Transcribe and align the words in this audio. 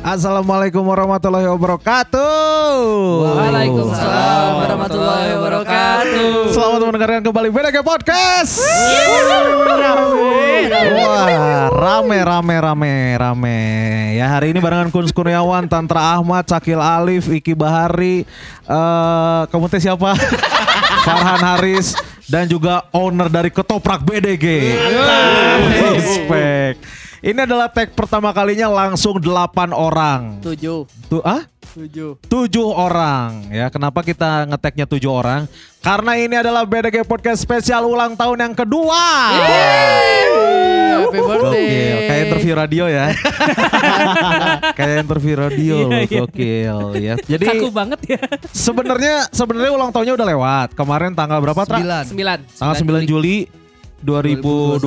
Assalamualaikum 0.00 0.80
warahmatullahi 0.80 1.44
wabarakatuh. 1.44 2.72
Waalaikumsalam 3.36 4.50
warahmatullahi 4.64 5.28
wabarakatuh. 5.36 6.56
Selamat 6.56 6.80
mendengarkan 6.88 7.20
kembali 7.20 7.48
BDG 7.52 7.84
Podcast. 7.84 8.64
Wah, 10.96 11.68
rame 11.68 12.16
rame 12.16 12.56
rame 12.64 12.94
rame. 13.20 13.60
Ya 14.16 14.32
hari 14.32 14.56
ini 14.56 14.64
barengan 14.64 14.88
Kun 14.88 15.04
Kurniawan, 15.12 15.68
Tantra 15.68 16.16
Ahmad, 16.16 16.48
Cakil 16.48 16.80
Alif, 16.80 17.28
Iki 17.28 17.52
Bahari, 17.52 18.24
eh 18.64 19.40
kamu 19.52 19.68
teh 19.68 19.84
siapa? 19.84 20.16
Farhan 21.04 21.44
Haris 21.44 21.92
dan 22.24 22.48
juga 22.48 22.88
owner 22.96 23.28
dari 23.28 23.52
Ketoprak 23.52 24.00
BDG. 24.00 24.46
Respect. 25.92 26.99
Ini 27.20 27.44
adalah 27.44 27.68
tag 27.68 27.92
pertama 27.92 28.32
kalinya 28.32 28.64
langsung 28.66 29.20
8 29.20 29.28
orang. 29.70 30.40
Tujuh. 30.40 30.88
Tuh 31.06 31.20
ah? 31.20 31.44
Tujuh. 31.70 32.18
tujuh 32.26 32.66
orang 32.66 33.46
ya 33.46 33.70
kenapa 33.70 34.02
kita 34.02 34.42
ngeteknya 34.42 34.90
tujuh 34.90 35.06
orang 35.06 35.46
karena 35.78 36.18
ini 36.18 36.34
adalah 36.34 36.66
BDG 36.66 37.06
Podcast 37.06 37.46
spesial 37.46 37.86
ulang 37.86 38.18
tahun 38.18 38.42
yang 38.42 38.54
kedua 38.58 38.98
Happy 40.90 41.14
birthday. 41.14 41.62
Gokil, 41.62 41.96
kayak 42.02 42.20
interview 42.26 42.54
radio 42.58 42.84
ya 42.90 43.06
kayak 44.78 44.96
interview 45.00 45.34
radio 45.38 45.74
Iya, 45.74 45.86
loh 45.86 45.94
iya. 45.94 46.18
gokil 46.18 46.78
ya 46.98 47.14
jadi 47.28 47.44
Kaku 47.46 47.68
banget 47.70 48.00
ya. 48.08 48.20
sebenarnya 48.50 49.14
sebenarnya 49.30 49.70
ulang 49.70 49.90
tahunnya 49.90 50.14
udah 50.18 50.26
lewat 50.26 50.68
kemarin 50.74 51.14
tanggal 51.14 51.38
berapa 51.38 51.62
Tra? 51.62 51.78
Sembilan. 52.02 52.38
tanggal 52.50 52.74
9 52.82 53.06
Juli 53.06 53.46
2021 54.00 54.80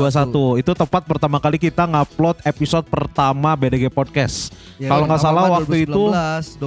itu 0.58 0.72
tepat 0.74 1.06
pertama 1.06 1.38
kali 1.38 1.62
kita 1.62 1.86
ngupload 1.86 2.42
episode 2.42 2.86
pertama 2.90 3.54
BDG 3.54 3.88
Podcast. 3.88 4.50
Ya, 4.82 4.90
Kalau 4.90 5.06
nggak 5.06 5.22
salah 5.22 5.46
waktu 5.54 5.86
itu 5.86 6.02
2019, 6.10 6.58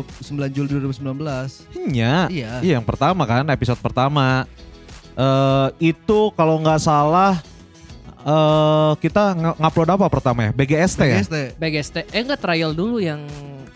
9 0.46 0.54
Juli 0.54 0.68
2019. 0.70 1.66
Iya, 1.90 2.30
Iya. 2.30 2.50
iya 2.62 2.72
yang 2.78 2.86
pertama 2.86 3.26
kan 3.26 3.46
episode 3.50 3.78
pertama. 3.82 4.46
eh 5.16 5.68
itu 5.80 6.28
kalau 6.36 6.60
nggak 6.60 6.76
salah 6.76 7.40
eh 8.20 8.92
kita 9.00 9.32
ngupload 9.56 9.88
apa 9.96 10.06
pertama 10.12 10.44
ya? 10.46 10.50
BGST 10.52 11.00
ya? 11.02 11.18
BGST. 11.24 11.36
BGST. 11.56 11.96
Eh 12.12 12.20
enggak 12.20 12.40
trial 12.44 12.76
dulu 12.76 13.00
yang 13.00 13.24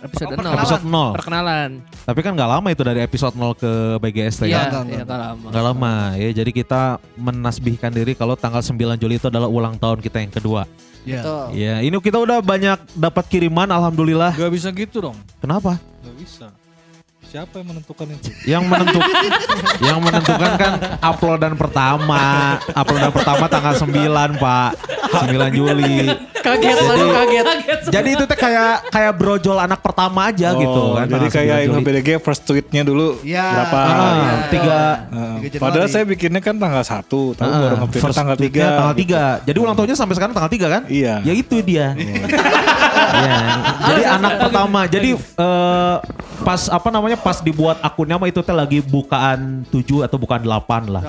episode 0.00 0.28
Perkenalan. 0.32 0.56
0. 0.56 0.60
Episode 0.60 0.84
0. 0.84 1.16
Perkenalan. 1.16 1.70
Tapi 2.04 2.20
kan 2.20 2.32
nggak 2.32 2.50
lama 2.50 2.68
itu 2.72 2.82
dari 2.82 3.00
episode 3.00 3.34
0 3.36 3.52
ke 3.54 3.70
BGST 3.98 4.42
Iya, 4.48 4.68
enggak, 4.68 4.84
iya 4.88 5.04
enggak. 5.04 5.06
tak 5.06 5.18
lama. 5.18 5.46
Nggak 5.52 5.64
lama 5.64 5.92
ya. 6.16 6.30
Jadi 6.32 6.50
kita 6.50 6.82
menasbihkan 7.14 7.90
diri 7.92 8.12
kalau 8.14 8.34
tanggal 8.34 8.60
9 8.60 8.76
Juli 8.96 9.14
itu 9.16 9.28
adalah 9.28 9.48
ulang 9.48 9.76
tahun 9.76 10.00
kita 10.00 10.18
yang 10.20 10.32
kedua. 10.32 10.62
Ya. 11.04 11.24
Betul. 11.24 11.44
Ya, 11.56 11.74
ini 11.80 11.96
kita 11.96 12.18
udah 12.20 12.44
banyak 12.44 12.76
dapat 12.92 13.24
kiriman 13.28 13.68
alhamdulillah. 13.68 14.36
Gak 14.36 14.52
bisa 14.52 14.68
gitu 14.68 15.00
dong. 15.00 15.16
Kenapa? 15.40 15.80
Gak 16.04 16.16
bisa. 16.20 16.46
Siapa 17.30 17.62
yang 17.62 17.68
menentukan 17.70 18.06
itu? 18.10 18.26
Yang 18.44 18.62
menentukan 18.66 19.14
yang 19.86 19.98
menentukan 20.02 20.50
kan 20.52 20.72
uploadan 20.98 21.54
pertama. 21.54 22.22
Uploadan 22.68 23.12
pertama 23.14 23.44
tanggal 23.46 23.74
9, 23.78 23.86
Pak. 24.34 24.70
9 25.30 25.30
Juli. 25.52 26.10
Kaget 26.36 26.74
Jadi- 26.74 26.88
lalu 26.90 27.06
kaget. 27.08 27.46
Jadi 27.86 28.08
itu 28.10 28.24
teh 28.24 28.34
kayak 28.34 28.90
kayak 28.90 29.12
brojol 29.14 29.56
anak 29.56 29.78
pertama 29.78 30.26
aja 30.26 30.50
gitu 30.52 30.82
kan. 30.92 31.06
Oh, 31.06 31.06
Jadi 31.08 31.14
tanggal 31.22 31.30
kayak 31.30 31.46
9 31.46 31.62
Juli. 31.62 31.70
Info 31.70 31.80
BDG 31.86 32.08
first 32.18 32.42
tweetnya 32.42 32.82
dulu 32.82 33.22
Ya. 33.22 33.46
berapa? 33.46 33.78
Ah, 33.78 33.86
Iya. 33.86 34.02
tiga 34.48 34.50
Tiga 34.50 34.78
Januari. 35.54 35.58
padahal 35.60 35.86
saya 35.86 36.04
bikinnya 36.04 36.40
kan 36.40 36.56
tanggal 36.56 36.82
1, 36.82 37.06
tapi 37.32 37.46
Ah, 37.48 37.60
baru 37.60 37.76
nge 37.78 37.88
first 37.94 38.16
tanggal 38.16 38.34
3. 38.34 38.42
tweetnya 38.42 38.68
tanggal 38.74 38.96
3. 38.96 39.22
Jadi 39.44 39.58
ulang 39.60 39.76
tahunnya 39.76 39.94
sampai 39.94 40.14
sekarang 40.16 40.34
tanggal 40.34 40.50
3 40.50 40.66
kan? 40.68 40.82
Iya. 40.88 41.14
Ya 41.22 41.32
itu 41.32 41.62
dia. 41.62 41.94
Iya. 43.10 43.36
Jadi 43.84 44.02
anak 44.04 44.32
pertama. 44.38 44.80
Jadi 44.86 45.10
eh, 45.14 45.96
pas 46.40 46.72
apa 46.72 46.88
namanya 46.88 47.20
pas 47.20 47.38
dibuat 47.44 47.76
akunnya 47.84 48.16
mah 48.16 48.28
itu 48.28 48.40
teh 48.40 48.56
lagi 48.56 48.80
bukaan 48.80 49.64
7 49.68 50.06
atau 50.08 50.16
bukaan 50.16 50.42
8 50.42 50.88
lah. 50.88 51.04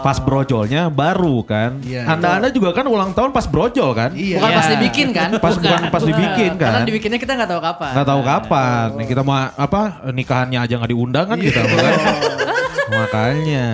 Pas 0.00 0.16
brojolnya 0.16 0.88
baru 0.88 1.44
kan. 1.44 1.82
Iya. 1.84 2.08
Anda-anda 2.08 2.48
juga 2.48 2.72
kan 2.72 2.88
ulang 2.88 3.12
tahun 3.12 3.34
pas 3.34 3.44
brojol 3.44 3.92
kan? 3.92 4.10
Iya. 4.16 4.40
Bukan 4.40 4.50
Iya. 4.50 4.56
pas 4.56 4.68
dibikin 4.72 5.08
kan? 5.12 5.28
Pas 5.36 5.54
bukan 5.58 5.82
pas 5.92 6.02
dibikin 6.02 6.52
kan. 6.56 6.70
Karena 6.72 6.86
dibikinnya 6.86 7.18
kita 7.20 7.32
nggak 7.36 7.50
tahu 7.50 7.60
kapan. 7.60 7.92
Nggak 7.92 8.08
tahu 8.08 8.20
kapan. 8.24 8.86
Nih 8.96 9.06
kita 9.10 9.22
mau 9.26 9.36
apa 9.36 9.80
nikahannya 10.08 10.58
aja 10.62 10.74
nggak 10.78 10.90
diundang 10.90 11.26
kan 11.28 11.38
kita 11.38 11.60
mah 11.66 11.78
kan. 11.78 11.94
Makanya 12.90 13.66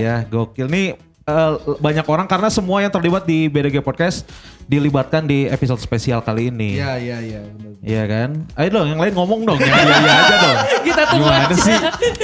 ya 0.00 0.14
gokil 0.28 0.68
nih 0.70 1.05
eh, 1.26 1.52
banyak 1.78 2.06
orang 2.06 2.26
karena 2.26 2.48
semua 2.48 2.78
yang 2.80 2.90
terlibat 2.90 3.26
di 3.26 3.50
BDG 3.50 3.82
Podcast 3.82 4.22
dilibatkan 4.66 5.22
di 5.22 5.46
episode 5.46 5.78
spesial 5.78 6.18
kali 6.22 6.50
ini. 6.50 6.74
Iya, 6.78 6.98
iya, 6.98 7.18
iya. 7.22 7.40
benar. 7.46 7.70
Iya 7.86 8.02
kan? 8.10 8.30
Ayo 8.58 8.68
dong 8.74 8.86
yang 8.90 8.98
lain 8.98 9.14
ngomong 9.14 9.46
dong. 9.46 9.58
Iya 9.62 9.70
iya 9.78 10.12
aja 10.18 10.36
dong. 10.42 10.58
Kita 10.90 11.02
tunggu 11.06 11.22
Gimana 11.22 11.46
aja. 11.46 11.54
sih? 11.54 11.76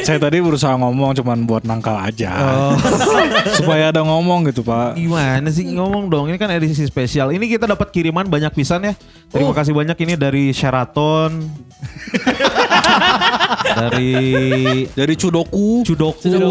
Saya 0.03 0.19
tadi 0.19 0.43
berusaha 0.43 0.75
ngomong 0.75 1.15
cuman 1.23 1.39
buat 1.47 1.63
nangkal 1.63 2.03
aja. 2.03 2.31
Oh, 2.35 2.75
Supaya 3.59 3.95
ada 3.95 4.03
ngomong 4.03 4.51
gitu, 4.51 4.67
Pak. 4.67 4.99
gimana 4.99 5.47
sih 5.55 5.71
ngomong 5.71 6.11
dong? 6.11 6.27
Ini 6.35 6.39
kan 6.39 6.51
edisi 6.51 6.83
spesial. 6.83 7.31
Ini 7.31 7.47
kita 7.47 7.71
dapat 7.71 7.95
kiriman 7.95 8.27
banyak 8.27 8.51
pisan 8.59 8.91
ya. 8.91 8.95
Terima 9.31 9.55
kasih 9.55 9.71
banyak 9.71 9.95
ini 10.03 10.19
dari 10.19 10.51
Sheraton. 10.51 11.47
dari 13.79 14.11
Dari 14.91 15.15
Cudoku. 15.15 15.87
Cudoku. 15.87 16.43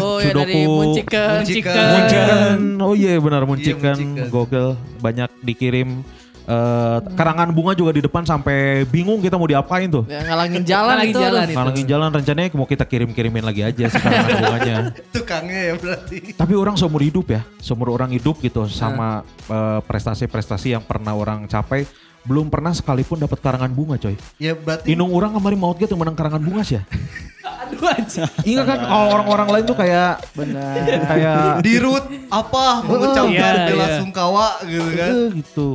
Oh 0.00 0.16
ya 0.16 0.32
dari 0.32 0.64
Munciken. 0.64 1.44
Munciken. 1.44 1.85
Muncikan. 1.88 2.58
Oh 2.80 2.92
iya 2.92 3.14
benar 3.18 3.42
Muncikan. 3.44 3.96
Munciken. 3.96 4.30
Gokil. 4.30 4.68
Banyak 4.98 5.30
dikirim. 5.42 6.02
Eh, 6.46 6.98
karangan 7.18 7.50
bunga 7.50 7.74
juga 7.74 7.90
di 7.90 8.06
depan 8.06 8.22
sampai 8.22 8.86
bingung 8.86 9.18
kita 9.18 9.34
mau 9.34 9.50
diapain 9.50 9.90
tuh. 9.90 10.06
Ya, 10.06 10.22
ngalangin 10.22 10.62
jalan 10.62 10.94
Ngalangin 10.94 11.10
itu. 11.10 11.18
jalan 11.18 11.42
itu. 11.42 11.56
Ngalangin 11.58 11.86
jalan 11.90 12.08
rencananya 12.14 12.48
mau 12.54 12.68
kita 12.70 12.84
kirim-kirimin 12.86 13.42
lagi 13.42 13.66
aja 13.66 13.84
sih 13.90 13.98
karangan 13.98 14.30
bunganya. 14.46 14.76
Tukangnya 15.10 15.60
ya 15.60 15.74
berarti. 15.74 16.16
Tapi 16.38 16.52
orang 16.54 16.78
seumur 16.78 17.02
hidup 17.02 17.26
ya, 17.34 17.42
seumur 17.58 17.90
orang 17.90 18.14
hidup 18.14 18.38
gitu 18.38 18.62
sama 18.70 19.26
eh, 19.50 19.80
prestasi-prestasi 19.90 20.78
yang 20.78 20.86
pernah 20.86 21.18
orang 21.18 21.50
capai, 21.50 21.82
belum 22.26 22.46
pernah 22.46 22.70
sekalipun 22.70 23.16
dapat 23.16 23.38
karangan 23.38 23.70
bunga 23.70 23.96
coy. 23.96 24.18
Ya 24.36 24.52
berarti 24.52 24.90
Inung 24.90 25.10
orang 25.10 25.32
kemarin 25.32 25.56
maut 25.56 25.78
gitu 25.78 25.94
menang 25.94 26.12
karangan 26.12 26.42
bunga 26.42 26.62
sih 26.62 26.76
ya. 26.76 26.82
Aduh 27.66 27.86
aja. 27.86 28.26
Ingat 28.42 28.64
kan 28.64 28.78
kalau 28.80 29.06
orang-orang 29.12 29.48
lain 29.48 29.64
tuh 29.64 29.74
kayak 29.74 30.22
Benar. 30.34 30.74
kayak 31.06 31.38
di 31.62 31.74
root 31.78 32.04
apa 32.28 32.82
mengucapkan 32.82 33.30
Iya, 33.54 33.66
bela 33.66 33.86
iya. 33.86 33.96
sungkawa 33.98 34.46
gitu 34.62 34.88
kan. 34.92 35.08
eh, 35.08 35.26
gitu. 35.36 35.70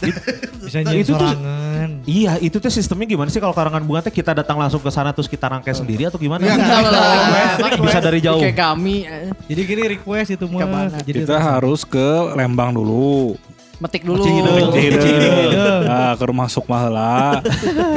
Bisa 0.64 0.80
nyanyi 0.80 1.04
Itu 1.04 1.12
tuh- 1.12 1.20
sorangan. 1.20 1.88
Iya, 2.04 2.32
itu 2.40 2.56
tuh 2.56 2.72
sistemnya 2.72 3.04
gimana 3.06 3.28
sih 3.28 3.36
kalau 3.36 3.52
karangan 3.52 3.84
bunga 3.84 4.00
teh 4.00 4.12
kita 4.12 4.32
datang 4.32 4.56
langsung 4.56 4.80
ke 4.80 4.88
sana 4.88 5.12
terus 5.12 5.28
kita 5.28 5.44
rangkai 5.44 5.72
sendiri 5.72 6.08
atau 6.08 6.16
gimana? 6.16 6.40
Ya, 6.40 6.56
Enggak 6.56 6.88
lah. 6.88 7.76
Bisa 7.76 8.00
dari 8.00 8.20
jauh. 8.20 8.40
Kayak 8.40 8.56
kami 8.58 9.04
eh, 9.04 9.28
Jadi 9.44 9.60
gini 9.62 9.82
request 9.90 10.28
itu 10.32 10.44
mah. 10.46 10.88
Jadi 10.98 11.20
Kita 11.20 11.36
harus 11.36 11.84
ke 11.84 12.08
Lembang 12.32 12.72
dulu. 12.72 13.36
Metik 13.80 14.04
dulu. 14.04 14.22
Cihideung. 14.22 14.70
Cihideung. 14.76 15.82
Nah, 15.88 16.12
ke 16.14 16.24
rumah 16.28 16.46
Sukma 16.52 16.86
heula. 16.86 17.40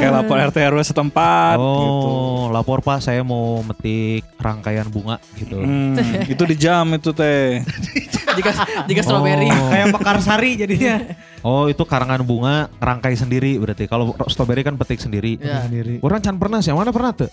Kayak 0.00 0.12
lapor 0.16 0.36
RT 0.40 0.56
RW 0.72 0.80
setempat 0.80 1.56
gitu. 1.60 2.08
Oh, 2.08 2.48
lapor 2.48 2.80
Pak, 2.80 3.04
saya 3.04 3.20
mau 3.20 3.60
metik 3.60 4.24
rangkaian 4.40 4.88
bunga 4.88 5.20
gitu. 5.36 5.60
Hmm, 5.60 6.00
itu 6.24 6.42
di 6.48 6.56
jam 6.56 6.88
itu 6.96 7.12
teh. 7.12 7.60
jika 8.40 8.50
jika 8.88 9.00
strawberry. 9.04 9.46
Oh. 9.46 9.70
kayak 9.70 9.86
mekar 9.94 10.18
sari 10.24 10.58
jadinya. 10.58 11.04
Oh 11.44 11.68
itu 11.68 11.84
karangan 11.84 12.24
bunga 12.24 12.72
rangkai 12.80 13.14
sendiri 13.14 13.60
berarti. 13.60 13.84
Kalau 13.86 14.16
strawberry 14.26 14.64
kan 14.64 14.74
petik 14.80 14.98
sendiri. 14.98 15.38
Ya. 15.38 15.68
Sendiri. 15.68 16.00
Orang 16.00 16.24
can 16.24 16.40
pernah 16.40 16.58
sih, 16.64 16.72
mana 16.72 16.90
pernah 16.90 17.12
tuh? 17.14 17.30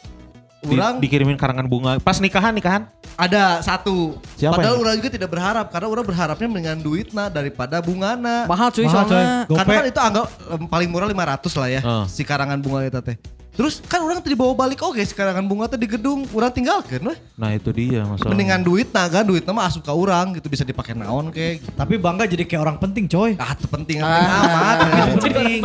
Di- 0.62 0.72
Orang 0.72 1.02
dikirimin 1.02 1.36
karangan 1.36 1.66
bunga. 1.66 1.98
Pas 1.98 2.18
nikahan 2.18 2.54
nikahan. 2.54 2.86
ada 3.14 3.62
satu. 3.62 4.18
Siapa 4.34 4.56
Padahal 4.56 4.78
orang 4.78 4.96
juga 4.96 5.10
tidak 5.10 5.30
berharap 5.30 5.70
karena 5.70 5.88
orang 5.88 6.06
berharapnya 6.06 6.48
dengan 6.48 6.78
duitna 6.78 7.28
daripada 7.28 7.78
bungana. 7.80 8.46
Mahal 8.46 8.70
cuy 8.70 8.86
Mahal, 8.86 8.94
soalnya. 9.04 9.26
coy. 9.44 9.58
Karena 9.58 9.74
kan 9.74 9.86
itu 9.86 10.02
anggap 10.02 10.26
paling 10.68 10.90
murah 10.90 11.06
500 11.06 11.54
lah 11.56 11.68
ya 11.68 11.82
Ah. 11.82 12.06
si 12.06 12.22
karangan 12.22 12.58
bunga 12.58 12.82
kita 12.84 13.02
teh. 13.04 13.18
Terus 13.62 13.78
kan 13.86 14.02
orang 14.02 14.18
tadi 14.18 14.34
bawa 14.34 14.58
balik 14.58 14.82
oke 14.82 14.98
si 15.06 15.14
karangan 15.14 15.46
bunga 15.46 15.70
teh 15.70 15.78
di 15.78 15.86
gedung, 15.86 16.26
orang 16.34 16.50
tinggalkan 16.50 16.98
weh. 17.06 17.18
Nah 17.38 17.54
itu 17.54 17.70
dia 17.70 18.02
masalah. 18.10 18.34
Mendingan 18.34 18.66
duit 18.66 18.90
naga, 18.90 19.22
duit 19.22 19.46
nama 19.46 19.70
asup 19.70 19.86
ke 19.86 19.94
orang 19.94 20.34
gitu 20.34 20.50
bisa 20.50 20.66
dipakai 20.66 20.98
naon 20.98 21.30
kayak 21.30 21.62
gitu. 21.62 21.70
Tapi 21.78 22.02
bangga 22.02 22.26
jadi 22.26 22.42
kayak 22.42 22.58
orang 22.58 22.78
penting 22.82 23.06
coy. 23.06 23.38
Ah, 23.38 23.54
itu 23.54 23.70
penting 23.70 24.02
penting 24.02 24.30
amat. 24.34 24.78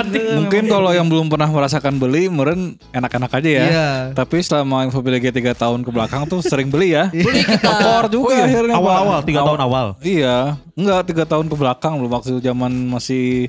penting. 0.05 0.25
Mungkin 0.45 0.63
kalau 0.69 0.93
yang 0.93 1.09
belum 1.09 1.33
pernah 1.33 1.49
merasakan 1.49 1.97
beli, 1.97 2.29
meren 2.29 2.77
enak-enak 2.93 3.33
aja 3.33 3.49
ya. 3.49 3.65
Iya. 3.65 3.89
Tapi 4.13 4.45
selama 4.45 4.85
info 4.85 5.01
BDG 5.01 5.33
3 5.33 5.57
tahun 5.57 5.81
ke 5.81 5.89
belakang 5.89 6.29
tuh 6.29 6.45
sering 6.45 6.69
beli 6.69 6.93
ya. 6.93 7.09
Beli 7.27 7.49
kita. 7.49 8.05
Juga 8.13 8.45
akhirnya. 8.45 8.77
Pak. 8.77 8.83
Awal-awal, 8.85 9.19
tiga 9.25 9.41
Awal- 9.41 9.49
tahun 9.49 9.61
awal. 9.65 9.87
Iya, 10.05 10.37
enggak 10.77 11.01
tiga 11.09 11.25
tahun 11.25 11.49
ke 11.49 11.57
belakang 11.57 11.97
belum 11.97 12.13
waktu 12.13 12.45
zaman 12.45 12.73
masih 12.93 13.49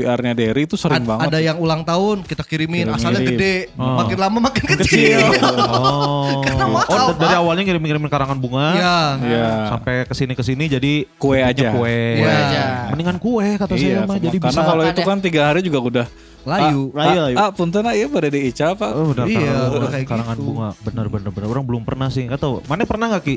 VR-nya 0.00 0.32
Derry 0.32 0.64
itu 0.64 0.74
sering 0.74 1.04
Ad- 1.04 1.06
banget. 1.06 1.28
ada 1.28 1.38
yang 1.38 1.56
ulang 1.56 1.84
tahun 1.84 2.24
kita 2.24 2.40
kirimin 2.42 2.88
Kirim 2.88 2.96
asalnya 2.96 3.20
gede 3.20 3.56
Oh. 3.76 4.00
makin 4.00 4.16
lama 4.16 4.38
makin 4.40 4.64
kecil. 4.66 5.20
Oh. 5.70 6.40
Karena 6.40 6.64
mahal, 6.66 6.88
oh, 6.88 7.12
dari 7.14 7.30
Pak. 7.30 7.40
awalnya 7.40 7.62
ngirim-ngirimin 7.66 8.08
karangan 8.08 8.38
bunga. 8.38 8.66
Iya. 8.72 8.96
Iya. 9.20 9.46
Sampai 9.68 9.94
ke 10.04 10.14
sini 10.14 10.32
ke 10.32 10.42
sini 10.42 10.64
jadi 10.66 10.92
Kue 11.14 11.38
aja. 11.38 11.70
Kue. 11.70 12.00
Kue 12.16 12.30
aja. 12.30 12.88
Mendingan 12.88 13.16
kue 13.18 13.46
kata 13.54 13.74
saya 13.74 13.84
Iya, 13.84 13.98
mah. 14.00 14.16
cuma- 14.16 14.24
Jadi 14.24 14.36
karena 14.40 14.62
kalau 14.64 14.82
itu 14.82 15.00
ya. 15.00 15.06
kan 15.06 15.18
tiga 15.20 15.40
hari 15.46 15.60
juga 15.60 15.78
udah 15.78 16.06
Layu. 16.40 16.88
Ah, 16.96 17.04
ah, 17.04 17.28
ah, 17.36 17.50
punten 17.52 17.84
iya 17.86 18.08
pada 18.08 18.32
di 18.32 18.48
Ica 18.48 18.72
pak. 18.72 18.90
Oh, 18.96 19.12
benar 19.12 19.28
Iya, 19.28 19.44
karangan 19.44 19.76
udah 19.76 19.90
kayak 19.92 20.06
karangan 20.08 20.36
gitu. 20.36 20.46
bunga. 20.46 20.68
Bener 20.80 21.06
bener 21.06 21.30
bener. 21.30 21.48
Orang 21.48 21.64
belum 21.68 21.82
pernah 21.84 22.08
sih. 22.08 22.24
Gak 22.24 22.40
tahu. 22.40 22.64
Mana 22.64 22.88
pernah 22.88 23.12
gak 23.12 23.24
Ki? 23.24 23.36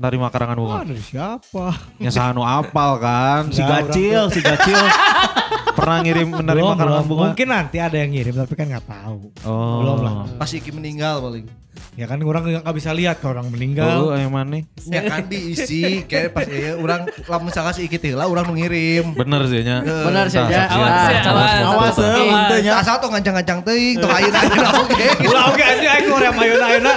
Nerima 0.00 0.32
karangan 0.32 0.56
bunga. 0.56 0.74
Ah, 0.74 0.82
dari 0.82 0.98
siapa? 0.98 1.66
Ya 2.00 2.08
sanu 2.08 2.40
apal 2.40 2.96
kan. 2.98 3.52
Si 3.52 3.60
Gacil, 3.60 4.32
si 4.32 4.40
Gacil. 4.40 4.80
pernah 5.72 5.98
ngirim 6.00 6.28
menerima 6.30 6.64
Belum, 6.66 6.78
karangan 6.78 7.04
bunga. 7.04 7.22
Mungkin 7.28 7.46
nanti 7.48 7.76
ada 7.76 7.96
yang 7.96 8.10
ngirim 8.10 8.34
tapi 8.34 8.54
kan 8.54 8.66
nggak 8.68 8.86
tahu. 8.86 9.18
Oh. 9.42 9.76
Belum 9.80 9.98
lah. 10.00 10.12
Pas 10.36 10.48
Iki 10.48 10.70
meninggal 10.70 11.18
paling. 11.18 11.46
Ya 11.92 12.08
kan 12.08 12.16
orang 12.24 12.64
nggak 12.64 12.72
bisa 12.72 12.88
lihat 12.92 13.20
kalau 13.20 13.36
orang 13.36 13.48
Oh, 13.48 13.52
meninggal. 13.52 14.16
yang 14.16 14.32
mana? 14.32 14.64
Ya 14.88 15.04
kan 15.04 15.28
diisi 15.28 16.00
kayak 16.04 16.32
pas 16.32 16.48
ya 16.48 16.76
orang 16.76 17.04
lamun 17.28 17.52
misalkan 17.52 17.72
si 17.76 17.84
Iki 17.84 17.98
tila 18.00 18.24
orang 18.24 18.48
nu 18.48 18.56
ngirim. 18.56 19.12
Bener 19.12 19.44
sih 19.44 19.60
nya. 19.60 19.84
Benar 19.84 20.24
sih 20.28 20.40
saksian. 20.40 20.68
Awas, 20.68 20.72
Awas, 20.72 21.20
awas, 21.20 21.52
awas, 21.60 21.96
awas. 21.96 21.96
awas. 22.00 22.60
Ya 22.64 22.72
asal 22.80 22.96
tuh 22.96 23.12
ngancang-ngancang 23.12 23.60
teuing, 23.60 24.00
tuh 24.00 24.08
ayeuna-ayeuna 24.08 24.70
oge. 24.80 25.08
Ulah 25.28 25.44
oke 25.52 25.62
aja 25.64 25.88
aku 26.00 26.10
orang 26.16 26.32
mayona 26.32 26.64
ayeuna. 26.64 26.92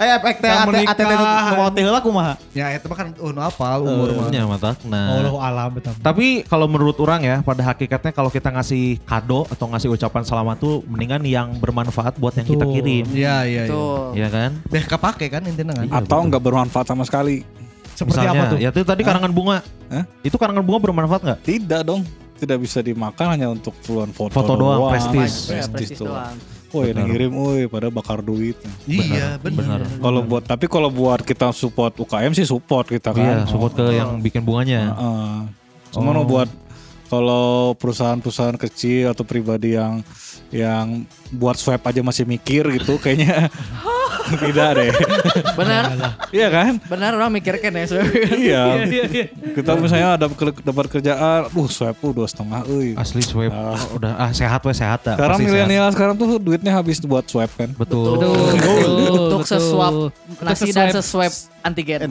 Eh 0.00 0.08
efek 0.16 0.34
teh 0.40 0.48
Yang 0.48 0.56
ate 0.56 0.68
menikah. 0.72 0.92
ate 0.96 1.02
teh 1.04 1.16
nu 1.20 1.24
mau 1.60 1.68
teh 1.68 1.82
kumaha? 2.00 2.32
Ya 2.56 2.66
itu 2.72 2.86
mah 2.88 2.96
kan 2.96 3.08
nu 3.12 3.40
apal 3.44 3.78
umur 3.84 4.08
mah. 4.16 4.28
Nya 4.32 4.48
matakna. 4.48 5.00
Allah 5.20 5.36
alam 5.36 5.68
betul. 5.76 5.92
Tapi 6.00 6.48
kalau 6.48 6.64
menurut 6.64 6.96
orang 7.04 7.20
ya, 7.20 7.36
pada 7.44 7.60
hakikatnya 7.60 8.09
kalau 8.10 8.28
kita 8.28 8.48
ngasih 8.48 9.02
kado 9.02 9.46
atau 9.46 9.66
ngasih 9.66 9.88
ucapan 9.90 10.22
selamat 10.22 10.56
tuh 10.58 10.82
mendingan 10.84 11.22
yang 11.22 11.48
bermanfaat 11.56 12.16
buat 12.16 12.34
yang 12.34 12.44
kita 12.44 12.64
kirim. 12.64 13.04
Iya 13.10 13.36
iya 13.44 13.62
iya. 13.66 13.80
Iya 14.14 14.28
kan? 14.28 14.50
Beh 14.66 14.84
kepake 14.84 15.26
kan 15.28 15.42
intinya 15.42 15.74
kan. 15.74 15.86
Atau 15.90 16.20
nggak 16.24 16.40
bermanfaat 16.40 16.86
sama 16.86 17.02
sekali. 17.02 17.42
Seperti 17.92 18.16
Misalnya, 18.16 18.32
apa 18.32 18.52
tuh? 18.54 18.58
Ya 18.58 18.68
itu 18.72 18.80
tadi 18.80 19.02
karangan 19.04 19.28
bunga. 19.28 19.60
Hah? 19.92 20.04
Itu 20.20 20.40
karangan 20.40 20.64
bunga 20.64 20.78
bermanfaat 20.80 21.20
nggak? 21.20 21.38
Tidak 21.42 21.80
dong. 21.84 22.00
Tidak 22.40 22.56
bisa 22.56 22.80
dimakan 22.80 23.36
hanya 23.36 23.52
untuk 23.52 23.76
keperluan 23.76 24.16
foto, 24.16 24.32
Foto 24.32 24.52
doang, 24.56 24.88
prestis. 24.88 25.52
Ya, 25.52 25.60
Prestis 25.60 25.68
prestis 25.68 25.98
doang. 26.00 26.32
doang. 26.32 26.36
Woi, 26.70 26.94
yang 26.94 27.04
ngirim, 27.04 27.32
woi, 27.34 27.62
pada 27.66 27.90
bakar 27.90 28.22
duit. 28.22 28.54
Iya 28.86 29.36
benar. 29.36 29.84
Kalau 29.84 30.22
buat, 30.24 30.46
tapi 30.46 30.64
kalau 30.64 30.88
buat 30.88 31.20
kita 31.20 31.50
support 31.50 31.92
UKM 31.92 32.32
sih 32.32 32.46
support 32.46 32.86
kita 32.86 33.10
Iya, 33.12 33.44
kan. 33.44 33.50
support 33.50 33.74
ke 33.74 33.84
yang 33.92 34.22
bikin 34.22 34.40
bunganya. 34.40 34.94
Heeh. 34.94 35.36
Cuman 35.90 36.14
Oh. 36.16 36.24
buat 36.24 36.48
kalau 37.10 37.74
perusahaan-perusahaan 37.74 38.54
kecil 38.54 39.10
atau 39.10 39.26
pribadi 39.26 39.74
yang 39.74 39.98
yang 40.54 41.02
buat 41.30 41.56
swab 41.56 41.82
aja 41.82 42.00
masih 42.02 42.26
mikir 42.26 42.66
gitu, 42.74 42.98
kayaknya 42.98 43.48
tidak 44.46 44.68
deh. 44.78 44.90
Benar. 45.58 45.82
Iya 46.30 46.48
kan? 46.50 46.72
Benar 46.86 47.10
orang 47.18 47.32
mikir 47.34 47.58
kan 47.58 47.72
ya. 47.74 47.86
Iya. 48.40 48.62
Kita 49.54 49.74
misalnya 49.76 50.14
ada 50.16 50.26
dapat 50.62 50.86
kerjaan, 50.86 51.50
uh 51.50 51.68
swab 51.70 51.96
uh 51.98 52.12
dua 52.14 52.26
setengah, 52.30 52.62
euy. 52.70 52.94
Asli 52.94 53.22
swab. 53.22 53.50
Ah. 53.50 53.74
Oh, 53.74 53.98
udah 53.98 54.12
ah 54.18 54.30
sehat 54.30 54.62
we 54.62 54.74
sehat 54.74 55.02
dah. 55.02 55.16
Sekarang 55.18 55.38
milenial 55.42 55.88
sekarang 55.92 56.14
tuh 56.16 56.38
duitnya 56.38 56.72
habis 56.74 57.02
buat 57.02 57.26
swab 57.26 57.50
kan. 57.58 57.70
Betul. 57.74 58.18
Untuk 59.10 59.46
sesuap 59.46 60.14
nasi 60.42 60.70
dan 60.70 60.94
sesuap. 60.94 61.32
antigen. 61.60 62.08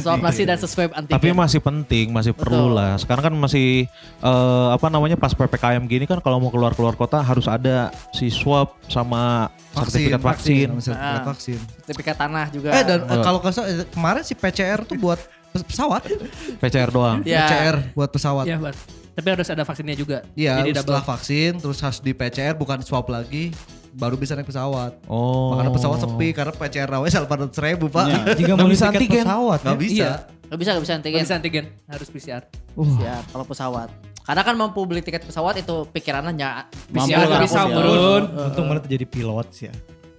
Sesuap 0.00 0.18
nasi 0.24 0.42
dan 0.48 0.56
sesuap 0.56 0.96
antigen. 0.96 1.20
Tapi 1.20 1.28
masih 1.36 1.60
penting, 1.60 2.08
masih 2.08 2.32
perlu 2.32 2.72
lah. 2.72 2.96
Sekarang 2.96 3.28
kan 3.28 3.34
masih 3.36 3.84
eh, 4.24 4.68
apa 4.72 4.88
namanya 4.88 5.12
pas 5.20 5.36
PPKM 5.36 5.84
gini 5.84 6.08
kan 6.08 6.24
kalau 6.24 6.40
mau 6.40 6.48
keluar-keluar 6.48 6.96
kota 6.96 7.20
harus 7.20 7.44
ada 7.44 7.92
si 8.16 8.32
swab 8.32 8.47
sama 8.84 9.48
sertifikat 9.70 10.20
vaksin. 10.20 10.66
sama 10.68 10.80
sertifikat 10.80 11.20
Ah. 11.20 11.26
vaksin. 11.26 11.58
sertifikat 11.80 12.16
tanah 12.16 12.46
juga. 12.48 12.68
Eh 12.70 12.82
dan 12.82 12.98
Enggak. 13.02 13.22
kalau 13.22 13.38
eh, 13.40 13.86
kemarin 13.88 14.22
si 14.22 14.32
PCR 14.32 14.80
tuh 14.82 14.96
buat 14.96 15.20
pes- 15.50 15.64
pesawat. 15.64 16.02
PCR 16.58 16.88
doang. 16.88 17.20
Ya. 17.22 17.44
PCR 17.44 17.76
buat 17.92 18.08
pesawat. 18.08 18.44
Iya, 18.44 18.56
Bar. 18.58 18.74
Tapi 19.12 19.28
harus 19.28 19.48
ada 19.48 19.62
vaksinnya 19.62 19.94
juga. 19.94 20.22
Iya, 20.32 20.62
Jadi 20.62 20.78
setelah 20.78 21.02
double. 21.02 21.10
vaksin 21.12 21.50
terus 21.58 21.78
harus 21.78 21.98
di 21.98 22.12
PCR 22.12 22.54
bukan 22.54 22.78
swab 22.80 23.06
lagi 23.08 23.50
baru 23.90 24.14
bisa 24.14 24.32
naik 24.32 24.46
pesawat. 24.46 24.94
Oh. 25.04 25.50
Makanya 25.52 25.74
pesawat 25.74 25.98
sepi 25.98 26.28
karena 26.30 26.52
PCR 26.52 26.86
rawe 26.88 27.08
salpan 27.08 27.50
ribu 27.50 27.90
pak. 27.90 28.06
Jika 28.38 28.54
Nggak 28.54 28.56
mau 28.56 28.70
bisa 28.70 28.86
antigen. 28.88 29.24
pesawat 29.26 29.58
Gak 29.58 29.68
ya. 29.68 29.74
bisa. 29.76 29.94
Iya. 29.94 30.12
Gak 30.48 30.56
bisa, 30.56 30.70
gak 30.70 30.80
bisa 30.80 30.94
antigen. 30.94 31.12
Nggak 31.12 31.26
bisa 31.26 31.36
antigen, 31.36 31.64
harus 31.84 32.08
PCR. 32.08 32.42
Siap, 32.72 33.22
kalau 33.28 33.44
pesawat. 33.44 33.88
Karena 34.28 34.44
kan 34.44 34.54
mampu 34.60 34.84
beli 34.84 35.00
tiket 35.00 35.24
pesawat 35.24 35.56
itu 35.56 35.88
pikirannya 35.88 36.36
bisa 37.40 37.64
Iya. 37.64 37.72
turun. 37.72 38.22
Untung 38.28 38.66
mana 38.68 38.84
terjadi 38.84 39.08
pilot 39.08 39.48
sih 39.56 39.72
ya. 39.72 39.74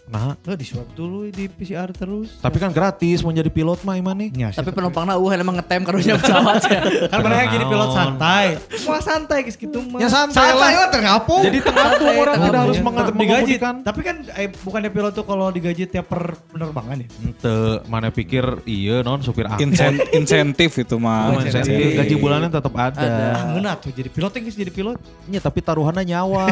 Nah, 0.10 0.34
Lo 0.42 0.58
di 0.58 0.66
swab 0.66 0.90
dulu 0.92 1.30
di 1.30 1.46
PCR 1.46 1.94
terus. 1.94 2.42
tapi 2.42 2.58
kan 2.58 2.74
gratis 2.74 3.22
mau 3.22 3.30
jadi 3.30 3.46
pilot 3.46 3.86
mah 3.86 3.94
iman 3.96 4.18
nih. 4.18 4.30
Ya, 4.36 4.50
Tapi 4.50 4.74
penumpangnya 4.74 5.14
uh 5.16 5.30
emang 5.32 5.62
ngetem 5.62 5.86
karunya 5.86 6.18
pesawat 6.18 6.66
ya. 6.66 6.82
kan 7.14 7.20
mereka 7.22 7.54
jadi 7.54 7.66
pilot 7.68 7.90
santai. 7.92 8.46
Wah 8.84 8.98
santai 9.00 9.46
guys 9.46 9.54
gitu 9.54 9.78
mah. 9.86 10.02
Ya 10.02 10.10
santai 10.10 10.34
Santai 10.34 10.74
lah. 10.74 10.80
lah 10.80 10.90
terngapung. 10.90 11.42
Jadi 11.46 11.60
orang 11.62 12.36
tengah 12.36 12.50
tidak 12.50 12.62
harus 12.66 12.74
tuh. 12.74 12.84
menga- 12.84 13.00
tetap 13.00 13.14
digaji. 13.14 13.30
mengemudikan. 13.54 13.74
Tapi 13.86 14.00
kan 14.02 14.16
eh, 14.34 14.50
bukannya 14.50 14.90
pilot 14.90 15.14
tuh 15.14 15.26
kalau 15.26 15.48
digaji 15.50 15.84
tiap 15.86 16.06
per 16.06 16.24
penerbangan 16.50 16.96
ya? 16.98 17.08
Ente, 17.22 17.58
mana 17.86 18.10
pikir 18.10 18.44
iya 18.66 19.06
non 19.06 19.22
supir 19.22 19.46
angkot. 19.46 19.62
Insen- 19.62 20.02
insentif 20.12 20.74
itu 20.76 20.98
mah. 20.98 21.30
Oh, 21.30 21.40
insentif. 21.40 21.78
Gaji 21.96 22.16
bulanan 22.18 22.50
tetap 22.50 22.74
ada. 22.74 22.98
Ah, 22.98 23.54
ngeunah 23.54 23.78
tuh 23.78 23.94
jadi 23.94 24.10
pilot 24.10 24.32
yang 24.34 24.44
jadi 24.50 24.74
pilot. 24.74 24.98
Ya, 25.30 25.38
tapi 25.38 25.62
taruhannya 25.62 26.02
nyawa. 26.04 26.50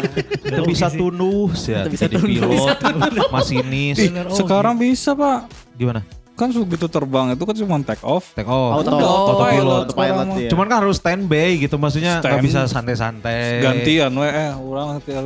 Itu 0.46 0.62
bisa 0.64 0.86
tunduh 0.88 1.50
ya. 1.52 1.86
bisa 1.86 2.06
Jadi 2.06 2.16
pilot, 2.18 2.78
masinis. 3.34 3.96
Ih, 4.00 4.10
oh, 4.12 4.36
sekarang 4.36 4.76
bisa 4.80 5.12
pak. 5.12 5.50
Gimana? 5.76 6.02
Kan 6.36 6.52
begitu 6.52 6.84
terbang 6.84 7.32
itu 7.32 7.48
kan 7.48 7.56
cuma 7.56 7.80
take 7.80 8.04
off. 8.04 8.36
Take 8.36 8.44
off. 8.44 8.76
Auto- 8.76 9.00
autopilot. 9.00 9.88
Autopilot, 9.88 10.26
iya. 10.36 10.50
Cuman 10.52 10.68
kan 10.68 10.84
harus 10.84 11.00
standby 11.00 11.56
gitu 11.56 11.80
maksudnya 11.80 12.20
Stand. 12.20 12.44
bisa 12.44 12.68
santai-santai. 12.68 13.64
Gantian 13.64 14.12
we 14.12 14.28
eh 14.28 14.52
orang 14.52 15.00
nanti 15.00 15.16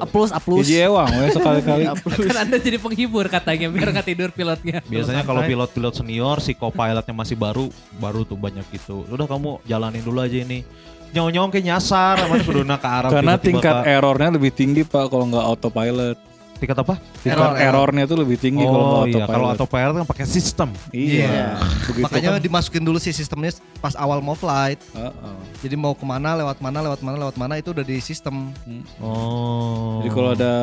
Aplus, 0.00 0.32
aplus. 0.32 0.64
Hiji 0.64 0.80
ewang 0.80 1.12
we 1.12 1.28
sekali-kali. 1.28 1.84
Kan 2.32 2.36
Anda 2.48 2.56
jadi 2.56 2.80
penghibur 2.80 3.28
katanya 3.28 3.68
biar 3.68 3.92
nggak 3.92 4.06
tidur 4.08 4.32
pilotnya. 4.32 4.80
Biasanya 4.88 5.28
kalau 5.28 5.44
pilot-pilot 5.44 5.94
senior 6.00 6.40
si 6.40 6.56
co-pilotnya 6.56 7.12
masih 7.12 7.36
baru, 7.36 7.68
baru 8.00 8.24
tuh 8.24 8.40
banyak 8.40 8.64
gitu. 8.72 9.04
Udah 9.12 9.28
kamu 9.28 9.60
jalanin 9.68 10.00
dulu 10.00 10.24
aja 10.24 10.40
ini. 10.40 10.64
Nyong-nyong 11.12 11.52
kayak 11.52 11.66
nyasar, 11.68 12.16
mana 12.30 12.40
kuduna 12.40 12.78
ke 12.78 12.86
arah 12.88 13.10
Karena 13.10 13.34
tingkat 13.36 13.82
errornya 13.82 14.40
lebih 14.40 14.54
tinggi 14.54 14.88
pak 14.88 15.10
kalau 15.12 15.28
nggak 15.28 15.42
autopilot. 15.42 16.29
Tingkat 16.60 16.78
apa? 16.78 16.94
Tingkat 17.18 17.32
Error, 17.34 17.52
error. 17.56 17.88
errornya 17.88 18.04
tuh 18.04 18.18
lebih 18.20 18.36
tinggi 18.36 18.60
kalau 18.60 18.84
Oh 19.00 19.04
iya, 19.08 19.24
kalau 19.24 19.48
autopilot. 19.48 19.56
autopilot 19.56 19.94
kan 19.96 20.06
pakai 20.06 20.26
sistem. 20.28 20.68
Iya. 20.92 21.56
Begitu 21.88 22.04
Makanya 22.04 22.30
kan. 22.36 22.44
dimasukin 22.44 22.84
dulu 22.84 23.00
sih 23.00 23.10
sistemnya 23.10 23.50
pas 23.80 23.96
awal 23.96 24.20
mau 24.20 24.36
flight. 24.36 24.76
Heeh. 24.92 25.34
Jadi 25.60 25.74
mau 25.74 25.96
ke 25.96 26.04
mana, 26.04 26.36
lewat 26.36 26.60
mana, 26.60 26.78
lewat 26.84 27.00
mana, 27.00 27.16
lewat 27.18 27.36
mana 27.36 27.56
itu 27.56 27.72
udah 27.72 27.82
di 27.82 27.96
sistem. 27.98 28.52
Oh. 29.00 30.04
Jadi 30.04 30.08
kalau 30.12 30.30
ada 30.36 30.54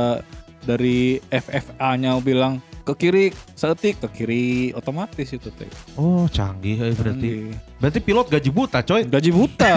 dari 0.62 1.18
FFA-nya 1.28 2.20
bilang 2.20 2.60
ke 2.88 2.94
kiri 2.96 3.26
seetik 3.52 4.00
ke 4.00 4.08
kiri 4.08 4.46
otomatis 4.72 5.28
itu 5.28 5.52
teh. 5.52 5.68
Oh 6.00 6.24
canggih 6.32 6.80
eh, 6.80 6.96
berarti. 6.96 7.28
Canggih. 7.28 7.78
Berarti 7.84 8.00
pilot 8.00 8.28
gaji 8.32 8.50
buta 8.50 8.80
coy. 8.82 9.02
Gaji 9.04 9.30
buta. 9.36 9.74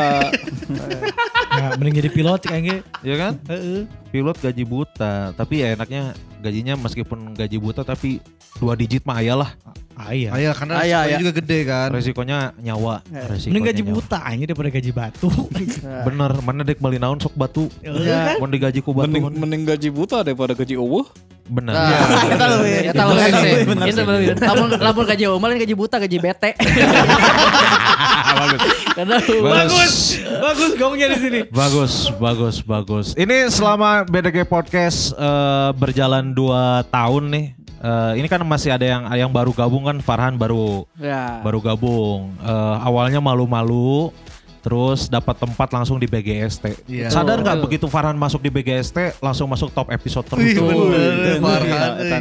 Ya, 1.51 1.75
mending 1.75 1.99
jadi 1.99 2.11
pilot 2.15 2.47
kayaknya. 2.47 2.79
Iya 3.03 3.17
kan? 3.19 3.33
Heeh. 3.51 3.83
Pilot 4.15 4.39
gaji 4.39 4.63
buta. 4.63 5.35
Tapi 5.35 5.67
ya 5.67 5.75
enaknya 5.75 6.15
gajinya 6.39 6.79
meskipun 6.79 7.35
gaji 7.35 7.59
buta 7.59 7.83
tapi 7.83 8.23
dua 8.63 8.79
digit 8.79 9.03
mah 9.03 9.19
ayah 10.09 10.09
lah. 10.09 10.09
Ah 10.09 10.13
iya. 10.15 10.31
Ayah 10.33 10.53
karena 10.57 10.73
Ah, 10.73 10.85
iya, 10.85 10.99
resikonya 10.99 11.11
iya. 11.11 11.19
juga 11.21 11.33
gede 11.37 11.59
kan. 11.67 11.89
Resikonya 11.93 12.39
nyawa. 12.57 12.95
Resikonya 13.05 13.53
Mending 13.53 13.65
gaji 13.69 13.83
buta 13.85 14.19
aja 14.25 14.45
daripada 14.49 14.71
gaji 14.73 14.91
batu. 14.91 15.29
Bener, 16.09 16.31
mana 16.41 16.61
dek 16.65 16.79
beli 16.81 16.97
naon 16.97 17.19
sok 17.21 17.35
batu. 17.37 17.69
Iya. 17.85 18.41
Mau 18.41 18.49
digaji 18.49 18.81
ku 18.81 18.97
batu. 18.97 19.11
mending 19.11 19.25
mending 19.37 19.63
gaji 19.69 19.89
buta 19.93 20.25
daripada 20.25 20.57
gaji 20.57 20.75
eueuh. 20.79 21.05
Bener. 21.51 21.75
Nah. 21.75 21.91
Ya 22.79 22.93
tahu 22.95 23.11
kan 23.19 23.31
sih. 23.43 23.55
Bener 23.67 23.87
Itu 23.91 24.01
bener. 24.07 24.39
Lamun 24.39 24.69
lamun 24.79 25.05
gaji 25.05 25.25
umal 25.27 25.51
gaji 25.59 25.75
buta, 25.75 25.99
gaji 25.99 26.19
bete. 26.23 26.51
bagus. 28.41 28.63
Karena 28.95 29.17
Bagus. 29.43 29.95
Bagus 30.41 30.71
gongnya 30.79 31.07
di 31.11 31.19
sini. 31.19 31.41
Bagus, 31.51 32.09
bagus, 32.17 32.57
bagus. 32.63 33.07
Ini 33.19 33.51
selama 33.51 34.07
BDG 34.07 34.47
Podcast 34.47 35.13
eh, 35.15 35.71
berjalan 35.75 36.33
2 36.33 36.87
tahun 36.89 37.23
nih. 37.35 37.47
Eh, 37.81 38.13
ini 38.21 38.27
kan 38.29 38.41
masih 38.45 38.71
ada 38.77 38.85
yang 38.85 39.03
yang 39.17 39.31
baru 39.33 39.51
gabung 39.57 39.89
kan 39.89 39.99
Farhan 40.05 40.37
baru 40.37 40.85
ya. 41.01 41.41
baru 41.41 41.59
gabung. 41.65 42.37
Eh, 42.41 42.77
awalnya 42.85 43.19
malu-malu, 43.19 44.13
Terus 44.61 45.09
dapat 45.09 45.41
tempat 45.41 45.69
langsung 45.73 45.97
di 45.97 46.05
BGST. 46.05 46.85
Iya. 46.85 47.09
Sadar 47.09 47.41
nggak 47.41 47.65
begitu 47.65 47.89
Farhan 47.89 48.13
masuk 48.15 48.45
di 48.45 48.53
BGST 48.53 49.17
langsung 49.19 49.49
masuk 49.49 49.73
top 49.73 49.89
episode 49.89 50.29
terus. 50.29 50.45
Wih, 50.45 50.57
bener, 50.61 51.41
Farhan. 51.41 51.91
Iya. 51.97 52.19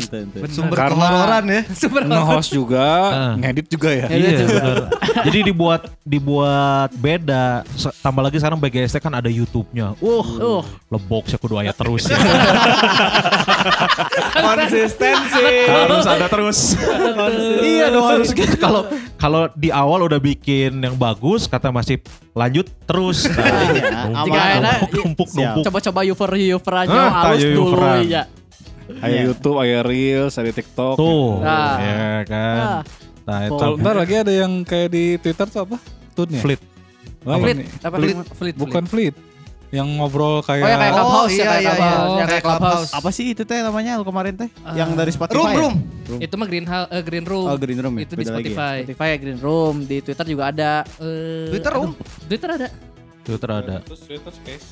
Sumber 0.48 0.77
Karena- 0.77 0.96
kehororan 1.03 1.43
ya. 1.46 1.62
Nge-host 2.10 2.50
juga, 2.50 2.88
Ah. 3.10 3.34
ngedit 3.36 3.67
juga 3.67 3.89
ya. 3.91 4.08
Iya 4.08 4.48
benar. 4.48 4.77
Jadi 5.27 5.39
dibuat 5.46 5.81
dibuat 6.01 6.89
beda. 6.96 7.67
Tambah 8.00 8.22
lagi 8.24 8.39
sekarang 8.39 8.58
BGST 8.58 8.98
kan 8.98 9.12
ada 9.13 9.27
YouTube-nya. 9.27 10.00
Uh, 10.00 10.63
lebok 10.88 11.27
saya 11.27 11.38
kudu 11.38 11.60
aya 11.60 11.75
terus 11.75 12.08
ya. 12.08 12.15
Konsistensi. 14.39 15.46
harus 15.67 16.05
ada 16.05 16.25
terus. 16.27 16.58
iya 17.62 17.91
dong 17.91 18.05
harus 18.08 18.29
gitu. 18.31 18.55
Kalau 18.58 18.88
kalau 19.19 19.41
di 19.53 19.69
awal 19.69 20.05
udah 20.05 20.17
bikin 20.17 20.79
yang 20.79 20.96
bagus, 20.96 21.46
kata 21.46 21.69
masih 21.69 22.00
lanjut 22.31 22.65
terus. 22.83 23.25
Nah, 23.29 24.25
Jika 24.25 24.41
enak, 24.55 24.77
numpuk 24.91 25.27
Siap. 25.27 25.38
numpuk. 25.38 25.63
Coba-coba 25.65 26.00
user 26.03 26.31
user 26.50 26.74
aja 26.77 26.93
Ah, 26.95 27.09
halus 27.25 27.41
tayo 27.41 27.55
dulu 27.55 27.77
ya. 28.05 28.24
Ada 28.89 29.17
YouTube, 29.21 29.57
ada 29.59 29.79
Reels, 29.81 30.33
ada 30.33 30.50
TikTok. 30.50 30.95
Tuh, 30.95 31.38
Nah. 31.39 31.75
ya 31.77 32.13
kan. 32.25 32.57
Ah. 32.57 32.81
Nah, 33.21 33.39
itu 33.45 33.65
ntar 33.77 33.95
lagi 33.95 34.15
ada 34.17 34.33
yang 34.33 34.51
kayak 34.63 34.89
di 34.89 35.03
Twitter 35.15 35.45
tuh 35.45 35.62
apa? 35.63 35.77
Tunnya? 36.12 36.41
Fleet. 36.41 36.62
Wah, 37.21 37.38
Fleet, 37.38 37.57
ini. 37.59 37.65
apa 37.77 37.95
Fleet, 37.95 38.15
namanya? 38.15 38.33
fleet, 38.33 38.55
Bukan 38.57 38.83
Fleet. 38.86 39.15
Yang 39.69 39.88
ngobrol 39.95 40.41
kayak... 40.41 40.65
Oh 40.65 40.67
ya 40.67 40.77
kayak 40.77 40.89
Oh, 40.89 40.97
Clubhouse 40.97 41.29
ya 41.29 41.35
iya, 41.35 41.45
kayak 41.45 41.61
iya, 41.61 41.69
Clubhouse, 41.69 41.85
iya. 41.85 42.01
ya 42.01 42.09
kayak 42.09 42.27
Kayak 42.27 42.43
Clubhouse. 42.43 42.89
Apa 42.91 43.09
sih 43.13 43.25
itu 43.29 43.41
teh 43.43 43.59
namanya 43.61 43.91
lu 43.95 44.03
kemarin 44.03 44.33
teh? 44.33 44.49
Yang 44.73 44.89
dari 44.97 45.11
Spotify. 45.11 45.38
Room, 45.38 45.45
ya? 45.47 45.59
room. 46.09 46.19
Itu 46.19 46.33
mah 46.35 46.47
Green, 46.49 46.65
Hall- 46.65 46.89
eh, 46.89 47.03
Green 47.03 47.21
Room. 47.23 47.45
Oh, 47.45 47.53
Green 47.55 47.77
Room 47.77 47.93
ya? 47.95 48.01
Itu 48.01 48.13
di 48.13 48.19
Beda 48.19 48.31
lagi 48.31 48.49
ya? 48.49 48.49
Spotify. 48.49 48.75
Spotify 48.81 49.07
ya, 49.07 49.17
Green 49.19 49.39
Room, 49.39 49.75
di 49.85 49.97
Twitter 50.01 50.25
juga 50.25 50.43
ada. 50.49 50.73
Eh, 50.97 51.47
Twitter, 51.53 51.71
aduh, 51.71 51.83
Om. 51.85 51.91
Twitter 52.25 52.49
ada. 52.51 52.67
Twitter 53.21 53.49
ada. 53.51 53.75
Terus 53.85 54.01
Twitter 54.01 54.33
Space. 54.33 54.65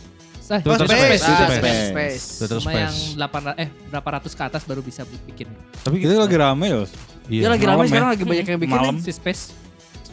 Eh, 0.47 0.59
Twitter 0.63 0.87
Space. 0.87 0.97
Space. 0.97 1.21
Twitter 1.21 1.45
Space. 1.45 1.59
Space. 1.59 1.87
Space. 1.91 2.23
Twitter 2.39 2.57
Cuma 2.57 2.71
yang 2.73 2.89
Space. 2.89 3.21
8 3.21 3.45
ra- 3.45 3.57
eh 3.59 3.69
berapa 3.91 4.09
ratus 4.17 4.33
ke 4.33 4.43
atas 4.43 4.61
baru 4.63 4.81
bisa 4.81 5.03
bikin. 5.27 5.45
Tapi 5.77 5.95
Itu 5.99 6.15
lagi 6.15 6.37
rame 6.39 6.65
ya 6.65 6.81
Dia 7.27 7.37
Iya. 7.37 7.47
lagi 7.51 7.59
Malam 7.61 7.75
ramai 7.75 7.85
ya. 7.85 7.89
sekarang 7.91 8.09
lagi 8.09 8.23
banyak 8.23 8.45
yang 8.47 8.59
bikin 8.63 8.79
Malam. 8.79 8.95
Si 8.97 9.11
Space. 9.11 9.43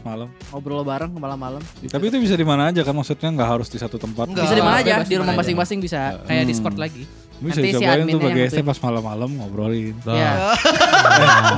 Malam. 0.05 0.29
ngobrol 0.53 0.85
bareng 0.85 1.11
malam-malam. 1.17 1.63
Tapi 1.89 2.05
itu 2.13 2.17
bisa 2.21 2.37
di 2.37 2.47
mana 2.47 2.69
aja 2.71 2.85
kan 2.85 2.95
maksudnya 2.95 3.29
nggak 3.33 3.49
harus 3.49 3.69
di 3.73 3.79
satu 3.81 3.97
tempat. 3.97 4.29
Enggak. 4.29 4.45
Bisa 4.47 4.55
di 4.55 4.63
mana 4.63 4.77
aja, 4.79 4.95
bebas 5.01 5.09
di 5.09 5.17
rumah 5.17 5.35
masing-masing 5.35 5.79
bisa. 5.81 6.21
Kayak 6.29 6.45
Discord 6.47 6.77
lagi. 6.77 7.03
Bisa 7.35 7.59
Nanti 7.59 7.67
si 7.67 7.71
dicobain 7.75 8.07
tuh 8.07 8.21
bagi 8.23 8.41
ST 8.47 8.59
pas 8.63 8.79
malam-malam 8.79 9.29
ngobrolin. 9.43 9.95
Nah, 10.07 10.15
Ya. 10.15 10.33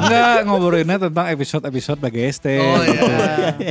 Enggak 0.00 0.38
ngobrolinnya 0.49 0.97
tentang 0.97 1.26
episode-episode 1.29 1.99
BGST. 2.00 2.47
Oh, 2.59 2.81
iya. 2.81 2.88
gitu. 2.88 3.05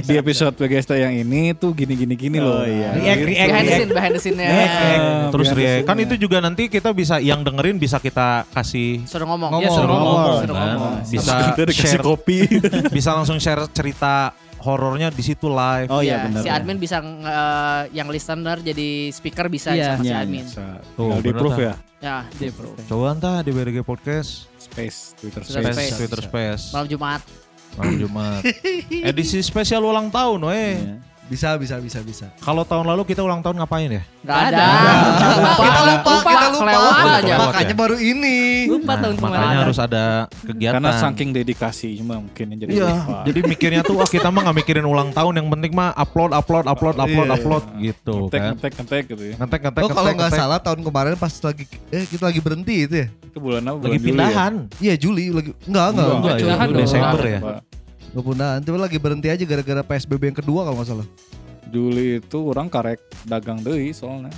Di 0.05 0.13
episode 0.22 0.53
BGST 0.53 0.91
yang 1.01 1.13
ini 1.17 1.58
tuh 1.58 1.74
gini-gini 1.74 2.13
gini 2.13 2.38
loh. 2.38 2.62
Oh, 2.62 2.65
iya. 2.65 2.94
Nah, 2.94 3.15
gitu. 3.17 3.34
Behind 3.34 3.65
the 3.65 3.74
scene, 3.74 3.91
behind 3.91 4.13
the 4.13 4.22
scene-nya. 4.22 4.48
Eh, 4.48 4.98
Terus 5.34 5.50
react. 5.58 5.86
Kan 5.89 5.98
itu 5.98 6.15
juga 6.22 6.38
nanti 6.46 6.70
kita 6.70 6.94
bisa 6.94 7.17
yang 7.17 7.41
dengerin 7.41 7.82
bisa 7.82 7.98
kita 7.98 8.46
kasih 8.53 9.01
Suruh 9.10 9.25
ngomong. 9.25 9.50
Ngomong. 9.50 9.65
Iya, 9.65 9.70
suruh 9.74 9.89
ngomong. 9.89 10.13
Ngomong. 10.13 10.39
Suruh 10.46 10.55
ngomong. 10.55 10.94
bisa 11.10 11.34
share 11.74 12.05
kopi. 12.05 12.38
bisa 12.96 13.10
langsung 13.17 13.41
share 13.41 13.65
cerita 13.74 14.29
horornya 14.65 15.07
di 15.07 15.22
situ 15.22 15.45
live. 15.45 15.88
Oh 15.88 16.01
iya 16.01 16.17
Iya, 16.17 16.25
benar. 16.25 16.41
Si 16.41 16.50
admin 16.50 16.77
bisa 16.77 16.98
eh, 17.00 17.81
yang 17.93 18.10
listener 18.10 18.57
jadi 18.60 18.89
speaker 19.10 19.45
bisa 19.48 19.72
Iya. 19.72 19.93
sama 19.93 20.01
si 20.01 20.10
Iya, 20.10 20.17
admin. 20.19 20.43
Bisa. 20.43 20.65
Tuh, 20.91 21.22
di 21.22 21.31
proof 21.31 21.55
ya. 21.55 21.74
Ya, 22.01 22.17
di 22.31 22.50
bro. 22.50 22.74
Coba 22.84 23.13
entah 23.13 23.39
di 23.39 23.50
BRG 23.50 23.81
Podcast, 23.81 24.50
Space, 24.57 25.13
Twitter 25.15 25.41
Twitter 25.41 25.62
Space. 25.63 25.77
Space. 25.79 25.93
Twitter 25.95 26.22
Space, 26.22 26.63
Malam 26.72 26.88
Jumat. 26.88 27.22
malam 27.75 27.93
Jumat. 27.98 28.41
Edisi 29.10 29.39
spesial 29.39 29.84
ulang 29.84 30.07
tahun, 30.07 30.39
weh. 30.43 30.74
Iya. 30.75 30.95
Bisa, 31.25 31.58
bisa, 31.58 31.82
bisa, 31.82 32.00
bisa. 32.00 32.29
Kalau 32.38 32.62
tahun 32.62 32.86
lalu 32.86 33.01
kita 33.03 33.20
ulang 33.20 33.41
tahun 33.41 33.58
ngapain 33.58 33.89
ya? 33.89 34.05
Gak 34.22 34.39
ada. 34.46 34.62
ada. 34.62 34.65
Kita 35.58 35.82
lupa, 35.82 36.13
kita 36.22 36.46
lupa. 36.46 36.62
kelewat 36.62 36.86
Lupa, 36.86 37.01
aja. 37.01 37.17
kelewat. 37.17 37.39
Makanya 37.41 37.65
ya? 37.65 37.75
baru 37.75 37.98
ini. 37.98 38.38
Lupa 38.67 38.86
Nah, 38.86 38.98
tahun 39.01 39.15
kemarin. 39.15 39.34
makanya 39.36 39.58
harus 39.60 39.79
ada 39.79 40.03
kegiatan. 40.39 40.74
Karena 40.77 40.91
saking 40.96 41.29
dedikasi 41.32 41.88
cuma 41.98 42.15
mungkin 42.20 42.46
yang 42.48 42.60
jadi 42.60 42.72
Iya, 42.72 42.89
lupa. 42.91 43.17
jadi 43.25 43.39
mikirnya 43.44 43.82
tuh 43.82 43.96
wah 43.96 44.05
kita 44.05 44.29
mah 44.29 44.41
nggak 44.44 44.58
mikirin 44.60 44.86
ulang 44.86 45.10
tahun, 45.12 45.34
yang 45.36 45.48
penting 45.50 45.72
mah 45.74 45.89
upload, 45.96 46.32
upload, 46.32 46.65
upload, 46.65 46.96
upload, 46.96 47.25
Iya. 47.25 47.36
upload 47.36 47.63
gitu 47.79 48.15
ngetek 48.24 48.38
kan. 48.38 48.51
ngetek 48.51 48.72
ngetek 48.75 49.03
gitu 49.08 49.24
ya. 49.24 49.36
Ngetek, 49.36 49.60
ngetek, 49.63 49.82
Oh 49.82 49.89
kalau 49.89 50.10
nggak 50.12 50.29
ngetek. 50.29 50.39
salah 50.39 50.60
tahun 50.60 50.79
kemarin 50.84 51.13
pas 51.15 51.34
lagi 51.36 51.63
eh 51.89 52.03
kita 52.05 52.24
lagi 52.24 52.39
berhenti 52.39 52.75
itu 52.86 52.96
ya? 52.96 53.08
Itu 53.25 53.38
bulan 53.39 53.62
apa? 53.63 53.77
lagi 53.79 53.82
Bulan 53.82 53.98
ya? 53.98 54.05
pindahan. 54.05 54.53
Iya 54.77 54.94
Juli 54.96 55.25
lagi 55.27 55.51
enggak 55.65 55.86
enggak. 55.89 56.08
Enggak, 56.12 56.36
ya. 56.38 56.53
Desember 56.72 57.24
ya. 57.24 57.39
Pindahan, 58.24 58.63
cuma 58.63 58.79
lagi 58.79 58.95
berhenti 58.95 59.27
aja 59.27 59.43
gara-gara 59.43 59.84
PSBB 59.84 60.31
yang 60.31 60.38
kedua 60.39 60.63
kalau 60.63 60.79
nggak 60.79 60.88
salah. 60.88 61.07
Juli 61.67 62.24
itu 62.24 62.39
orang 62.48 62.72
karek 62.72 63.03
dagang 63.27 63.60
deui 63.60 63.91
soalnya. 63.91 64.31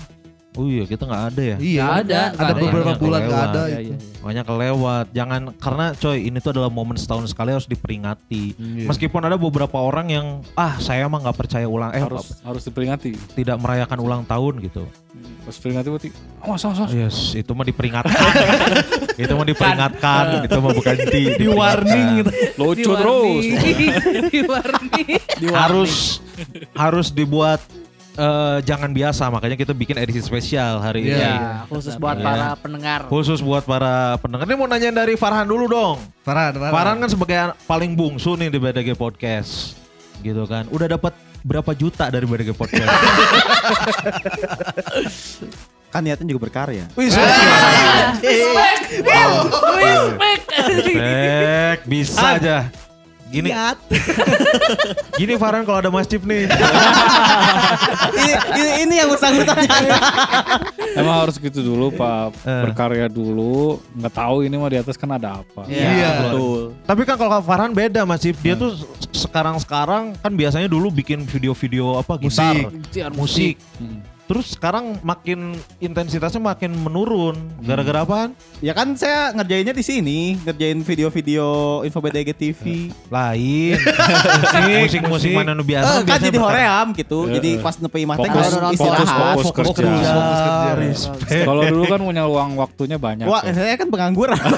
Oh 0.58 0.66
iya, 0.66 0.84
kita 0.90 1.06
nggak 1.06 1.24
ada 1.30 1.42
ya. 1.42 1.58
Iya. 1.62 1.84
Nggak 1.86 1.98
ada. 2.02 2.20
Ada 2.34 2.54
beberapa 2.58 2.92
bulan 2.98 3.20
nggak 3.22 3.44
ada 3.46 3.62
Iya, 3.62 3.78
itu. 3.78 3.94
iya, 3.94 3.94
iya. 3.94 3.98
Makanya 4.26 4.44
kelewat. 4.44 5.06
Jangan 5.14 5.42
karena 5.62 5.86
coy 5.94 6.18
ini 6.26 6.38
tuh 6.42 6.52
adalah 6.52 6.72
momen 6.74 6.98
setahun 6.98 7.30
sekali 7.30 7.54
harus 7.54 7.70
diperingati. 7.70 8.44
Iya. 8.58 8.86
Meskipun 8.90 9.22
ada 9.22 9.38
beberapa 9.38 9.78
orang 9.78 10.10
yang 10.10 10.26
ah 10.58 10.82
saya 10.82 11.06
mah 11.06 11.22
nggak 11.22 11.38
percaya 11.38 11.70
ulang 11.70 11.94
eh 11.94 12.02
harus 12.02 12.42
harus 12.42 12.66
diperingati. 12.66 13.14
tidak 13.38 13.62
merayakan 13.62 14.00
ulang 14.02 14.22
tahun 14.26 14.66
gitu. 14.66 14.90
Pas 15.46 15.56
peringati 15.56 15.88
berarti 15.88 16.10
awas 16.42 16.62
awas 16.66 16.78
awas. 16.84 16.92
Yes, 16.92 17.18
itu 17.34 17.52
mah 17.54 17.64
diperingatkan. 17.64 18.20
itu 19.22 19.32
mah 19.32 19.48
diperingatkan, 19.48 20.24
itu 20.44 20.58
mah 20.58 20.72
bukan 20.74 20.96
di, 21.08 21.22
Di 21.38 21.48
warning 21.48 22.08
gitu. 22.20 22.32
Lucu 22.58 22.92
terus. 22.92 23.44
Di 24.34 24.40
warning. 24.44 25.08
Harus 25.54 25.94
harus 26.74 27.08
dibuat 27.10 27.62
eh, 28.18 28.58
jangan 28.62 28.90
biasa, 28.90 29.30
makanya 29.30 29.54
kita 29.54 29.72
bikin 29.72 29.96
edisi 29.96 30.20
spesial 30.20 30.82
hari 30.82 31.06
Iya. 31.06 31.14
ini. 31.14 31.22
Ya, 31.22 31.38
khusus 31.66 31.94
buat 31.96 32.18
Iya. 32.18 32.26
para 32.26 32.46
pendengar. 32.58 33.00
Khusus 33.06 33.40
buat 33.40 33.64
para 33.64 34.18
pendengar. 34.18 34.44
Ini 34.44 34.56
mau 34.56 34.66
nanyain 34.66 34.92
dari 34.92 35.14
Farhan 35.14 35.46
dulu 35.46 35.70
dong. 35.70 35.98
Farhan, 36.22 36.58
Farhan. 36.58 36.74
Farhan 36.74 36.98
kan 36.98 37.10
sebagai 37.10 37.38
paling 37.64 37.94
bungsu 37.94 38.34
nih 38.34 38.50
di 38.50 38.58
BDG 38.58 38.94
Podcast. 38.94 39.78
Gitu 40.20 40.44
kan. 40.44 40.66
Udah 40.68 40.90
dapat 40.90 41.14
berapa 41.42 41.72
juta 41.72 42.10
dari 42.10 42.26
BDG 42.26 42.52
Podcast? 42.52 42.90
Kan 45.88 46.04
niatnya 46.04 46.28
juga 46.28 46.52
berkarya. 46.52 46.84
Wih, 47.00 47.08
Respect. 47.08 48.84
Respect, 50.68 51.82
bisa 51.88 52.36
aja. 52.36 52.58
Gini, 53.28 53.52
gini 55.20 55.34
Farhan 55.36 55.68
kalau 55.68 55.84
ada 55.84 55.92
masjid 55.92 56.16
nih. 56.24 56.48
ini, 58.24 58.34
ini, 58.56 58.72
ini 58.88 58.94
yang 59.04 59.12
bersangkutan. 59.12 59.68
Emang 61.00 61.28
harus 61.28 61.36
gitu 61.36 61.60
dulu 61.60 61.92
Pak. 61.92 62.40
Eh. 62.48 62.64
Berkarya 62.72 63.12
dulu. 63.12 63.84
Nggak 64.00 64.14
tahu 64.16 64.48
ini 64.48 64.56
mah 64.56 64.72
di 64.72 64.80
atas 64.80 64.96
kan 64.96 65.12
ada 65.12 65.44
apa. 65.44 65.68
Iya. 65.68 66.32
Betul. 66.32 66.62
Tapi 66.88 67.02
kan 67.04 67.16
kalau 67.20 67.44
Farhan 67.44 67.76
beda 67.76 68.08
Mas. 68.08 68.24
Dia 68.24 68.56
tuh 68.56 68.80
sekarang-sekarang 69.12 70.16
kan 70.24 70.32
biasanya 70.32 70.72
dulu 70.72 70.88
bikin 70.88 71.28
video-video 71.28 72.00
apa 72.00 72.16
gitar, 72.16 72.56
Musik. 73.12 73.12
musik. 73.12 73.56
Hmm. 73.76 74.17
Terus 74.28 74.60
sekarang 74.60 75.00
makin 75.08 75.56
intensitasnya 75.80 76.44
makin 76.44 76.76
menurun. 76.76 77.40
Gara-gara 77.64 78.04
apaan? 78.04 78.36
Ya 78.60 78.76
kan 78.76 78.92
saya 79.00 79.32
ngerjainnya 79.32 79.72
di 79.72 79.80
sini, 79.80 80.36
ngerjain 80.44 80.84
video-video 80.84 81.48
Info 81.88 82.04
BDG 82.04 82.36
TV. 82.36 82.92
Lain. 83.08 83.80
Musik-musik 84.84 85.32
mana 85.32 85.56
nu 85.56 85.64
biasa. 85.64 86.04
Eh, 86.04 86.04
kan 86.04 86.20
jadi 86.20 86.38
hoream 86.44 86.88
gitu. 86.92 87.32
Iya, 87.32 87.40
Jadi 87.40 87.50
iya. 87.56 87.64
pas 87.64 87.76
nepi 87.80 88.04
mah 88.04 88.16
teh 88.20 88.28
Fokus, 88.28 88.44
harus 88.44 88.56
fokus, 88.60 88.76
istirahat. 88.76 89.36
fokus 89.40 89.52
kerja. 89.56 90.12
fokus 90.12 90.40
kerja. 90.44 91.46
Kalau 91.48 91.62
dulu 91.64 91.84
kan 91.88 92.00
punya 92.04 92.24
luang 92.28 92.52
waktunya 92.60 92.98
banyak. 93.00 93.26
Wah, 93.32 93.48
saya 93.48 93.80
kan 93.80 93.88
pengangguran. 93.88 94.36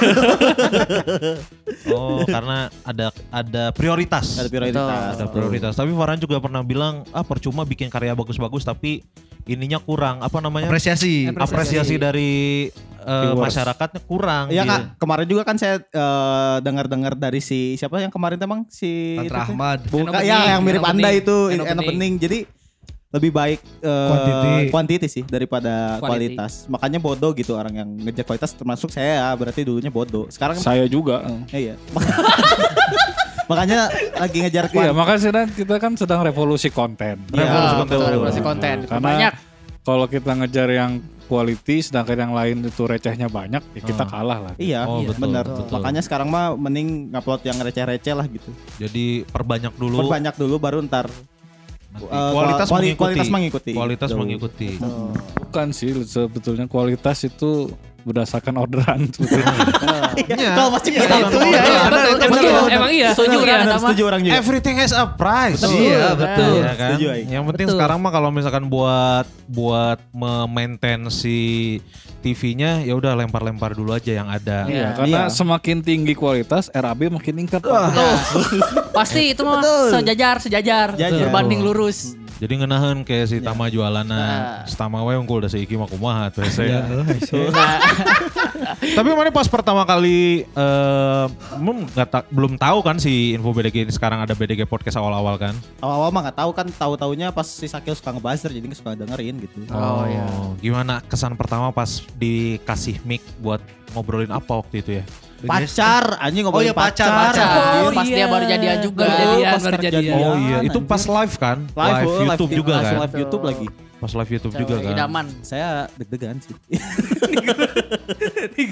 Oh, 1.89 2.21
karena 2.25 2.67
ada 2.81 3.13
ada 3.29 3.63
prioritas. 3.71 4.37
Ada 4.37 4.49
prioritas. 4.49 5.15
Ada 5.15 5.25
prioritas. 5.29 5.73
Tapi 5.77 5.93
Farhan 5.93 6.19
juga 6.19 6.41
pernah 6.41 6.61
bilang, 6.65 7.05
ah 7.13 7.23
percuma 7.23 7.63
bikin 7.63 7.87
karya 7.93 8.13
bagus-bagus 8.17 8.65
tapi 8.65 9.05
ininya 9.49 9.81
kurang. 9.81 10.21
Apa 10.21 10.37
namanya? 10.37 10.69
Apresiasi. 10.69 11.25
Apresiasi 11.27 11.97
dari 11.97 12.69
eh, 12.69 13.21
Viewers. 13.25 13.49
masyarakatnya 13.49 14.01
kurang. 14.05 14.45
Iya 14.53 14.63
gitu. 14.63 14.71
kak, 14.71 14.81
kemarin 15.01 15.27
juga 15.27 15.41
kan 15.43 15.57
saya 15.57 15.81
eh, 15.81 16.57
dengar-dengar 16.61 17.17
dari 17.17 17.41
si 17.41 17.73
siapa 17.75 17.97
yang 17.97 18.13
kemarin 18.13 18.37
emang 18.37 18.69
si 18.69 19.17
Tantra 19.17 19.43
teh? 19.43 19.51
Ahmad. 19.51 19.79
Bukan, 19.89 20.11
ya 20.21 20.37
Bening, 20.37 20.49
yang 20.53 20.61
mirip 20.61 20.81
Eno 20.81 20.89
anda 20.93 21.09
Bening, 21.09 21.21
itu 21.25 21.35
Eno 21.49 21.81
Bening. 21.81 22.15
Jadi 22.15 22.39
lebih 23.09 23.33
baik 23.33 23.57
eh, 23.81 24.05
Quantity. 24.05 24.51
quantity 24.69 25.07
sih 25.09 25.23
daripada 25.25 25.97
Quality. 25.97 26.37
kualitas. 26.37 26.69
Makanya 26.69 27.01
bodoh 27.01 27.33
gitu 27.33 27.57
orang 27.57 27.73
yang 27.73 27.89
ngejar 28.05 28.21
kualitas 28.21 28.53
termasuk 28.53 28.93
saya 28.93 29.33
berarti 29.33 29.65
dulunya 29.65 29.89
bodoh. 29.89 30.29
Sekarang 30.29 30.53
Saya 30.55 30.85
juga. 30.85 31.25
eh, 31.25 31.57
eh. 31.57 31.59
iya. 31.65 31.75
Makanya 33.49 33.79
lagi 34.15 34.37
ngejar 34.39 34.65
Iya, 34.65 34.71
kualitas. 34.71 34.95
makanya 34.95 35.21
sedang, 35.21 35.47
kita 35.49 35.75
kan 35.75 35.91
sedang 35.97 36.19
revolusi 36.21 36.69
konten. 36.69 37.17
Iya, 37.27 37.43
Revolusi 37.43 37.73
konten. 37.75 37.89
Betul, 37.89 38.05
revolusi 38.07 38.41
konten. 38.41 38.75
Karena 38.85 39.01
Banyak. 39.03 39.33
kalau 39.81 40.05
kita 40.05 40.31
ngejar 40.35 40.69
yang 40.69 40.91
quality 41.25 41.75
sedangkan 41.79 42.17
yang 42.19 42.33
lain 42.33 42.57
itu 42.63 42.83
recehnya 42.83 43.25
banyak, 43.25 43.61
ya 43.73 43.81
kita 43.83 44.01
Ah. 44.01 44.09
kalah 44.11 44.39
lah. 44.39 44.53
Iya, 44.55 44.81
Oh, 44.83 45.01
betul, 45.01 45.17
benar. 45.19 45.45
betul. 45.45 45.65
Makanya 45.71 46.01
sekarang 46.01 46.27
mah 46.27 46.53
mending 46.53 47.09
ngupload 47.09 47.41
yang 47.43 47.57
receh-receh 47.57 48.13
lah 48.13 48.25
gitu. 48.25 48.49
Jadi 48.77 49.25
perbanyak 49.25 49.73
dulu. 49.75 49.97
Perbanyak 49.99 50.35
dulu 50.35 50.55
baru 50.57 50.81
ntar 50.81 51.09
Eh, 51.89 52.05
kualitas 52.31 52.69
kuali- 52.69 52.93
mengikuti. 52.93 53.01
kualitas 53.01 53.29
mengikuti. 53.29 53.71
Kualitas 53.73 54.09
mengikuti. 54.13 54.69
Bukan 55.39 55.67
sih 55.69 55.89
sebetulnya 55.99 56.65
kualitas 56.65 57.25
itu 57.25 57.73
berdasarkan 58.01 58.53
orderan 58.55 59.07
sebetulnya. 59.09 59.57
Iya. 60.15 60.51
Kalau 60.53 60.69
masih 60.75 60.91
Iya, 60.91 60.99
itu 60.99 61.07
orang- 61.09 61.21
iya, 61.45 61.61
iya, 61.61 61.81
Betul, 61.85 62.15
benar, 62.29 62.69
emang, 62.69 62.91
iya. 62.91 63.09
Setuju 63.13 63.37
sama? 63.39 63.87
Setuju 63.87 64.01
orang 64.05 64.21
juga. 64.21 64.33
Everything 64.35 64.75
has 64.77 64.91
a 64.91 65.05
price. 65.05 65.61
Iya, 65.61 66.05
betul. 66.13 66.51
Iya 66.55 66.73
kan? 66.73 66.89
Setuju. 66.95 67.07
Yang 67.25 67.43
penting 67.49 67.67
sekarang 67.69 67.97
mah 67.99 68.11
kalau 68.11 68.29
misalkan 68.29 68.65
buat 68.67 69.25
buat 69.45 69.99
memaintain 70.11 71.01
si 71.09 71.37
TV-nya 72.19 72.83
ya 72.83 72.93
udah 72.93 73.15
lempar-lempar 73.15 73.71
dulu 73.71 73.95
aja 73.95 74.11
yang 74.11 74.27
ada. 74.27 74.67
Iya, 74.67 74.91
karena 74.93 75.19
Iya. 75.25 75.31
semakin 75.31 75.79
tinggi 75.79 76.11
kualitas 76.13 76.67
RAB 76.69 77.07
makin 77.07 77.33
meningkat. 77.33 77.63
Pasti 78.97 79.31
itu 79.31 79.41
mah 79.41 79.63
sejajar, 79.89 80.43
sejajar, 80.43 80.87
Sejajar. 80.93 81.31
berbanding 81.31 81.63
lurus. 81.63 82.18
Jadi 82.39 82.53
ngenahan 82.55 83.03
kayak 83.03 83.25
si 83.27 83.35
Tama 83.39 83.67
jualana, 83.67 84.07
Nah. 84.09 84.63
Stama 84.63 85.03
we 85.03 85.13
unggul 85.13 85.39
udah 85.39 85.47
seiki 85.47 85.75
mah 85.75 85.85
kumaha 85.85 86.31
tuh 86.31 86.43
saya. 86.47 86.87
Tapi 88.95 89.07
mana 89.11 89.29
pas 89.29 89.45
pertama 89.45 89.83
kali 89.83 90.43
eh 90.45 91.25
belum 91.55 91.87
nggak 91.91 92.07
ta- 92.07 92.27
belum 92.29 92.55
tahu 92.55 92.77
kan 92.79 92.95
si 92.95 93.35
info 93.35 93.51
BDG 93.51 93.83
ini 93.83 93.91
sekarang 93.91 94.19
ada 94.19 94.31
BDG 94.31 94.63
podcast 94.63 94.95
awal-awal 94.95 95.35
kan? 95.35 95.53
Awal-awal 95.79 96.09
mah 96.09 96.21
gak 96.29 96.37
tahu 96.39 96.49
kan 96.53 96.65
tahu-taunya 96.69 97.27
pas 97.29 97.43
si 97.43 97.65
Sakil 97.67 97.93
suka 97.93 98.11
ngebuzzer 98.11 98.51
jadi 98.51 98.65
suka 98.71 98.95
dengerin 98.95 99.35
gitu. 99.39 99.55
Oh, 99.69 100.03
iya. 100.05 100.23
Gimana 100.59 100.99
kesan 101.03 101.35
pertama 101.35 101.69
pas 101.69 102.01
dikasih 102.15 102.99
mic 103.03 103.19
buat 103.39 103.59
ngobrolin 103.91 104.29
apa 104.29 104.59
waktu 104.59 104.79
itu 104.79 104.91
ya? 104.99 105.03
Pacar, 105.41 106.03
anjing 106.19 106.43
Oh 106.43 106.51
ngomongin 106.51 106.69
iya, 106.69 106.75
pacar, 106.75 107.07
pacar. 107.07 107.31
pacar. 107.31 107.47
Oh, 107.79 107.91
pas 107.93 108.03
dia 108.03 108.25
baru 108.25 108.45
jadian 108.45 108.77
juga. 108.81 109.03
Baru 109.03 109.15
jadian, 109.15 109.51
Pas 109.51 109.61
baru 109.61 109.77
jadian. 109.79 110.01
dia. 110.03 110.13
Oh 110.17 110.35
iya, 110.35 110.57
itu 110.63 110.79
pas 110.81 111.03
live 111.05 111.35
kan? 111.35 111.57
live, 111.65 112.03
oh, 112.03 112.23
YouTube 112.25 112.51
juga 112.53 112.73
kan? 112.77 112.93
live 112.99 113.15
YouTube 113.17 113.43
lagi. 113.43 113.67
Pas 113.99 114.11
live 114.15 114.31
YouTube 114.31 114.53
juga 114.55 114.73
Cewek 114.75 114.83
kan? 114.85 114.95
Idaman. 114.95 115.25
Saya 115.41 115.67
deg-degan 115.95 116.39
sih. 116.39 116.55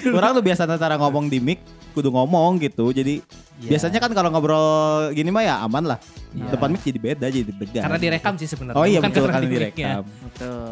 Orang 0.09 0.31
tuh 0.33 0.43
biasa 0.43 0.63
antara 0.63 0.95
ngomong 0.95 1.27
di 1.27 1.39
mic, 1.39 1.59
kudu 1.91 2.09
ngomong 2.09 2.59
gitu. 2.59 2.91
Jadi 2.91 3.19
Iya. 3.57 3.73
biasanya 3.73 3.97
kan 3.97 4.11
kalau 4.13 4.29
ngobrol 4.29 5.09
gini 5.11 5.33
mah 5.33 5.41
ya 5.41 5.55
aman 5.65 5.83
lah. 5.83 5.99
Depan 6.31 6.69
mic 6.69 6.85
jadi 6.85 6.99
beda, 7.01 7.25
jadi 7.27 7.43
deg-degan. 7.43 7.83
Karena 7.83 7.97
direkam 7.97 8.33
sih 8.37 8.45
sebenarnya. 8.45 8.77
Oh 8.77 8.85
iya 8.85 9.01
Bukan 9.01 9.09
betul 9.09 9.23
karena 9.25 9.35
karena 9.35 9.49
direkam. 9.49 10.01
Betul. 10.05 10.71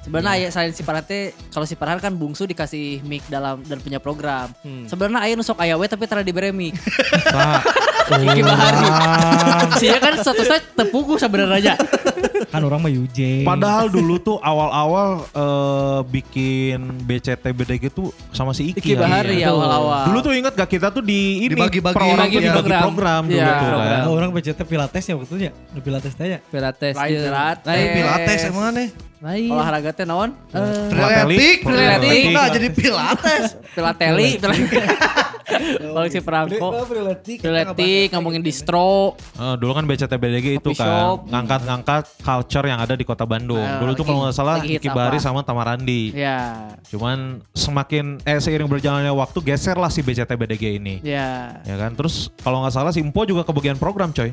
Sebenarnya 0.00 0.46
ya 0.46 0.48
selain 0.48 0.72
si 0.72 0.80
Parate, 0.80 1.36
kalau 1.52 1.68
si 1.68 1.76
Farhan 1.76 2.00
kan 2.00 2.16
bungsu 2.16 2.48
dikasih 2.48 3.04
mic 3.04 3.20
dalam 3.28 3.60
dan 3.68 3.78
punya 3.84 4.00
program. 4.00 4.48
Sebenarnya 4.88 5.20
aya 5.20 5.34
nusok 5.36 5.60
aya 5.60 5.76
we 5.76 5.84
tapi 5.84 6.08
tara 6.08 6.24
dibere 6.24 6.52
mic. 6.56 6.72
Nah, 8.10 8.18
Iki 8.26 8.42
bahari. 8.42 8.86
Sia 9.78 9.96
kan 9.96 10.12
statusnya 10.16 10.58
tepuku 10.74 11.14
sebenarnya. 11.16 11.78
Kan 12.50 12.60
orang 12.60 12.80
mah 12.80 12.90
UJ. 12.90 13.42
Padahal 13.42 13.86
dulu 13.86 14.18
tuh 14.18 14.36
awal-awal 14.36 15.08
eh, 15.24 16.00
bikin 16.04 16.78
BCT 17.00 17.44
BDG 17.48 17.84
tuh 17.88 18.10
sama 18.30 18.50
si 18.50 18.68
Iki, 18.68 18.78
Iki 18.80 18.90
ya. 18.90 18.98
Bahari 18.98 19.34
Iya. 19.36 19.46
ya 19.46 19.48
awal-awal. 19.52 20.02
Dulu 20.06 20.18
tuh 20.20 20.32
inget 20.34 20.52
gak 20.52 20.66
kita 20.68 20.90
tuh 20.90 21.00
di 21.00 21.20
ini 21.40 21.54
Dibagi-bagi. 21.54 21.94
tuh 21.94 22.02
Dibagi 22.02 22.36
dibagi 22.36 22.50
program. 22.50 22.82
program, 22.82 23.22
dulu 23.24 23.36
Iya, 23.36 23.46
tuh 23.46 23.54
kan. 23.54 23.70
program. 23.70 24.00
Oh, 24.02 24.12
orang 24.12 24.30
BCT 24.32 24.60
Pilates 24.64 25.04
ya 25.04 25.14
waktu 25.14 25.28
itu 25.28 25.36
ya. 25.40 25.52
Udah 25.70 25.82
Pilates 25.82 26.12
tanya. 26.12 26.38
Pilates. 26.44 26.94
Lain 26.96 27.06
iya. 27.08 27.20
Pilates. 27.22 27.64
Lain 27.64 27.86
Pilates 27.94 28.40
emang 28.44 28.64
aneh. 28.68 28.88
Lain. 29.20 29.52
Olahraga 29.52 29.90
teh 29.92 30.02
naon? 30.02 30.32
Eh, 30.48 30.88
Frenetik, 30.88 31.58
Frenetik. 31.60 32.24
Nah, 32.32 32.48
jadi 32.48 32.68
pilates. 32.72 33.44
Pilateli, 33.70 34.40
Kalau 34.40 36.06
si 36.06 36.20
Perangko. 36.20 36.68
Ngomongin 38.08 38.40
distro. 38.40 39.18
Eh, 39.36 39.54
dulu 39.60 39.76
kan 39.76 39.84
BCT 39.84 40.12
BDG 40.16 40.46
itu 40.56 40.70
kan 40.72 41.20
ngangkat-ngangkat 41.28 42.02
culture 42.24 42.64
yang 42.64 42.80
ada 42.80 42.96
di 42.96 43.04
kota 43.04 43.28
Bandung. 43.28 43.60
Nah, 43.60 43.82
dulu 43.82 43.92
tuh 43.92 44.04
kalau 44.08 44.24
nggak 44.24 44.36
salah 44.36 44.56
Iki 44.62 44.88
apa? 44.88 45.18
sama 45.20 45.44
Tamarandi. 45.44 46.16
Ya, 46.16 46.72
Cuman 46.88 47.44
semakin 47.52 48.22
eh 48.24 48.40
seiring 48.40 48.70
berjalannya 48.70 49.12
waktu 49.12 49.38
geser 49.44 49.76
lah 49.76 49.92
si 49.92 50.00
BCT 50.00 50.32
BDG 50.32 50.80
ini. 50.80 51.04
ya. 51.04 51.60
Ya 51.66 51.76
kan, 51.76 51.92
terus 51.92 52.32
kalau 52.40 52.64
nggak 52.64 52.72
salah 52.72 52.94
si 52.94 53.04
Empo 53.04 53.26
juga 53.28 53.44
kebagian 53.44 53.76
program 53.76 54.14
coy. 54.14 54.32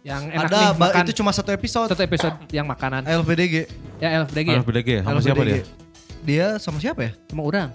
Yang 0.00 0.22
enak 0.32 0.48
Ada, 0.48 0.56
nih 0.56 0.68
makan. 0.80 1.02
itu 1.04 1.12
cuma 1.20 1.30
satu 1.32 1.50
episode. 1.52 1.88
Satu 1.92 2.00
episode 2.00 2.36
yang 2.52 2.64
makanan. 2.64 3.04
LPDG. 3.04 3.68
Ya 4.00 4.24
LFDG 4.24 4.48
ya. 4.48 4.54
Kalau 4.56 4.64
BDG 4.64 4.88
sama 5.04 5.20
siapa 5.20 5.40
LPDG. 5.40 5.52
dia? 5.52 5.64
Dia 6.20 6.46
sama 6.56 6.78
siapa 6.80 7.00
ya? 7.04 7.12
Sama 7.28 7.42
orang. 7.44 7.68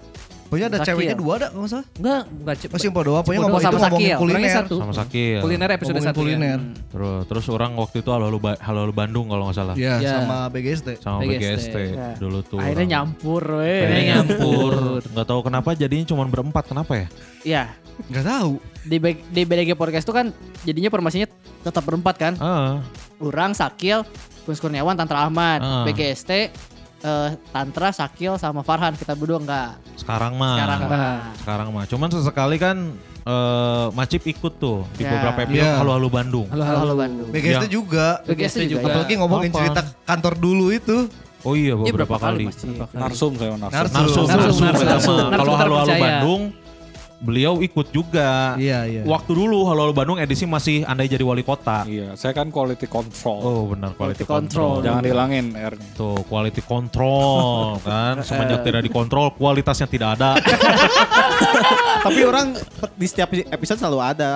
Pokoknya 0.46 0.66
ada 0.68 0.78
Sakil. 0.78 0.88
ceweknya 0.88 1.16
dua 1.16 1.32
ada 1.36 1.46
nggak 1.50 1.68
salah. 1.68 1.86
Enggak, 1.92 2.22
enggak 2.30 2.54
Oh. 2.66 2.78
Simpo 2.78 3.00
doang, 3.02 3.20
pokoknya 3.20 3.40
ngomong 3.42 3.56
itu 3.56 3.66
sama 3.66 3.76
ngomongin 3.76 3.82
Sakil. 3.82 4.16
Orangnya 4.16 4.22
kuliner. 4.38 4.56
satu. 4.56 4.76
Sama 4.76 4.92
Sakil. 4.94 5.38
Kuliner 5.40 5.68
episode 5.68 5.92
Ngomongin 5.92 6.08
satu. 6.08 6.20
kuliner. 6.20 6.58
Ya. 6.58 6.84
Terus 6.86 7.20
terus 7.26 7.44
orang 7.48 7.70
waktu 7.74 7.96
itu 7.98 8.10
halo 8.10 8.24
halo, 8.24 8.38
halo, 8.38 8.78
Halo 8.78 8.92
Bandung 8.92 9.26
kalau 9.26 9.42
nggak 9.44 9.56
salah. 9.56 9.74
Iya, 9.74 9.94
Ya. 9.98 10.10
sama 10.16 10.36
BGST. 10.48 10.88
Sama 10.98 11.18
BGST. 11.20 11.34
BGST 11.34 11.76
Ya. 11.92 12.08
dulu 12.16 12.38
tuh. 12.40 12.58
Akhirnya 12.58 12.78
orang. 12.78 12.88
nyampur, 12.88 13.42
Akhirnya 13.42 13.98
we. 13.98 14.08
nyampur. 14.08 14.72
Nggak 15.08 15.26
tahu 15.26 15.40
kenapa 15.42 15.68
jadinya 15.72 16.04
cuma 16.06 16.22
berempat. 16.24 16.64
Kenapa 16.64 16.92
ya? 16.94 17.06
Iya. 17.42 17.64
Gak 18.06 18.22
tahu. 18.22 18.60
Di, 18.82 18.96
B- 18.96 19.24
di 19.26 19.42
BDG 19.42 19.72
Podcast 19.72 20.04
tuh 20.04 20.12
kan 20.12 20.28
jadinya 20.62 20.86
formasinya 20.86 21.24
tetap 21.60 21.80
berempat 21.82 22.14
kan. 22.14 22.32
Ah, 22.36 22.84
Urang, 23.16 23.50
Sakil, 23.50 24.04
Kunz 24.44 24.60
Kurniawan, 24.60 24.92
Tantra 24.92 25.24
Ahmad, 25.24 25.58
Ah. 25.58 25.82
BGST, 25.82 26.52
eh, 26.98 27.30
Tantra, 27.50 27.90
Sakil, 27.90 28.36
sama 28.36 28.60
Farhan. 28.60 28.92
Kita 28.92 29.12
berdua 29.12 29.38
enggak. 29.38 29.70
sekarang 29.96 30.32
mah. 30.34 30.54
Sekarang 30.54 30.80
enggak. 30.82 31.16
Sekarang 31.36 31.68
mah. 31.70 31.84
Cuman 31.84 32.08
sesekali 32.08 32.56
kan 32.56 32.76
eh 33.24 33.86
Macip 33.90 34.22
ikut 34.22 34.54
tuh 34.54 34.86
di 34.92 35.02
Ya. 35.02 35.10
beberapa 35.10 35.38
episode 35.42 35.66
Ya. 35.66 35.76
Halo 35.76 35.90
Halo 35.92 36.08
Bandung. 36.08 36.46
Halo 36.46 36.62
Halo, 36.62 36.78
halo. 36.80 36.94
Bandung. 36.94 37.28
BGST 37.28 37.66
Yang- 37.66 37.72
juga. 37.74 38.06
BGST 38.22 38.58
juga. 38.68 38.86
Apalagi 38.86 39.14
ngomongin 39.16 39.50
Apaan? 39.50 39.60
cerita 39.64 39.80
kantor 40.04 40.34
dulu 40.36 40.66
itu. 40.70 41.10
Oh 41.42 41.54
iya 41.54 41.74
Iya, 41.74 41.92
beberapa, 41.92 42.16
kali. 42.16 42.46
masih. 42.46 42.74
Narsum 42.90 43.32
saya 43.34 43.54
narsum. 43.54 43.70
Narsum. 43.72 43.94
Narsum, 43.96 44.24
Narsum, 44.24 44.26
Narsum, 44.26 44.62
Narsum, 44.62 44.78
sama- 44.78 44.84
Narsum. 44.86 45.14
Kalau 45.16 45.26
Narsum 45.26 45.54
Halo 45.54 45.54
Halo 45.56 45.74
terpercaya. 45.80 46.02
Bandung 46.02 46.42
beliau 47.16 47.58
ikut 47.58 47.88
juga. 47.88 48.54
Iya, 48.56 48.84
iya. 48.84 49.02
Waktu 49.02 49.32
dulu 49.32 49.64
Halo 49.64 49.88
Halo 49.88 49.92
Bandung 49.92 50.16
edisi 50.16 50.44
masih 50.44 50.84
andai 50.84 51.06
jadi 51.06 51.24
wali 51.24 51.40
kota. 51.40 51.84
Iya, 51.84 52.12
saya 52.12 52.32
kan 52.32 52.48
quality 52.48 52.84
control. 52.84 53.40
Oh 53.40 53.62
benar 53.68 53.92
quality, 53.92 54.22
Quality 54.22 54.24
control. 54.24 54.70
control. 54.80 54.84
Jangan 54.84 55.02
dihilangin 55.02 55.46
R-nya. 55.52 55.88
Tuh 55.94 56.20
quality 56.24 56.62
control 56.62 57.46
kan 57.86 58.20
semenjak 58.20 58.60
tidak 58.62 58.82
dikontrol 58.82 59.32
kualitasnya 59.32 59.86
tidak 59.86 60.16
ada. 60.16 60.36
Tapi 62.04 62.20
orang 62.22 62.54
di 62.92 63.06
setiap 63.06 63.32
episode 63.32 63.78
selalu 63.78 64.00
ada. 64.02 64.32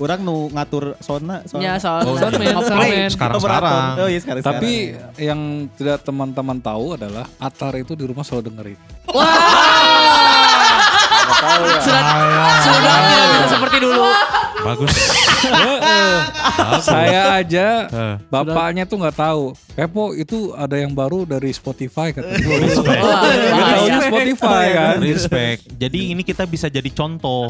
Orang 0.00 0.24
nu 0.24 0.48
ngatur 0.48 0.96
sona. 0.96 1.44
Ya, 1.60 1.76
soal 1.76 2.08
Oh, 2.08 2.16
soal 2.16 2.32
iya. 2.40 2.56
operate. 2.56 3.12
Sekarang 3.12 3.36
sekarang. 3.36 3.88
Oh 4.00 4.08
iya 4.08 4.16
sekarang. 4.16 4.40
Tapi 4.40 4.96
yang 5.20 5.40
tidak 5.76 6.00
teman-teman 6.00 6.56
tahu 6.56 6.96
adalah 6.96 7.28
Atar 7.36 7.76
itu 7.76 7.92
di 7.92 8.08
rumah 8.08 8.24
selalu 8.24 8.48
dengerin. 8.48 8.80
Sudah, 11.40 12.02
sudah 12.60 12.94
tidak 13.08 13.48
seperti 13.48 13.76
dulu. 13.80 14.04
Bagus. 14.60 14.92
Saya 16.82 17.40
aja 17.40 17.88
bapaknya 18.28 18.84
tuh 18.84 19.00
nggak 19.00 19.16
tahu. 19.16 19.44
Pepo 19.72 20.12
itu 20.12 20.52
ada 20.52 20.76
yang 20.76 20.92
baru 20.92 21.24
dari 21.24 21.48
Spotify 21.50 22.12
kata 22.12 22.28
gue. 22.36 22.56
Respect. 22.60 23.00
Tahunya 23.00 23.98
Spotify 24.04 24.64
kan. 24.70 24.96
Respect. 25.00 25.60
Jadi 25.72 26.12
ini 26.12 26.20
kita 26.20 26.44
bisa 26.44 26.68
jadi 26.68 26.90
contoh. 26.92 27.48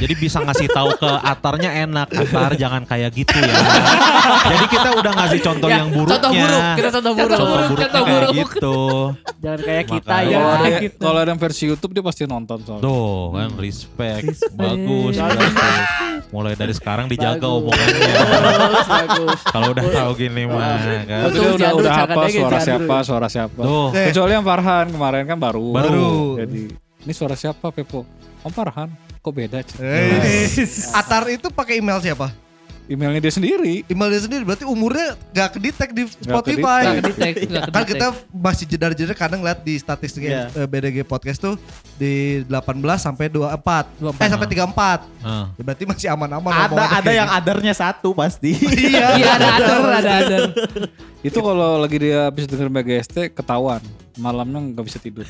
Jadi 0.00 0.14
bisa 0.16 0.40
ngasih 0.40 0.68
tahu 0.70 0.96
ke 0.96 1.10
Atarnya 1.20 1.84
enak. 1.84 2.08
Atar 2.08 2.56
jangan 2.56 2.88
kayak 2.88 3.12
gitu 3.12 3.36
ya. 3.36 3.52
Jadi 4.48 4.64
kita 4.72 4.88
udah 4.96 5.12
ngasih 5.14 5.40
contoh 5.44 5.68
Ya, 5.68 5.84
yang 5.84 5.88
buruknya. 5.92 6.16
contoh 6.16 6.32
buruk. 6.32 6.62
Kita 6.72 6.88
contoh 6.90 7.12
buruk. 7.12 7.28
Contoh 7.28 7.46
buruk, 7.46 7.68
kayak 7.76 8.06
buruk. 8.08 8.32
gitu. 8.32 8.78
Jangan 9.38 9.60
kayak 9.60 9.84
kita 9.86 10.08
Makanya. 10.08 10.32
ya. 10.32 10.38
Kalau 10.38 10.56
ada, 10.64 10.80
gitu. 10.80 10.98
kalau 10.98 11.18
ada 11.20 11.28
yang 11.28 11.40
versi 11.40 11.64
YouTube 11.68 11.92
dia 11.92 12.02
pasti 12.02 12.22
nonton 12.24 12.58
soalnya. 12.64 12.82
Tuh 12.82 13.17
kan 13.34 13.50
respect. 13.56 14.26
Bagus. 14.54 15.14
berarti. 15.16 15.66
Mulai 16.28 16.54
dari 16.54 16.74
sekarang 16.76 17.06
dijaga 17.08 17.40
Bagus. 17.40 17.58
omongannya. 17.64 18.12
Bagus, 18.12 18.86
bagus. 18.88 19.40
Kalau 19.48 19.66
udah 19.72 19.84
tahu 19.88 20.10
gini 20.16 20.42
mah 20.44 20.76
kan. 21.08 21.22
Itu 21.32 21.38
dia 21.40 21.48
udah 21.48 21.58
jadul, 21.58 21.80
udah 21.80 21.94
apa 22.04 22.20
aja 22.20 22.28
suara 22.36 22.58
jadul. 22.58 22.66
siapa, 22.66 22.96
suara 23.04 23.28
siapa. 23.32 23.60
Tuh. 23.64 23.88
Kecuali 23.94 24.32
yang 24.36 24.44
Farhan 24.44 24.86
kemarin 24.92 25.22
kan 25.24 25.38
baru. 25.40 25.66
Baru. 25.72 26.10
Jadi 26.40 26.62
ini 27.04 27.12
suara 27.16 27.36
siapa 27.38 27.66
Pepo? 27.72 28.04
Om 28.44 28.52
Farhan. 28.52 28.88
Kok 29.18 29.32
beda? 29.34 29.60
Eh, 29.82 30.46
Atar 30.94 31.26
itu 31.28 31.50
pakai 31.50 31.82
email 31.82 31.98
siapa? 31.98 32.30
Emailnya 32.88 33.20
dia 33.20 33.28
sendiri. 33.30 33.84
Email 33.84 34.08
dia 34.10 34.22
sendiri 34.24 34.42
berarti 34.42 34.64
umurnya 34.64 35.12
gak 35.30 35.60
kedetek 35.60 35.92
di 35.92 36.08
Spotify. 36.08 36.80
Nggak 36.88 36.96
kedetek, 37.04 37.34
Kan 37.68 37.82
kita 37.84 38.06
masih 38.32 38.64
jeda-jeda 38.64 39.12
kadang 39.12 39.44
lihat 39.44 39.60
di 39.60 39.76
statistiknya 39.76 40.48
Iya. 40.48 40.64
eh, 40.64 40.66
BDG 40.66 41.04
podcast 41.04 41.38
tuh 41.38 41.54
di 41.94 42.40
18 42.48 42.80
sampai 42.96 43.28
24. 43.28 43.92
24. 44.00 44.24
Eh 44.24 44.28
sampai 44.32 44.48
34. 44.48 45.00
Ah. 45.20 45.52
Ya, 45.52 45.62
berarti 45.62 45.84
masih 45.84 46.08
aman-aman. 46.08 46.48
ada 46.48 46.84
ada 46.96 47.12
yang 47.12 47.28
adarnya 47.28 47.76
satu 47.76 48.16
pasti. 48.16 48.56
Iya. 48.88 49.20
Iya 49.20 49.28
ada 49.36 49.46
ada 49.52 49.72
ada 49.92 50.12
ada. 50.24 50.36
Itu 51.20 51.44
kalau 51.44 51.82
lagi 51.82 52.00
dia 52.00 52.32
habis 52.32 52.48
denger 52.48 52.72
BGST 52.72 53.36
ketahuan. 53.36 53.84
Malamnya 54.16 54.72
nggak 54.72 54.84
bisa 54.86 54.96
tidur. 54.96 55.28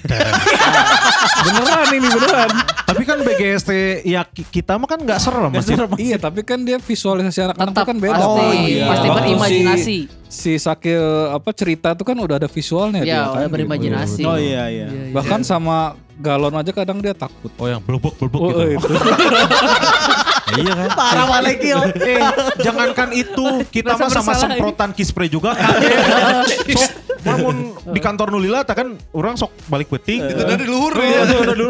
beneran 1.45 1.89
ini 1.91 2.09
beneran. 2.09 2.51
Tapi 2.89 3.03
kan 3.05 3.21
BGST 3.21 3.71
ya 4.03 4.25
ki- 4.25 4.49
kita 4.51 4.75
mah 4.75 4.89
kan 4.89 4.97
nggak 4.97 5.21
serem 5.21 5.53
Mas. 5.53 5.69
Iya, 5.95 6.17
tapi 6.17 6.41
kan 6.41 6.57
dia 6.59 6.81
visualisasi 6.81 7.45
anak-anak 7.45 7.85
kan 7.85 7.97
beda. 7.99 8.17
pasti, 8.17 8.41
Oh, 8.41 8.53
iya. 8.57 8.85
pasti 8.89 9.09
berimajinasi. 9.11 9.99
Si, 10.25 10.53
si 10.55 10.57
Sakil 10.57 10.97
apa 11.29 11.53
cerita 11.53 11.93
itu 11.93 12.01
kan 12.01 12.17
udah 12.17 12.37
ada 12.37 12.49
visualnya 12.49 13.05
dia 13.05 13.13
Ya, 13.15 13.21
kan, 13.23 13.29
udah 13.29 13.41
gitu. 13.43 13.55
berimajinasi. 13.55 14.23
Oh 14.25 14.35
iya 14.35 14.65
iya. 14.69 14.87
Bahkan 15.11 15.41
sama 15.43 15.77
galon 16.17 16.51
aja 16.51 16.73
kadang 16.73 16.99
dia 16.99 17.13
takut. 17.13 17.53
Oh 17.55 17.69
yang 17.69 17.79
belubuk-belubuk 17.79 18.41
Oh, 18.43 18.57
gitu. 18.57 18.81
itu. 18.81 18.89
iya 20.59 20.73
kan? 20.75 20.89
Parah 20.91 21.27
balik 21.29 21.57
kill. 21.61 21.81
Eh, 21.93 22.25
jangankan 22.59 23.09
itu, 23.13 23.47
kita 23.69 23.95
mah 23.95 24.09
sama 24.09 24.33
semprotan 24.33 24.91
kispray 24.91 25.29
juga 25.29 25.53
kaget. 25.53 26.73
sok, 26.79 26.93
namun 27.21 27.55
di 27.85 28.01
kantor 28.01 28.33
nulila, 28.33 28.65
tak 28.65 28.81
kan 28.81 28.89
orang 29.13 29.37
sok 29.37 29.53
balik 29.67 29.87
peting. 29.91 30.25
Itu 30.25 30.43
dari 30.43 30.65
luhur 30.65 30.97
Iya, 30.97 31.21
ya. 31.23 31.37
itu 31.45 31.69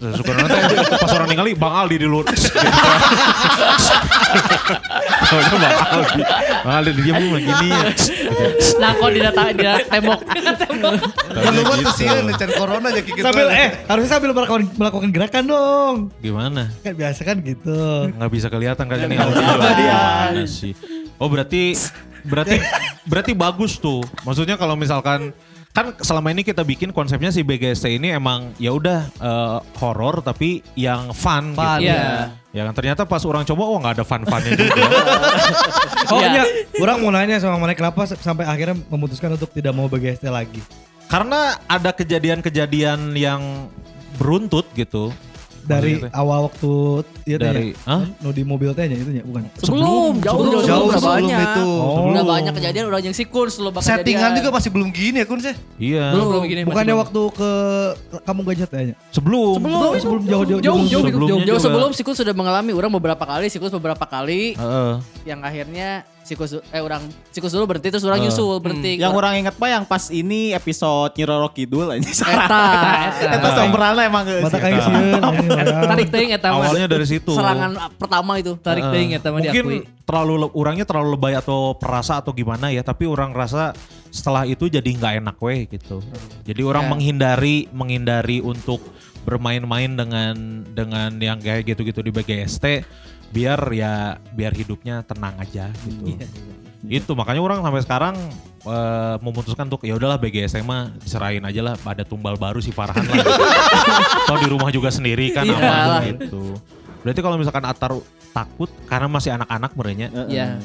udah 0.00 0.10
dulu. 0.10 0.18
Suka 0.18 0.30
nanti 0.34 0.74
pas 0.98 1.12
orang 1.14 1.28
ningali 1.30 1.52
Bang 1.54 1.74
Aldi 1.74 1.96
di 2.00 2.06
luar. 2.08 2.24
Gitu. 2.30 2.48
Soalnya 5.30 5.50
Bang 5.54 5.76
Aldi. 5.94 6.22
Bang 6.64 6.74
Aldi 6.80 6.90
dia 7.00 7.12
mau 7.14 7.38
gini 7.38 7.68
ya. 7.70 7.84
Nah, 8.80 8.90
kok 8.98 9.08
di 9.14 9.20
data 9.22 9.42
di 9.54 9.64
tembok. 9.90 10.20
Lu 11.34 11.60
mah 11.62 11.76
tuh 11.78 11.92
sih 11.94 12.06
ngecan 12.08 12.50
corona 12.58 12.86
aja 12.90 13.00
kikit. 13.02 13.22
Sambil 13.22 13.46
eh 13.52 13.68
harusnya 13.86 14.10
sambil 14.10 14.30
melakukan, 14.34 14.62
melakukan 14.74 15.08
gerakan 15.14 15.44
dong. 15.46 15.94
Gimana? 16.18 16.70
Kan 16.82 16.94
biasa 16.98 17.20
kan 17.22 17.36
gitu. 17.44 18.10
Nggak 18.14 18.30
bisa 18.32 18.46
kelihatan 18.50 18.84
kan 18.90 18.98
ini 18.98 19.16
sih? 20.50 20.72
Oh 21.22 21.30
berarti 21.30 21.78
berarti 22.24 22.56
berarti 23.06 23.32
bagus 23.36 23.78
tuh. 23.78 24.02
Maksudnya 24.26 24.58
kalau 24.58 24.74
misalkan 24.74 25.30
kan 25.74 25.90
selama 25.98 26.30
ini 26.30 26.46
kita 26.46 26.62
bikin 26.62 26.94
konsepnya 26.94 27.34
si 27.34 27.42
BGST 27.42 27.98
ini 27.98 28.14
emang 28.14 28.54
ya 28.62 28.70
udah 28.70 29.10
eh, 29.10 29.58
horor 29.82 30.22
tapi 30.22 30.62
yang 30.78 31.10
fun, 31.10 31.50
Fun, 31.58 31.82
gitu. 31.82 31.90
Iya. 31.90 32.30
Ya 32.54 32.62
kan 32.70 32.74
ternyata 32.78 33.02
pas 33.02 33.26
orang 33.26 33.42
coba 33.42 33.62
oh 33.66 33.82
nggak 33.82 33.98
ada 33.98 34.04
fun-funnya 34.06 34.54
juga. 34.54 34.82
Oh 36.04 36.20
Iya. 36.20 36.30
iya, 36.30 36.44
orang 36.84 37.00
mau 37.00 37.08
nanya 37.08 37.40
sama 37.40 37.56
Mane 37.56 37.72
kenapa 37.72 38.04
sampai 38.04 38.44
akhirnya 38.44 38.76
memutuskan 38.92 39.32
untuk 39.34 39.48
tidak 39.50 39.72
mau 39.72 39.88
BGST 39.88 40.28
lagi. 40.28 40.60
Karena 41.08 41.56
ada 41.64 41.96
kejadian-kejadian 41.96 43.16
yang 43.16 43.72
beruntut 44.20 44.68
gitu. 44.76 45.10
Dari 45.64 45.96
Maksudnya 45.96 46.12
awal 46.12 46.38
waktu 46.44 46.72
iya 47.24 47.36
teh 47.36 47.48
Dari- 47.48 47.72
ya? 47.72 47.88
Hah? 47.88 48.02
Nu 48.20 48.28
di 48.30 48.42
mobil 48.44 48.70
teh 48.70 48.84
nya 48.84 48.96
itu 48.96 49.10
nya 49.10 49.22
bukan. 49.24 49.42
Sebelum, 49.56 50.12
jauh, 50.20 50.36
sebelum, 50.36 50.52
jauh, 50.52 50.64
jauh 50.68 50.84
udah 50.86 51.00
sebelum 51.00 51.16
banyak. 51.24 51.40
itu. 51.40 51.68
Oh. 51.80 52.10
Udah 52.12 52.24
banyak 52.24 52.52
kejadian, 52.52 52.84
udah 52.86 53.00
yang 53.00 53.16
sikurs 53.16 53.52
dulu 53.56 53.70
bakal 53.72 53.88
Settingan 53.88 54.30
juga 54.36 54.48
masih 54.52 54.70
belum 54.70 54.88
gini 54.92 55.16
ya 55.18 55.26
kun 55.26 55.40
sih. 55.40 55.54
Iya. 55.80 56.12
Belum 56.12 56.26
belum 56.28 56.42
gini. 56.44 56.60
masih 56.62 56.68
Bukannya 56.68 56.94
belum. 56.94 57.02
waktu 57.08 57.20
ke 57.32 57.50
kamu 58.22 58.40
gajah 58.44 58.66
teh 58.68 58.82
nya. 58.92 58.94
Sebelum. 59.08 59.56
Sebelum 59.56 59.92
sebelum 59.96 60.22
jauh 60.28 60.44
jauh 60.44 60.60
Jauh, 60.60 60.80
jauh, 60.84 61.04
jauh. 61.08 61.40
Jauh 61.44 61.60
sebelum 61.60 61.90
siklus 61.96 62.20
sudah 62.20 62.34
mengalami, 62.36 62.70
orang 62.70 62.92
beberapa 62.92 63.24
kali, 63.24 63.48
siklus 63.48 63.72
beberapa 63.72 64.04
kali, 64.04 64.52
Heeh. 64.54 64.92
yang 65.24 65.40
akhirnya 65.40 66.04
siklus 66.24 66.50
eh 66.56 66.80
orang 66.80 67.04
siklus 67.28 67.52
dulu 67.52 67.68
berhenti 67.68 67.88
terus 67.88 68.02
orang 68.02 68.18
Eh. 68.18 68.26
nyusul 68.26 68.56
berhenti. 68.58 68.96
Yang 68.96 69.12
orang 69.12 69.32
ingat 69.38 69.54
pak 69.54 69.68
yang 69.68 69.84
pas 69.84 70.08
ini 70.08 70.50
episode 70.50 71.12
Nyiroro 71.12 71.48
Kidul 71.48 71.86
aja. 71.86 72.08
Eta, 72.26 72.64
Eta 73.30 73.48
sombrana 73.54 74.00
emang 74.02 74.24
geus. 74.24 74.40
Mata 74.40 74.56
kayak 74.56 74.80
sieun. 74.82 75.20
Tarik 75.84 76.08
teuing 76.08 76.32
eta 76.32 76.48
mah. 76.50 76.64
Awalnya 76.64 76.88
dari 76.88 77.04
situ. 77.04 77.28
serangan 77.30 77.70
pertama 77.94 78.34
itu. 78.36 78.56
Tarik 78.56 78.82
teuing 78.86 79.12
eta 79.12 79.28
mah 79.28 79.38
Mungkin 79.38 79.52
diakui. 79.62 79.78
terlalu 80.02 80.34
le- 80.40 80.54
orangnya 80.54 80.82
terlalu 80.82 81.12
lebay 81.12 81.34
atau 81.34 81.72
perasa 81.74 82.18
atau 82.18 82.32
gimana 82.32 82.68
ya, 82.68 82.80
tapi 82.80 83.04
orang 83.04 83.30
rasa 83.30 83.76
setelah 84.08 84.44
itu 84.44 84.66
jadi 84.66 84.84
nggak 84.86 85.14
enak 85.20 85.36
weh 85.38 85.68
gitu. 85.68 86.00
Jadi 86.42 86.60
orang 86.60 86.84
Ya. 86.84 86.90
menghindari 86.90 87.56
menghindari 87.68 88.40
untuk 88.40 88.80
bermain-main 89.22 89.88
dengan 89.90 90.34
dengan 90.68 91.10
yang 91.14 91.36
kayak 91.36 91.64
gitu-gitu 91.66 92.00
di 92.00 92.10
BGST 92.10 92.64
biar 93.34 93.58
ya 93.74 93.92
biar 94.30 94.54
hidupnya 94.54 95.02
tenang 95.02 95.34
aja 95.36 95.74
gitu. 95.82 96.14
Itu 96.86 97.12
makanya 97.18 97.42
orang 97.42 97.58
sampai 97.60 97.82
sekarang 97.82 98.14
eh, 98.62 99.16
memutuskan 99.18 99.66
untuk 99.66 99.82
ya 99.82 99.98
udahlah 99.98 100.14
BGST 100.16 100.62
mah 100.62 100.94
diserahin 101.02 101.42
aja 101.42 101.60
lah 101.60 101.74
ada 101.82 102.06
tumbal 102.06 102.38
baru 102.38 102.62
si 102.62 102.70
Farhan 102.70 103.02
lah. 103.02 103.16
gitu. 103.18 103.32
Atau 104.30 104.36
di 104.38 104.48
rumah 104.48 104.70
juga 104.70 104.94
sendiri 104.94 105.34
kan 105.34 105.42
Iya 105.42 105.58
aman 105.58 106.02
gitu. 106.14 106.54
Berarti 107.02 107.20
kalau 107.20 107.36
misalkan 107.36 107.64
Atar 107.66 107.92
takut 108.30 108.70
karena 108.86 109.10
masih 109.10 109.34
anak-anak 109.34 109.70
merenya 109.74 110.08
Iya. 110.30 110.62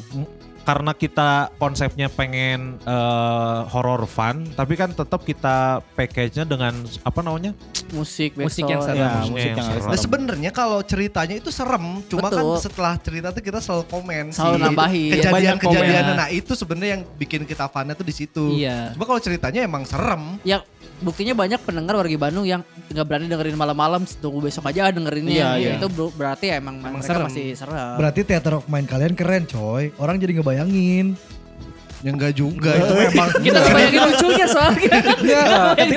Karena 0.63 0.91
kita 0.93 1.49
konsepnya 1.57 2.07
pengen 2.11 2.77
eh, 2.83 3.59
horror 3.71 4.05
fun, 4.05 4.47
tapi 4.53 4.73
kan 4.75 4.91
tetap 4.93 5.23
kita 5.23 5.81
package-nya 5.95 6.45
dengan 6.45 6.73
apa 7.03 7.19
namanya? 7.23 7.51
Musik, 7.91 8.37
Musik 8.37 8.69
yang 8.69 8.81
seru. 8.85 8.99
Ya, 8.99 9.09
Musik 9.25 9.49
yang 9.53 9.57
yang 9.57 9.67
serem. 9.67 9.89
Nah 9.89 9.99
sebenarnya 9.99 10.51
kalau 10.53 10.79
ceritanya 10.85 11.35
itu 11.37 11.49
serem, 11.49 12.05
cuma 12.05 12.29
Betul. 12.29 12.37
kan 12.37 12.45
setelah 12.61 12.93
cerita 13.01 13.27
tuh 13.33 13.43
kita 13.43 13.59
selalu 13.59 13.83
komen 13.89 14.25
Selalu 14.31 14.55
sih. 14.55 14.63
nambahin. 14.63 15.11
Kejadian-kejadian. 15.17 16.03
Nah 16.13 16.27
itu 16.29 16.51
sebenarnya 16.53 16.89
yang 16.99 17.03
bikin 17.17 17.41
kita 17.47 17.65
funnya 17.71 17.97
tuh 17.97 18.05
di 18.05 18.13
situ. 18.13 18.45
Iya. 18.59 18.93
Cuma 18.93 19.05
kalau 19.09 19.21
ceritanya 19.21 19.65
emang 19.65 19.83
serem. 19.83 20.37
Ya 20.45 20.61
buktinya 20.99 21.33
banyak 21.33 21.59
pendengar 21.59 21.95
wargi 21.95 22.15
Bandung 22.15 22.43
yang 22.43 22.61
nggak 22.87 23.05
berani 23.05 23.25
dengerin 23.25 23.55
malam-malam, 23.55 24.03
tunggu 24.19 24.39
besok 24.41 24.67
aja 24.67 24.87
dengerinnya. 24.89 25.31
Iya, 25.31 25.49
iya. 25.55 25.71
Itu 25.75 25.87
bro- 25.87 26.11
berarti 26.11 26.51
emang, 26.51 26.79
Emang 26.79 26.99
mereka 26.99 27.07
serem. 27.09 27.27
masih 27.27 27.47
serem. 27.53 27.95
Berarti 27.97 28.19
theater 28.23 28.53
of 28.55 28.65
mind 28.65 28.85
kalian 28.85 29.13
keren 29.13 29.43
coy. 29.43 29.91
Orang 29.95 30.17
jadi 30.17 30.35
ngebayangin. 30.35 31.15
Ya 31.99 32.15
enggak 32.15 32.31
juga 32.31 32.71
itu 32.79 32.93
memang. 32.95 33.27
Kita 33.43 33.59
bayangin 33.59 34.01
lucunya 34.07 34.47
soalnya. 34.47 34.91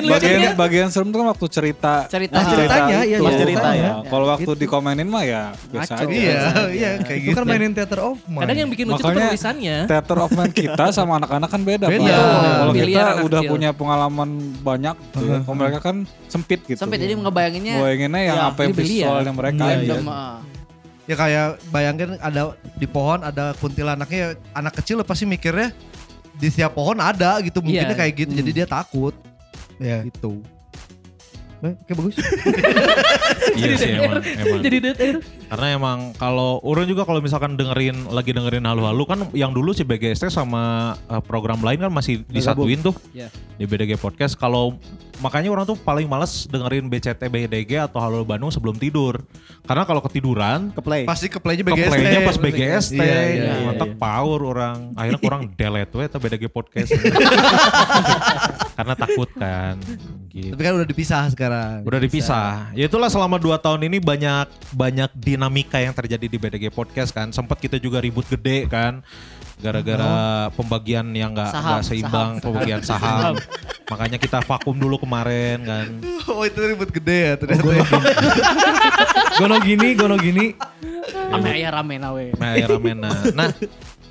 bagian 0.03 0.51
bagian 0.59 0.87
serem 0.91 1.07
itu 1.09 1.17
kan 1.23 1.27
waktu 1.31 1.45
cerita. 1.47 1.93
Cerita. 2.11 2.35
Nah, 2.35 2.45
ceritanya, 2.51 2.97
iya, 3.07 3.17
Pas 3.23 3.31
iya. 3.31 3.39
cerita 3.39 3.69
ya. 3.71 3.83
Ya, 3.83 3.93
Kalau 4.11 4.25
waktu 4.27 4.51
dikomenin 4.59 5.07
mah 5.07 5.23
ya 5.23 5.43
biasa 5.71 6.03
aja. 6.03 6.11
Iya, 6.11 6.41
iya 6.75 6.91
kayak 6.99 7.19
Itu 7.23 7.27
gitu. 7.31 7.37
kan 7.39 7.43
mainin 7.47 7.71
theater 7.71 7.99
of 8.03 8.19
mind. 8.27 8.43
Kadang 8.43 8.57
yang 8.59 8.69
bikin 8.69 8.85
lucu 8.91 8.99
tuh 8.99 9.07
penulisannya. 9.15 9.77
Theater 9.87 10.17
of 10.19 10.29
mind 10.35 10.53
kita 10.53 10.85
sama 10.91 11.13
anak-anak 11.23 11.49
kan 11.49 11.61
beda. 11.63 11.85
Beda. 11.87 12.15
Kalau 12.59 12.73
kita 12.75 13.03
udah 13.23 13.41
kecil. 13.41 13.51
punya 13.55 13.69
pengalaman 13.71 14.29
banyak, 14.59 14.95
gitu 14.99 15.23
ya. 15.23 15.39
kalau 15.47 15.55
mereka 15.55 15.79
kan 15.79 15.95
sempit 16.27 16.59
gitu. 16.67 16.79
Sampai 16.79 16.99
jadi 16.99 17.15
ngebayanginnya 17.15 17.79
Bayanginnya 17.79 18.21
yang 18.27 18.37
Ya, 18.37 18.49
apa 18.51 18.59
yang 18.65 18.73
ini 18.73 18.79
biliar. 18.81 19.07
visualnya 19.07 19.33
mereka. 19.33 19.63
Iya, 19.63 19.77
gitu. 19.79 19.95
Ya 21.03 21.15
kayak 21.19 21.47
bayangin 21.67 22.15
ada 22.23 22.55
di 22.79 22.87
pohon 22.87 23.19
ada 23.27 23.51
kuntilanaknya 23.59 24.39
anak 24.55 24.79
kecil 24.79 25.03
pasti 25.03 25.27
mikirnya 25.27 25.75
di 26.33 26.47
setiap 26.47 26.73
pohon 26.73 26.97
ada 26.97 27.37
gitu 27.39 27.59
mungkinnya 27.59 27.91
Iya. 27.91 27.99
kayak 27.99 28.13
gitu 28.17 28.31
jadi 28.35 28.51
dia 28.53 28.67
takut 28.67 29.13
Ya. 29.77 30.01
gitu. 30.03 30.39
Eh, 31.59 31.71
Oke 31.77 31.91
bagus. 31.93 32.15
Iya 33.55 33.75
sih 33.77 33.89
emang. 33.93 34.19
emang. 34.19 34.59
Jadi 34.59 34.77
dead 34.79 34.97
air. 34.97 35.15
Karena 35.47 35.67
emang 35.71 35.97
kalau 36.13 36.59
orang 36.59 36.83
juga 36.83 37.03
kalau 37.03 37.19
misalkan 37.19 37.53
dengerin 37.53 38.09
lagi 38.09 38.33
dengerin 38.33 38.65
halu-halu 38.65 39.03
kan 39.05 39.19
yang 39.31 39.53
dulu 39.53 39.71
si 39.71 39.83
BGST 39.83 40.27
sama 40.27 40.93
eh, 41.05 41.21
program 41.21 41.61
lain 41.61 41.79
kan 41.79 41.87
masih 41.87 42.25
disatuin 42.27 42.81
tuh 42.81 42.91
Iya. 43.11 43.29
di 43.55 43.63
BDG 43.63 43.95
podcast. 43.95 44.35
Kalau 44.35 44.75
makanya 45.23 45.49
orang 45.55 45.63
tuh 45.63 45.79
paling 45.79 46.03
males 46.03 46.43
dengerin 46.51 46.91
BCT 46.91 47.31
BDG 47.31 47.79
atau 47.79 48.03
Halo 48.03 48.27
Bandung 48.27 48.51
sebelum 48.51 48.75
tidur. 48.75 49.23
Karena 49.63 49.87
kalau 49.87 50.03
ketiduran 50.03 50.75
Ke 50.75 50.83
play. 50.83 51.07
Pasti 51.07 51.31
ke 51.31 51.39
playnya 51.39 51.63
ke 51.63 51.71
BGST. 51.71 51.87
playnya 51.87 52.19
pas 52.27 52.35
BGST, 52.35 52.99
Iya, 52.99 53.19
iya, 53.31 53.53
mantap 53.63 53.95
power 53.95 54.39
orang. 54.43 54.91
Akhirnya 54.99 55.19
kurang 55.31 55.41
delete 55.55 55.93
we 55.95 56.03
atau 56.03 56.19
BDG 56.19 56.51
podcast. 56.51 56.91
Karena 58.77 58.93
takut 58.99 59.29
kan. 59.39 59.79
Gitu. 60.33 60.51
Tapi 60.51 60.61
kan 60.65 60.73
udah 60.75 60.87
dipisah 60.89 61.23
sekarang. 61.31 61.87
Udah 61.87 61.99
dipisah. 62.03 62.73
Ya 62.75 62.91
itulah 62.91 63.07
selama 63.07 63.39
2 63.39 63.53
tahun 63.63 63.87
ini 63.87 64.03
banyak 64.03 64.75
banyak 64.75 65.09
dinamika 65.15 65.77
yang 65.79 65.95
terjadi 65.95 66.25
di 66.25 66.37
BDG 66.41 66.73
Podcast 66.73 67.15
kan. 67.15 67.29
Sempat 67.31 67.61
kita 67.61 67.79
juga 67.79 68.03
ribut 68.03 68.25
gede 68.27 68.65
kan. 68.67 69.05
Gara-gara 69.63 70.13
pembagian 70.51 71.07
yang 71.15 71.31
nggak 71.31 71.55
seimbang, 71.87 72.37
saham. 72.37 72.43
pembagian 72.43 72.81
saham. 72.91 73.33
Makanya 73.87 74.19
kita 74.19 74.43
vakum 74.43 74.75
dulu 74.75 74.99
kemarin 74.99 75.63
kan. 75.63 75.87
Oh 76.27 76.43
itu 76.43 76.59
ribut 76.59 76.91
gede 76.91 77.19
ya 77.31 77.33
ternyata. 77.39 77.71
Gono 79.39 79.57
gini, 79.63 79.95
gono 79.95 80.19
gini. 80.19 80.51
Ame 81.31 81.49
aya 81.57 81.71
rame 81.71 81.95
nawe. 81.97 82.25
Nah, 82.37 82.53
ya 82.53 82.67
ramena. 82.69 83.09
Nah, 83.33 83.49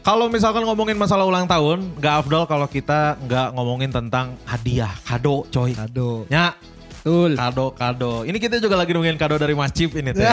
kalau 0.03 0.27
misalkan 0.27 0.67
ngomongin 0.67 0.99
masalah 0.99 1.23
ulang 1.23 1.47
tahun, 1.47 1.95
nggak 2.01 2.15
afdol 2.27 2.45
kalau 2.51 2.67
kita 2.67 3.15
nggak 3.23 3.55
ngomongin 3.55 3.91
tentang 3.95 4.35
hadiah, 4.43 4.91
kado, 5.07 5.47
coy. 5.47 5.79
Aduh. 5.79 6.27
Ya, 6.27 6.59
Betul. 7.03 7.39
kado, 7.39 7.67
kado. 7.79 8.15
Ini 8.27 8.35
kita 8.43 8.59
juga 8.59 8.75
lagi 8.75 8.91
nungguin 8.91 9.15
kado 9.15 9.39
dari 9.39 9.55
Mas 9.55 9.71
Cip 9.71 9.95
ini 9.95 10.11
teh. 10.11 10.27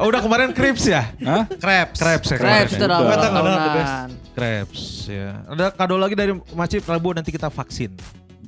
oh, 0.00 0.08
udah 0.08 0.20
kemarin 0.20 0.48
Crips 0.50 0.88
ya? 0.88 1.12
Hah? 1.20 1.44
Krebs. 1.46 1.98
Krebs 2.00 2.28
ya 2.32 2.36
Krebs 2.40 2.72
kemarin. 2.72 2.80
itu 2.80 2.84
udah 2.84 2.98
tahunan. 3.20 4.08
Krebs 4.32 4.80
ya. 5.06 5.28
Ada 5.46 5.66
kado 5.70 5.94
lagi 5.94 6.14
dari 6.16 6.32
Mas 6.56 6.68
Cip, 6.68 6.88
Rabu 6.88 7.12
nanti 7.12 7.28
kita 7.28 7.52
vaksin. 7.52 7.92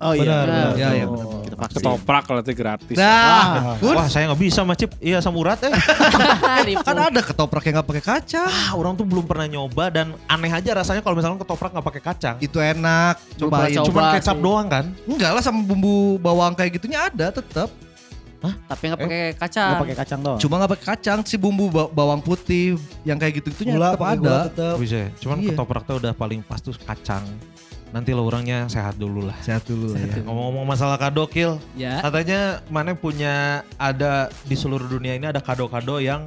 Oh 0.02 0.18
iya. 0.18 0.24
Benar, 0.26 0.46
benar. 0.50 0.72
Iya, 0.74 0.88
iya, 0.98 1.04
Oh, 1.06 1.46
Kita 1.46 1.54
vaksin. 1.54 1.78
Ketoprak 1.78 2.22
kalau 2.26 2.40
itu 2.42 2.52
gratis. 2.58 2.96
Nah, 2.98 3.78
Kun, 3.78 3.94
Wah, 3.94 4.08
saya 4.10 4.26
nggak 4.26 4.40
bisa 4.42 4.60
Mas 4.66 4.76
Cip. 4.82 4.90
Iya 4.98 5.22
sama 5.22 5.38
Urat 5.38 5.62
eh. 5.68 5.72
Kan 6.82 6.96
ada 6.98 7.20
ketoprak 7.22 7.62
yang 7.70 7.78
nggak 7.78 7.88
pakai 7.94 8.02
kacang. 8.02 8.50
ah, 8.50 8.74
orang 8.74 8.98
tuh 8.98 9.06
belum 9.06 9.30
pernah 9.30 9.46
nyoba 9.46 9.94
dan 9.94 10.18
aneh 10.26 10.50
aja 10.50 10.74
rasanya 10.74 11.06
kalau 11.06 11.14
misalkan 11.14 11.38
ketoprak 11.38 11.70
nggak 11.70 11.86
pakai 11.86 12.02
kacang. 12.02 12.34
Itu 12.42 12.58
enak. 12.58 13.14
Cuman 13.38 13.70
coba 13.86 14.18
kecap 14.18 14.34
sih. 14.34 14.42
doang 14.42 14.66
kan? 14.66 14.84
Enggak 15.06 15.30
lah 15.38 15.42
sama 15.44 15.62
bumbu 15.62 16.18
bawang 16.18 16.58
kayak 16.58 16.82
gitunya 16.82 17.06
ada 17.06 17.30
tetap. 17.30 17.70
Tapi 18.42 18.82
nggak 18.84 18.98
Eh, 18.98 19.04
pakai 19.04 19.20
Nggak 19.24 19.40
kacang. 19.40 19.70
pakai 19.78 19.96
kacang 19.96 20.20
doang. 20.20 20.38
Cuma 20.38 20.54
nggak 20.56 20.72
pakai 20.72 20.86
kacang 20.90 21.18
si 21.22 21.36
bumbu 21.36 21.66
ba- 21.66 21.86
bawang 21.88 22.18
putih 22.18 22.74
yang 23.02 23.14
kayak 23.14 23.38
gitu 23.38 23.48
itunya 23.52 23.72
Gula, 23.72 23.92
tetap 23.92 24.02
ada. 24.08 24.36
tetap. 24.46 24.74
Bisa. 24.76 25.06
Cuman 25.18 25.36
Iya. 25.38 25.48
ketoprak 25.48 25.82
tuh 25.84 25.96
udah 25.98 26.12
paling 26.12 26.40
pas 26.40 26.58
tuh 26.58 26.74
kacang. 26.76 27.22
Nanti 27.88 28.10
lo 28.10 28.24
orangnya 28.24 28.64
sehat 28.66 28.96
dulu 28.96 29.20
lah. 29.22 29.36
Sehat 29.38 29.62
dulu 29.62 29.92
lah 29.92 30.00
ya. 30.00 30.24
Ngomong-ngomong 30.24 30.64
masalah 30.64 30.96
kado 30.96 31.22
Kil, 31.26 31.60
Ya. 31.72 32.00
katanya 32.00 32.40
mana 32.66 32.92
punya 32.92 33.34
ada 33.76 34.26
di 34.42 34.54
seluruh 34.54 34.86
dunia 34.86 35.12
ini 35.12 35.26
ada 35.26 35.38
kado-kado 35.38 35.98
yang 35.98 36.24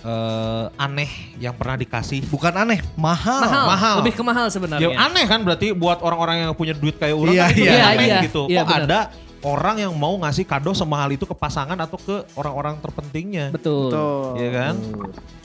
eh, 0.00 0.64
aneh 0.76 1.08
yang 1.38 1.52
pernah 1.52 1.76
dikasih. 1.76 2.28
Bukan 2.28 2.52
aneh, 2.54 2.76
mahal. 2.94 3.40
Mahal. 3.40 3.64
mahal. 3.66 3.94
Lebih 4.00 4.14
ke 4.14 4.22
mahal 4.22 4.46
sebenarnya. 4.48 4.84
Ya 4.86 5.00
aneh 5.00 5.24
kan 5.24 5.40
berarti 5.40 5.72
buat 5.72 5.96
orang-orang 5.98 6.44
yang 6.44 6.52
punya 6.52 6.72
duit 6.72 6.96
kayak 6.96 7.16
orang 7.16 7.32
Iya, 7.32 7.40
kan 7.42 7.50
itu 7.50 7.62
iya. 7.62 7.72
Iya, 7.72 7.84
aneh 7.86 8.04
iya. 8.06 8.18
gitu. 8.22 8.42
Iya, 8.44 8.60
Kok 8.60 8.68
benar. 8.68 8.84
ada 8.84 9.00
orang 9.44 9.76
yang 9.84 9.92
mau 9.94 10.16
ngasih 10.16 10.48
kado 10.48 10.72
semahal 10.72 11.12
itu 11.12 11.28
ke 11.28 11.36
pasangan 11.36 11.76
atau 11.76 12.00
ke 12.00 12.24
orang-orang 12.34 12.80
terpentingnya? 12.80 13.52
Betul. 13.52 13.92
Tuh. 13.92 14.40
Iya 14.40 14.50
kan? 14.50 14.74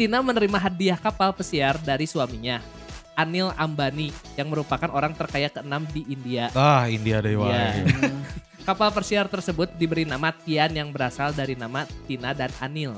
Tina 0.00 0.24
menerima 0.24 0.56
hadiah 0.56 0.96
kapal 0.96 1.36
pesiar 1.36 1.76
dari 1.76 2.08
suaminya, 2.08 2.64
Anil 3.12 3.52
Ambani, 3.52 4.08
yang 4.32 4.48
merupakan 4.48 4.88
orang 4.88 5.12
terkaya 5.12 5.52
keenam 5.52 5.84
di 5.92 6.08
India. 6.08 6.48
Ah, 6.56 6.88
India 6.88 7.20
Dewa. 7.20 7.52
Iya. 7.52 7.84
Kapal 8.70 8.94
persiar 8.94 9.26
tersebut 9.26 9.66
diberi 9.74 10.06
nama 10.06 10.30
Tian 10.30 10.70
yang 10.70 10.94
berasal 10.94 11.34
dari 11.34 11.58
nama 11.58 11.90
Tina 12.06 12.30
dan 12.30 12.54
Anil. 12.62 12.94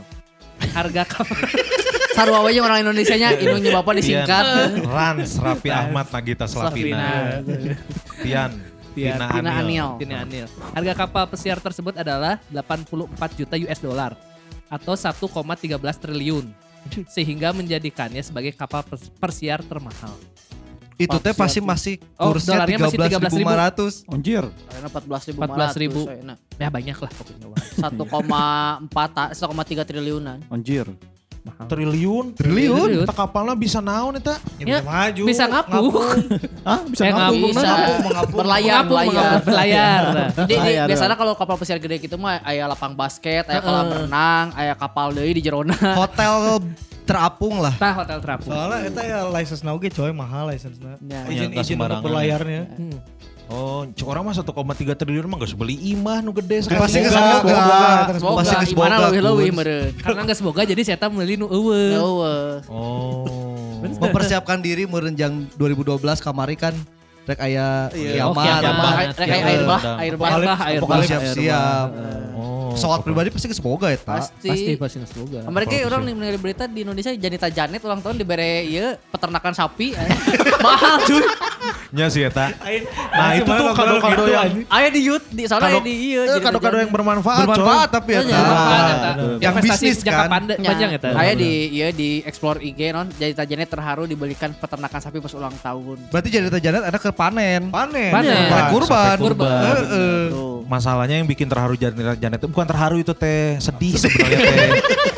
Harga 0.76 1.00
kapal 1.08 1.48
Sarwa 2.12 2.44
we 2.44 2.61
orang 2.61 2.85
Indonesia 2.85 3.16
nya 3.16 3.32
inungnya 3.40 3.80
bapak 3.80 3.96
disingkat. 4.04 4.44
Rans, 4.85 5.40
Raffi 5.40 5.72
Ahmad, 5.72 6.12
Nagita 6.12 6.44
Slavina. 6.44 7.40
Tian, 8.20 8.52
Tian. 8.92 9.16
Tina 9.16 9.32
Tina 9.32 9.50
Anil. 9.64 9.64
Anil. 9.64 9.88
Tina 9.96 10.16
Anil. 10.28 10.46
Harga 10.76 10.92
kapal 10.92 11.24
pesiar 11.32 11.56
tersebut 11.56 11.96
adalah 11.96 12.37
84 12.52 13.40
juta 13.40 13.56
US 13.56 13.80
dollar 13.80 14.12
atau 14.68 14.92
1,13 14.92 15.24
triliun 15.80 16.52
sehingga 17.08 17.56
menjadikannya 17.56 18.20
sebagai 18.20 18.52
kapal 18.52 18.85
pers- 18.85 19.08
persiar 19.16 19.64
termahal. 19.64 20.12
Itu 21.03 21.17
teh 21.19 21.33
pasti 21.33 21.59
masih 21.59 21.95
Oh, 22.15 22.31
kursnya 22.31 22.62
dolarnya 22.62 22.79
masih 22.79 22.99
13.500. 22.99 24.07
Anjir. 24.07 24.45
Karena 24.47 24.88
14 24.88 25.29
ribu 25.29 25.38
14 25.41 25.75
ribu. 25.77 26.01
Nah, 26.23 26.37
Ya 26.57 26.69
banyak 26.69 26.95
lah 26.95 27.11
pokoknya. 27.11 27.47
Wak. 27.49 27.59
1,4 27.77 29.35
1,3 29.35 29.83
triliunan. 29.83 30.38
Anjir. 30.47 30.87
Mahal. 31.43 31.67
Triliun. 31.67 32.27
Triliun. 32.38 33.03
Kita 33.03 33.11
kapalnya 33.12 33.59
bisa 33.59 33.83
naon 33.83 34.15
eta? 34.15 34.38
Ya, 34.57 34.79
bisa 34.79 34.81
maju. 34.81 35.23
bisa 35.27 35.45
ngapung. 35.51 35.91
Hah? 36.62 36.81
Bisa 36.87 37.03
Eh, 37.03 37.11
ngapung? 37.11 37.51
ngapung. 37.51 37.51
Bisa 37.51 38.31
berlayar, 38.31 38.73
Mengapung, 38.79 38.91
berlayar. 39.11 39.43
berlayar. 39.43 40.03
Nah. 40.07 40.29
Jadi 40.38 40.55
biasanya 40.87 41.17
kalau 41.19 41.35
kapal 41.35 41.59
pesiar 41.59 41.83
gede 41.83 41.99
gitu 41.99 42.15
mah 42.15 42.38
aya 42.47 42.71
lapang 42.71 42.95
basket, 42.95 43.43
aya 43.45 43.59
kolam 43.59 43.91
renang, 43.91 44.55
aya 44.55 44.79
kapal 44.79 45.11
deui 45.11 45.35
di 45.35 45.43
jerona. 45.43 45.75
Hotel 45.99 46.62
terapung 47.03 47.59
lah. 47.59 47.75
Tah 47.77 47.93
hotel 48.03 48.19
terapung. 48.23 48.51
Soalnya 48.55 48.88
itu 48.88 49.01
ya 49.03 49.19
license 49.29 49.62
now 49.67 49.77
ge 49.77 49.91
coy 49.91 50.11
mahal 50.15 50.49
license 50.49 50.79
na. 50.79 50.97
Ya. 50.99 50.99
Iya, 51.03 51.19
nggak 51.19 51.33
Izin-izin 51.33 51.75
sembarangan 51.77 51.99
untuk 51.99 52.07
berlayarnya. 52.11 52.62
Oh, 53.53 53.85
cek 53.85 54.07
orang 54.09 54.23
mah 54.25 54.33
1,3 54.33 54.97
triliun 54.97 55.29
mah 55.29 55.37
gak 55.45 55.53
beli 55.61 55.77
imah 55.93 56.25
nu 56.25 56.33
gede 56.33 56.65
sekali. 56.65 56.81
Pasti 56.81 57.05
semoga, 57.05 57.53
Semoga 58.17 58.37
Pasti 58.41 58.55
gimana 58.73 58.95
kesemoga. 58.97 59.05
leuwih-leuwih 59.11 59.49
Kun. 59.51 59.57
meureun. 59.61 59.93
Karena 60.01 60.21
nggak 60.25 60.38
semoga 60.41 60.61
jadi 60.65 60.81
saya 60.87 61.09
meuli 61.12 61.35
nu 61.37 61.47
eueuh. 61.53 61.93
Eueuh. 61.93 62.55
Oh. 62.73 63.83
Mempersiapkan 63.83 64.62
diri 64.62 64.87
merenjang 64.87 65.51
2012 65.59 65.99
kamari 66.23 66.55
kan 66.55 66.71
rek 67.27 67.38
aya 67.43 67.91
Iya. 67.91 68.31
Oh, 68.31 68.35
kiamat. 68.35 69.15
Rek 69.19 69.27
aya 69.29 69.45
air 69.45 69.62
bah, 69.67 69.81
air 70.01 70.15
bah. 70.17 70.31
Air 70.31 70.47
bah, 70.47 70.59
air 70.71 70.79
bah. 70.79 70.83
Pokoknya 70.87 71.07
siap-siap. 71.11 71.88
Oh. 72.38 72.52
Pesawat 72.72 73.00
pribadi 73.00 73.28
pasti 73.28 73.46
kesemoga 73.46 73.87
ya, 73.87 73.96
tak? 73.96 74.26
Pasti. 74.26 74.48
Pasti 74.48 74.72
pasti 74.76 74.96
semoga. 75.06 75.38
Mereka 75.44 75.74
orang 75.85 76.02
nih 76.02 76.12
mendengar 76.12 76.38
berita 76.38 76.64
di 76.64 76.80
Indonesia 76.80 77.11
Janita 77.11 77.48
Janet 77.48 77.80
ulang 77.80 77.98
tahun 77.98 78.16
dibere 78.16 78.64
ieu 78.64 78.94
peternakan 79.08 79.52
sapi. 79.52 79.92
eh. 79.92 80.08
Mahal 80.64 81.02
cuy. 81.02 81.22
Nya 81.92 82.08
sih 82.08 82.24
eta. 82.24 82.48
Nah, 83.12 83.37
itu 83.37 83.44
tuh 83.44 83.66
kado-kado 83.70 84.24
gitu, 84.24 84.32
yang. 84.32 84.64
Aya 84.66 84.88
di 84.88 85.00
Yut, 85.04 85.22
di 85.28 85.44
soalnya 85.44 85.76
Kado- 85.76 85.85
di 85.85 85.92
ieu. 85.92 86.22
eh, 86.22 86.26
Janita 86.30 86.46
kado-kado 86.48 86.76
yang 86.78 86.88
bermanfaat, 86.88 87.44
Bermanfaat 87.44 87.85
coy. 87.85 87.94
tapi 87.94 88.11
ya, 88.11 88.16
tak? 88.16 88.24
iya. 88.24 88.38
Bermanfaat, 88.38 88.85
eta. 88.88 89.11
Yang 89.12 89.52
Investasi 89.52 89.68
bisnis 89.85 89.96
jangka 90.00 90.24
kan. 90.24 90.30
panjang 90.58 90.90
eta. 90.90 91.08
Aya 91.12 91.32
di 91.35 91.50
iya 91.70 91.88
di 91.90 92.11
explore 92.22 92.58
IG 92.61 92.80
non 92.90 93.06
Janita 93.12 93.44
Janet 93.44 93.68
terharu 93.68 94.04
dibelikan 94.04 94.50
peternakan 94.52 95.00
sapi 95.00 95.20
pas 95.20 95.32
ulang 95.32 95.52
tahun. 95.54 95.96
Berarti 96.08 96.28
jadi 96.28 96.48
janet 96.54 96.82
ada 96.82 96.96
ke 96.96 97.11
panen. 97.12 97.68
Panen. 97.68 98.11
Panen. 98.11 98.70
Kurban. 98.72 99.16
Kurban. 99.18 99.52
Masalahnya 100.64 101.20
yang 101.20 101.28
bikin 101.28 101.44
terharu 101.46 101.74
Janet 101.74 102.16
Janet 102.16 102.38
itu 102.38 102.48
bukan 102.48 102.62
terharu 102.64 102.96
itu 102.96 103.12
teh, 103.12 103.57
sedih 103.59 103.94
sebenarnya 103.94 104.38
teh. 104.38 104.70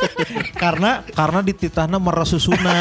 karena 0.57 0.91
karena 1.07 1.41
di 1.41 1.53
titahna 1.53 1.99
meresusuna, 1.99 2.77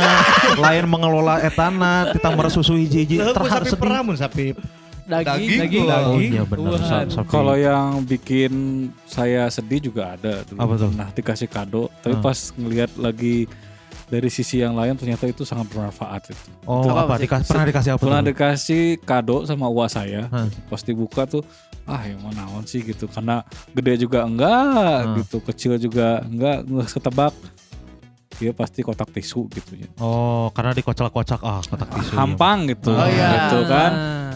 lain 0.55 0.85
mengelola 0.85 1.39
etana, 1.39 2.09
titah 2.09 2.31
meresusu 2.31 2.75
hiji-hiji 2.75 3.19
terharu 3.19 3.63
sapi 3.63 3.69
sedih. 3.69 3.81
peramun 3.81 4.15
sapi. 4.15 4.45
Daging. 5.03 5.59
Daging. 5.59 5.83
Oh 5.83 6.15
iya 6.15 6.43
benar. 6.43 6.79
Tuhan. 6.79 6.81
sa- 6.81 7.09
sapi. 7.13 7.27
Kalau 7.27 7.55
yang 7.55 8.01
bikin 8.01 8.51
saya 9.03 9.47
sedih 9.47 9.83
juga 9.83 10.15
ada 10.15 10.41
dulu. 10.43 10.57
Apa 10.57 10.73
tuh? 10.77 10.89
Nah 10.91 11.09
dikasih 11.09 11.45
kado, 11.45 11.91
tapi 11.99 12.15
Hmm. 12.15 12.23
pas 12.23 12.37
ngelihat 12.53 12.91
lagi 12.95 13.45
dari 14.05 14.29
sisi 14.29 14.57
yang 14.57 14.73
lain 14.73 14.93
ternyata 14.93 15.25
itu 15.25 15.41
sangat 15.41 15.67
bermanfaat 15.67 16.29
itu. 16.29 16.43
Oh 16.63 16.87
Apa 16.87 17.03
apa? 17.05 17.15
Dikas- 17.17 17.45
pernah 17.45 17.65
dikasih 17.65 17.91
apa? 17.91 17.99
Pernah 17.99 18.21
dikasih 18.23 18.81
kado 19.01 19.43
sama 19.43 19.67
uang 19.67 19.89
saya, 19.89 20.23
Hmm. 20.25 20.47
pas 20.65 20.79
dibuka 20.79 21.25
tuh, 21.25 21.43
ah 21.83 22.01
yang 22.03 22.19
mana 22.19 22.47
naon 22.47 22.63
sih 22.63 22.79
gitu, 22.79 23.05
karena 23.05 23.43
gede 23.71 23.93
juga 24.01 24.23
enggak, 24.23 24.99
Hmm. 25.03 25.15
gitu, 25.19 25.37
kecil 25.43 25.71
juga 25.77 26.23
enggak, 26.23 26.63
nggak 26.63 26.87
ketebak. 26.89 27.33
Dia 28.33 28.49
pasti 28.49 28.81
kotak 28.81 29.13
tisu 29.13 29.45
gitu 29.51 29.77
ya. 29.77 29.87
Oh 30.01 30.49
karena 30.51 30.73
dikocak-kocak 30.73 31.37
ah 31.39 31.61
kotak 31.61 31.89
tisu. 31.91 32.17
Hampang 32.17 32.65
gitu, 32.65 32.89
Oh, 32.89 33.05
iya. 33.05 33.29
gitu 33.45 33.59
kan. 33.69 33.91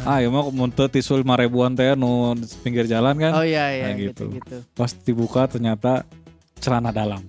Ah 0.06 0.22
ya 0.22 0.30
mau 0.30 0.48
muntah 0.54 0.86
tisu 0.88 1.20
lima 1.20 1.34
ribuan 1.36 1.74
teh 1.74 1.98
nu 1.98 2.32
di 2.38 2.46
pinggir 2.62 2.86
jalan 2.86 3.18
kan. 3.18 3.32
Oh 3.34 3.44
iya 3.44 3.74
iya 3.74 3.86
Nah, 3.90 3.98
gitu 3.98 4.30
gitu. 4.30 4.38
gitu. 4.38 4.58
Pas 4.72 4.94
dibuka 4.94 5.50
ternyata 5.50 6.06
celana 6.62 6.94
dalam. 6.94 7.26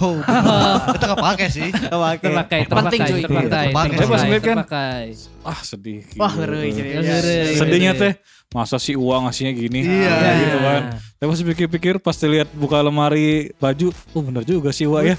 Oh, 0.00 0.20
kita 0.94 1.04
nggak 1.08 1.22
pakai 1.24 1.48
sih. 1.48 1.68
Terpakai, 1.72 2.20
Penting, 2.20 2.62
terpakai, 2.68 2.98
cuy. 3.00 3.20
terpakai, 3.24 3.66
Terpakai. 3.72 3.96
Ngeliat 3.96 4.42
kan, 4.44 4.56
terpakai. 4.60 5.04
ah 5.40 5.60
sedih. 5.64 6.00
Wah, 6.20 6.32
ngeri. 6.36 6.68
Ya. 7.00 7.18
Sedihnya 7.56 7.92
teh, 7.96 8.12
masa 8.52 8.76
sih 8.76 8.94
uang 8.94 9.26
ngasihnya 9.28 9.52
gini? 9.56 9.80
Iya. 9.80 10.12
Ya, 10.12 10.32
gitu 10.36 10.58
kan. 10.60 10.82
Tapi 11.20 11.36
pas 11.36 11.42
pikir-pikir, 11.52 11.94
pas 12.00 12.16
dilihat 12.16 12.48
buka 12.56 12.80
lemari 12.80 13.52
baju, 13.60 13.92
oh 14.16 14.22
bener 14.24 14.40
juga 14.40 14.72
sih 14.72 14.88
uang 14.88 15.04
ya. 15.04 15.16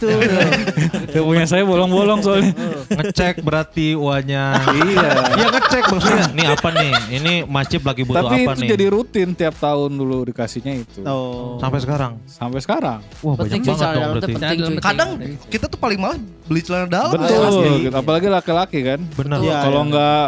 Yang 1.13 1.25
punya 1.29 1.45
saya 1.45 1.61
bolong-bolong 1.61 2.25
soalnya. 2.25 2.57
ngecek 2.97 3.45
berarti 3.45 3.93
uangnya. 3.93 4.57
iya. 4.81 5.09
Iya 5.37 5.47
ngecek 5.53 5.83
maksudnya. 5.93 6.25
Nih 6.33 6.47
apa 6.49 6.67
nih? 6.73 6.91
Ini 7.21 7.33
Macip 7.45 7.85
lagi 7.85 8.01
butuh 8.01 8.17
Tapi 8.17 8.49
apa 8.49 8.57
itu 8.57 8.61
nih? 8.65 8.69
jadi 8.73 8.85
rutin 8.89 9.29
tiap 9.37 9.53
tahun 9.61 9.93
dulu 9.93 10.25
dikasihnya 10.33 10.73
itu. 10.81 11.05
Oh. 11.05 11.61
Sampai 11.61 11.79
sekarang. 11.85 12.17
Sampai 12.25 12.59
sekarang. 12.65 12.99
Wah 13.21 13.37
Penting 13.37 13.61
banyak 13.61 13.77
banget 13.77 13.93
dong 13.93 14.09
berarti. 14.17 14.33
penting. 14.33 14.57
Kadang 14.81 15.09
kita 15.53 15.65
tuh 15.69 15.77
paling 15.77 16.01
malas 16.01 16.17
beli 16.49 16.61
celana 16.65 16.89
dalam. 16.89 17.13
Betul. 17.13 17.77
Gitu. 17.77 17.93
Apalagi 17.93 18.25
laki-laki 18.25 18.79
kan. 18.81 18.99
Bener. 19.13 19.37
Iya, 19.37 19.69
Kalau 19.69 19.85
iya. 19.85 19.89
nggak 19.93 20.25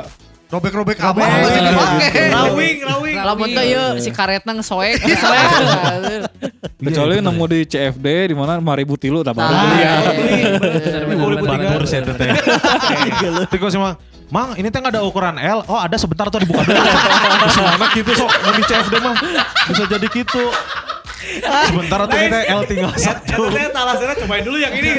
Robek-robek 0.54 1.02
apa 1.02 1.18
Iya, 1.18 1.34
dipakai. 1.66 2.10
gitu. 2.14 2.30
Rawing, 2.30 2.78
rawing. 2.86 3.16
Lamun 3.18 3.48
teh 3.50 3.66
ieu 3.66 3.86
si 3.98 4.10
karetna 4.10 4.54
ngesoek, 4.54 5.02
soek. 5.02 5.48
kecuali 6.84 7.14
nemu 7.18 7.44
di 7.48 7.60
CFD 7.64 8.08
di 8.30 8.36
mana 8.36 8.60
5000 8.60 9.02
tilu 9.02 9.24
tak 9.24 9.34
baru 9.34 9.48
Tah, 9.48 9.58
beli 9.58 9.78
ya. 9.80 9.94
iya, 10.30 10.50
bener. 11.10 11.42
Batur 11.42 11.84
saya 11.84 12.02
teh. 12.06 12.30
Tiko 13.48 13.68
sih 13.68 13.80
mang, 13.80 13.96
mang 14.30 14.54
ini 14.54 14.68
teh 14.68 14.78
nggak 14.78 14.94
ada 14.94 15.02
ukuran 15.02 15.40
L. 15.40 15.64
Oh 15.66 15.80
ada 15.80 15.96
sebentar 15.96 16.28
tuh 16.28 16.38
dibuka 16.38 16.62
dulu. 16.62 16.76
Mana 17.74 17.88
gitu 17.92 18.12
sok 18.14 18.30
mau 18.30 18.52
di 18.52 18.64
CFD 18.64 18.94
mah 19.00 19.16
bisa 19.66 19.84
jadi 19.88 20.08
gitu. 20.08 20.44
Sebentar 21.44 22.00
tuh 22.04 22.18
ini 22.18 22.30
teh 22.30 22.44
L 22.50 22.62
tinggal 22.64 22.92
satu. 22.96 23.42
Eta 23.48 23.56
teh 23.56 23.66
talasana 23.70 24.14
cobain 24.16 24.44
dulu 24.44 24.58
yang 24.58 24.74
ini. 24.74 24.90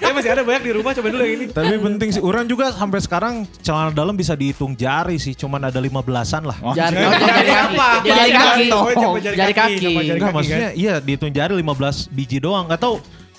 Ya 0.00 0.10
masih 0.10 0.30
ada 0.32 0.42
banyak 0.42 0.62
di 0.64 0.72
rumah 0.72 0.92
cobain 0.92 1.12
dulu 1.12 1.24
yang 1.24 1.34
ini. 1.38 1.46
Tapi 1.48 1.74
penting 1.76 2.08
sih, 2.10 2.22
orang 2.22 2.44
juga 2.44 2.72
sampai 2.72 3.00
sekarang 3.00 3.34
celana 3.60 3.90
dalam 3.90 4.14
bisa 4.14 4.32
dihitung 4.32 4.72
jari 4.72 5.16
sih, 5.16 5.32
cuman 5.32 5.68
ada 5.68 5.78
lima 5.78 6.00
belasan 6.00 6.44
lah. 6.44 6.56
Jari, 6.72 6.96
Jari 6.96 7.04
oh, 7.04 7.12
jari 7.14 7.50
apa? 7.52 7.88
kaki. 7.98 8.08
Jari 8.08 8.30
kaki. 8.32 8.66
Oh, 8.68 8.84
Oh, 9.08 9.16
Jari 9.16 9.54
kaki, 9.54 9.74
Enggak 9.78 10.18
kaki, 10.20 10.34
maksudnya 10.34 10.70
iya 10.74 10.94
dihitung 10.98 11.30
jari 11.30 11.52
15 11.54 12.10
biji 12.10 12.38
doang. 12.38 12.66
Gak 12.68 12.82
tahu 12.82 12.96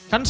kan 0.10 0.26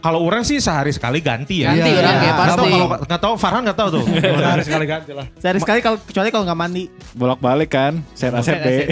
kalau 0.00 0.24
orang 0.24 0.40
sih 0.48 0.56
sehari 0.56 0.96
sekali 0.96 1.20
ganti 1.20 1.60
ya. 1.60 1.76
Ganti 1.76 1.92
Iya, 1.92 2.00
orang 2.00 2.16
iya. 2.16 2.24
ya 2.24 2.32
Nggak 2.32 2.36
tahu 2.40 2.56
pasti. 2.56 2.72
kalau 2.72 2.86
nggak 3.04 3.20
tahu 3.20 3.34
Farhan 3.36 3.62
nggak 3.68 3.78
tahu 3.78 3.88
tuh. 3.92 4.04
Harus 4.56 4.64
sekali 4.64 4.86
ganti 4.88 5.12
lah. 5.12 5.26
Sehari 5.36 5.58
sekali 5.60 5.78
kalau 5.84 5.98
kecuali 6.00 6.28
kalau 6.32 6.44
nggak 6.48 6.58
mandi. 6.58 6.84
Bolak-balik 7.12 7.68
kan, 7.68 8.00
set 8.16 8.32
ACP. 8.32 8.66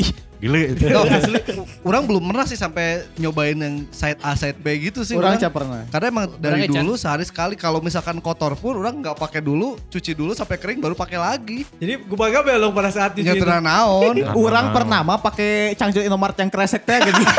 Oh, 0.96 1.04
asli, 1.08 1.40
orang 1.80 2.02
belum 2.04 2.22
pernah 2.28 2.44
sih 2.44 2.58
sampai 2.58 3.08
nyobain 3.16 3.56
yang 3.56 3.88
side 3.88 4.20
A 4.20 4.36
side 4.36 4.60
B 4.60 4.90
gitu 4.90 5.00
sih. 5.02 5.16
Orang 5.16 5.36
orang. 5.36 5.40
cap 5.40 5.52
pernah. 5.52 5.80
Karena 5.88 6.06
emang 6.12 6.26
dari 6.36 6.68
Ecan. 6.68 6.84
dulu 6.84 6.92
sehari 6.94 7.24
sekali 7.24 7.54
kalau 7.56 7.80
misalkan 7.80 8.20
kotor 8.20 8.52
pun 8.54 8.76
orang 8.76 9.00
nggak 9.00 9.16
pakai 9.16 9.40
dulu, 9.40 9.80
cuci 9.88 10.12
dulu 10.12 10.36
sampai 10.36 10.56
kering 10.60 10.78
baru 10.80 10.92
pakai 10.92 11.16
lagi. 11.16 11.64
Jadi 11.80 11.92
gue 12.04 12.16
bangga 12.16 12.44
belum 12.44 12.72
pada 12.72 12.90
saat 12.92 13.16
itu. 13.16 13.24
tenang 13.26 13.64
naon. 13.64 14.14
Orang 14.46 14.70
pernah 14.70 15.00
mah 15.02 15.18
pakai 15.18 15.74
Cangjo 15.74 16.00
Indomaret 16.00 16.36
yang 16.38 16.50
kresek 16.52 16.84
teh 16.84 16.98
gitu. 17.02 17.20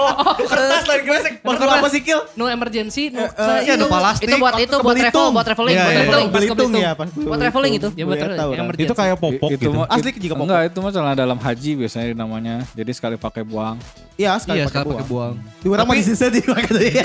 Oh, 0.00 0.32
kertas 0.32 0.86
lagi 0.88 1.02
kresek. 1.04 1.32
Makan 1.44 1.66
apa 1.76 1.88
sih 1.92 2.00
Kil? 2.00 2.24
No 2.32 2.48
emergency, 2.48 3.12
no. 3.12 3.20
Eh, 3.26 3.68
Iya, 3.68 3.76
ada 3.76 3.84
plastik. 3.84 4.32
Itu 4.32 4.36
buat 4.40 4.54
itu 4.56 4.76
buat 4.80 4.96
travel, 4.96 5.26
buat 5.34 5.44
traveling, 5.44 5.76
Iya, 5.76 5.82
buat 5.82 5.92
iya. 5.92 6.00
traveling. 6.00 6.28
Belitung 6.30 6.56
Belitung. 6.56 6.72
ya 6.80 6.90
pas. 6.96 7.08
Buat 7.12 7.38
traveling 7.42 7.72
itu. 7.76 7.88
Ya 7.98 8.04
orang. 8.06 8.66
Itu 8.78 8.94
kayak 8.96 9.16
popok 9.20 9.50
itu 9.52 9.68
gitu. 9.68 9.70
Asli 9.84 10.10
juga 10.16 10.34
popok. 10.38 10.46
Enggak, 10.48 10.60
itu 10.72 10.78
mah 10.80 10.90
celana 10.94 11.14
dalam 11.14 11.38
haji 11.38 11.70
biasanya 11.84 12.09
namanya. 12.12 12.62
Jadi 12.72 12.90
sekali 12.90 13.14
pakai 13.14 13.42
buang. 13.42 13.76
Iya, 14.14 14.36
sekali 14.36 14.60
Iya, 14.60 14.66
pakai 14.66 14.76
sekali 14.76 14.92
pakai 14.92 15.06
buang. 15.06 15.34
buang. 15.36 15.58
Di 15.58 15.66
orang 15.66 15.84
mah 15.84 15.94
Tapi- 15.94 16.02
di 16.02 16.08
sisa 16.08 16.26
di 16.28 16.40
pakai 16.42 16.68
tuh 16.68 16.82
ya. 16.82 17.04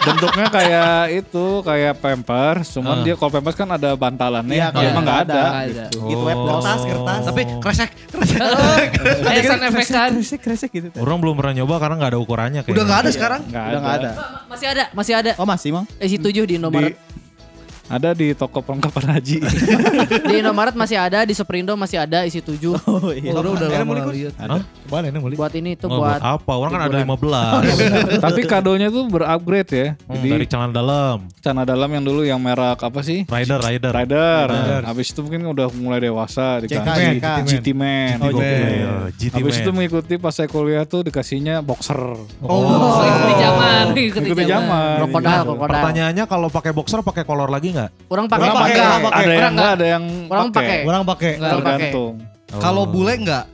Bentuknya 0.00 0.46
kayak 0.48 0.92
itu, 1.14 1.46
kayak 1.60 1.94
pampers. 1.96 2.66
Cuman 2.70 2.96
Ah. 2.96 3.04
dia 3.04 3.14
kalau 3.14 3.30
pampers 3.30 3.54
kan 3.54 3.68
ada 3.68 3.90
bantalannya. 3.94 4.54
Iya, 4.54 4.68
kalau 4.70 4.88
emang 4.88 5.04
nggak 5.04 5.20
ada. 5.24 5.42
Ada. 5.60 5.84
Gitu 5.90 6.22
web 6.22 6.38
kertas, 6.38 6.80
kertas. 6.82 7.20
Tapi 7.24 7.42
kresek, 7.58 7.90
kresek. 8.08 8.40
Eh, 9.28 9.42
sound 9.42 9.62
effect 9.64 9.88
kan. 9.88 10.10
Kresek, 10.14 10.40
kresek 10.40 10.70
gitu. 10.70 10.88
Orang 10.96 11.18
belum 11.18 11.34
pernah 11.34 11.52
nyoba 11.54 11.74
karena 11.78 11.94
nggak 11.96 12.10
ada 12.10 12.18
ukurannya 12.18 12.60
kayaknya. 12.62 12.74
Udah 12.74 12.84
nggak 12.84 13.00
ada 13.00 13.10
sekarang. 13.10 13.40
Nggak 13.44 13.64
Udah 13.64 13.80
nggak 13.80 13.96
ada. 13.96 14.10
Masih 14.48 14.66
ada, 14.66 14.84
masih 14.92 15.12
ada. 15.14 15.30
Oh 15.36 15.44
masih 15.44 15.68
mang? 15.70 15.84
Isi 15.98 16.16
7 16.16 16.44
di 16.44 16.56
Indomaret. 16.56 16.96
Ada 17.88 18.12
di 18.12 18.36
toko 18.36 18.60
perlengkapan 18.60 19.16
haji. 19.16 19.40
Di 20.20 20.34
Indomaret 20.38 20.76
masih 20.76 21.00
ada, 21.00 21.24
di 21.24 21.32
Superindo 21.32 21.72
masih 21.72 21.96
ada 21.96 22.20
isi 22.22 22.38
7. 22.38 22.52
Oh 22.84 23.08
iya. 23.10 23.32
Orang 23.32 23.56
udah 23.56 23.64
lama 23.66 24.12
lihat. 24.12 24.36
Hah? 24.36 24.60
Coba 24.84 25.04
enak 25.04 25.20
mulai. 25.20 25.36
Buat 25.36 25.52
ini 25.56 25.72
tuh 25.72 25.88
Oh, 25.88 26.04
buat 26.04 26.20
buat 26.20 26.36
apa? 26.36 26.52
Orang 26.52 26.70
kan 26.70 26.80
ada 26.84 27.00
hiburan. 27.00 27.60
15. 27.64 28.20
Tapi 28.28 28.40
kadonya 28.44 28.88
tuh 28.88 29.08
berupgrade 29.08 29.72
ya. 29.72 29.88
Hmm, 30.04 30.14
Jadi 30.14 30.28
dari 30.28 30.44
celana 30.44 30.72
dalam. 30.72 31.16
celana 31.40 31.64
dalam 31.64 31.88
yang 31.88 32.04
dulu 32.04 32.20
yang 32.22 32.36
merek 32.36 32.76
apa 32.78 33.00
sih? 33.00 33.24
Rider, 33.24 33.56
rider. 33.56 33.92
Rider. 33.92 34.44
Rider. 34.48 34.80
Habis 34.84 35.06
itu 35.08 35.20
mungkin 35.20 35.48
udah 35.48 35.68
mulai 35.72 36.00
dewasa 36.02 36.60
dikasih. 36.60 37.24
GT 37.44 37.72
Man. 37.72 38.20
Oh, 38.20 38.28
Gokil. 38.30 38.44
iya. 38.44 38.92
GT 39.16 39.32
Habis 39.32 39.54
itu 39.58 39.70
Man. 39.70 39.76
mengikuti 39.80 40.14
pas 40.16 40.32
saya 40.32 40.44
kuliah 40.46 40.84
tuh 40.84 41.08
dikasihnya 41.08 41.64
boxer. 41.64 41.96
Oh, 42.44 43.00
ikuti 43.00 43.34
zaman, 43.38 43.84
ikuti 43.96 44.44
zaman. 44.44 44.96
krokodil, 45.04 45.40
krokodil. 45.42 45.72
Pertanyaannya 45.72 46.24
kalau 46.24 46.48
pakai 46.48 46.72
boxer 46.72 47.00
pakai 47.00 47.24
kolor 47.24 47.48
lagi 47.48 47.72
nggak? 47.78 47.90
Orang 48.10 48.26
pakai 48.26 48.42
Orang 48.42 48.56
pakai, 48.58 48.66
pakai. 48.66 48.82
orang 48.82 49.02
pakai. 49.06 49.22
Ada 49.22 49.32
yang 49.38 49.52
enggak, 49.54 49.70
ada 49.70 49.86
yang 49.86 50.04
Orang 50.26 50.48
pakai. 50.50 50.78
Orang 50.82 51.02
pakai. 51.06 51.32
Nggak. 51.32 51.46
Orang 51.48 51.62
pakai. 51.62 51.78
tergantung. 51.78 52.12
Kalau 52.58 52.82
bule 52.84 53.14
enggak? 53.14 53.44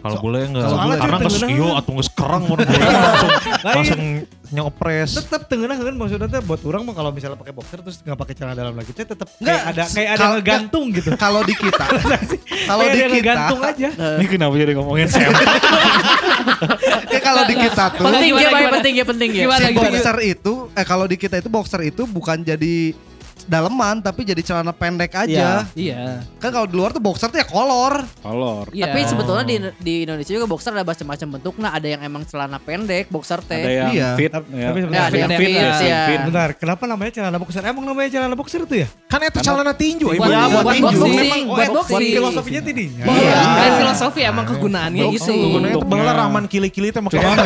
Kalau 0.00 0.16
boleh 0.20 0.42
enggak? 0.48 0.64
kalau 0.68 0.76
bule 0.84 0.96
Karena 1.00 1.16
kan 1.16 1.20
nggak 1.24 1.32
tengenah. 1.32 1.56
iyo 1.56 1.68
atau 1.72 1.90
nggak 1.96 2.06
sekarang 2.12 2.40
mau 2.44 2.56
langsung 2.60 3.30
langsung 3.64 4.02
nyopres. 4.50 5.10
Tetap 5.16 5.42
tengah 5.48 5.68
kan 5.80 5.94
maksudnya 5.96 6.28
teh 6.28 6.42
buat 6.44 6.60
orang 6.68 6.82
mah 6.84 6.94
kalau 6.96 7.10
misalnya 7.12 7.38
pakai 7.40 7.54
boxer 7.56 7.78
terus 7.80 7.96
nggak 8.04 8.18
pakai 8.20 8.34
celana 8.36 8.52
dalam 8.52 8.74
lagi 8.76 8.92
teh 8.92 9.08
tetap 9.08 9.28
Nggak, 9.40 9.48
kayak 9.48 9.72
ada 9.72 9.82
kayak 9.88 10.10
ada 10.12 10.26
ngegantung 10.36 10.84
gitu. 10.92 11.08
Kalau 11.16 11.40
di 11.40 11.54
kita, 11.56 11.84
kalau 12.70 12.84
di 12.84 12.98
kita, 13.00 13.12
ngegantung 13.16 13.60
aja. 13.64 13.88
Ini 14.20 14.26
kenapa 14.28 14.54
jadi 14.60 14.72
ngomongin 14.76 15.06
Sam? 15.08 15.32
ya 17.08 17.20
kalau 17.24 17.42
di 17.48 17.54
kita 17.56 17.84
tuh 17.96 18.04
Penting 18.04 18.32
ya, 18.36 18.48
penting 18.68 18.94
ya, 18.96 19.04
penting 19.08 19.30
ya. 19.32 19.44
Si 19.56 19.72
boxer 19.72 20.16
itu, 20.20 20.52
eh 20.76 20.84
kalau 20.84 21.04
di 21.08 21.16
kita 21.16 21.40
itu 21.40 21.48
boxer 21.48 21.80
itu 21.84 22.02
bukan 22.04 22.44
jadi 22.44 22.92
daleman 23.50 23.98
tapi 23.98 24.22
jadi 24.22 24.38
celana 24.40 24.70
pendek 24.70 25.10
aja. 25.10 25.66
Iya. 25.74 26.22
Kan 26.38 26.54
kalau 26.54 26.70
di 26.70 26.78
luar 26.78 26.94
tuh 26.94 27.02
boxer 27.02 27.26
tuh 27.26 27.42
ya 27.42 27.46
kolor. 27.46 28.06
Kolor. 28.22 28.70
Iya. 28.70 28.86
Tapi 28.86 29.00
sebetulnya 29.02 29.42
di, 29.42 29.56
di 29.76 29.94
Indonesia 30.06 30.30
juga 30.30 30.46
boxer 30.46 30.70
ada 30.70 30.86
macam-macam 30.86 31.28
bentuk. 31.34 31.54
Nah, 31.58 31.74
ada 31.74 31.84
yang 31.84 31.98
emang 32.00 32.22
celana 32.22 32.62
pendek, 32.62 33.10
boxer 33.10 33.42
teh. 33.42 33.58
Ada 33.58 33.72
yang 33.74 33.90
Iya. 33.90 34.08
fit. 34.14 34.30
Tapi- 34.30 34.50
ya. 34.54 34.66
tapi 34.70 34.78
Ya, 34.78 34.84
sebenarnya 34.86 35.02
ada 35.02 35.18
yang 35.18 35.30
fit, 35.34 35.40
fit, 35.42 35.50
ya, 35.50 35.66
ya. 35.82 36.00
fit. 36.06 36.20
Bentar, 36.30 36.48
kenapa 36.54 36.82
namanya 36.86 37.10
celana 37.10 37.36
boxer? 37.36 37.62
Emang 37.66 37.82
namanya 37.82 38.08
celana 38.08 38.34
boxer 38.38 38.60
itu 38.62 38.74
ya? 38.86 38.88
Kan 39.10 39.20
itu 39.20 39.38
celana 39.42 39.72
tinju. 39.74 40.06
Buat. 40.14 40.30
Ya, 40.30 40.40
buat, 40.46 40.62
buat 40.62 40.74
tinju. 40.78 40.86
boxing, 40.94 41.14
Memang- 41.18 41.44
buat 41.50 41.58
buat 41.58 41.70
boxing. 41.82 42.14
Filosofinya 42.14 42.60
tidinya. 42.62 43.04
Iya. 43.10 43.34
Dan 43.58 43.70
filosofi 43.82 44.20
emang 44.22 44.46
kegunaannya 44.46 45.02
itu. 45.10 45.34
Itu 45.58 45.80
bener 45.82 46.16
aman 46.20 46.44
kili-kili 46.46 46.94
teh 46.94 47.02
maksudnya. 47.02 47.34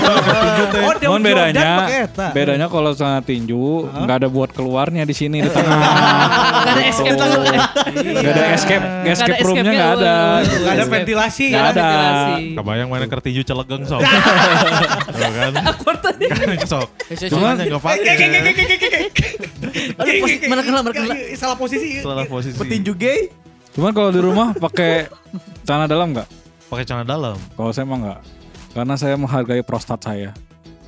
Oh, 1.04 1.18
bedanya, 1.20 1.86
bedanya 2.32 2.66
kalau 2.66 2.90
celana 2.92 3.20
tinju 3.22 3.86
nggak 3.86 4.16
ada 4.24 4.28
buat 4.28 4.50
keluarnya 4.50 5.04
di 5.04 5.14
sini 5.14 5.40
di 5.40 5.48
tengah. 5.48 5.93
Gak 5.94 6.72
ada 6.72 6.82
escape 6.84 7.14
tuh. 7.14 7.26
Nggak 7.26 8.32
ada 8.32 8.44
escape, 8.52 8.84
escape 9.06 9.38
roomnya 9.40 9.72
nggak 9.72 9.90
ada. 9.94 10.14
Nggak 10.42 10.74
ada 10.74 10.84
ventilasi. 10.86 11.44
Nggak 11.48 11.64
ada. 11.64 11.82
ventilasi. 11.82 12.34
Kebayang 12.54 12.88
mana 12.88 13.04
ker 13.06 13.20
tinju 13.20 13.42
celegeng 13.42 13.82
sok. 13.84 14.00
Tuh 15.14 15.30
kan. 15.30 15.52
Sok. 16.66 16.88
Cuman- 17.28 17.30
Cuman 17.30 17.54
nggak 17.60 17.80
pakai. 17.80 17.98
Aduh, 19.94 20.12
pos- 20.20 20.40
mana 20.44 20.60
kena, 20.60 20.78
mana 20.80 20.92
kena. 20.92 21.14
Salah 21.34 21.56
posisi. 21.56 22.00
Salah 22.00 22.26
posisi. 22.26 22.56
Petinju 22.56 22.92
gay? 22.94 23.30
Cuman 23.72 23.90
kalau 23.90 24.10
di 24.10 24.20
rumah 24.20 24.54
pakai 24.54 25.10
celana 25.62 25.86
dalam 25.86 26.12
nggak? 26.12 26.28
Pakai 26.66 26.84
celana 26.84 27.04
dalam. 27.04 27.36
Kalau 27.52 27.70
saya 27.70 27.84
mah 27.84 27.98
nggak. 28.00 28.20
Karena 28.72 28.94
saya 28.94 29.14
menghargai 29.14 29.62
prostat 29.62 30.00
saya. 30.00 30.34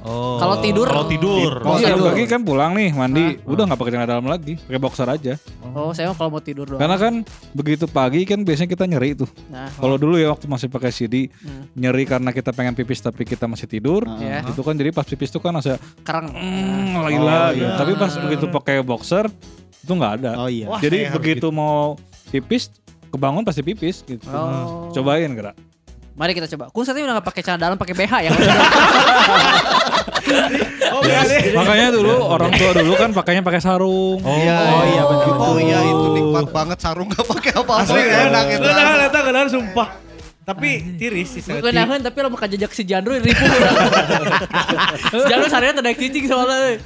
Oh. 0.06 0.38
Kalau 0.38 0.62
tidur? 0.62 0.86
Kalau 0.86 1.04
tidur. 1.04 1.52
Kalau 1.58 1.76
Iya, 1.76 1.84
saya 1.84 1.94
tidur. 1.94 2.06
pagi 2.08 2.24
kan 2.24 2.40
pulang 2.40 2.72
nih 2.72 2.90
mandi, 2.90 3.24
udah 3.42 3.66
nggak 3.66 3.74
pakai 3.76 3.92
celana 3.92 4.06
dalam 4.08 4.26
lagi, 4.26 4.54
pakai 4.56 4.78
boxer 4.78 5.08
aja. 5.08 5.34
Oh, 5.68 5.90
saya 5.90 6.08
mah 6.08 6.16
kalau 6.16 6.30
mau 6.30 6.40
tidur 6.40 6.62
doang. 6.64 6.78
Karena 6.78 6.96
kan 6.96 7.14
begitu 7.52 7.84
pagi 7.84 8.22
kan 8.22 8.40
biasanya 8.40 8.70
kita 8.70 8.84
nyeri 8.86 9.12
tuh. 9.14 9.26
Nah, 9.48 9.66
Kalau 9.68 9.96
dulu 9.96 10.14
ya 10.14 10.30
waktu 10.30 10.46
masih 10.46 10.68
pakai 10.68 10.88
CD, 10.88 11.26
Hmm. 11.36 11.66
nyeri 11.74 12.06
karena 12.06 12.30
kita 12.30 12.50
pengen 12.50 12.72
pipis 12.72 13.00
tapi 13.00 13.22
kita 13.22 13.44
masih 13.44 13.66
tidur. 13.66 14.06
Ya. 14.16 14.46
Itu 14.46 14.62
kan 14.62 14.72
jadi 14.72 14.88
pas 14.88 15.02
pipis 15.02 15.28
tuh 15.28 15.40
kan 15.40 15.52
ada 15.52 15.74
kerang. 16.00 16.30
mm, 16.30 17.02
gila 17.04 17.42
gitu. 17.52 17.72
Tapi 17.74 17.92
pas 17.92 18.12
begitu 18.16 18.44
pakai 18.48 18.76
boxer 18.80 19.26
itu 19.76 19.90
nggak 19.90 20.12
ada. 20.16 20.30
Oh 20.38 20.46
iya. 20.46 20.66
Wah, 20.66 20.78
jadi 20.78 21.10
saya 21.10 21.14
begitu 21.14 21.50
mau 21.50 21.98
pipis 22.28 22.70
kebangun 23.08 23.42
pasti 23.42 23.60
pipis 23.60 24.00
gitu. 24.02 24.22
Oh. 24.28 24.88
Cobain 24.92 25.30
gerak. 25.30 25.56
Mari 26.16 26.32
kita 26.32 26.48
coba. 26.56 26.72
Kun 26.72 26.82
saat 26.82 26.96
ini 26.96 27.04
udah 27.04 27.20
gak 27.20 27.28
pakai 27.28 27.42
celana 27.44 27.60
dalam, 27.60 27.76
pakai 27.76 27.94
BH 27.94 28.12
ya. 28.24 28.30
Oh, 30.86 31.04
berarti. 31.04 31.52
Makanya 31.52 31.92
dulu 31.92 32.14
orang 32.24 32.50
tua 32.56 32.72
dulu 32.72 32.94
kan 32.96 33.10
pakainya 33.12 33.42
pakai 33.44 33.60
sarung. 33.60 34.16
Oh, 34.22 34.32
Iya. 34.32 34.56
Oh 34.56 34.82
iya 34.82 35.02
benar. 35.04 35.28
Oh 35.36 35.56
iya 35.60 35.78
itu 35.82 36.06
nikmat 36.14 36.46
banget 36.50 36.78
sarung 36.80 37.06
gak 37.12 37.26
pakai 37.26 37.52
apa-apa. 37.52 37.84
Asli 37.84 38.00
enak 38.00 38.44
itu. 38.48 38.64
Kenalan 38.64 39.00
eta 39.04 39.20
kenalan 39.20 39.48
sumpah. 39.52 39.88
Tapi 40.46 40.70
tiris 40.96 41.36
sih. 41.36 41.42
Gue 41.42 41.74
nahan 41.74 42.00
tapi 42.00 42.16
lo 42.22 42.30
mau 42.30 42.38
jejak 42.38 42.70
si 42.70 42.86
Jandro 42.86 43.12
ribu. 43.12 43.28
si 43.28 43.34
Jandro 45.30 45.50
seharian 45.50 45.74
terdek 45.74 45.98
cicing 45.98 46.30
soalnya. 46.30 46.78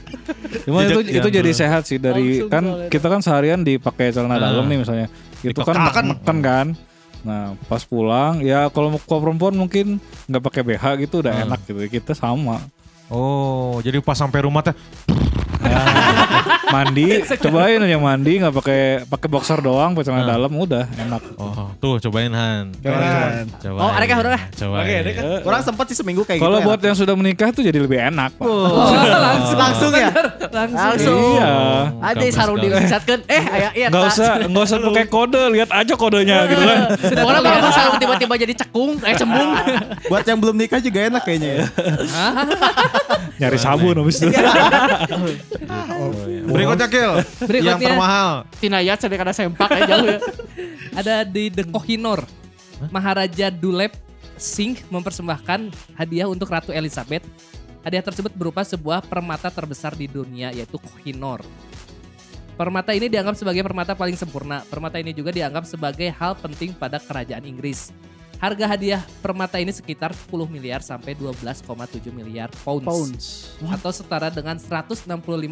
Cuma 0.64 0.80
itu 0.82 1.00
itu 1.06 1.28
jadi 1.30 1.50
sehat 1.52 1.84
sih 1.84 2.00
dari 2.00 2.40
Langsung 2.40 2.50
kan 2.50 2.64
kita 2.88 3.06
kan 3.06 3.20
seharian 3.20 3.60
dipakai 3.60 4.10
celana 4.10 4.36
Nah. 4.36 4.48
dalam 4.50 4.64
nih 4.64 4.80
misalnya. 4.80 5.06
Itu 5.44 5.60
kan 5.60 5.76
neken 5.76 6.38
kan. 6.40 6.66
Nah, 7.20 7.52
pas 7.68 7.84
pulang 7.84 8.40
ya 8.40 8.72
kalau 8.72 8.96
mau 8.96 9.00
perempuan 9.00 9.52
mungkin 9.52 10.00
nggak 10.28 10.42
pakai 10.42 10.62
BH 10.64 10.84
gitu 11.04 11.20
udah 11.20 11.44
enak 11.44 11.60
gitu. 11.68 11.80
Kita 11.88 12.16
sama. 12.16 12.60
Oh, 13.10 13.82
jadi 13.82 13.98
pas 13.98 14.14
sampai 14.14 14.46
rumah 14.46 14.62
teh 14.62 14.76
mandi, 16.70 17.08
cobain 17.44 17.80
aja 17.82 17.98
mandi 17.98 18.32
nggak 18.40 18.54
pakai 18.54 18.80
pakai 19.06 19.28
boxer 19.28 19.58
doang, 19.60 19.92
pakai 19.92 20.06
celana 20.10 20.24
dalam 20.26 20.52
udah 20.54 20.84
enak. 20.96 21.22
Oh, 21.36 21.70
tuh 21.82 21.98
cobain 22.08 22.32
Han. 22.32 22.72
Cobain. 22.78 23.46
Cobain. 23.60 23.82
Oh, 23.82 23.90
ada 23.90 24.04
kah, 24.06 24.16
udah? 24.22 24.42
Cobain. 24.54 25.02
Oke, 25.02 25.12
kah? 25.14 25.22
Orang 25.46 25.62
sempat 25.66 25.84
sih 25.90 25.96
seminggu 25.98 26.22
kayak 26.24 26.40
Kalau 26.40 26.58
gitu. 26.62 26.66
buat 26.70 26.80
yang 26.80 26.96
sudah 26.96 27.14
menikah 27.18 27.50
tuh 27.50 27.62
jadi 27.66 27.78
lebih 27.82 27.98
enak, 27.98 28.30
Pak. 28.38 28.46
langsung 29.26 29.58
langsung 29.58 29.92
ya. 29.92 30.10
Langsung. 30.50 31.36
Iya. 31.36 31.54
Ada 32.00 32.24
sarung 32.32 32.58
diwisatkan. 32.62 33.18
Eh, 33.26 33.42
ayah 33.58 33.70
iya. 33.74 33.86
Nggak 33.90 34.04
usah 34.14 34.30
nggak 34.46 34.64
usah 34.64 34.78
pakai 34.80 35.06
kode, 35.10 35.42
lihat 35.58 35.70
aja 35.74 35.92
kodenya 35.98 36.46
gitu 36.48 36.62
kan. 36.62 36.78
Orang 37.20 37.42
kalau 37.42 37.70
sarung 37.74 37.96
tiba-tiba 37.98 38.34
jadi 38.38 38.54
cekung, 38.54 38.98
eh 39.02 39.14
cembung. 39.18 39.50
Buat 40.08 40.24
yang 40.26 40.38
belum 40.38 40.56
nikah 40.56 40.80
juga 40.80 40.98
enak 41.10 41.22
kayaknya 41.26 41.50
ya. 41.50 41.64
Nyari 43.40 43.56
sabun 43.56 43.96
habis 43.96 44.20
itu. 44.20 44.28
Berikutnya 46.52 46.86
Kil. 46.92 47.12
Berikutnya. 47.48 47.72
Yang 47.72 47.80
termahal. 47.88 48.30
Tinayat 48.60 48.98
sedek 49.00 49.20
ada 49.24 49.32
sempak 49.32 49.68
aja 49.72 49.84
jauh 49.88 50.06
ya. 50.06 50.20
Ada 51.00 51.14
di 51.24 51.48
The 51.48 51.64
Kohinoor. 51.70 52.26
Maharaja 52.90 53.48
Dulep 53.48 53.94
Singh 54.36 54.82
mempersembahkan 54.90 55.72
hadiah 55.96 56.28
untuk 56.28 56.52
Ratu 56.52 56.74
Elizabeth. 56.74 57.24
Hadiah 57.80 58.04
tersebut 58.04 58.34
berupa 58.36 58.60
sebuah 58.60 59.00
permata 59.08 59.48
terbesar 59.48 59.96
di 59.96 60.04
dunia 60.04 60.52
yaitu 60.52 60.76
Kohinoor. 60.76 61.40
Permata 62.60 62.92
ini 62.92 63.08
dianggap 63.08 63.40
sebagai 63.40 63.64
permata 63.64 63.96
paling 63.96 64.20
sempurna. 64.20 64.60
Permata 64.68 65.00
ini 65.00 65.16
juga 65.16 65.32
dianggap 65.32 65.64
sebagai 65.64 66.12
hal 66.12 66.36
penting 66.36 66.76
pada 66.76 67.00
kerajaan 67.00 67.48
Inggris. 67.48 67.88
Harga 68.40 68.64
hadiah 68.72 69.04
permata 69.20 69.60
ini 69.60 69.68
sekitar 69.68 70.16
10 70.16 70.32
miliar 70.48 70.80
sampai 70.80 71.12
12,7 71.12 72.08
miliar 72.08 72.48
pounds. 72.64 72.88
Pounds. 72.88 73.24
Atau 73.68 73.92
setara 73.92 74.32
dengan 74.32 74.56
165 74.56 75.04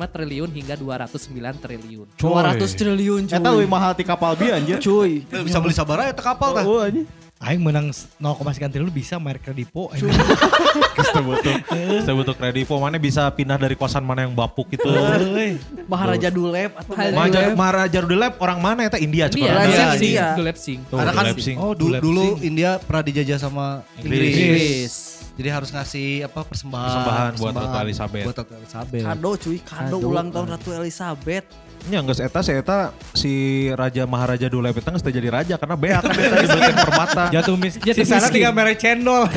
triliun 0.09 0.49
hingga 0.49 0.73
209 0.73 1.61
triliun. 1.61 2.09
200 2.17 2.81
triliun 2.81 3.29
cuy. 3.29 3.37
Eta 3.37 3.49
lebih 3.53 3.69
mahal 3.69 3.93
di 3.93 4.09
kapal 4.09 4.33
bi 4.41 4.49
anjir. 4.49 4.81
Cuy. 4.81 5.21
Bisa 5.29 5.61
beli 5.61 5.77
sabar 5.77 6.09
aja 6.09 6.17
kapal 6.17 6.57
tah. 6.57 6.65
Oh 6.65 6.81
anjir. 6.81 7.05
Aing 7.39 7.63
menang 7.63 7.95
0, 7.95 8.35
sekian 8.51 8.67
triliun 8.67 8.91
bisa 8.91 9.15
merek 9.23 9.47
kredipo. 9.47 9.87
Kita 10.99 11.23
butuh, 11.23 11.55
kita 12.03 12.11
butuh 12.11 12.35
kredivo. 12.35 12.83
Mana 12.83 12.99
bisa 12.99 13.31
pindah 13.31 13.55
dari 13.55 13.79
kosan 13.79 14.03
mana 14.03 14.27
yang 14.27 14.35
bapuk 14.35 14.67
itu. 14.75 14.83
Euy. 14.83 15.55
Maharaja 15.87 16.35
Dulep 16.35 16.75
atau 16.75 16.99
Maharaja, 16.99 17.55
Maharaja 17.55 17.99
Dulep 18.03 18.35
orang 18.43 18.59
mana 18.59 18.81
ya? 18.87 18.99
India. 18.99 19.31
India. 19.31 19.55
India, 19.55 19.87
India. 19.95 20.27
Dulep 20.35 20.57
Sing. 20.59 20.83
Karena 20.91 21.15
kan 21.15 21.25
oh 21.63 21.73
du- 21.79 21.95
dulu 21.95 22.43
India 22.43 22.83
pernah 22.83 23.07
dijajah 23.07 23.39
sama 23.39 23.87
Inggris. 24.03 24.35
Inggris. 24.35 24.95
Jadi 25.39 25.49
harus 25.55 25.71
ngasih 25.71 26.27
apa 26.27 26.43
persembahan. 26.43 26.91
Persembahan 26.91 27.31
buat 27.39 27.55
Ratu 27.55 27.79
Elizabeth. 27.87 28.25
Buat 28.27 28.37
Ratu 28.43 28.53
Elizabeth. 28.59 29.05
Kado 29.07 29.31
cuy, 29.39 29.59
kado, 29.63 29.97
Kado. 30.03 30.07
ulang 30.11 30.29
tahun 30.35 30.47
Ratu 30.59 30.71
Elizabeth. 30.75 31.47
Ya 31.87 32.03
nggak 32.03 32.19
eta 32.19 32.41
si 32.43 32.53
eta 32.53 32.91
si 33.15 33.33
Raja 33.73 34.03
Maharaja 34.05 34.51
Dulep 34.51 34.77
itu 34.77 34.85
nggak 34.85 35.15
jadi 35.15 35.29
raja 35.31 35.55
karena 35.55 35.77
beak 35.79 36.03
kan 36.03 36.13
eta 36.19 36.37
dibelikan 36.43 36.77
permata. 36.83 37.25
Jatuh 37.35 37.55
mis. 37.55 37.79
Jatuh 37.79 37.95
Di 37.95 38.05
sana 38.05 38.27
miskin. 38.27 38.35
tinggal 38.35 38.53
merek 38.53 38.77
cendol. 38.83 39.23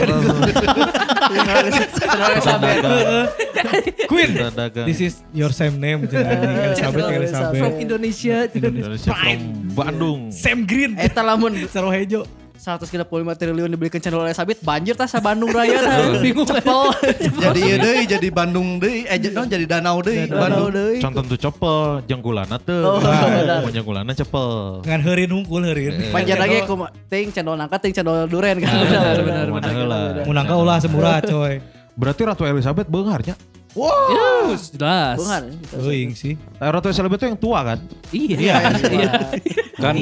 Queen. 4.12 4.32
This 4.86 5.00
is 5.00 5.14
your 5.32 5.54
same 5.54 5.80
name. 5.80 6.10
anjing. 6.10 6.76
Elizabeth 6.76 7.08
Elizabeth. 7.14 7.62
From 7.62 7.74
Indonesia. 7.80 8.38
Indonesia 8.52 9.14
from 9.14 9.40
Bandung. 9.78 10.20
Sam 10.34 10.66
Green. 10.66 10.98
Eta 10.98 11.22
lamun 11.24 11.56
Saro 11.70 11.94
Hejo. 11.94 12.41
135 12.62 13.10
triliun 13.42 13.74
dibelikan 13.74 13.98
channel 13.98 14.22
Elizabeth, 14.22 14.62
banjir 14.62 14.94
tas 14.94 15.10
Bandung 15.18 15.50
Raya 15.50 15.82
tah. 15.82 16.22
Bingung 16.22 16.46
cepel. 16.50 16.94
jadi 17.42 17.58
ieu 17.58 17.78
deui 17.82 18.04
jadi 18.06 18.28
Bandung 18.30 18.78
deui 18.78 19.02
eh 19.10 19.18
non, 19.34 19.50
jadi 19.50 19.66
danau 19.66 19.98
deui 20.06 20.30
Bandung 20.30 20.70
deui. 20.70 21.02
Contoh 21.02 21.26
tuh 21.26 21.42
cepel, 21.42 22.06
jenggulana 22.06 22.62
tuh. 22.62 22.86
Oh, 22.86 23.02
benar. 23.02 23.66
Mau 23.66 23.74
jenggulana 23.74 24.14
cepel. 24.14 24.86
Ngan 24.86 25.02
heureun 25.02 25.32
hungkul 25.42 25.66
heureun. 25.66 26.14
Panjang 26.14 26.38
lagi 26.38 26.62
aku 26.62 26.86
ting 27.10 27.34
cendol 27.34 27.58
nangka 27.58 27.82
ting 27.82 27.98
cendol 27.98 28.30
duren 28.30 28.62
kan. 28.62 28.70
Benar, 28.78 29.18
benar, 29.26 29.46
Mana 29.50 29.66
benar. 29.66 29.74
heula. 29.74 30.00
Munang 30.30 30.46
ka 30.46 30.54
ulah 30.54 30.78
semurah 30.78 31.18
coy. 31.34 31.58
Berarti 31.98 32.22
Ratu 32.30 32.46
Elizabeth 32.46 32.86
beungarnya. 32.86 33.34
Ya, 33.74 34.54
jelas. 34.54 35.16
Bungar. 35.18 35.42
Euing 35.82 36.14
sih. 36.14 36.38
Nah, 36.62 36.76
Ratu 36.76 36.94
Elizabeth 36.94 37.18
itu 37.18 37.26
yang 37.26 37.40
tua 37.42 37.60
kan? 37.66 37.80
Iya. 38.14 38.38
Iya. 38.86 39.12
Kan 39.82 39.96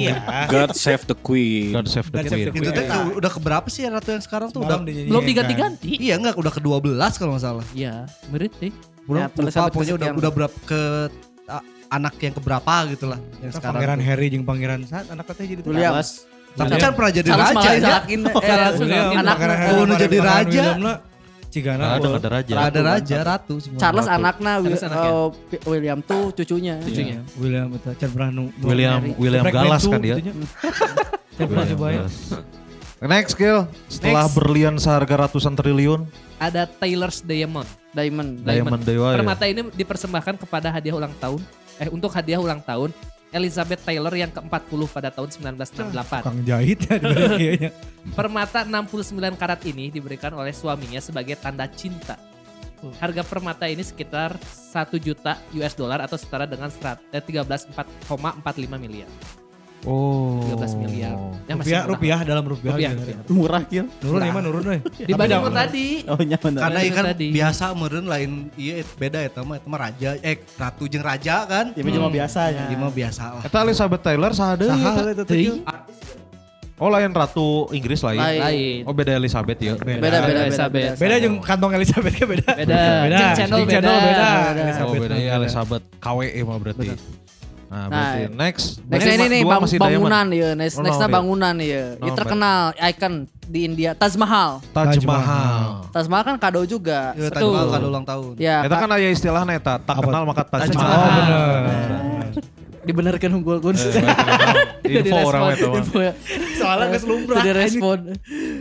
God 0.47 0.71
save 0.75 1.03
the 1.03 1.15
Queen. 1.15 1.71
God 1.71 1.87
save 1.87 2.07
the 2.07 2.15
God 2.15 2.25
save 2.27 2.39
the 2.41 2.51
Queen. 2.51 2.61
Itu 2.61 2.71
teh 2.71 2.85
ke- 2.85 3.15
udah 3.15 3.31
keberapa 3.31 3.67
sih 3.67 3.81
ya 3.83 3.89
ratu 3.89 4.09
yang 4.11 4.21
sekarang 4.21 4.47
tuh 4.49 4.59
udah 4.59 4.75
Semalam 4.75 4.85
dinyanyikan. 4.85 5.09
Belum 5.09 5.23
diganti-ganti. 5.23 5.91
Iya 5.97 6.13
enggak 6.15 6.35
udah 6.35 6.51
ke-12 6.51 6.93
kalau 7.15 7.31
nggak 7.33 7.43
salah. 7.43 7.65
Iya, 7.71 7.93
merit 8.29 8.53
deh. 8.57 8.73
Udah 9.05 9.25
Ratu 9.25 9.39
lupa 9.41 9.61
pokoknya 9.71 9.93
udah 9.95 10.07
udah 10.13 10.31
berapa 10.31 10.57
ke 10.63 10.81
anak 11.89 12.13
yang 12.21 12.33
keberapa 12.37 12.73
gitu 12.87 13.05
lah 13.09 13.17
yang 13.39 13.49
sekarang. 13.49 13.81
Pangeran 13.81 13.97
tuh. 13.97 14.05
Harry 14.05 14.27
jeung 14.29 14.45
Pangeran 14.45 14.79
Saat 14.85 15.09
anak 15.09 15.25
katanya 15.25 15.47
jadi 15.49 15.61
William. 15.65 15.93
Tapi 16.49 16.75
kan 16.77 16.91
pernah 16.93 17.11
jadi 17.11 17.29
raja 17.31 17.69
ya. 17.71 17.97
eh, 18.05 18.57
anak 19.15 19.37
udah 19.79 19.97
jadi 19.97 20.17
raja. 20.19 20.63
Cigana. 21.49 21.97
Ada 21.97 22.07
ada 22.15 22.29
raja. 22.29 22.53
Ada 22.61 22.79
raja, 22.79 23.17
ratu 23.25 23.57
semua. 23.57 23.81
Charles 23.81 24.05
Ratu. 24.05 24.15
anaknya 24.15 24.51
Wi- 24.55 24.65
Charles 24.69 24.83
anaknya. 24.85 25.11
Pi- 25.49 25.63
William 25.65 25.99
tuh 25.99 26.23
cucunya. 26.31 26.75
Cucunya. 26.77 27.19
William 27.35 27.67
itu 27.73 27.89
Can 27.97 28.09
pernah 28.09 28.29
nu. 28.29 28.43
nu- 28.51 28.67
William 28.69 29.01
William 29.17 29.43
Galas 29.45 29.81
kan 29.83 29.97
dia. 29.97 30.15
William 30.15 30.37
cobain. 31.73 31.99
Galas. 31.99 32.15
Next 32.99 33.31
skill. 33.33 33.65
Setelah 33.87 34.27
Next. 34.27 34.35
berlian 34.35 34.75
seharga 34.75 35.15
ratusan 35.25 35.55
triliun, 35.55 36.03
Ada 36.37 36.67
Taylor's 36.67 37.19
Diamond. 37.19 37.67
Diamond. 37.89 38.43
Diamond 38.43 38.81
Dewa 38.83 39.11
ya. 39.11 39.17
Permata 39.17 39.43
ini 39.43 39.65
dipersembahkan 39.73 40.35
kepada 40.37 40.69
hadiah 40.69 40.93
ulang 40.93 41.11
tahun. 41.17 41.41
Eh 41.79 41.87
untuk 41.87 42.11
hadiah 42.11 42.37
ulang 42.37 42.59
tahun 42.59 42.91
Elizabeth 43.29 43.85
Taylor 43.85 44.13
yang 44.13 44.33
ke-40 44.33 44.81
pada 44.89 45.09
tahun 45.13 45.29
1968. 45.29 46.25
Kang 46.25 46.41
jahit 46.41 46.79
ya. 46.89 47.69
Permata 48.17 48.65
69 48.65 49.13
karat 49.37 49.61
ini 49.69 49.93
diberikan 49.93 50.33
oleh 50.33 50.49
suaminya 50.49 50.97
sebagai 50.97 51.37
tanda 51.37 51.69
cinta. 51.69 52.17
Harga 53.03 53.27
permata 53.27 53.67
ini 53.67 53.83
sekitar 53.83 54.39
1 54.39 54.95
juta 55.03 55.35
US 55.51 55.75
dollar 55.75 55.99
atau 55.99 56.15
setara 56.15 56.47
dengan 56.47 56.71
serat- 56.71 57.03
eh, 57.11 57.19
13,45 57.19 58.79
miliar. 58.79 59.11
Oh. 59.87 60.43
13 60.43 60.75
miliar. 60.75 61.15
Ya, 61.47 61.55
masih 61.55 61.71
Rupiah, 61.71 61.81
murah. 61.81 61.91
rupiah 61.95 62.19
dalam 62.27 62.43
rupiah. 62.43 62.73
Rupiah, 62.75 62.91
gitu. 62.91 62.99
rupiah. 62.99 63.17
Murah 63.31 63.61
kieu. 63.63 63.85
Nurun 64.03 64.19
ya 64.19 64.31
mah 64.35 64.43
nurun 64.43 64.63
we. 64.67 64.79
Dibanding 65.09 65.39
yang 65.39 65.55
tadi. 65.55 65.87
Oh 66.03 66.19
nya 66.19 66.37
bener. 66.37 66.61
Karena 66.61 66.79
ikan 66.83 67.03
tadi. 67.15 67.27
biasa 67.31 67.65
meureun 67.71 68.07
lain 68.07 68.31
iya 68.59 68.83
beda 68.83 69.19
eta 69.23 69.39
mah 69.47 69.55
eta 69.55 69.67
mah 69.71 69.79
raja 69.79 70.09
eh 70.19 70.35
ratu 70.59 70.83
jeung 70.91 71.05
raja 71.05 71.47
kan. 71.47 71.65
Ya 71.71 71.81
cuma 71.81 72.11
biasa 72.11 72.39
ya. 72.51 72.65
Ieu 72.67 72.77
mah 72.77 72.91
biasa 72.91 73.23
lah. 73.39 73.43
Eta 73.47 73.57
Elizabeth 73.63 74.01
Taylor 74.03 74.31
saha 74.35 74.53
deui 74.59 74.67
Saha 74.67 74.91
eta? 75.15 75.23
teh? 75.23 75.47
Oh 76.79 76.87
lain 76.87 77.11
ratu 77.11 77.67
Inggris 77.71 77.99
lain. 78.03 78.19
Lain. 78.19 78.83
Oh 78.83 78.91
beda 78.91 79.15
Elizabeth 79.15 79.59
ya. 79.63 79.73
Beda 79.79 79.99
beda 79.99 80.17
beda. 80.27 80.41
Elizabeth. 80.47 80.91
Beda 80.99 81.15
jeung 81.23 81.35
kantong 81.39 81.71
Elizabeth 81.75 82.15
ke 82.19 82.25
beda. 82.27 82.51
Beda. 82.51 82.79
Beda. 83.07 83.17
Jeung 83.19 83.31
channel 83.35 83.59
beda. 83.63 83.79
beda. 83.79 83.95
Beda. 84.03 84.27
Oh 84.27 84.63
Elizabeth 84.67 84.99
beda 85.07 85.15
mah 85.15 85.23
ya 85.23 85.31
Elizabeth 85.39 85.83
KWE 86.03 86.41
mah 86.43 86.57
berarti. 86.59 86.87
Nah, 87.69 87.85
berarti 87.85 88.19
Nah, 88.25 88.37
next. 88.41 88.65
Next 88.81 89.05
ini 89.05 89.25
nih 89.29 89.41
bang- 89.45 89.61
bangunan 89.77 90.25
ya, 90.33 90.49
next 90.57 90.75
Oh, 90.75 90.83
nextnya 90.83 91.05
no, 91.05 91.13
bangunan 91.13 91.55
ya. 91.55 91.85
Ini 91.95 92.09
No, 92.09 92.17
terkenal 92.17 92.57
icon 92.75 93.13
di 93.45 93.59
India 93.63 93.93
Taj 93.93 94.17
Mahal. 94.17 94.57
Taj 94.73 94.97
Taj 94.97 95.05
Mahal. 95.05 95.85
Taj 95.93 96.05
Mahal 96.09 96.23
kan 96.25 96.35
kado 96.41 96.65
juga. 96.65 97.13
Iya, 97.13 97.29
Betul. 97.29 97.53
Taj 97.53 97.55
Mahal 97.55 97.69
kado 97.69 97.85
ulang 97.87 98.05
tahun. 98.05 98.31
Ya, 98.41 98.65
Eta 98.65 98.75
kan 98.75 98.89
aya 98.89 99.09
istilahnya 99.09 99.53
eta, 99.53 99.77
tak 99.77 99.95
Apa? 99.95 100.03
kenal 100.03 100.23
maka 100.25 100.41
Taj 100.43 100.65
Taj 100.65 100.75
Mahal. 100.75 100.89
Oh 100.89 101.09
bener. 101.13 101.89
dibenerkan 102.79 103.29
unggul 103.31 103.61
kun. 103.61 103.77
Info 104.81 105.15
orang. 105.21 105.53
Info 105.53 105.99
ya. 106.01 106.13
Soalnya 106.57 106.85
geus 106.89 107.05
lumrah. 107.05 107.37
Tidak 107.37 107.53
respon. 107.55 107.97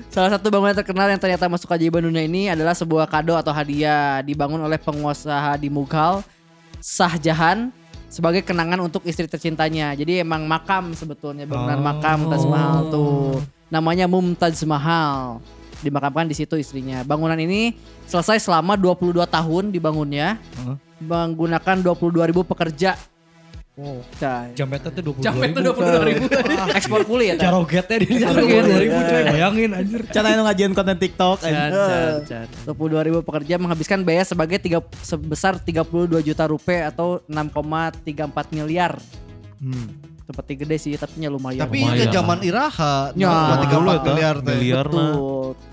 Salah 0.08 0.36
satu 0.36 0.52
bangunan 0.52 0.76
terkenal 0.76 1.08
yang 1.08 1.16
ternyata 1.16 1.48
masuk 1.48 1.64
keajaiban 1.64 2.04
dunia 2.04 2.20
ini 2.20 2.52
adalah 2.52 2.76
sebuah 2.76 3.08
kado 3.08 3.32
atau 3.32 3.56
hadiah 3.56 4.20
dibangun 4.20 4.60
oleh 4.60 4.76
pengusaha 4.76 5.56
di 5.56 5.72
Mughal 5.72 6.20
Shah 6.78 7.16
Jahan 7.16 7.72
sebagai 8.08 8.40
kenangan 8.42 8.80
untuk 8.80 9.04
istri 9.04 9.28
tercintanya. 9.28 9.92
Jadi 9.92 10.24
emang 10.24 10.48
makam 10.48 10.96
sebetulnya 10.96 11.44
bangunan 11.44 11.78
Oh. 11.78 11.84
makam 11.84 12.18
Taj 12.26 12.44
Mahal 12.44 12.78
tuh. 12.88 13.38
Namanya 13.68 14.08
Mumtaz 14.08 14.64
Mahal. 14.64 15.44
Dimakamkan 15.78 16.26
di 16.26 16.34
situ 16.34 16.58
istrinya. 16.58 17.04
Bangunan 17.06 17.38
ini 17.38 17.76
selesai 18.08 18.42
selama 18.42 18.74
22 18.74 19.28
tahun 19.28 19.70
dibangunnya. 19.70 20.40
Menggunakan 20.98 21.78
22 21.78 22.26
ribu 22.26 22.42
pekerja. 22.42 22.98
Wow. 23.78 24.02
Jampetnya 24.58 24.90
tuh 24.90 25.14
22 25.14 25.22
Jamet 25.22 25.54
tuh 25.54 25.62
ribu. 25.62 25.86
22 25.86 26.10
ribu. 26.10 26.24
Ekspor 26.74 27.02
kulit 27.06 27.38
ya. 27.38 27.46
Carogetnya 27.46 27.96
di. 28.02 28.06
22 28.10 28.82
ribu 28.82 28.98
coy. 28.98 29.22
Bayangin 29.30 29.70
anjir. 29.70 30.02
Can 30.10 30.26
anu 30.26 30.42
ngajian 30.50 30.74
konten 30.74 30.98
TikTok. 30.98 31.46
Can, 31.46 31.70
can. 32.26 32.46
22 32.66 33.06
ribu 33.06 33.18
pekerja 33.22 33.54
menghabiskan 33.54 34.02
biaya 34.02 34.26
sebagai 34.26 34.58
tiga, 34.58 34.82
sebesar 35.06 35.62
32 35.62 36.26
juta 36.26 36.50
rupiah 36.50 36.90
atau 36.90 37.22
6,34 37.30 38.50
miliar. 38.50 38.98
Seperti 40.28 40.60
gede 40.60 40.76
sih 40.76 40.92
tapi 40.92 41.24
nya 41.24 41.32
lumayan. 41.32 41.64
Tapi 41.64 41.80
Lumayan. 41.80 42.04
ke 42.04 42.12
zaman 42.12 42.38
Iraha, 42.44 43.16
Ya. 43.16 43.32
tiga 43.64 43.76
empat 43.80 44.00
miliar 44.04 44.36
teh. 44.38 44.52
miliar 44.54 44.86
nah. 44.86 45.16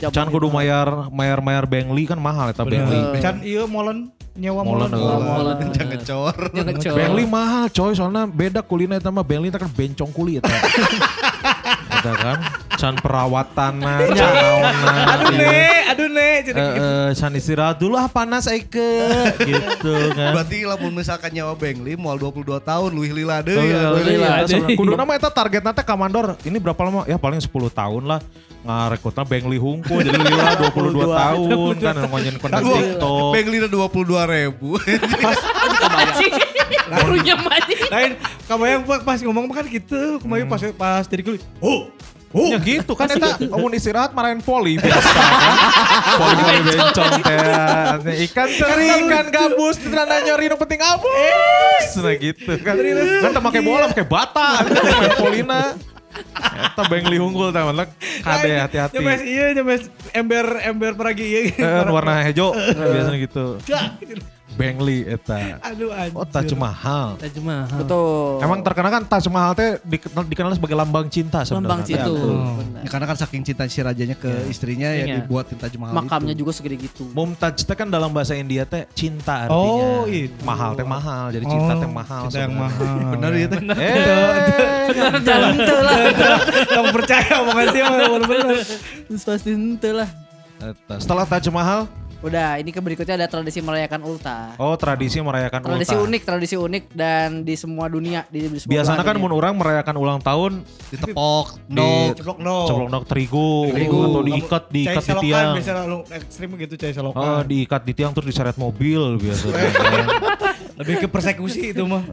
Can 0.07 0.31
kudu 0.31 0.47
mayar 0.47 1.11
mayar 1.11 1.43
mayar 1.43 1.67
Bengli 1.67 2.07
kan 2.07 2.15
mahal 2.15 2.47
eta 2.49 2.63
Bengli. 2.63 2.95
Bener. 2.95 3.19
Can 3.19 3.43
iya 3.43 3.67
molen 3.67 4.15
nyewa 4.33 4.63
Molen, 4.63 4.95
molen. 4.95 5.19
Molen. 5.21 5.55
Jangan 5.75 5.91
ngecor. 5.91 6.95
Bengli 6.95 7.23
mahal 7.25 7.67
coy 7.67 7.91
soalnya 7.91 8.23
beda 8.25 8.63
kulina 8.63 8.95
eta 8.95 9.11
mah 9.11 9.27
Bengli 9.27 9.51
eta 9.51 9.59
kan 9.59 9.67
bencong 9.67 10.11
kuli 10.11 10.39
eta. 10.39 10.47
eta 11.91 12.11
kan 12.15 12.39
can 12.85 13.01
perawatan 13.01 13.73
naonna. 13.81 14.29
Aduh 15.09 15.33
ne, 15.33 15.57
aduh 15.89 16.05
ne. 16.07 16.29
Jadi 16.45 16.53
Eh, 16.55 16.73
eh, 16.77 17.07
can 17.17 17.33
istirahat 17.33 17.81
dulu 17.81 17.97
ah 17.97 18.05
panas 18.05 18.45
Eike 18.45 19.01
gitu 19.41 20.13
kan. 20.13 20.37
Berarti 20.37 20.61
lamun 20.61 20.93
misalkan 20.93 21.33
nyawa 21.33 21.57
Bengli 21.57 21.97
moal 21.97 22.21
22 22.21 22.45
tahun 22.61 22.89
luwih 22.93 23.09
lila 23.11 23.41
deui. 23.41 23.57
Iya, 23.65 23.89
ya. 23.89 23.89
iya, 23.97 24.13
iya. 24.13 24.29
aja. 24.45 24.55
Kudu 24.69 24.93
nama 24.93 25.17
eta 25.17 25.33
target 25.33 25.65
nanti 25.65 25.81
kamandor 25.81 26.37
ini 26.45 26.61
berapa 26.61 26.77
lama? 26.79 27.09
Ya 27.09 27.17
paling 27.17 27.41
10 27.41 27.49
tahun 27.49 28.05
lah. 28.05 28.21
Ngarekrutna 28.65 29.21
Bengli 29.25 29.57
Hungkul 29.57 30.01
jadi 30.01 30.17
lila 30.17 30.53
22 30.73 31.05
tahun 31.05 31.73
kan 31.79 31.95
ngomongin 32.05 32.33
konten 32.37 32.61
TikTok. 32.61 33.29
Bengli 33.33 33.55
udah 33.61 33.71
22 33.89 34.33
ribu. 34.33 34.69
Barunya 36.85 37.35
mati. 37.37 37.73
lain 37.89 38.11
kabayang 38.45 38.85
pas- 38.85 39.01
pas 39.01 39.17
ngomong 39.21 39.49
kan 39.49 39.65
gitu, 39.65 40.21
kemarin 40.21 40.45
pas 40.45 40.61
pas 40.73 41.05
dari 41.05 41.21
kulit. 41.21 41.41
Oh. 41.57 41.89
Oh, 42.35 42.51
Ya 42.51 42.59
gitu 42.59 42.99
kan 42.99 43.07
eta 43.07 43.39
mau 43.47 43.71
istirahat 43.71 44.11
marahin 44.11 44.43
poli 44.43 44.75
biasa 44.75 45.07
kan. 45.07 45.31
Poli 46.19 46.41
poli 46.43 46.59
bencong 46.67 47.13
teh. 47.23 48.17
Ikan 48.27 48.49
teri, 48.59 48.87
ikan 49.07 49.25
gabus, 49.31 49.79
terana 49.79 50.19
nyari 50.19 50.51
nu 50.51 50.59
penting 50.59 50.83
abus. 50.83 51.95
Nah 51.95 52.11
gitu 52.19 52.51
kan. 52.59 52.75
Kan 52.75 53.31
teu 53.31 53.39
make 53.39 53.61
bola, 53.63 53.87
make 53.87 54.03
bata. 54.03 54.67
Main 54.67 55.15
polina. 55.15 55.61
Eta 56.75 56.83
Bengli 56.91 57.23
unggul 57.23 57.55
teh 57.55 57.63
mah 57.63 57.87
kade 58.19 58.51
hati-hati. 58.67 58.99
Nyemes 58.99 59.21
iya 59.23 59.45
nyemes 59.55 59.81
ember 60.11 60.45
ember 60.59 60.91
peragi 60.99 61.23
iya. 61.23 61.41
Eh, 61.55 61.87
warna 61.87 62.19
hijau 62.19 62.51
biasanya 62.51 63.19
gitu. 63.23 63.63
Bengli 64.55 65.03
eta. 65.03 65.59
Aduh 65.61 65.91
anjir. 65.91 66.15
Oh 66.15 66.23
Taj 66.23 66.47
Mahal. 66.51 67.15
Taj 67.15 67.35
Mahal. 67.37 67.77
Betul. 67.77 68.39
Emang 68.39 68.59
terkenal 68.59 68.89
kan 68.89 69.03
Taj 69.03 69.25
Mahal 69.27 69.51
teh 69.51 69.69
dikenal, 69.81 70.23
dikenal 70.23 70.49
sebagai 70.53 70.73
lambang 70.73 71.07
cinta 71.07 71.43
lambang 71.43 71.83
sebenarnya. 71.83 71.85
cinta. 71.85 72.07
Betul. 72.07 72.35
Benar. 72.55 72.81
Ya, 72.81 72.89
karena 72.89 73.05
kan 73.05 73.17
saking 73.17 73.41
cinta 73.43 73.63
si 73.65 73.79
rajanya 73.79 74.15
ke 74.15 74.31
istrinya 74.47 74.89
ya 74.89 75.03
Iya. 75.05 75.15
dibuat 75.19 75.45
Taj 75.49 75.75
Mahal 75.75 75.93
Makamnya 75.93 76.31
itu. 76.31 76.41
juga 76.41 76.51
segede 76.51 76.75
gitu. 76.79 77.03
Mumtaz 77.11 77.59
teh 77.59 77.73
kan 77.73 77.87
dalam 77.87 78.09
bahasa 78.09 78.33
India 78.33 78.63
teh 78.63 78.87
cinta 78.91 79.45
artinya. 79.45 79.85
Oh, 79.91 80.03
itu. 80.05 80.39
Mahal 80.41 80.71
teh 80.73 80.83
mahal. 80.83 81.25
Jadi 81.29 81.45
cinta 81.45 81.73
Oh, 81.73 81.81
teh 81.81 81.89
mahal. 81.89 82.21
Cinta 82.25 82.39
yang 82.39 82.53
sebenarnya. 82.53 82.79
mahal. 82.79 83.11
Bener 83.13 83.31
ya 83.33 83.47
teh. 83.47 83.59
Eh, 83.75 85.15
Tentu 85.25 85.75
lah. 85.77 85.97
Kamu 86.69 86.89
percaya 86.91 87.31
omongan 87.41 87.65
sih 87.69 87.81
mah 87.81 87.91
bener-bener. 87.91 88.55
Pasti 89.17 89.51
tentu 89.51 89.89
lah. 89.91 90.09
Setelah 90.95 91.25
Taj 91.25 91.45
Mahal, 91.49 91.81
Udah, 92.25 92.57
ini 92.57 92.73
ke 92.73 92.81
berikutnya 92.81 93.15
ada 93.15 93.27
tradisi 93.29 93.61
merayakan 93.61 94.01
ulta. 94.01 94.57
oh 94.57 94.73
tradisi 94.73 95.21
merayakan 95.21 95.61
Tradisi 95.61 95.93
ultah. 95.93 96.05
unik, 96.09 96.21
tradisi 96.25 96.55
unik 96.57 96.83
dan 96.89 97.45
di 97.45 97.53
semua 97.53 97.85
dunia 97.85 98.25
di, 98.27 98.49
di 98.49 98.57
semua 98.57 98.73
Biasanya 98.73 99.03
kan 99.05 99.15
mun 99.15 99.29
orang 99.29 99.53
merayakan 99.53 99.95
ulang 99.95 100.17
tahun 100.17 100.65
Ditepok, 100.89 101.61
di 101.69 101.77
no. 101.77 102.17
Ceplok 102.17 102.37
no. 102.41 102.57
ceplok 102.65 102.89
nok 102.89 103.03
terigu, 103.05 103.49
Terigu. 103.69 103.99
atau 104.09 104.21
diikat 104.25 104.63
diikat 104.73 105.03
di 105.05 105.13
tiang. 105.21 105.53
biasa 105.53 105.85
lu 105.85 105.97
ekstrim 106.09 106.49
gitu 106.57 106.73
cai 106.75 106.91
selokan. 106.91 107.21
Oh, 107.21 107.41
diikat 107.45 107.81
di 107.85 107.93
tiang 107.93 108.09
terus 108.09 108.25
diseret 108.25 108.57
mobil 108.57 109.21
biasanya. 109.21 109.61
Lebih 110.75 110.95
ke 110.99 111.07
persekusi 111.07 111.71
itu 111.71 111.87
mah. 111.87 112.03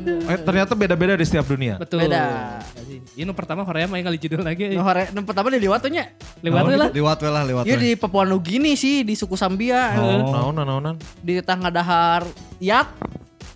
eh, 0.00 0.38
ternyata 0.40 0.72
beda-beda 0.72 1.12
di 1.12 1.26
setiap 1.28 1.44
dunia. 1.44 1.76
Betul. 1.76 2.08
Beda. 2.08 2.64
Ini 3.12 3.28
pertama 3.36 3.60
Korea 3.60 3.84
main 3.84 4.00
kali 4.00 4.16
judul 4.16 4.40
lagi. 4.40 4.72
Nah, 4.72 4.84
hore, 4.84 5.12
nah, 5.12 5.20
pertama 5.20 5.52
di 5.52 5.60
liwat 5.60 5.84
tuh 5.84 5.92
nya. 5.92 6.08
Lewat 6.40 6.62
lah. 6.64 6.88
Lewat 6.88 7.16
we 7.20 7.28
lah, 7.28 7.42
lewat 7.44 7.64
Iya 7.68 7.76
di 7.76 7.90
Papua 7.92 8.24
Nugini 8.24 8.72
sih, 8.72 9.04
di 9.04 9.12
suku 9.12 9.36
Sambia. 9.56 9.96
Oh, 9.96 10.52
naon 10.52 10.54
naonan. 10.60 10.96
Di 11.24 11.40
tengah 11.40 11.72
dahar 11.72 12.28
Iat 12.60 12.92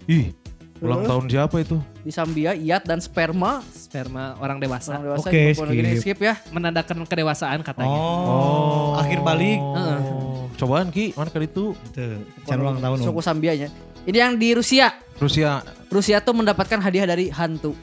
Ih, 0.09 0.33
ulang 0.81 1.05
tahun 1.05 1.29
siapa 1.29 1.61
itu? 1.61 1.77
di 2.01 2.09
Sambia, 2.09 2.57
Iat 2.57 2.89
dan 2.89 3.05
sperma. 3.05 3.61
Sperma 3.69 4.33
orang 4.41 4.57
dewasa. 4.57 4.97
Orang 4.97 5.13
dewasa 5.13 5.29
Oke, 5.29 5.53
Nugini 5.53 6.01
skip. 6.01 6.17
skip 6.17 6.19
ya. 6.25 6.41
Menandakan 6.57 7.05
kedewasaan 7.05 7.61
katanya. 7.61 7.93
Oh. 7.93 8.97
Akhir 8.97 9.21
balik. 9.21 9.61
Oh, 9.61 10.49
cobaan 10.57 10.89
Ki, 10.89 11.13
mana 11.13 11.29
kali 11.29 11.53
itu? 11.53 11.77
Tuh, 11.77 12.25
can 12.49 12.65
ulang 12.65 12.81
tahun. 12.81 13.05
Suku 13.05 13.21
Sambianya. 13.21 13.69
Ini 14.09 14.17
yang 14.17 14.41
di 14.41 14.57
Rusia. 14.57 14.97
Rusia. 15.21 15.61
Rusia 15.93 16.25
tuh 16.25 16.33
mendapatkan 16.33 16.81
hadiah 16.81 17.05
dari 17.05 17.29
hantu. 17.29 17.77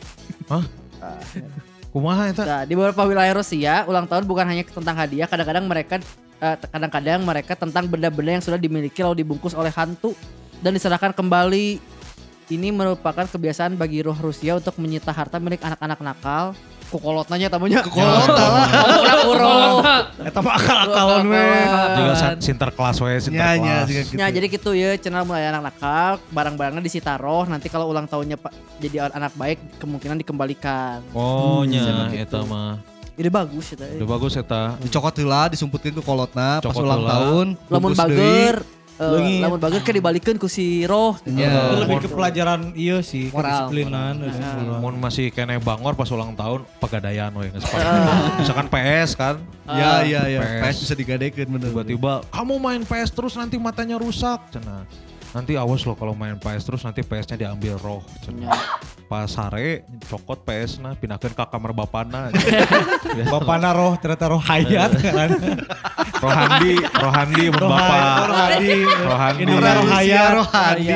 Hah? 0.49 0.65
Kumaha 1.93 2.33
eta? 2.33 2.43
Nah, 2.49 2.63
di 2.65 2.73
beberapa 2.73 3.05
wilayah 3.05 3.37
Rusia, 3.37 3.85
ulang 3.85 4.09
tahun 4.09 4.25
bukan 4.25 4.45
hanya 4.49 4.65
tentang 4.65 4.97
hadiah, 4.97 5.29
kadang-kadang 5.29 5.69
mereka 5.69 6.01
eh, 6.37 6.55
kadang-kadang 6.63 7.19
mereka 7.21 7.53
tentang 7.53 7.85
benda-benda 7.85 8.31
yang 8.33 8.43
sudah 8.43 8.55
dimiliki 8.55 8.99
lalu 8.99 9.21
dibungkus 9.21 9.51
oleh 9.51 9.69
hantu 9.69 10.13
dan 10.59 10.73
diserahkan 10.73 11.11
kembali. 11.11 11.79
Ini 12.47 12.71
merupakan 12.71 13.27
kebiasaan 13.27 13.75
bagi 13.75 13.99
roh 13.99 14.15
Rusia 14.15 14.55
untuk 14.55 14.79
menyita 14.79 15.11
harta 15.11 15.35
milik 15.35 15.59
anak-anak 15.59 15.99
nakal. 15.99 16.55
Kukolot 16.87 17.27
nanya 17.27 17.51
tamunya. 17.51 17.83
Kukolot 17.83 18.23
lah. 18.23 18.63
Eta 20.27 20.39
mah 20.39 20.55
akal-akalan 20.55 21.27
we. 21.27 21.43
Juga 21.93 22.13
sa- 22.15 22.39
sinterklas 22.39 22.97
we, 22.97 23.11
nya, 23.11 23.19
sinterklas. 23.19 23.59
juga 23.83 24.01
gitu. 24.01 24.11
Ya 24.15 24.27
jadi 24.31 24.45
gitu 24.47 24.71
ya 24.71 24.95
channel 24.95 25.27
mulai 25.27 25.43
anak 25.45 25.67
nakal 25.67 26.23
barang-barangnya 26.31 26.79
disita 26.79 27.19
roh 27.19 27.43
nanti 27.43 27.67
kalau 27.67 27.91
ulang 27.91 28.07
tahunnya 28.07 28.39
pak 28.39 28.51
jadi 28.79 29.11
anak 29.11 29.35
baik 29.35 29.59
kemungkinan 29.77 30.15
dikembalikan 30.17 31.03
Oh, 31.11 31.67
nya 31.67 32.07
gitu. 32.07 32.23
eta 32.23 32.39
mah. 32.47 32.79
Ini 33.17 33.29
bagus 33.29 33.73
ya 33.73 33.77
Udah 33.97 34.07
bagus 34.07 34.33
eta. 34.33 34.77
Dicokot 34.77 35.15
heula, 35.17 35.49
disumputin 35.49 35.91
ke 35.91 36.01
kolotna 36.01 36.61
pas 36.61 36.77
ulang 36.77 37.01
tahun. 37.01 37.47
lamun 37.67 37.91
bager 37.91 38.61
Leungit. 38.97 39.41
lamun 39.45 39.61
bager 39.61 39.81
ke 39.81 39.93
dibalikeun 39.93 40.37
ku 40.37 40.45
si 40.45 40.81
roh 40.85 41.13
Ya. 41.25 41.69
Itu 41.69 41.75
lebih 41.81 41.97
ke 42.01 42.09
pelajaran 42.09 42.73
iya 42.73 42.97
sih, 43.01 43.29
Moral. 43.29 43.69
kedisiplinan. 43.69 44.13
kedisiplinan. 44.17 44.77
Mun 44.81 44.97
masih 44.97 45.29
kene 45.29 45.57
bangor 45.57 45.93
pas 45.93 46.09
ulang 46.09 46.33
tahun 46.33 46.65
pegadaian 46.77 47.29
we 47.33 47.49
geus 47.49 47.61
pake. 47.63 47.85
Misalkan 48.41 48.65
PS 48.69 49.11
kan. 49.13 49.35
Ya, 49.65 50.01
ya, 50.01 50.21
ya. 50.25 50.41
PS. 50.41 50.61
PS 50.61 50.77
bisa 50.81 50.93
digadekeun 50.93 51.49
bener. 51.51 51.69
tiba-tiba 51.69 52.21
kamu 52.29 52.53
main 52.57 52.81
PS 52.81 53.09
terus 53.11 53.33
nanti 53.33 53.57
matanya 53.57 53.97
rusak 53.97 54.49
cenah. 54.49 54.85
Nanti 55.37 55.53
awas 55.53 55.85
loh 55.85 55.93
kalau 55.93 56.17
main 56.17 56.33
PS 56.33 56.65
terus 56.65 56.81
nanti 56.81 57.05
PS-nya 57.05 57.37
diambil 57.37 57.77
roh 57.77 58.01
cenah. 58.25 58.57
Pas 59.05 59.29
sare 59.29 59.85
cokot 60.09 60.41
PS 60.41 60.81
nah 60.81 60.97
pindahkeun 60.97 61.29
ke 61.29 61.45
kamar 61.45 61.77
bapana. 61.77 62.33
Bapak 63.37 63.57
naroh 63.61 63.93
ternyata 64.01 64.33
roh 64.33 64.41
hayat 64.41 64.97
kan. 64.97 65.29
Rohandi, 66.17 66.73
Rohandi 66.81 67.43
mun 67.53 67.61
Roh 67.61 67.69
bapak. 67.69 68.01
roh. 68.01 68.37
Rohandi. 69.05 69.41
Indungna 69.45 69.71
roh 69.77 69.85
hayat. 69.85 70.31
Rohadi. 70.33 70.87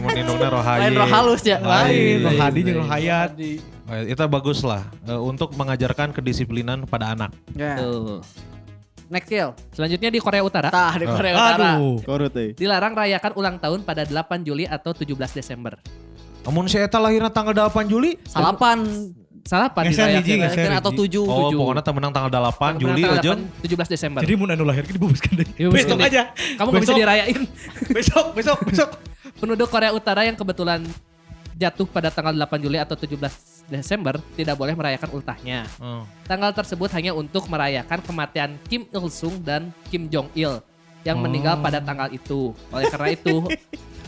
Mun 0.00 0.10
indungna 0.16 0.48
rohaye. 0.48 0.80
lain 0.80 0.92
roh 0.96 1.08
halus 1.12 1.42
ya 1.44 1.56
Lain, 1.60 2.16
roh 2.18 2.32
Lain. 2.32 2.40
hadi 2.40 2.60
jeung 2.64 2.78
roh 2.80 2.88
hayat. 2.88 3.30
Eh, 3.36 4.02
Itu 4.08 4.24
bagus 4.24 4.64
lah 4.64 4.88
eh, 5.04 5.20
untuk 5.20 5.52
mengajarkan 5.52 6.16
kedisiplinan 6.16 6.88
pada 6.88 7.12
anak. 7.12 7.36
Ya. 7.52 7.76
Tuh. 7.76 8.24
Next 9.12 9.28
kill 9.28 9.52
Selanjutnya 9.70 10.08
di 10.08 10.18
Korea 10.18 10.40
Utara. 10.40 10.68
tah 10.68 10.96
di 10.96 11.04
Korea 11.04 11.32
Utara 11.32 11.70
Aduh. 11.76 12.00
Korut 12.00 12.32
eh. 12.34 12.50
Dilarang 12.52 12.92
rayakan 12.92 13.32
ulang 13.36 13.56
tahun 13.58 13.84
pada 13.84 14.02
8 14.02 14.16
Juli 14.42 14.64
atau 14.64 14.90
17 14.90 15.12
Desember. 15.34 15.76
Namun 16.42 16.64
si 16.64 16.74
Eta 16.74 16.96
lahirnya 16.96 17.28
tanggal 17.28 17.52
8 17.52 17.84
Juli. 17.86 18.16
salapan 18.24 18.80
Salah 19.42 19.66
apa 19.68 19.82
Geser 19.82 20.06
hiji, 20.12 20.38
dirayakan? 20.38 20.54
geser. 20.54 20.70
atau 20.72 20.90
hiji. 20.92 21.00
tujuh 21.02 21.24
Oh, 21.24 21.38
tujuh. 21.44 21.58
pokoknya 21.58 21.82
temenang 21.82 22.12
tanggal 22.14 22.30
8 22.30 22.78
Juli 22.78 23.02
Tanggal 23.02 23.18
aja. 23.18 23.32
8, 23.34 23.66
17 23.66 23.90
Desember. 23.90 24.20
Jadi 24.22 24.34
mun 24.34 24.48
anu 24.48 24.62
lahir 24.62 24.84
dibubuskan 24.86 25.32
deh. 25.34 25.48
Iya, 25.58 25.66
Besok 25.68 25.98
aja. 25.98 26.22
Kamu 26.30 26.68
gak 26.68 26.78
bisa 26.78 26.86
Besok. 26.86 26.96
dirayain. 26.96 27.40
Besok, 27.98 28.26
besok, 28.32 28.58
besok. 28.64 28.90
Penduduk 29.36 29.66
Korea 29.66 29.90
Utara 29.90 30.22
yang 30.22 30.38
kebetulan 30.38 30.86
jatuh 31.52 31.86
pada 31.86 32.08
tanggal 32.08 32.30
8 32.32 32.54
Juli 32.60 32.78
atau 32.78 32.94
17 32.94 33.18
Desember 33.70 34.18
tidak 34.34 34.58
boleh 34.58 34.74
merayakan 34.76 35.10
ultahnya. 35.14 35.64
Oh. 35.78 36.04
Tanggal 36.26 36.52
tersebut 36.52 36.90
hanya 36.92 37.12
untuk 37.14 37.46
merayakan 37.48 38.00
kematian 38.02 38.58
Kim 38.68 38.84
Il 38.90 39.06
Sung 39.08 39.40
dan 39.40 39.70
Kim 39.88 40.08
Jong 40.08 40.28
Il 40.34 40.60
yang 41.02 41.18
meninggal 41.18 41.58
pada 41.58 41.82
tanggal 41.82 42.08
itu. 42.14 42.54
Oleh 42.70 42.86
karena 42.90 43.08
itu, 43.10 43.36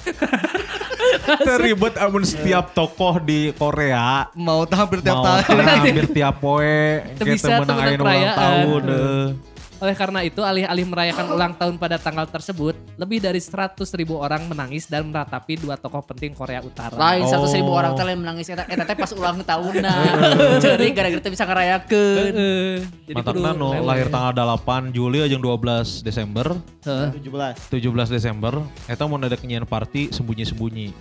Teribet 1.46 1.94
amun 1.96 2.24
setiap 2.24 2.76
tokoh 2.76 3.16
di 3.20 3.56
Korea 3.56 4.28
Mau 4.36 4.68
tuh 4.68 4.76
hampir 4.76 5.00
tiap 5.00 5.16
mau 5.20 5.40
tahun. 5.40 5.64
hampir 5.64 6.06
tiap 6.12 6.34
poe 6.40 7.00
kita 7.16 7.64
menangain 7.64 8.00
ulang 8.00 8.24
tahun. 8.36 8.82
Eh. 9.74 9.82
oleh 9.82 9.94
karena 9.94 10.20
itu 10.20 10.40
alih-alih 10.40 10.84
merayakan 10.84 11.26
ulang 11.28 11.52
tahun 11.52 11.74
pada 11.74 11.96
tanggal 11.96 12.24
tersebut, 12.24 12.74
lebih 12.94 13.18
dari 13.18 13.38
100 13.38 13.74
ribu 13.92 14.16
orang 14.16 14.46
menangis 14.46 14.86
dan 14.86 15.04
meratapi 15.04 15.56
dua 15.56 15.74
tokoh 15.74 16.02
penting 16.04 16.32
Korea 16.32 16.60
Utara. 16.60 16.94
lain 16.94 17.24
satu 17.24 17.50
ribu 17.50 17.66
Oh. 17.66 17.76
orang 17.76 17.92
teh 17.92 18.04
lain 18.04 18.18
menangis 18.18 18.46
eta 18.46 18.64
eta 18.64 18.84
teh 18.84 18.94
pas 18.94 19.10
ulang 19.10 19.40
tahunna 19.40 19.94
jadi 20.64 20.86
gara-gara 20.90 21.26
bisa 21.26 21.44
ngerayakeun 21.44 22.30
Heeh. 22.30 22.76
Jadi 23.04 23.20
nu 23.52 23.68
rewel. 23.68 23.82
lahir 23.82 24.08
tanggal 24.08 24.32
8 24.56 24.90
Juli 24.90 25.18
aja 25.20 25.34
12 25.34 26.00
Desember, 26.00 26.54
Heeh. 26.84 27.08
17. 27.18 27.72
17 27.72 28.08
Desember, 28.08 28.54
eta 28.86 29.02
mau 29.04 29.16
ada 29.16 29.34
kenyian 29.34 29.64
party 29.64 30.10
sembunyi-sembunyi. 30.10 30.94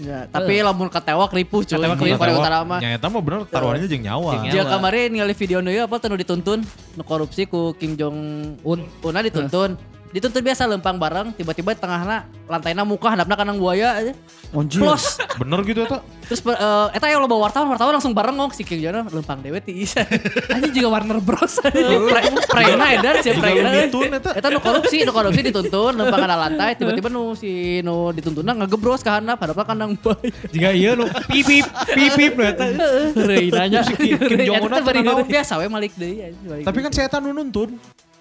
Ya, 0.00 0.24
tapi 0.32 0.64
lamun 0.64 0.88
ketewak 0.88 1.28
ripuh 1.28 1.60
cuy 1.60 1.76
Ketewak 1.76 2.00
di 2.00 2.08
ripuh. 2.08 2.20
Korea 2.24 2.36
Utara 2.40 2.64
mah 2.64 2.80
Nya 2.80 2.96
eta 2.96 3.12
mah 3.12 3.20
bener 3.20 3.44
taruhannya 3.44 3.84
jeung 3.84 4.00
nyawa. 4.00 4.48
Jeung 4.48 4.64
kemarin 4.64 5.12
ningali 5.12 5.36
video 5.36 5.60
nu 5.60 5.68
ieu 5.68 5.84
apa 5.84 6.00
teu 6.00 6.16
dituntun 6.16 6.64
nu 6.96 7.02
korupsi 7.04 7.44
ku 7.44 7.76
Kim 7.76 8.00
Jong 8.00 8.16
Un. 8.64 8.80
Una 9.04 9.20
dituntun. 9.20 9.76
Dituntun 10.10 10.42
biasa 10.42 10.66
lempang 10.66 10.98
bareng, 10.98 11.30
tiba-tiba 11.38 11.70
di 11.70 11.78
tengahna 11.78 12.26
lantainya 12.50 12.82
muka 12.82 13.14
hadapna 13.14 13.38
kana 13.38 13.54
buaya 13.54 13.94
aja. 13.94 14.12
Plus. 14.50 15.22
Bener 15.38 15.62
gitu 15.62 15.86
eta? 15.86 16.02
Terus 16.26 16.42
eh 16.50 16.86
eta 16.98 17.06
yang 17.06 17.22
loba 17.22 17.38
wartawan, 17.38 17.70
wartawan 17.70 17.94
langsung 17.94 18.10
bareng 18.10 18.34
ngong 18.34 18.50
si 18.50 18.66
Kim 18.66 18.82
Jong 18.82 19.06
Un 19.06 19.22
lempang 19.22 19.38
dewe 19.38 19.62
ti 19.62 19.70
isa. 19.70 20.02
Anjing 20.54 20.82
juga 20.82 20.98
Warner 20.98 21.22
Bros. 21.22 21.62
Pre- 21.62 22.26
Prena 22.50 22.86
edar 22.90 23.22
si 23.22 23.30
Juga 23.30 23.54
Prena. 23.54 23.70
eta. 24.18 24.30
Eta 24.34 24.46
nu 24.50 24.58
korupsi, 24.58 25.06
nu 25.06 25.14
korupsi 25.14 25.46
dituntun 25.46 25.94
lempang 25.94 26.26
kana 26.26 26.34
lantai, 26.34 26.74
tiba-tiba 26.74 27.06
nu 27.06 27.38
si 27.38 27.78
nu 27.86 28.10
dituntuna 28.10 28.50
ngagebros 28.58 29.06
ka 29.06 29.22
handap, 29.22 29.38
hadapna 29.38 29.62
kandang 29.62 29.94
buaya. 29.94 30.26
Jika 30.50 30.74
iya 30.74 30.98
nu 30.98 31.06
pipip, 31.30 31.70
pipip 31.94 32.34
nu 32.34 32.42
eta. 32.50 32.66
Reunanya 33.14 33.86
si 33.86 33.94
Kim 33.94 34.18
Jong 34.42 34.66
Un 34.66 35.22
biasa 35.22 35.54
we 35.62 35.70
malik 35.70 35.94
deui. 35.94 36.34
balik 36.42 36.66
Tapi 36.66 36.78
kan 36.82 36.90
si 36.90 36.98
eta 36.98 37.22
nu 37.22 37.30
nuntun. 37.30 37.78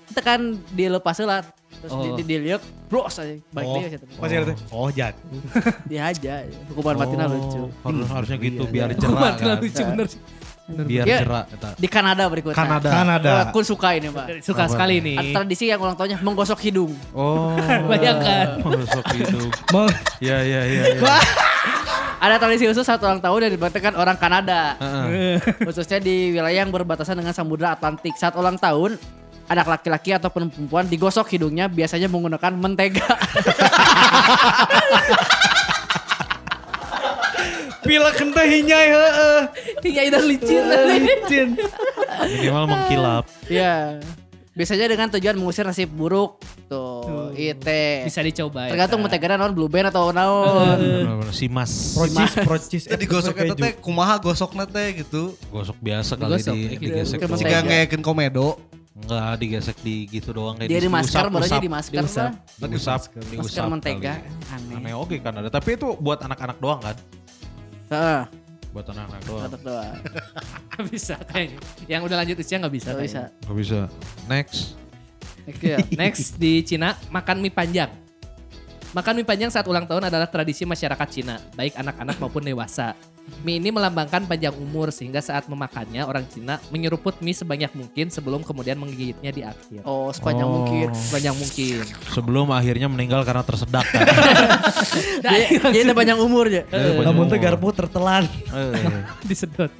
Itu 0.10 0.22
kan 0.22 0.54
dilepas 0.74 1.18
lah 1.26 1.42
terus 1.80 1.90
Oh. 1.90 2.02
di, 2.02 2.10
di, 2.14 2.24
dilihat 2.30 2.60
bros 2.86 3.16
aja 3.16 3.34
balik 3.50 3.66
Oh, 3.66 3.80
dia 4.22 4.38
ada 4.38 4.48
teh. 4.48 4.58
Oh, 4.70 4.88
jatuh. 4.88 5.28
dia 5.90 6.02
aja 6.06 6.34
hukuman 6.68 6.96
matinya 6.98 7.26
lucu 7.26 7.72
Harus, 7.80 8.06
harusnya 8.06 8.38
gitu 8.38 8.62
Iya, 8.62 8.70
biar 8.70 8.88
iya. 8.88 8.98
jerah 8.98 9.22
Mati 9.22 9.42
kan. 9.42 9.58
lucu 9.58 9.82
bener 9.86 10.08
sih. 10.08 10.22
Biar 10.70 11.02
jerah 11.02 11.44
eta. 11.46 11.70
di 11.74 11.88
Kanada 11.88 12.24
berikutnya 12.26 12.54
Kanada. 12.54 12.90
Kanada. 12.92 13.32
Kun 13.50 13.64
suka 13.64 13.90
ini 13.92 14.08
pak 14.08 14.38
Suka 14.40 14.68
sekali 14.68 15.00
nih. 15.00 15.18
Ada 15.18 15.30
tradisi 15.36 15.66
yang 15.66 15.80
ulang 15.80 15.96
tahunnya 15.96 16.20
menggosok 16.20 16.60
hidung 16.62 16.94
Oh. 17.10 17.58
Bayangkan. 17.90 18.62
Masuk 18.62 19.06
hidup. 19.16 19.50
Meng- 19.74 19.98
Ya 20.20 20.38
ya 20.40 20.62
ya. 20.62 20.82
ya. 20.94 21.18
ada 22.20 22.36
tradisi 22.36 22.68
khusus 22.68 22.84
saat 22.84 23.00
ulang 23.00 23.18
tahun 23.18 23.48
yang 23.48 23.54
dibatalkan 23.56 23.96
orang 23.96 24.14
Kanada 24.14 24.76
Heeh. 24.76 25.40
khususnya 25.64 25.98
di 25.98 26.36
wilayah 26.36 26.62
yang 26.62 26.70
berbatasan 26.70 27.16
dengan 27.16 27.32
Samudra 27.32 27.74
Atlantik 27.74 28.12
saat 28.14 28.36
ulang 28.36 28.60
tahun 28.60 29.00
anak 29.50 29.66
laki-laki 29.66 30.14
ataupun 30.14 30.54
perempuan 30.54 30.86
digosok 30.86 31.26
hidungnya 31.34 31.66
biasanya 31.66 32.06
menggunakan 32.06 32.54
mentega. 32.54 33.18
Pila 37.80 38.12
kenteh 38.14 38.45
hinyai 38.45 38.88
heeh. 38.93 39.41
Iya 39.89 40.02
dan 40.14 40.24
licin. 40.30 40.64
Licin. 40.70 41.47
Minimal 42.30 42.66
mengkilap. 42.70 43.26
ya. 43.50 43.97
Biasanya 44.54 44.91
dengan 44.91 45.08
tujuan 45.16 45.39
mengusir 45.39 45.64
nasib 45.64 45.88
buruk. 45.88 46.36
Tuh, 46.68 47.32
ite. 47.34 48.04
Bisa 48.06 48.20
dicoba 48.20 48.68
ya. 48.68 48.76
Tergantung 48.76 49.00
mentegana 49.02 49.39
naon 49.39 49.56
blue 49.56 49.72
band 49.72 49.89
atau 49.89 50.12
naon. 50.12 50.78
Simas. 51.32 51.95
Procis, 51.95 52.32
procis. 52.43 52.84
Ya 52.86 53.00
digosok 53.00 53.39
eta 53.39 53.56
teh 53.56 53.72
kumaha 53.80 54.20
gosokna 54.20 54.68
teh 54.68 55.00
gitu. 55.00 55.34
Gosok 55.50 55.80
biasa 55.80 56.20
kali 56.20 56.38
Digosok, 56.43 56.54
di, 56.54 56.76
digesek. 56.78 57.18
Jika 57.24 57.32
Mentega. 57.32 57.60
ngayakeun 57.66 58.04
komedo. 58.04 58.60
Enggak 59.00 59.34
digesek 59.38 59.78
di 59.80 60.06
gitu 60.06 60.30
doang 60.30 60.56
kayak 60.56 60.68
Dia 60.68 60.80
di 60.80 60.88
masker 60.88 61.26
baru 61.26 61.39
aja 61.39 61.47
diusap. 61.50 61.62
di 61.62 61.72
masker 61.72 61.95
Diusap. 62.00 62.30
mah. 62.30 62.68
Diusap, 62.68 63.00
Masker 63.00 63.22
diusap 63.32 63.66
mentega. 63.68 64.14
kali. 64.14 64.30
Aneh. 64.52 64.76
Aneh 64.76 64.93
oke 64.93 65.16
kan 65.18 65.34
ada. 65.36 65.50
Tapi 65.50 65.70
itu 65.74 65.88
buat 65.95 66.20
anak-anak 66.20 66.58
doang 66.60 66.80
kan? 66.80 66.95
Heeh. 67.89 68.22
Buat 68.70 68.86
anak-anak 68.88 69.22
doang. 69.26 69.43
tetep 69.50 69.62
doang. 69.64 69.93
Bisa 70.91 71.16
kayaknya. 71.26 71.58
Yang 71.88 72.02
udah 72.06 72.18
lanjut 72.18 72.36
usia 72.38 72.56
nggak 72.58 72.74
bisa. 72.74 72.89
Nggak 72.89 73.02
bisa. 73.02 73.22
kayaknya. 73.26 73.43
Gak 73.43 73.58
bisa. 73.58 73.80
Next. 74.28 74.58
Next 75.43 75.62
ya. 75.64 75.78
Next 76.02 76.26
di 76.38 76.52
Cina 76.62 76.89
makan 77.10 77.38
mie 77.39 77.50
panjang. 77.50 77.89
Makan 78.89 79.14
mie 79.16 79.26
panjang 79.26 79.50
saat 79.50 79.66
ulang 79.66 79.86
tahun 79.86 80.06
adalah 80.06 80.26
tradisi 80.26 80.66
masyarakat 80.66 81.08
Cina, 81.10 81.38
baik 81.54 81.74
anak-anak 81.74 82.18
maupun 82.18 82.41
dewasa. 82.41 82.93
Mie 83.40 83.56
ini 83.56 83.70
melambangkan 83.70 84.24
panjang 84.24 84.52
umur 84.54 84.90
sehingga 84.90 85.20
saat 85.20 85.46
memakannya 85.46 86.02
orang 86.02 86.26
Cina 86.26 86.60
menyeruput 86.68 87.18
mie 87.20 87.32
sebanyak 87.32 87.72
mungkin 87.72 88.08
sebelum 88.08 88.42
kemudian 88.42 88.76
menggigitnya 88.76 89.30
di 89.30 89.42
akhir. 89.42 89.82
Oh, 89.84 90.10
sepanjang 90.10 90.44
Oh. 90.44 90.54
mungkin. 90.60 90.88
Sebanyak 90.92 91.34
mungkin. 91.34 91.82
Sebelum 92.10 92.48
akhirnya 92.50 92.88
meninggal 92.88 93.22
karena 93.22 93.42
tersedak 93.42 93.86
kan. 93.86 94.06
Jadi 95.26 95.44
jadi 95.74 95.92
panjang 95.92 96.18
umurnya. 96.18 96.64
Namun 97.00 97.28
teh 97.28 97.38
garpu 97.38 97.70
tertelan. 97.70 98.26
Eh, 98.50 98.74
Disedot. 99.28 99.72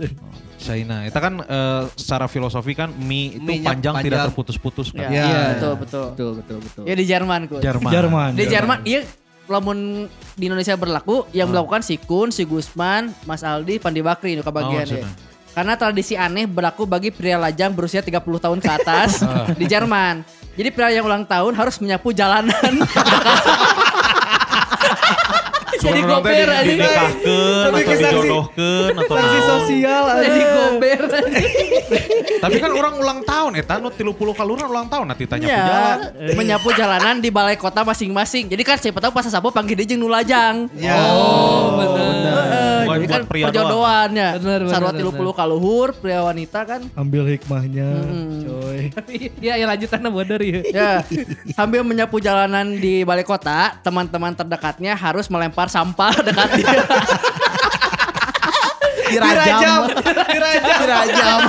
China. 0.58 1.04
Itu 1.04 1.16
kan 1.16 1.40
eh, 1.40 1.84
secara 1.96 2.28
filosofi 2.28 2.74
kan 2.74 2.92
mie 2.92 3.34
itu 3.34 3.42
Mie-nya 3.42 3.68
panjang, 3.70 3.94
tidak 3.96 4.04
panjang. 4.04 4.26
terputus-putus 4.28 4.88
kan. 4.92 5.08
Ya, 5.08 5.24
Iya. 5.24 5.40
betul 5.54 5.74
betul. 5.80 6.06
Betul, 6.12 6.32
betul, 6.36 6.58
betul. 6.60 6.84
Ya 6.84 6.94
di 6.94 7.06
Jerman 7.06 7.40
kok. 7.48 7.60
Jerman. 7.60 7.90
Jerman. 7.90 8.30
Di 8.36 8.46
Jerman, 8.46 8.78
iya 8.84 9.02
lamun 9.50 10.06
di 10.38 10.46
Indonesia 10.46 10.78
berlaku 10.78 11.26
yang 11.34 11.50
melakukan 11.50 11.82
si 11.82 11.98
Kun, 11.98 12.30
si 12.30 12.46
Gusman, 12.46 13.12
Mas 13.26 13.42
Aldi, 13.42 13.82
Pandi 13.82 14.00
Bakri 14.06 14.38
itu 14.38 14.46
kebagian 14.46 14.86
Oh, 14.86 14.96
ya. 15.02 15.10
Karena 15.50 15.74
tradisi 15.76 16.14
aneh 16.14 16.46
berlaku 16.46 16.86
bagi 16.86 17.10
pria 17.10 17.36
lajang 17.36 17.74
berusia 17.74 18.06
30 18.06 18.22
tahun 18.22 18.60
ke 18.62 18.70
atas 18.70 19.26
di 19.60 19.66
Jerman. 19.66 20.22
Jadi 20.54 20.70
pria 20.70 20.94
yang 20.94 21.10
ulang 21.10 21.26
tahun 21.26 21.58
harus 21.58 21.82
menyapu 21.82 22.14
jalanan. 22.14 22.54
Jadi 25.80 26.00
gober 26.04 26.32
di- 26.32 26.44
aja. 26.46 26.64
Dinikahkeun 26.66 27.64
Tapi 27.64 27.80
atau 27.80 27.94
dijodohkeun 27.96 28.94
atau 28.96 29.16
Sanksi 29.16 29.40
sosial 29.42 30.04
Jadi 30.20 30.42
aja. 30.42 30.52
gober 30.54 31.00
aja. 31.06 31.20
Tapi 32.40 32.56
kan 32.58 32.72
orang 32.72 32.94
ulang 32.96 33.20
tahun 33.24 33.52
eta 33.56 33.74
nu 33.78 33.90
30 33.90 34.16
kaluran 34.32 34.68
ulang 34.68 34.88
tahun 34.88 35.06
nanti 35.08 35.24
tanya 35.28 35.46
ya, 35.46 35.60
jalan. 35.60 35.98
menyapu 36.36 36.72
jalanan 36.72 37.20
di 37.20 37.30
balai 37.30 37.56
kota 37.56 37.84
masing-masing. 37.84 38.48
Jadi 38.48 38.64
kan 38.64 38.76
siapa 38.76 39.00
tahu 39.00 39.12
pas 39.12 39.28
sapu 39.28 39.52
panggil 39.52 39.76
dia 39.76 39.96
jeung 39.96 40.00
nu 40.00 40.08
lajang. 40.08 40.68
Ya. 40.76 40.96
Oh, 41.10 41.76
Bukan 42.90 43.06
jadi 43.06 43.08
kan 43.08 43.22
perjodohan 43.30 44.10
ya. 44.18 44.30
Sarwa 44.66 44.92
bener, 44.92 45.14
30 45.14 45.38
kaluhur, 45.38 45.88
pria 45.94 46.26
wanita 46.26 46.66
kan. 46.66 46.82
Ambil 46.98 47.30
hikmahnya, 47.30 47.90
coy. 48.44 48.80
Iya, 49.40 49.62
ya 49.62 49.66
lanjutannya 49.70 50.10
bodoh 50.10 50.42
ya. 50.42 50.62
Ya, 50.70 50.92
sambil 51.54 51.86
menyapu 51.86 52.18
jalanan 52.18 52.74
di 52.74 53.06
balai 53.06 53.22
kota, 53.22 53.78
teman-teman 53.86 54.34
terdekatnya 54.34 54.98
harus 54.98 55.30
melempar 55.30 55.69
sampah 55.70 56.12
dekat 56.20 56.50
dia. 56.58 56.74
Dirajam. 59.10 59.90
Dirajam. 60.30 60.78
Dirajam. 60.78 61.40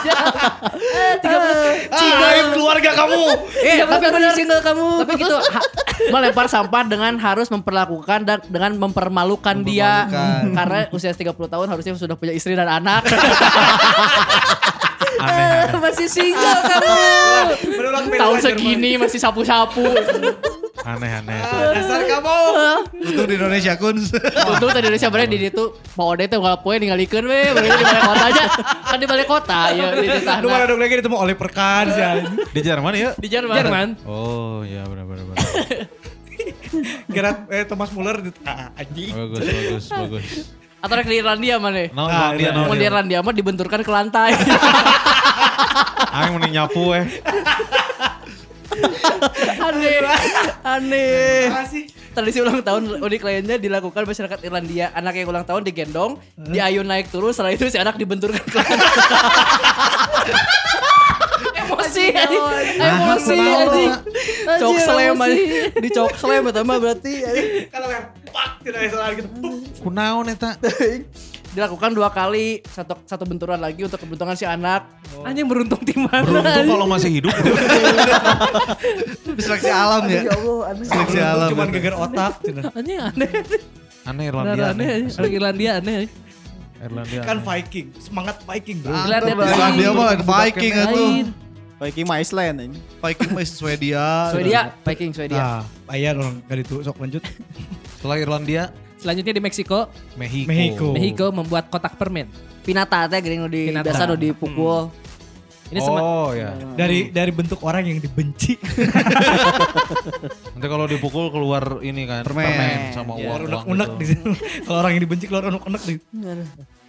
Aib 1.93 2.47
keluarga 2.55 2.91
kamu. 2.95 3.23
eh, 3.61 3.85
tapi 3.85 4.07
benar 4.09 4.33
single 4.33 4.63
kamu. 4.63 4.89
Tapi 5.05 5.13
gitu 5.19 5.37
ha- 5.37 5.69
melempar 6.09 6.49
sampah 6.49 6.89
dengan 6.89 7.21
harus 7.21 7.53
memperlakukan 7.53 8.25
dan 8.25 8.39
dengan 8.49 8.81
mempermalukan, 8.81 9.61
dia 9.61 10.09
Mempermalukan. 10.09 10.57
karena 10.57 10.79
usia 10.89 11.13
30 11.13 11.37
tahun 11.37 11.67
harusnya 11.69 11.93
sudah 11.95 12.17
punya 12.17 12.33
istri 12.33 12.57
dan 12.57 12.65
anak. 12.67 13.05
Aneh. 15.21 15.73
Masih 15.81 16.09
single 16.13 16.61
kamu. 16.65 16.95
Tahun 18.15 18.37
segini 18.45 19.01
masih 19.01 19.19
sapu-sapu. 19.19 19.85
Aneh 20.85 21.11
aneh. 21.21 21.41
Dasar 21.77 22.05
kamu. 22.05 22.39
Untuk 23.01 23.25
di 23.29 23.35
Indonesia 23.37 23.73
kun. 23.81 23.97
Untung 24.49 24.71
tadi 24.71 24.87
Indonesia 24.87 25.09
bener 25.09 25.27
di 25.29 25.49
itu 25.49 25.65
Pak 25.97 26.05
Ode 26.05 26.25
tuh 26.29 26.39
nggak 26.41 26.59
poin 26.63 26.79
ninggalikeun 26.79 27.25
we, 27.27 27.41
bener 27.53 27.71
di 27.75 27.85
balai 27.85 28.03
kota 28.05 28.25
aja. 28.29 28.45
Kan 28.87 28.99
di 29.01 29.07
balai 29.09 29.27
kota 29.27 29.61
ya 29.73 29.87
di 29.97 30.07
Lu 30.07 30.15
Titahna. 30.21 30.47
mana 30.47 30.65
dong 30.69 30.81
lagi 30.81 30.95
ditemu 31.01 31.17
oleh 31.17 31.35
perkan 31.37 31.85
sih. 31.91 32.03
Di 32.53 32.61
Jerman 32.61 32.93
ya? 32.97 33.11
Di 33.17 33.29
Jerman. 33.29 33.57
Jerman. 33.57 33.89
Oh 34.05 34.63
iya 34.65 34.85
benar 34.85 35.05
benar 35.09 35.25
benar. 35.27 35.45
Gerard 37.11 37.39
eh 37.53 37.65
Thomas 37.69 37.91
Muller 37.93 38.17
di 38.25 38.31
ah, 38.49 38.73
anjing. 38.77 39.13
Bagus 39.13 39.45
bagus 39.45 39.85
bagus. 39.89 40.60
Atau 40.81 40.97
rek 40.97 41.09
di 41.13 41.21
Irlandia 41.21 41.61
mana? 41.61 41.93
Naon 41.93 42.09
Ah, 42.09 42.33
dia 42.33 42.57
naon 42.57 42.73
Mau 42.73 42.77
di 42.77 42.81
dia. 42.81 42.89
Irlandia 42.89 43.21
mah 43.21 43.37
dibenturkan 43.37 43.85
ke 43.85 43.91
lantai. 43.93 44.33
Aing 46.17 46.33
mending 46.41 46.57
nyapu 46.57 46.97
eh. 46.97 47.05
aneh. 49.61 49.97
Aneh. 50.65 51.53
Tradisi 52.11 52.43
ulang 52.43 52.59
tahun 52.65 52.99
unik 52.99 53.23
lainnya 53.23 53.57
dilakukan 53.61 54.09
masyarakat 54.09 54.41
Irlandia. 54.43 54.91
Anak 54.97 55.21
yang 55.21 55.29
ulang 55.31 55.45
tahun 55.45 55.63
digendong, 55.69 56.17
diayun 56.35 56.89
naik 56.89 57.13
turun, 57.13 57.31
setelah 57.31 57.55
itu 57.55 57.71
si 57.71 57.79
anak 57.79 57.95
dibenturkan 58.01 58.41
ke 58.41 58.57
lantai. 58.57 58.81
Emosi. 61.91 62.07
Emosi 62.79 63.39
anjing. 63.39 63.93
Cok 64.47 64.77
slam. 64.79 65.19
Di 65.75 65.89
cok 65.91 66.13
slam 66.15 66.43
eta 66.51 66.63
mah 66.63 66.79
berarti. 66.79 67.13
Kalau 67.67 67.89
yang 67.91 68.07
pak 68.31 68.51
tidak 68.63 68.81
bisa 68.87 68.97
lagi 68.99 69.15
gitu. 69.23 69.29
Kunaon 69.83 70.27
eta? 70.31 70.55
dilakukan 71.51 71.91
dua 71.91 72.15
kali 72.15 72.63
satu 72.63 72.95
satu 73.03 73.27
benturan 73.27 73.59
lagi 73.59 73.83
untuk 73.83 73.99
keberuntungan 73.99 74.39
si 74.39 74.47
anak 74.47 74.87
Anjing 75.27 75.47
beruntung 75.51 75.83
di 75.83 75.95
mana? 75.99 76.23
Beruntung 76.23 76.67
kalau 76.71 76.87
masih 76.87 77.11
hidup. 77.11 77.35
Seleksi 79.45 79.71
alam 79.75 80.07
ya. 80.07 80.23
Seleksi 80.87 81.19
alam. 81.19 81.51
Cuman 81.51 81.69
geger 81.75 81.95
otak. 81.99 82.39
cenah. 82.47 82.71
Anjing 82.73 82.99
aneh. 83.03 83.31
Aneh 84.07 84.25
Irlandia. 84.31 84.71
aneh. 84.73 84.89
Aneh. 85.11 85.31
Irlandia 85.35 85.71
aneh. 85.83 86.07
Irlandia. 86.81 87.21
Kan. 87.27 87.43
Viking, 87.43 87.87
semangat 87.99 88.41
Viking 88.47 88.81
bro. 88.81 88.95
Irlandia 88.95 89.35
Irlandia 89.35 89.91
mah 89.93 90.15
Viking 90.23 90.75
atuh. 90.79 91.11
Viking 91.81 92.05
mah 92.05 92.21
Iceland 92.21 92.57
ini. 92.61 92.79
Viking 93.01 93.31
mah 93.33 93.41
Swedia. 93.43 94.29
Swedia 94.29 94.61
Viking 94.85 95.11
Swedia 95.11 95.41
Nah, 95.41 95.65
ayan 95.89 96.15
orang 96.15 96.37
kali 96.45 96.61
itu 96.61 96.85
sok 96.85 97.01
lanjut. 97.01 97.25
Setelah 97.97 98.17
Irlandia, 98.17 98.69
Selanjutnya 98.97 99.33
di 99.33 99.41
Meksiko, 99.41 99.89
Mexico. 100.15 100.45
Mexico. 100.47 100.87
Mexico 100.93 101.27
membuat 101.33 101.65
kotak 101.67 101.97
permen. 101.97 102.29
pinata 102.61 103.09
teh 103.09 103.17
gering 103.19 103.49
di 103.49 103.73
Pinata. 103.73 103.89
biasa 103.89 104.05
nu 104.05 104.15
dipukul 104.15 104.93
Ini 105.71 105.81
sema- 105.81 106.03
Oh 106.03 106.31
ya. 106.31 106.53
Dari 106.75 107.09
dari 107.09 107.31
bentuk 107.31 107.63
orang 107.63 107.87
yang 107.87 107.97
dibenci. 107.97 108.61
Nanti 110.53 110.67
kalau 110.67 110.85
dipukul 110.85 111.31
keluar 111.31 111.81
ini 111.81 112.05
kan 112.05 112.21
Permen. 112.23 112.93
sama 112.93 113.17
Ya. 113.17 113.39
uang 113.39 113.65
Unek 113.67 113.91
di 113.97 114.05
gitu. 114.05 114.13
situ. 114.13 114.31
Kalau 114.67 114.79
orang 114.79 114.93
yang 114.93 115.03
dibenci 115.03 115.25
keluar 115.25 115.49
unek-unek 115.49 115.83
di. 115.83 115.95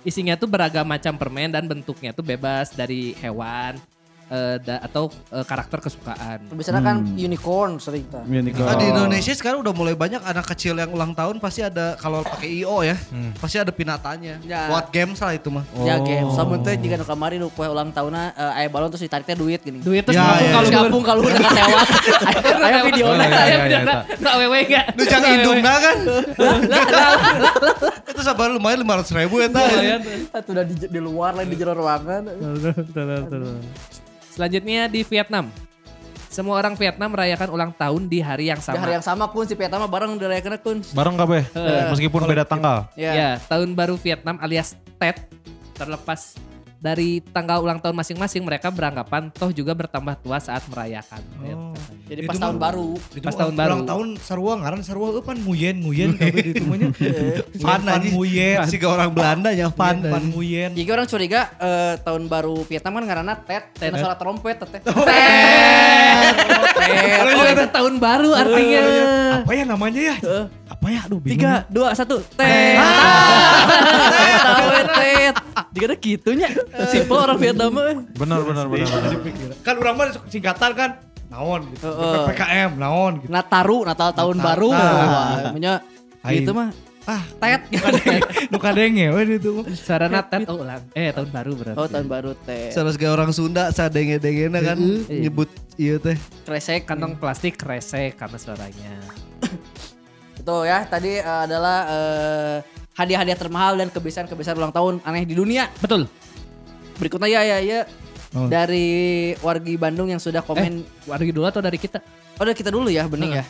isinya 0.01 0.33
tuh 0.33 0.49
beragam 0.49 0.81
macam 0.83 1.13
permen 1.13 1.47
dan 1.47 1.63
bentuknya 1.63 2.09
tuh 2.09 2.25
bebas 2.25 2.73
dari 2.73 3.13
hewan 3.21 3.77
eh, 4.31 4.55
da- 4.57 4.81
atau 4.81 5.11
eh, 5.29 5.43
karakter 5.43 5.77
kesukaan. 5.81 6.39
biasanya 6.49 6.81
kan 6.81 6.95
unicorn 7.11 7.77
sering 7.77 8.01
ta 8.07 8.23
Nah, 8.23 8.73
di 8.73 8.85
Indonesia 8.87 9.31
sekarang 9.31 9.59
udah 9.59 9.71
mulai 9.71 9.93
banyak 9.93 10.19
anak 10.19 10.45
kecil 10.47 10.73
yang 10.73 10.89
ulang 10.89 11.11
tahun 11.11 11.37
pasti 11.37 11.61
ada 11.61 11.93
kalau 11.95 12.23
pakai 12.23 12.47
IO 12.57 12.81
ya, 12.81 12.95
pasti 13.35 13.55
ada 13.57 13.69
pinatanya. 13.69 14.37
Ya. 14.41 14.65
Buat 14.67 14.89
game 14.89 15.11
salah 15.13 15.33
itu 15.33 15.47
mah. 15.47 15.63
ya 15.81 15.97
game 15.99 16.27
sama 16.31 16.55
teh 16.57 16.73
jika 16.75 16.95
nu 16.95 17.03
kamari 17.03 17.35
nu 17.35 17.47
ulang 17.51 17.89
tahunna 17.89 18.31
eh, 18.31 18.57
aya 18.57 18.67
balon 18.67 18.87
terus 18.87 19.01
ditarik 19.01 19.23
teh 19.23 19.33
duit 19.33 19.59
gini. 19.59 19.79
Duit 19.79 20.01
terus 20.01 20.13
Ya, 20.13 20.23
ngapung 20.23 20.39
ya. 20.39 20.47
kalau 20.47 20.61
Terus 20.61 20.79
gabung 20.79 21.03
kalau 21.03 21.21
udah 21.21 21.37
ketewat 21.37 21.87
aya 22.63 22.79
video 22.83 23.03
Oh, 23.03 23.13
iya, 23.13 23.27
iya, 23.27 23.43
iya, 23.43 23.79
iya, 23.81 23.95
Nggak 24.15 24.33
wewe 24.37 24.57
nggak? 24.63 24.83
Lu 24.93 25.03
jangan 25.03 25.29
indungna 25.33 25.71
kan. 25.75 25.95
itu 28.07 28.21
sabar 28.21 28.47
lumayan 28.47 28.79
500 28.79 29.17
ribu 29.17 29.35
ya 29.37 29.47
Lumayan. 29.49 29.99
Itu 30.31 30.49
udah 30.49 30.63
di, 30.63 30.73
di 30.87 30.99
luar 30.99 31.31
lain 31.33 31.47
di 31.49 31.55
jero 31.55 31.73
ruangan 31.73 32.21
Selanjutnya 34.31 34.87
di 34.87 35.03
Vietnam. 35.03 35.51
Semua 36.31 36.55
orang 36.63 36.79
Vietnam 36.79 37.11
merayakan 37.11 37.51
ulang 37.51 37.71
tahun 37.75 38.07
di 38.07 38.23
hari 38.23 38.47
yang 38.47 38.63
di 38.63 38.63
sama. 38.63 38.79
hari 38.79 38.95
yang 38.95 39.03
sama 39.03 39.27
kun 39.27 39.43
si 39.43 39.51
Vietnam 39.51 39.83
bareng 39.91 40.15
dirayakeun 40.15 40.55
kun 40.63 40.77
Bareng 40.95 41.19
kabeh. 41.19 41.43
Meskipun 41.91 42.23
beda 42.23 42.47
tanggal. 42.47 42.87
ya 42.95 43.11
Ya, 43.11 43.29
tahun 43.51 43.75
baru 43.75 43.99
Vietnam 43.99 44.39
alias 44.39 44.79
Tet 44.95 45.27
terlepas 45.75 46.39
dari 46.79 47.19
tanggal 47.35 47.59
ulang 47.59 47.83
tahun 47.83 47.93
masing-masing 47.99 48.47
mereka 48.47 48.71
beranggapan 48.71 49.27
toh 49.29 49.51
juga 49.51 49.75
bertambah 49.75 50.15
tua 50.23 50.39
saat 50.39 50.63
merayakan. 50.71 51.19
Oh. 51.51 51.75
Jadi 52.11 52.27
pas 52.27 52.35
mah- 52.35 52.43
tahun 52.43 52.57
baru. 52.59 52.89
Pas 52.99 53.23
mah 53.23 53.39
tahun 53.39 53.55
baru. 53.55 53.71
Ulang 53.71 53.83
tahun 53.87 54.07
sarua 54.19 54.59
ngaran 54.59 54.83
sarua 54.83 55.15
eueuh 55.15 55.23
pan 55.23 55.39
muyen 55.39 55.79
muyen 55.79 56.11
kabeh 56.19 56.43
di 56.43 56.59
tumunya. 56.59 56.91
Fan 57.55 57.87
Fan 57.87 58.03
muyen. 58.11 58.67
Si 58.67 58.75
ke 58.75 58.83
orang 58.83 59.15
Belanda 59.15 59.55
ya 59.55 59.71
fan. 59.71 60.03
Fan 60.03 60.27
muyen. 60.27 60.75
Jadi 60.75 60.91
orang 60.91 61.07
curiga 61.07 61.55
eh, 61.55 61.95
tahun 62.03 62.27
baru 62.27 62.67
Vietnam 62.67 62.99
kan 62.99 63.05
karena 63.07 63.33
tet, 63.39 63.63
tet 63.79 63.95
suara 63.95 64.19
trompet, 64.19 64.59
tet. 64.59 64.83
Tet. 64.83 64.91
Oh 67.31 67.45
itu 67.47 67.65
tahun 67.71 67.95
baru 67.95 68.35
artinya. 68.35 68.83
Apa 69.47 69.51
ya 69.55 69.63
namanya 69.63 70.01
ya? 70.11 70.15
Apa 70.67 70.85
ya? 70.91 70.99
Aduh 71.07 71.23
bingung. 71.23 71.39
Tiga, 71.39 71.63
dua, 71.71 71.95
satu, 71.95 72.19
tet. 72.35 72.75
Tet. 74.99 75.35
Jika 75.71 75.85
ada 75.87 75.95
gitunya, 75.95 76.51
simple 76.91 77.15
orang 77.15 77.39
Vietnam 77.39 77.71
mah. 77.71 78.03
Benar 78.19 78.43
benar 78.43 78.65
benar. 78.67 78.91
benar. 78.99 79.55
Kan 79.63 79.79
orang 79.79 79.95
mah 79.95 80.07
singkatan 80.27 80.75
kan 80.75 80.91
naon 81.31 81.61
gitu. 81.71 81.87
Heeh. 81.87 82.15
PPKM 82.27 82.71
naon 82.75 83.13
gitu. 83.23 83.31
Nataru, 83.31 83.77
Natal 83.87 84.11
tahun 84.11 84.37
baru. 84.43 84.69
Namanya 84.75 85.73
Aing. 86.27 86.43
gitu 86.43 86.51
mah. 86.51 86.69
Ah, 87.09 87.25
Tet. 87.41 87.65
nu 88.53 88.61
kadenge 88.61 89.09
we 89.09 89.41
itu. 89.41 89.65
Sarana 89.73 90.21
tet 90.21 90.45
oh 90.45 90.61
ulang. 90.61 90.85
Eh 90.93 91.09
tahun 91.09 91.33
baru 91.33 91.51
berarti. 91.57 91.77
Oh 91.81 91.87
tahun 91.89 92.05
baru 92.05 92.37
tet. 92.45 92.77
Salah 92.77 92.93
kayak 92.93 93.13
orang 93.17 93.33
Sunda 93.33 93.73
sadenge-dengena 93.73 94.61
kan 94.61 94.77
nyebut 95.09 95.49
iya 95.81 95.97
teh. 95.97 96.13
Kresek 96.45 96.85
Kantong 96.85 97.17
plastik 97.17 97.57
kresek 97.57 98.21
karena 98.21 98.37
suaranya. 98.37 98.93
Itu 100.41 100.57
ya, 100.61 100.85
tadi 100.85 101.17
eh, 101.17 101.41
adalah 101.49 101.79
eh, 101.89 102.57
hadiah-hadiah 102.93 103.37
termahal 103.37 103.81
dan 103.81 103.89
kebiasaan-kebiasaan 103.89 104.57
ulang 104.61 104.73
tahun 104.73 104.93
aneh 105.01 105.25
di 105.25 105.33
dunia. 105.33 105.73
Betul. 105.81 106.05
Berikutnya 107.01 107.33
ya 107.33 107.41
ya 107.41 107.57
ya 107.65 107.79
Oh. 108.31 108.47
dari 108.47 109.35
wargi 109.43 109.75
Bandung 109.75 110.07
yang 110.07 110.19
sudah 110.23 110.39
komen. 110.39 110.87
Wargi 111.03 111.31
dulu 111.35 111.43
atau 111.51 111.59
dari 111.59 111.75
kita? 111.75 111.99
Oh, 112.39 112.47
dari 112.47 112.55
kita 112.55 112.71
dulu 112.71 112.87
ya, 112.87 113.03
bening 113.03 113.43
ya. 113.43 113.45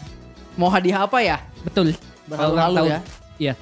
Mau 0.57 0.73
hadiah 0.73 1.05
apa 1.05 1.21
ya? 1.21 1.38
Betul. 1.61 1.93
Berhalu-halu 2.25 2.89
ya. 2.89 2.99
Iya. 3.38 3.53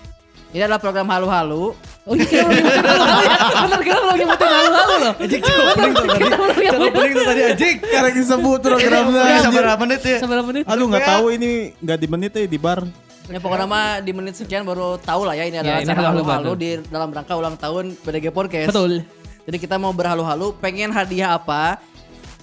Ini 0.49 0.65
adalah 0.65 0.81
program 0.81 1.05
halu-halu. 1.11 1.77
Oh 2.09 2.17
iya 2.17 2.25
kita 2.25 2.41
belum 2.41 2.57
nyebutin 2.57 2.89
halu-halu 2.89 3.21
ya. 3.21 3.37
Bener 3.61 3.79
kita 3.85 3.97
belum 4.01 4.15
nyebutin 4.17 4.49
halu-halu 4.49 4.95
loh. 4.97 5.13
Anjing 5.21 5.41
coba 5.45 5.61
opening 5.69 5.93
tuh 5.93 6.07
tadi. 6.09 6.23
Coba 6.25 6.85
opening 6.89 7.11
tuh 7.13 7.25
tadi 7.27 7.41
anjing. 7.45 7.75
Karena 7.85 8.09
disebut 8.15 8.59
programnya. 8.65 9.21
Ini 9.21 9.39
sama 9.45 9.53
berapa 9.61 9.79
menit 9.85 10.01
ya? 10.01 10.17
Seberapa 10.17 10.45
menit? 10.49 10.63
Aduh 10.65 10.85
nggak 10.89 11.05
tahu 11.05 11.25
ini 11.37 11.51
nggak 11.77 11.97
di 12.01 12.07
menit 12.09 12.31
ya 12.33 12.47
di 12.49 12.57
bar. 12.57 12.79
Ya 13.29 13.37
pokoknya 13.37 13.67
mah 13.69 14.01
di 14.01 14.09
menit 14.09 14.33
sekian 14.41 14.65
baru 14.65 14.97
tahu 14.97 15.21
lah 15.29 15.37
ya 15.37 15.45
ini 15.45 15.61
adalah 15.61 15.77
Ya, 15.77 15.85
ini 15.85 15.93
acara 15.93 16.09
halu-halu 16.17 16.51
di 16.57 16.69
dalam 16.89 17.13
rangka 17.13 17.33
ulang 17.37 17.53
tahun 17.53 17.93
BDG 18.01 18.33
Podcast. 18.33 18.73
Betul. 18.73 19.05
Jadi 19.49 19.57
kita 19.57 19.81
mau 19.81 19.89
berhalu-halu 19.89 20.53
pengen 20.61 20.93
hadiah 20.93 21.33
apa 21.33 21.81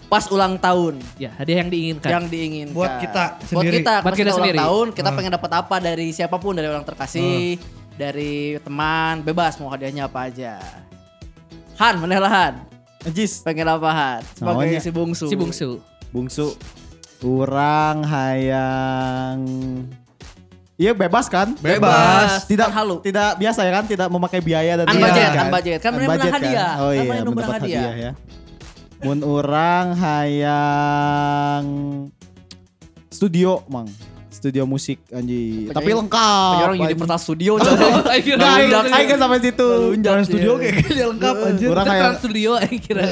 pas 0.06 0.26
ulang 0.26 0.58
tahun 0.58 0.98
Ya 1.14 1.30
hadiah 1.38 1.62
yang 1.62 1.70
diinginkan. 1.70 2.10
yang 2.10 2.24
diinginkan. 2.26 2.74
Buat 2.74 2.98
kita 2.98 3.22
Buat 3.22 3.46
sendiri. 3.46 3.74
kita, 3.78 3.94
Buat 3.94 4.02
pas 4.02 4.10
kita 4.10 4.18
kita 4.18 4.30
ulang 4.34 4.42
sendiri. 4.42 4.58
tahun 4.58 4.86
kita 4.90 5.10
pengen 5.14 5.32
dapat 5.38 5.50
apa 5.54 5.76
dari 5.78 6.06
siapa 6.10 6.34
pun 6.34 6.58
dari 6.58 6.66
orang 6.66 6.82
terkasih, 6.82 7.62
dari 7.94 8.58
teman, 8.58 9.22
bebas 9.22 9.54
mau 9.56 9.70
hadiahnya 9.70 10.10
apa 10.10 10.26
aja. 10.26 10.58
Han, 11.78 12.02
mana 12.02 12.18
lah 12.18 12.32
Han? 12.32 12.54
Ajis. 13.06 13.38
Pengen 13.46 13.70
apa 13.70 13.86
Han? 13.86 14.20
Sebagai 14.34 14.82
si 14.82 14.90
bungsu. 14.90 15.30
Si 15.30 15.38
bungsu. 15.38 15.78
Bungsu. 16.10 16.58
Urang 17.22 18.02
hayang 18.02 19.38
Iya 20.76 20.92
bebas 20.92 21.24
kan? 21.26 21.56
Bebas. 21.56 22.44
Tidak 22.44 22.68
Kan 22.68 22.76
halu. 22.76 23.00
Tidak 23.00 23.40
biasa 23.40 23.64
ya 23.64 23.72
kan? 23.72 23.84
Tidak 23.84 24.08
memakai 24.08 24.40
biaya 24.40 24.76
dan 24.76 24.84
An 24.84 24.92
tidak- 24.92 25.08
budget, 25.08 25.30
an 25.32 25.48
budget. 25.48 25.78
Kan 25.80 25.90
bener 25.90 26.04
menang 26.06 26.20
budget 26.20 26.32
hadiah. 26.36 26.72
Oh 26.76 26.84
Kan 26.86 26.92
iya, 26.94 27.02
menang 27.02 27.32
mendapat 27.32 27.54
hadiah. 27.56 27.80
hadiah 27.80 27.94
ya. 27.96 28.12
Mun 28.98 29.18
urang 29.22 29.86
hayang 29.96 31.64
studio, 33.08 33.64
Mang. 33.66 33.88
Studio 34.28 34.68
musik 34.68 35.00
anji. 35.10 35.72
Tapi 35.72 35.96
lengkap. 35.96 36.60
Orang. 36.62 36.76
Universal 36.78 37.16
Studio. 37.18 37.56
Ayo, 38.12 38.36
kan 39.08 39.16
sampai 39.16 39.40
situ. 39.40 39.68
Jalan 39.96 40.22
studio 40.22 40.60
kayak 40.60 40.74
gini 40.82 41.02
lengkap 41.08 41.34
anjir. 41.42 41.68
Urang 41.72 41.82
Kita 41.82 41.94
hayang 41.94 42.04
Trans 42.06 42.20
Studio 42.20 42.50
aing 42.54 42.80
kira. 42.80 43.02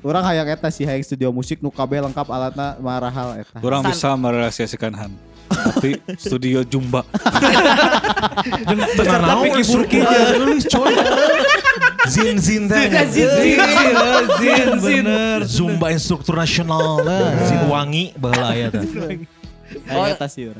Urang 0.00 0.22
hayang 0.22 0.46
eta 0.46 0.70
sih 0.70 0.86
hayang 0.86 1.02
studio 1.02 1.34
musik 1.34 1.58
nu 1.58 1.66
kabeh 1.68 1.98
lengkap 2.00 2.26
alatna 2.26 2.78
marahal 2.78 3.34
eta. 3.36 3.58
Kurang 3.58 3.82
San- 3.82 3.90
bisa 3.90 4.08
merealisasikan 4.14 4.94
Han. 4.94 5.10
Tapi 5.50 5.90
studio 6.18 6.60
Jumba. 6.66 7.02
Beserta 8.98 9.34
Piki 9.42 9.62
Burki 9.68 9.98
tulis 10.02 10.64
coy. 10.68 10.94
Zin 12.10 12.36
zin 12.42 12.62
teh. 12.66 12.86
Zin, 13.08 13.30
zin, 14.40 14.68
bener. 14.82 15.38
Zumba 15.46 15.94
instruktur 15.94 16.34
nasional 16.34 17.00
lah. 17.02 17.30
Zin 17.46 17.62
wangi 17.70 18.12
baheula 18.18 18.54
aya 18.54 18.68
teh. 18.70 18.84
Oh, 19.88 20.04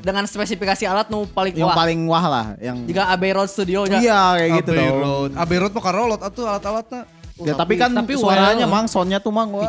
dengan 0.01 0.25
spesifikasi 0.25 0.89
alat 0.89 1.13
nu 1.13 1.29
paling 1.29 1.53
Yang 1.53 1.69
wah. 1.69 1.77
paling 1.77 2.01
wah 2.09 2.25
lah, 2.25 2.47
yang 2.57 2.81
Jika 2.89 3.13
Abbey 3.13 3.37
Road 3.37 3.45
Studio 3.45 3.85
nya. 3.85 4.01
Iya 4.01 4.23
kayak 4.41 4.51
gitu 4.65 4.71
Abbey 4.73 4.81
dong. 4.89 4.97
Road. 5.05 5.31
Abbey 5.37 5.57
Road 5.61 5.73
mah 5.77 5.85
karolot 5.85 6.21
atuh 6.25 6.45
alat-alatnya. 6.49 7.03
Ya 7.43 7.53
tapi 7.59 7.75
kan 7.77 7.91
Tapi 7.93 8.15
suaranya 8.17 8.65
well. 8.65 8.73
mang, 8.73 8.87
soundnya 8.89 9.19
tuh 9.21 9.35
mang 9.35 9.53
wah. 9.53 9.65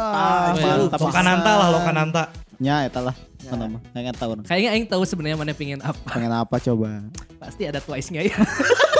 Pitan, 0.53 0.53
mantap 0.64 0.99
Lokananta 0.99 1.51
lah, 1.51 1.68
pisan. 1.68 1.76
Lokananta. 1.76 2.24
Nya 2.61 2.76
eta 2.88 2.99
lah. 3.03 3.16
Mana 3.50 3.66
mah? 3.68 3.82
Pengen 3.91 4.14
tahu. 4.16 4.32
Kayaknya 4.44 4.70
aing 4.72 4.88
tahu 4.88 5.04
sebenarnya 5.04 5.38
mana 5.38 5.52
pengen 5.52 5.80
apa. 5.84 6.08
Pengen 6.10 6.32
apa 6.32 6.56
coba? 6.62 7.04
Pasti 7.38 7.68
ada 7.68 7.80
Twice-nya 7.84 8.24
ya. 8.24 8.38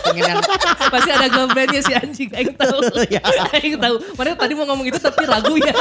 Pengen 0.04 0.24
yang 0.28 0.42
Pasti 0.92 1.10
ada 1.10 1.28
girl 1.32 1.48
band-nya 1.50 1.80
si 1.80 1.94
anjing. 1.96 2.30
Aing 2.36 2.54
tahu. 2.54 2.78
Aing 3.56 3.76
tahu. 3.80 3.96
Mana 4.20 4.36
tadi 4.36 4.54
mau 4.54 4.66
ngomong 4.68 4.86
itu 4.88 5.00
tapi 5.00 5.24
ragu 5.24 5.56
ya. 5.56 5.72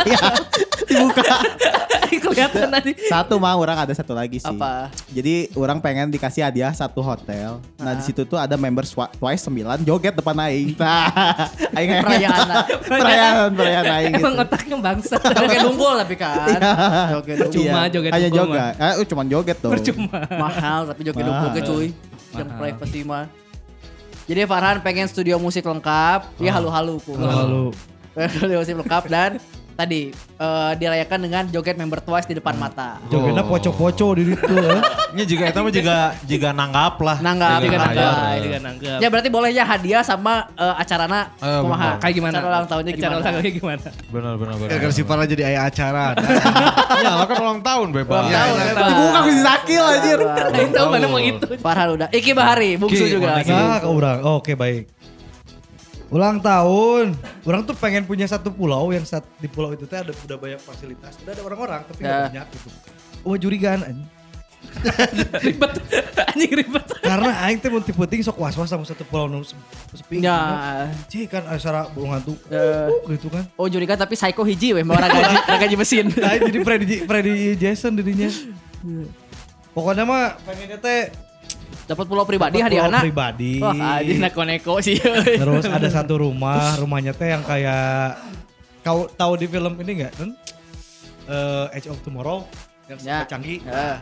Dibuka. 0.87 1.27
Aing 2.07 2.21
kelihatan 2.23 2.71
tadi. 2.71 2.91
Satu 3.11 3.35
mah 3.43 3.59
orang 3.59 3.83
ada 3.83 3.93
satu 3.93 4.15
lagi 4.15 4.39
sih. 4.39 4.47
Apa? 4.47 4.95
Jadi 5.11 5.51
orang 5.59 5.83
pengen 5.83 6.07
dikasih 6.09 6.47
hadiah 6.47 6.71
satu 6.71 7.03
hotel. 7.03 7.59
Nah 7.83 7.93
di 7.99 8.03
situ 8.07 8.23
tuh 8.23 8.39
ada 8.39 8.55
member 8.55 8.87
Twice 8.87 9.43
9 9.51 9.83
joget 9.83 10.15
depan 10.15 10.37
aing. 10.47 10.79
Nah, 10.79 11.11
aing 11.77 11.91
Perayaan. 11.99 12.47
perayaan 12.87 13.49
perayaan 13.53 13.87
aing 14.01 14.13
gitu. 14.15 14.23
Emang 14.23 14.35
otaknya 14.39 14.77
bangsa. 14.79 15.17
Joget 15.19 15.59
dungkul 15.67 15.95
tapi 15.99 16.15
kan. 16.15 16.59
Joget 17.19 17.37
Iya, 17.53 17.91
joget 17.91 18.11
Hanya 18.15 18.29
dungkul 18.31 18.52
joget. 18.53 18.75
Eh, 18.77 19.07
cuman 19.09 19.27
joget 19.29 19.59
dong. 19.61 19.73
Percuma. 19.73 20.21
Mahal 20.29 20.81
tapi 20.93 21.01
joget 21.07 21.25
dungkul 21.25 21.49
ke 21.53 21.61
cuy. 21.65 21.89
Yang 22.33 22.49
privasi 22.57 23.01
mah. 23.05 23.25
Jadi 24.29 24.41
Farhan 24.47 24.79
pengen 24.81 25.07
studio 25.11 25.37
musik 25.37 25.67
lengkap. 25.67 26.39
Ya 26.39 26.55
halu-halu. 26.55 27.01
ku. 27.03 27.17
Lalu. 27.19 27.75
Studio 28.39 28.61
musik 28.63 28.77
lengkap 28.79 29.03
dan 29.11 29.31
tadi 29.83 30.01
eh, 30.15 30.73
dirayakan 30.75 31.19
dengan 31.21 31.43
joget 31.47 31.75
member 31.75 31.99
Twice 31.99 32.25
di 32.25 32.35
depan 32.35 32.55
mata. 32.55 33.03
Jogetnya 33.07 33.43
poco-poco 33.43 34.15
di 34.15 34.31
situ. 34.31 34.47
eh. 34.47 34.83
Ini 35.13 35.29
juga 35.29 35.45
eta 35.45 35.61
mah 35.61 35.69
juga 35.69 35.97
juga 36.25 36.49
nanggap 36.51 36.95
lah. 36.99 37.17
Nanggap, 37.21 37.59
Juga 37.61 37.77
nanggap. 37.77 38.15
nanggap. 38.17 38.41
Juga 38.41 38.59
nanggap. 38.59 38.99
Ya 38.99 39.09
berarti 39.11 39.29
boleh 39.29 39.51
ya 39.51 39.65
hadiah 39.65 40.01
sama 40.01 40.49
eh, 40.55 40.75
acarana 40.79 41.21
Eh, 41.37 41.61
kumaha. 41.61 41.91
Kayak 41.99 42.15
gimana? 42.17 42.35
Acara 42.35 42.49
ulang 42.49 42.67
tahunnya 42.67 42.91
Acara 42.91 42.97
gimana? 42.97 43.13
ulang 43.13 43.27
tahunnya 43.29 43.53
gimana? 43.53 43.89
Benar 44.09 44.35
benar 44.39 44.55
benar. 44.57 44.69
Gara-gara 44.71 44.93
si 44.93 45.03
Farah 45.03 45.27
jadi 45.27 45.43
ayah 45.45 45.63
acara. 45.67 46.07
Ya 47.03 47.19
lah 47.19 47.27
kan 47.27 47.37
ulang 47.41 47.61
tahun 47.61 47.89
bebas. 47.91 48.31
Ya, 48.31 48.39
Tahun, 48.39 48.55
ya. 48.55 48.65
bebas. 48.71 48.87
Dibuka 48.87 49.19
ku 49.19 49.31
si 49.33 49.41
Sakil 49.43 49.83
anjir. 49.83 50.19
Aing 50.23 50.71
tahu 50.71 50.87
mana 50.87 51.07
mau 51.09 51.19
itu. 51.19 51.47
Farhan 51.59 51.89
udah. 51.91 52.09
Iki 52.09 52.31
Bahari, 52.31 52.71
bungsu 52.79 53.05
juga. 53.11 53.43
Nah, 53.43 53.81
ke 53.81 53.89
orang. 53.89 54.19
Oh, 54.23 54.39
Oke, 54.39 54.55
baik. 54.55 54.87
Ulang 56.13 56.39
tahun. 56.39 57.17
Orang 57.43 57.65
tuh 57.65 57.73
pengen 57.73 58.05
punya 58.05 58.29
satu 58.29 58.53
pulau 58.53 58.93
yang 58.93 59.03
saat 59.03 59.25
di 59.41 59.49
pulau 59.49 59.73
itu 59.73 59.89
teh 59.89 59.97
ada 59.97 60.13
udah 60.13 60.37
banyak 60.37 60.61
fasilitas. 60.61 61.17
Udah 61.19 61.33
ada 61.33 61.43
orang-orang 61.43 61.81
tapi 61.89 62.05
Ya. 62.05 62.29
banyak 62.29 62.47
gitu. 62.53 62.69
Wah 63.25 63.39
jurigan 63.41 63.81
anjing. 63.81 64.09
Ribet. 65.43 65.73
Anjing 66.33 66.53
ribet. 66.55 66.87
Karena 67.03 67.31
aing 67.45 67.59
teh 67.59 67.67
mun 67.67 67.83
tipe 67.83 67.99
sok 68.23 68.39
was-was 68.39 68.69
sama 68.69 68.85
satu 68.85 69.03
pulau 69.03 69.27
nu 69.27 69.41
se- 69.41 69.57
sepi. 69.91 70.21
Ya. 70.21 70.87
Cih 71.09 71.25
kan 71.27 71.49
acara 71.49 71.89
burung 71.91 72.13
hantu. 72.13 72.37
Eh. 72.47 72.57
Uh, 72.89 73.11
gitu 73.11 73.27
kan. 73.27 73.49
Oh 73.57 73.67
jurikan 73.67 73.97
tapi 73.97 74.13
psycho 74.13 74.45
hiji 74.45 74.77
weh, 74.77 74.85
mau 74.85 74.95
gaji, 74.95 75.19
gaji 75.59 75.77
mesin. 75.77 76.07
Nah, 76.15 76.37
jadi 76.39 76.59
Freddy 76.61 76.97
Freddy 77.03 77.33
Jason 77.57 77.97
dirinya. 77.97 78.29
Pokoknya 79.75 80.05
mah 80.05 80.37
pengennya 80.45 80.77
teh 80.77 81.09
Dapat 81.93 82.05
pulau 82.05 82.25
pribadi 82.25 82.57
pulau 82.57 82.67
hadiah 82.67 82.89
anak. 82.89 83.03
pribadi. 83.05 83.53
Wah, 83.59 84.01
aja 84.01 84.13
neko-neko 84.19 84.75
sih. 84.81 84.97
Terus 85.43 85.65
ada 85.67 85.89
satu 85.89 86.19
rumah, 86.19 86.75
rumahnya 86.77 87.13
teh 87.13 87.29
yang 87.29 87.43
kayak 87.43 88.17
kau 88.81 89.05
tahu 89.07 89.37
di 89.37 89.47
film 89.47 89.77
ini 89.79 90.01
enggak, 90.01 90.13
kan? 90.15 90.31
Eh, 91.23 91.67
Edge 91.73 91.87
of 91.87 92.01
Tomorrow 92.01 92.49
yang 92.89 92.99
Ya. 92.99 93.19
canggih. 93.25 93.61
Ya. 93.63 94.01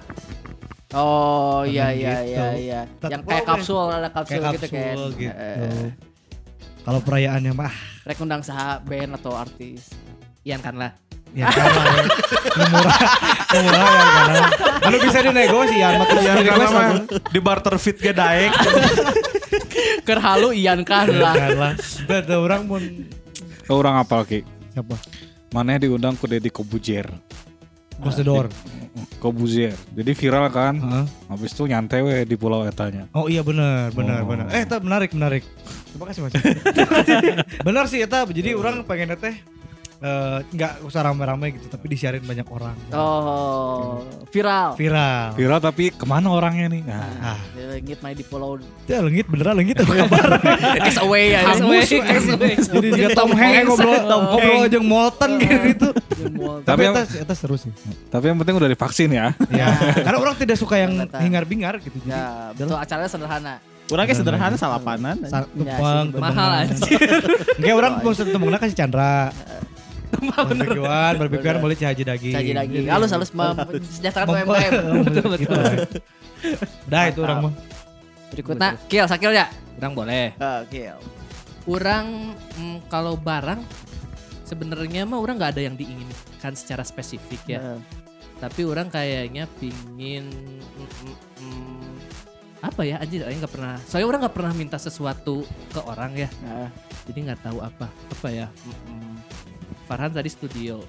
Oh 0.91 1.63
iya 1.63 1.91
Gitu. 1.91 2.03
iya 2.03 2.17
iya 2.21 2.47
iya. 2.53 2.81
Satu 2.97 3.11
Yang 3.11 3.23
kayak 3.25 3.43
pulau, 3.43 3.51
kapsul 3.53 3.85
ada 3.89 4.09
kapsul, 4.09 4.33
Kayak 4.33 4.43
gitu 4.53 4.67
kan. 4.67 4.71
kapsul 4.75 5.03
gitu. 5.17 5.35
Eh, 5.37 5.89
Kalau 6.81 7.01
perayaannya 7.01 7.53
mah 7.53 7.75
Rek 8.03 8.19
undang 8.19 8.41
saha 8.41 8.81
band 8.81 9.15
atau 9.15 9.37
artis. 9.37 9.93
Ian 10.43 10.59
kan 10.59 10.75
lah. 10.75 10.91
Ya 11.33 11.47
kan 11.47 11.65
ya. 11.65 11.93
Nu 12.51 12.65
murah, 12.69 12.99
murah 13.53 13.87
ya 13.87 14.05
kan. 14.05 14.43
Anu 14.83 14.97
bisa 14.99 15.19
dinegosian, 15.21 15.93
mah 15.95 16.07
terus 16.07 16.23
Ya 16.23 16.33
di 16.33 16.41
karena 16.41 16.51
request 16.51 16.73
mah 16.73 16.83
langsung. 16.83 17.07
di 17.27 17.41
barter 17.41 17.75
fit 17.77 17.97
ge 17.97 18.13
daek. 18.13 18.53
Ker 20.03 20.19
halu 20.19 20.51
Ian 20.53 20.83
kan 20.83 21.07
lah. 21.09 21.35
Kan 21.35 21.51
lah. 21.57 21.73
Da 22.05 22.17
da 22.21 22.37
orang 22.37 22.63
mun 22.65 22.83
Oh, 23.67 23.79
orang 23.79 23.97
apal 23.97 24.25
Ki. 24.25 24.43
Siapa? 24.71 24.99
Mana 25.51 25.79
diundang 25.79 26.15
ke 26.15 26.27
Deddy 26.27 26.51
Kobuzier. 26.51 27.07
Prosedur. 27.97 28.51
Kobuzier. 29.19 29.77
Jadi 29.93 30.11
viral 30.13 30.49
kan. 30.49 30.75
Heeh. 30.75 31.05
Habis 31.29 31.53
itu 31.53 31.63
nyantai 31.65 32.01
we 32.01 32.25
di 32.25 32.35
pulau 32.35 32.65
etanya. 32.65 33.07
Oh 33.13 33.27
iya 33.27 33.41
benar, 33.41 33.93
benar, 33.93 34.23
Oh. 34.23 34.27
benar. 34.27 34.51
Eh, 34.51 34.65
itu 34.65 34.75
menarik, 34.81 35.11
menarik. 35.13 35.45
Terima 35.87 36.05
kasih 36.05 36.21
Mas. 36.25 36.33
benar 37.67 37.85
sih 37.87 38.01
eta, 38.01 38.25
jadi 38.25 38.55
orang 38.55 38.83
pengen 38.83 39.15
teh 39.15 39.39
eh, 40.01 40.39
nggak 40.47 40.81
usah 40.83 41.01
rame-rame 41.03 41.53
gitu, 41.53 41.69
tapi 41.69 41.87
disiarin 41.87 42.21
banyak 42.21 42.49
orang. 42.49 42.73
Oh, 42.91 44.01
viral. 44.29 44.73
Viral. 44.73 45.33
Viral 45.33 45.61
tapi 45.61 45.93
ke 45.93 46.05
mana 46.05 46.29
orangnya 46.29 46.67
nih? 46.69 46.83
Nah, 46.83 47.37
Ah, 47.37 47.41
Di 47.53 47.63
Langit 47.63 47.99
main 48.01 48.13
di 48.13 48.25
pulau 48.25 48.57
itu 48.57 48.91
lengit 48.91 49.27
beneran 49.27 49.55
lengit 49.55 49.77
apa 49.77 49.93
kabar? 49.95 50.25
Cast 50.85 51.01
away 51.01 51.33
ya. 51.33 51.41
Hangus, 51.47 51.85
Hangus. 51.87 52.25
hangus. 52.27 52.67
Jadi 52.67 52.89
dia 52.91 53.09
Tom 53.13 53.31
Hanks 53.31 53.67
ngobrol, 53.67 54.01
ngobrol 54.03 54.63
jeung 54.67 54.87
Molten 54.87 55.31
gitu. 55.37 55.89
Tapi 56.63 56.83
eta 56.91 57.35
seru 57.35 57.57
sih. 57.57 57.73
tapi 58.09 58.25
yang 58.27 58.37
penting 58.37 58.57
udah 58.57 58.69
divaksin 58.69 59.11
ya. 59.11 59.37
Ya, 59.49 59.69
karena 59.95 60.19
orang 60.19 60.35
tidak 60.35 60.57
suka 60.57 60.77
yang 60.77 60.93
hingar-bingar 61.13 61.77
gitu. 61.79 62.01
Ya, 62.05 62.51
betul 62.53 62.75
acaranya 62.75 63.09
sederhana. 63.09 63.55
Orangnya 63.91 64.15
sederhana 64.15 64.55
salapanan. 64.55 65.17
sa- 65.25 65.51
Ya. 65.53 66.07
Mahal 66.07 66.51
aja. 66.63 66.79
Enggak 67.59 67.75
orang 67.75 67.93
mau 68.03 68.13
tembungna 68.15 68.57
kasih 68.57 68.77
Chandra. 68.77 69.35
Barbekuan, 70.21 71.13
barbekuan 71.17 71.57
boleh 71.65 71.77
cahaji 71.77 72.03
daging. 72.05 72.35
Caji 72.37 72.53
lagi. 72.53 72.77
Halus 72.87 73.11
halus 73.13 73.31
mensejahterakan 73.33 74.45
UMKM. 74.45 74.73
betul 75.09 75.27
betul. 75.33 75.65
Udah 76.89 77.03
itu 77.09 77.21
orang 77.25 77.39
mah. 77.49 77.53
Berikutnya, 78.31 78.69
kill, 78.87 79.07
sakil 79.11 79.33
ya. 79.35 79.51
Orang 79.81 79.93
boleh. 79.97 80.37
Oh, 80.39 80.61
kill. 80.71 80.99
Orang 81.67 82.37
mm, 82.57 82.87
kalau 82.89 83.19
barang 83.19 83.61
sebenarnya 84.47 85.07
mah 85.07 85.19
orang 85.23 85.39
nggak 85.39 85.53
ada 85.59 85.63
yang 85.63 85.77
diinginkan 85.79 86.53
secara 86.55 86.83
spesifik 86.87 87.41
ya. 87.47 87.61
Heeh. 87.63 87.81
Tapi 88.41 88.65
orang 88.65 88.89
kayaknya 88.89 89.45
pingin 89.61 90.27
mm, 90.33 90.89
mm, 91.05 91.17
mm, 91.45 91.93
apa 92.61 92.83
ya 92.85 93.01
anjir 93.01 93.25
saya 93.25 93.37
nggak 93.37 93.53
pernah. 93.53 93.77
Soalnya 93.85 94.09
orang 94.09 94.21
nggak 94.27 94.37
pernah 94.37 94.53
minta 94.57 94.79
sesuatu 94.81 95.45
ke 95.71 95.81
orang 95.85 96.13
ya. 96.17 96.29
Heeh. 96.29 96.69
Jadi 97.11 97.19
nggak 97.31 97.41
tahu 97.45 97.59
apa 97.61 97.87
apa 97.89 98.29
ya. 98.29 98.47
Mm, 98.67 98.77
mm. 98.91 99.15
Farhan 99.91 100.15
tadi 100.15 100.31
studio. 100.31 100.87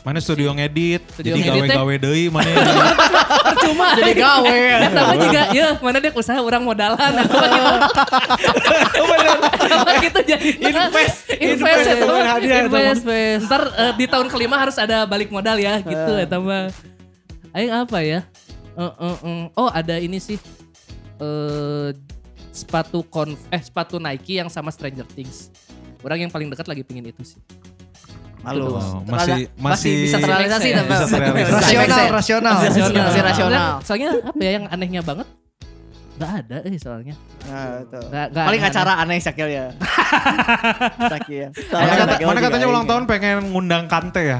Mana 0.00 0.24
studio 0.24 0.48
ngedit, 0.56 1.04
Studio 1.12 1.36
jadi 1.36 1.68
gawe-gawe 1.68 1.94
deui 2.00 2.32
mana 2.32 2.48
Percuma. 3.52 3.92
Jadi 4.00 4.16
gawe. 4.16 4.56
Pertama 4.88 5.12
juga 5.20 5.42
ya 5.52 5.68
mana 5.76 5.96
dia 6.00 6.12
usaha 6.16 6.40
orang 6.40 6.64
modalan 6.64 6.96
apa 7.20 7.44
gitu. 7.52 7.74
Apa 9.68 9.90
gitu 10.00 10.20
jadi 10.24 10.48
Invest, 10.56 11.28
invest 11.36 11.60
invest, 11.60 11.84
ya 11.84 11.94
teman 12.00 12.24
hadiah, 12.24 12.58
invest, 12.64 13.02
invest. 13.04 13.44
Ntar 13.52 13.62
eh, 13.76 13.92
di 14.00 14.04
tahun 14.08 14.26
kelima 14.32 14.56
harus 14.56 14.80
ada 14.80 15.04
balik 15.04 15.28
modal 15.28 15.60
ya 15.60 15.84
gitu 15.84 16.12
ya 16.16 16.24
tambah. 16.24 16.72
Aing 17.52 17.72
apa 17.76 17.98
ya? 18.00 18.20
Eh, 18.78 18.92
eh, 19.04 19.16
eh. 19.20 19.42
Oh 19.52 19.68
ada 19.68 20.00
ini 20.00 20.16
sih 20.16 20.40
eh 21.20 21.90
sepatu 22.56 23.04
konf 23.04 23.36
eh 23.52 23.60
sepatu 23.60 24.00
Nike 24.00 24.40
yang 24.40 24.48
sama 24.48 24.72
Stranger 24.72 25.04
Things. 25.12 25.52
Orang 26.00 26.16
yang 26.16 26.32
paling 26.32 26.48
dekat 26.48 26.64
lagi 26.64 26.80
pingin 26.80 27.12
itu 27.12 27.36
sih. 27.36 27.40
Halus. 28.38 28.70
Oh, 28.70 29.02
masih 29.04 29.48
masih- 29.48 29.48
masih 29.58 29.94
bisa 30.06 30.16
terrealisasi 30.18 30.68
Bisa 30.68 30.80
tapi 30.80 30.88
terrealisasi. 30.88 31.52
Rasional, 31.52 32.04
rasional. 32.08 32.54
Rasional. 32.60 33.04
Masih 33.04 33.22
rasional. 33.22 33.68
Soalnya 33.82 34.10
apa 34.22 34.38
ya 34.38 34.50
yang 34.56 34.64
anehnya 34.68 35.02
banget? 35.02 35.26
Gak 36.18 36.32
ada 36.34 36.56
eh 36.66 36.74
soalnya. 36.74 37.14
Nah, 37.46 37.78
itu. 37.78 37.98
Gak, 38.10 38.26
gak 38.34 38.42
Paling 38.42 38.58
aneh-aneh. 38.58 38.74
acara 38.74 38.92
aneh 38.98 39.18
sakil 39.22 39.46
ya. 39.46 39.70
Sakil. 41.14 41.46
Mana, 41.70 41.92
kata- 41.94 42.26
mana 42.26 42.40
katanya 42.42 42.66
ulang 42.66 42.84
tahun 42.84 43.02
pengen 43.06 43.54
ngundang 43.54 43.86
Kante 43.86 44.34
ya? 44.34 44.38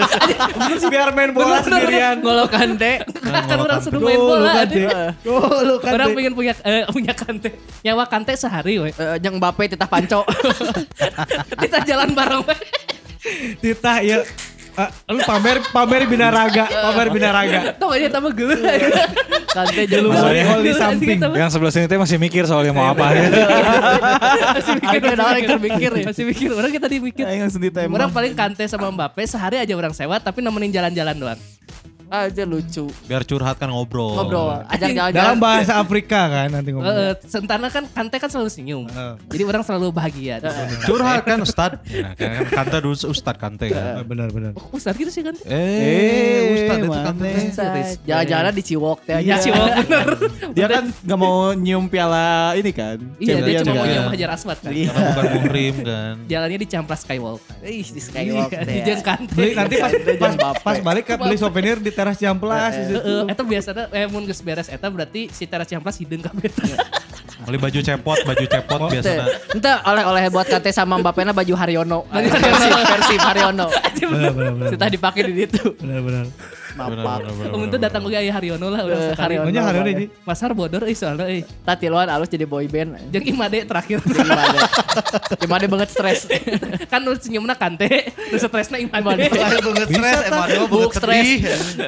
Biar 0.86 1.10
main 1.10 1.34
bola 1.34 1.58
sendirian. 1.58 2.22
Ngolo 2.22 2.46
kante. 2.46 3.02
kan 3.02 3.58
orang 3.58 3.82
sudah 3.82 3.98
main 3.98 4.14
bola. 4.14 4.62
Kante. 4.62 4.82
Gol, 5.26 5.70
Kante. 5.82 5.90
Orang 5.90 6.08
pengen 6.14 6.32
punya 6.38 6.54
eh, 6.62 6.86
punya 6.86 7.12
kante. 7.12 7.50
Nyawa 7.82 8.04
kante 8.06 8.32
sehari 8.34 8.78
we. 8.78 8.90
Eh, 8.92 9.16
Jeung 9.18 9.42
Mbappe 9.42 9.66
titah 9.66 9.90
panco. 9.90 10.22
Kita 11.66 11.82
jalan 11.82 12.14
bareng 12.14 12.46
we. 12.46 12.54
Titah 13.62 13.98
ya. 14.02 14.18
Ah, 14.76 14.92
lu 15.08 15.24
pamer 15.24 15.64
pamer 15.72 16.04
binaraga, 16.04 16.68
pamer 16.68 17.08
binaraga. 17.08 17.72
Tau 17.80 17.88
aja 17.96 18.12
tambah 18.12 18.28
geuleuh. 18.36 18.60
Kante 19.48 19.88
Lu 19.88 20.12
jeung 20.12 20.12
balik 20.12 20.44
Mbappe. 20.44 20.52
hol 20.52 20.60
di 20.60 20.72
samping. 20.76 21.18
Yang 21.32 21.50
sebelah 21.56 21.72
sini 21.72 21.86
teh 21.88 21.96
masih 21.96 22.20
mikir 22.20 22.44
soalnya 22.44 22.76
mau 22.76 22.92
apa. 22.92 23.08
Masih 24.52 24.76
mikir, 24.76 25.00
ada 25.16 25.22
orang 25.32 25.40
yang 25.48 25.60
mikir 25.64 25.90
ya. 25.96 26.04
Masih 26.04 26.24
mikir. 26.28 26.48
Orang 26.52 26.68
kita 26.68 26.92
dimikir. 26.92 27.24
Aing 27.24 27.48
sendiri 27.48 27.72
teh 27.72 27.88
Orang 27.88 28.12
paling 28.12 28.36
kante 28.36 28.68
sama 28.68 28.92
Mbappe 28.92 29.24
sehari 29.24 29.56
aja 29.56 29.72
orang 29.72 29.96
sewa 29.96 30.20
tapi 30.20 30.44
nemenin 30.44 30.68
jalan-jalan 30.68 31.16
doang. 31.16 31.40
Aja 32.06 32.42
lucu. 32.42 32.86
Biar 33.04 33.22
curhat 33.22 33.56
kan 33.56 33.66
ngobrol. 33.66 34.14
Ngobrol, 34.14 34.62
ajak 34.64 34.78
Dalam 34.78 35.10
jalan-jalan. 35.10 35.36
bahasa 35.36 35.72
Afrika 35.76 36.20
kan 36.24 36.48
nanti 36.48 36.70
ngomong. 36.70 36.86
Eh, 36.86 37.18
sentana 37.26 37.66
kan 37.66 37.82
kante 37.84 38.16
kan 38.16 38.30
selalu 38.30 38.46
senyum. 38.46 38.86
Heeh. 38.86 39.14
Jadi 39.26 39.42
orang 39.42 39.62
selalu 39.62 39.86
bahagia. 39.90 40.38
Curhat 40.82 41.22
kan 41.22 41.38
Ustad. 41.40 41.82
Ya, 41.84 42.14
kan 42.14 42.46
Kante 42.46 42.76
dulu 42.78 42.94
Ustad 42.94 43.34
Kante 43.36 43.66
kan. 43.68 44.06
Benar 44.06 44.30
benar. 44.30 44.54
Oh, 44.54 44.70
Ustaz 44.72 44.94
gitu 44.94 45.10
sih 45.10 45.20
kan? 45.20 45.34
Eh, 45.42 46.54
Ustad 46.54 46.78
itu? 46.78 46.90
Kante. 46.94 47.30
Jalan-jalan 48.06 48.52
di 48.52 48.62
Ciwok 48.62 48.98
teh 49.02 49.14
Iya 49.18 49.34
aja. 49.34 49.42
sih 49.42 49.50
bener. 49.50 50.08
Dia 50.54 50.66
kan 50.70 50.84
nggak 50.86 51.18
mau 51.18 51.34
nyium 51.52 51.90
piala 51.90 52.54
ini 52.54 52.70
kan. 52.70 53.02
Iya 53.18 53.34
dia 53.40 53.58
cuma 53.60 53.74
mau 53.76 53.86
nyium 53.86 54.06
Hajar 54.08 54.30
Aswad 54.30 54.58
kan. 54.62 54.70
Iya. 54.70 54.94
Bukan 54.94 55.24
muhrim 55.34 55.74
kan. 55.82 56.14
Jalannya 56.26 56.58
di 56.62 56.68
Campras 56.68 57.02
Skywalk. 57.02 57.42
Ih, 57.60 57.82
di 57.82 57.98
Skywalk 57.98 58.50
Iya, 58.52 58.62
teh. 58.62 58.70
di 58.70 58.80
jeung 58.84 59.02
kante. 59.02 59.34
Beli 59.34 59.50
nanti 59.58 59.74
pas 60.16 60.34
pas 60.62 60.78
balik 60.78 61.04
kan 61.04 61.18
beli 61.18 61.34
souvenir 61.34 61.82
di 61.82 61.90
teras 61.96 62.20
Ciamplas 62.20 62.76
di 62.76 62.92
situ. 62.92 63.00
Heeh, 63.00 63.32
eta 63.32 63.40
biasanya 63.40 63.88
eh 63.88 64.04
mun 64.04 64.28
geus 64.28 64.44
beres 64.44 64.68
eta 64.68 64.92
berarti 64.92 65.32
si 65.32 65.48
Teras 65.48 65.64
Camplas 65.64 65.96
hideung 65.96 66.20
kabeh. 66.20 66.52
Beli 67.48 67.56
baju 67.56 67.78
cepot, 67.80 68.18
baju 68.26 68.44
cepot 68.44 68.78
Teh, 68.84 68.92
biasanya. 69.00 69.26
Ente 69.56 69.72
oleh-oleh 69.88 70.22
buat 70.28 70.44
Kante 70.44 70.70
sama 70.76 71.00
Mbappe 71.00 71.24
na 71.24 71.32
baju 71.32 71.54
Haryono. 71.56 72.04
Versi 72.12 72.68
versi 72.84 73.14
Haryono. 73.16 73.66
Benar 73.96 74.32
benar 74.36 74.52
benar. 74.52 74.70
Kita 74.76 74.86
dipakai 74.92 75.20
di 75.24 75.32
situ. 75.48 75.72
Benar 75.80 76.00
benar. 76.04 76.24
Mapak. 76.76 77.18
Oh, 77.50 77.64
itu 77.64 77.76
datang 77.76 78.04
ke 78.04 78.12
Aya 78.12 78.30
Haryono 78.30 78.68
lah 78.68 78.80
Eh, 78.80 78.86
urang 78.86 79.00
sekali. 79.10 79.34
Haryono. 79.40 79.58
Hari 79.58 79.78
ini 79.80 79.92
Ji. 79.96 80.06
Masar 80.22 80.50
bodor 80.52 80.84
euy 80.84 80.92
soalnya 80.92 81.24
euy. 81.24 81.40
Tati 81.64 81.88
luan 81.88 82.04
alus 82.06 82.28
jadi 82.28 82.44
boy 82.44 82.68
band. 82.68 83.00
Jeung 83.08 83.24
Imade 83.24 83.64
terakhir. 83.64 84.04
Gimana? 84.04 84.58
Gimana 85.40 85.64
banget 85.66 85.88
stres. 85.90 86.28
kan 86.92 87.00
nu 87.00 87.16
senyumna 87.16 87.56
Kante, 87.56 87.88
nu 88.28 88.36
stresna 88.36 88.76
Imade. 88.76 89.26
Banget 89.26 89.88
stres, 89.88 90.20
Buk 90.68 90.92
banget 90.92 90.92
stres. 90.92 91.26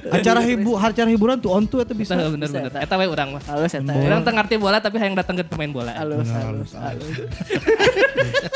acara 0.09 0.41
hibu 0.41 0.72
acara 0.74 1.09
hiburan 1.09 1.36
tuh 1.36 1.53
on 1.53 1.68
tuh 1.68 1.84
itu 1.84 1.93
bisa. 1.93 2.16
Bener 2.16 2.49
bener. 2.49 2.72
Eta 2.72 2.95
we 2.97 3.07
urang 3.07 3.36
mah. 3.36 3.43
Halus 3.45 3.76
eta. 3.76 3.93
Urang 3.93 4.24
teu 4.24 4.32
ngarti 4.32 4.55
bola 4.57 4.80
tapi 4.80 4.97
hayang 4.97 5.12
datang 5.12 5.36
ke 5.36 5.45
pemain 5.45 5.68
bola. 5.68 5.93
Halus, 5.93 6.28
halus, 6.32 6.72
halus. 6.72 7.12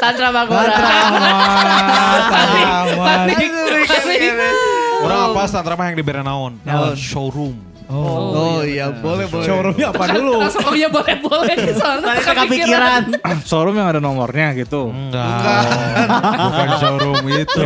Tantra 0.00 0.32
Bagora. 0.32 0.74
Orang 5.02 5.18
apa 5.34 5.40
tantra 5.50 5.74
mah 5.74 5.86
yang 5.90 5.98
di 5.98 6.04
Berenaon? 6.04 6.52
Showroom. 6.94 7.72
Oh 7.92 8.64
iya, 8.64 8.88
boleh 8.88 9.28
boleh. 9.28 9.44
Showroomnya 9.44 9.92
apa 9.92 10.04
dulu? 10.16 10.40
Langsung 10.40 10.64
oh 10.64 10.72
iya 10.72 10.88
boleh 10.88 11.14
boleh. 11.20 11.56
Soalnya 11.76 12.06
Tadi 12.08 12.20
teu 12.24 12.34
kepikiran. 12.40 13.02
Showroom 13.50 13.76
yang 13.76 13.88
ada 13.92 14.00
nomornya 14.00 14.56
gitu. 14.56 14.88
Enggak. 14.88 15.60
Bukan 16.40 16.68
showroom 16.80 17.20
itu. 17.28 17.60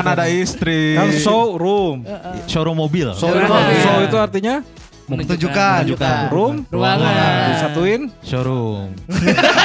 Kan 0.00 0.06
ada 0.08 0.24
istri. 0.30 0.96
Kan 0.96 1.12
showroom. 1.20 2.06
Showroom 2.48 2.76
mobil. 2.80 3.12
Show, 3.12 3.28
Iya. 3.28 3.82
show 3.84 3.96
itu 4.00 4.16
artinya 4.16 4.64
Menunjukkan. 5.04 5.84
room, 6.32 6.64
Ruangan. 6.72 7.52
disatuin. 7.52 8.02
Showroom. 8.24 8.96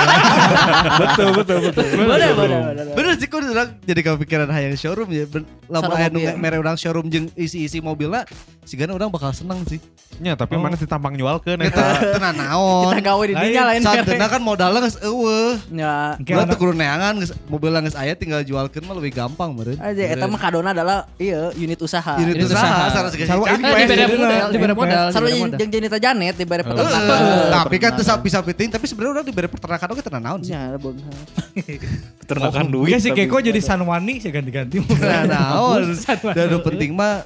betul 1.00 1.28
betul 1.32 1.58
betul. 1.64 1.84
Boleh, 1.96 2.30
boleh, 2.36 2.58
boleh. 2.60 2.84
Bener 2.92 3.14
sih 3.16 3.28
kok 3.28 3.40
orang 3.40 3.70
jadi 3.82 4.02
kepikiran 4.04 4.50
hayang 4.52 4.76
showroom 4.76 5.10
ya. 5.10 5.24
Ben- 5.24 5.48
Lamun 5.66 5.88
Showroom 5.88 5.96
aya 5.96 6.08
nu 6.10 6.20
mobil. 6.20 6.34
mere 6.36 6.58
urang 6.58 6.76
showroom 6.76 7.08
jeung 7.08 7.32
isi-isi 7.34 7.80
mobilnya 7.80 8.28
sigana 8.70 8.94
orang 8.94 9.10
bakal 9.10 9.34
seneng 9.34 9.66
sih. 9.66 9.82
Ya, 10.20 10.34
tapi 10.34 10.54
mana 10.54 10.76
ditampang 10.76 11.14
jualkeun 11.14 11.58
Eta 11.58 11.74
eta. 11.74 11.86
tenan 12.16 12.36
naon. 12.38 12.92
Kita 12.92 13.02
gawe 13.04 13.24
di 13.24 13.34
dinya 13.34 13.64
lain. 13.66 13.82
Sadena 13.82 14.28
kan 14.28 14.38
modalnya 14.40 14.80
geus 14.80 15.02
eueuh. 15.02 15.58
Ya. 15.72 16.14
Anak- 16.16 16.54
tuh 16.54 16.58
kudu 16.60 16.74
neangan 16.74 17.18
geus 17.18 17.34
mobilnya 17.46 17.82
geus 17.82 17.96
aya 17.96 18.14
tinggal 18.14 18.42
jualkeun 18.42 18.86
mah 18.86 18.94
lebih 18.94 19.12
gampang 19.12 19.50
meureun. 19.50 19.76
Aja 19.76 20.04
eta 20.06 20.26
mah 20.26 20.38
kadona 20.38 20.70
adalah 20.70 21.10
iya 21.18 21.50
unit 21.52 21.80
usaha. 21.80 22.14
Unit 22.16 22.38
Unit 22.38 22.46
usaha 22.46 22.88
sarua 22.90 23.10
segala 23.10 23.28
Sarua 23.28 23.46
dibere 23.50 23.66
Invest, 23.66 23.90
modal, 23.90 24.30
invest. 24.30 24.52
dibere 24.52 24.74
modal, 24.76 25.06
Sarua 25.10 25.30
jeung 25.50 25.72
Jenita 25.72 25.98
Janet 25.98 26.36
dibere 26.36 26.62
peternakan. 26.62 27.18
Heeh, 27.18 27.44
Tapi 27.50 27.76
kan 27.78 27.92
tuh 27.96 28.06
sapi 28.06 28.28
sapi 28.30 28.52
ting, 28.54 28.70
tapi 28.70 28.86
sebenarnya 28.86 29.14
orang 29.16 29.26
diberi 29.26 29.48
peternakan 29.48 29.88
oke 29.90 30.02
tenan 30.04 30.22
naon 30.22 30.40
sih. 30.44 30.54
Ya. 30.54 30.78
Peternakan 32.20 32.66
Iya 32.66 32.72
duit. 32.72 32.94
si 33.00 33.10
tapi- 33.10 33.26
Keko 33.26 33.38
jadi 33.42 33.60
Sanwani 33.60 34.20
sih 34.20 34.30
ganti-ganti. 34.30 34.78
Tenan 35.02 35.26
naon. 35.28 35.82
Dan 36.30 36.60
penting 36.62 36.92
mah 36.94 37.26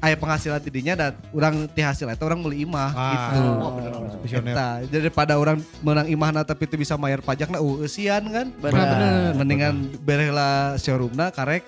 aya 0.00 0.16
penghasilan 0.16 0.58
tidinya 0.58 0.96
dan 0.96 1.12
orang 1.30 1.68
ti 1.68 1.80
hasil 1.80 2.08
eta 2.08 2.24
orang 2.24 2.40
beli 2.40 2.64
imah 2.64 2.90
Ah, 2.90 3.10
gitu. 3.12 3.38
oh, 3.60 3.70
bener, 3.76 3.90
bener. 3.92 4.18
Visioner. 4.20 4.52
Eta, 4.52 4.68
daripada 4.88 5.32
orang 5.36 5.60
menang 5.80 6.08
imahna 6.08 6.40
tapi 6.40 6.64
itu 6.64 6.74
bisa 6.74 6.96
bayar 6.96 7.20
pajak 7.20 7.48
nah 7.48 7.60
uh, 7.60 7.80
eusian 7.80 8.24
kan. 8.24 8.46
Bener. 8.50 9.32
Mendingan 9.34 9.74
berehlah 10.00 10.76
showroomna 10.76 11.28
karek 11.30 11.64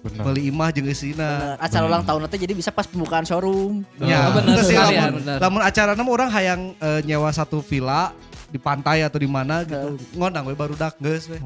Bener. 0.00 0.24
beli 0.24 0.48
imah 0.48 0.72
jeung 0.72 0.88
eusina. 0.88 1.28
Bener. 1.54 1.56
Acara 1.60 1.84
ulang 1.84 2.00
tahun 2.00 2.20
nanti 2.24 2.36
jadi 2.40 2.52
bisa 2.56 2.72
pas 2.72 2.88
pembukaan 2.88 3.22
showroom. 3.22 3.84
Ya, 4.00 4.32
Oh, 4.32 4.40
bener, 4.40 4.56
terus 4.56 4.72
lamun, 4.72 5.12
bener. 5.20 5.38
lamun 5.38 5.60
acara 5.60 5.90
mah 5.92 6.08
orang 6.08 6.30
hayang 6.32 6.60
eh, 6.74 7.00
nyewa 7.04 7.28
satu 7.28 7.60
villa 7.60 8.08
di 8.50 8.58
pantai 8.58 9.06
atau 9.06 9.16
di 9.16 9.30
mana 9.30 9.62
gitu. 9.62 9.94
Ngondang 10.18 10.44
we 10.50 10.54
baru 10.54 10.74
dak 10.74 10.98
geus 10.98 11.30
we. 11.30 11.38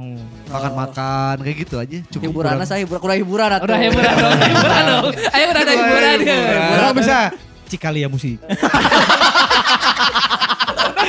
Makan-makan 0.49 1.45
kayak 1.45 1.57
gitu 1.69 1.77
aja. 1.77 1.99
Cukup 2.09 2.33
Hiburan 2.33 2.57
kurang. 2.57 2.69
saya 2.69 2.81
hiburan 2.83 3.01
kurang 3.01 3.19
hiburan 3.21 3.49
atuh. 3.53 3.67
Udah 3.69 3.79
hiburan 3.81 4.13
dong, 4.17 4.39
hiburan 4.41 4.83
dong. 4.89 5.05
Ayo 5.37 5.45
udah 5.53 5.63
ada 5.63 5.73
hiburan 5.77 6.17
ya. 6.25 6.37
Orang 6.81 6.93
bisa 6.97 7.17
Cikalia 7.65 8.09
musik. 8.09 8.37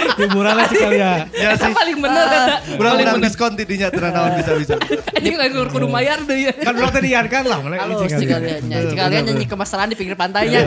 Hiburan 0.20 0.53
lah 0.53 0.66
Cikalia. 0.66 1.12
Ya 1.30 1.49
Itu 1.51 1.66
sih. 1.66 1.74
paling 1.74 1.97
bener 1.97 2.26
kata. 2.26 2.53
Urang 2.76 2.93
urang 2.97 3.18
diskon 3.20 3.51
tidinya 3.53 3.88
teu 3.89 4.01
naon 4.01 4.32
bisa-bisa. 4.38 4.74
Anjing 5.12 5.36
lagi 5.41 5.53
kudu 5.68 5.88
bayar 5.88 6.20
deh 6.22 6.38
ya. 6.41 6.51
Kan 6.53 6.74
belum 6.74 6.89
tadi 6.89 7.10
kan 7.26 7.43
lah. 7.43 7.60
mulai 7.60 7.78
Halo 7.78 7.93
Cikalia. 7.99 8.20
Cikalia 8.20 8.56
nya. 8.62 8.78
Cikalia 8.86 9.20
nyanyi 9.22 9.45
kemesraan 9.45 9.88
di 9.88 9.95
pinggir 9.95 10.16
pantainya. 10.16 10.60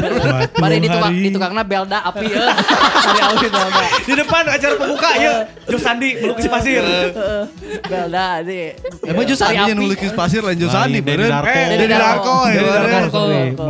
Mari 0.62 0.76
di 0.78 0.88
tukang 0.88 1.12
di 1.12 1.30
tukangna 1.30 1.62
belda 1.62 1.98
api 2.02 2.26
ya. 2.26 2.44
Dari 2.54 3.20
awi 3.22 3.46
belda. 3.48 3.84
Di 4.00 4.14
depan 4.14 4.42
acara 4.46 4.74
pembuka 4.74 5.10
ya. 5.16 5.32
Jo 5.64 5.78
Sandi 5.78 6.08
melukis 6.16 6.46
pasir. 6.46 6.82
Belda 7.84 8.26
di. 8.42 8.60
Emang 9.04 9.24
Jus 9.24 9.38
Tari 9.38 9.56
Andi 9.56 9.60
yang 9.66 9.78
api. 9.78 9.84
ngelukis 9.84 10.12
pasir 10.12 10.40
lain 10.40 10.56
Jus 10.56 10.70
Lain 10.70 10.82
Andi 10.86 10.98
Dedi 10.98 11.06
beureun. 11.10 11.30
Darko. 11.30 11.50
Eh, 11.50 11.66
Dedi 11.70 11.86
Darko 11.88 12.36
ya. 12.46 12.60
Beureun. 12.60 12.90
Darko. 12.90 13.22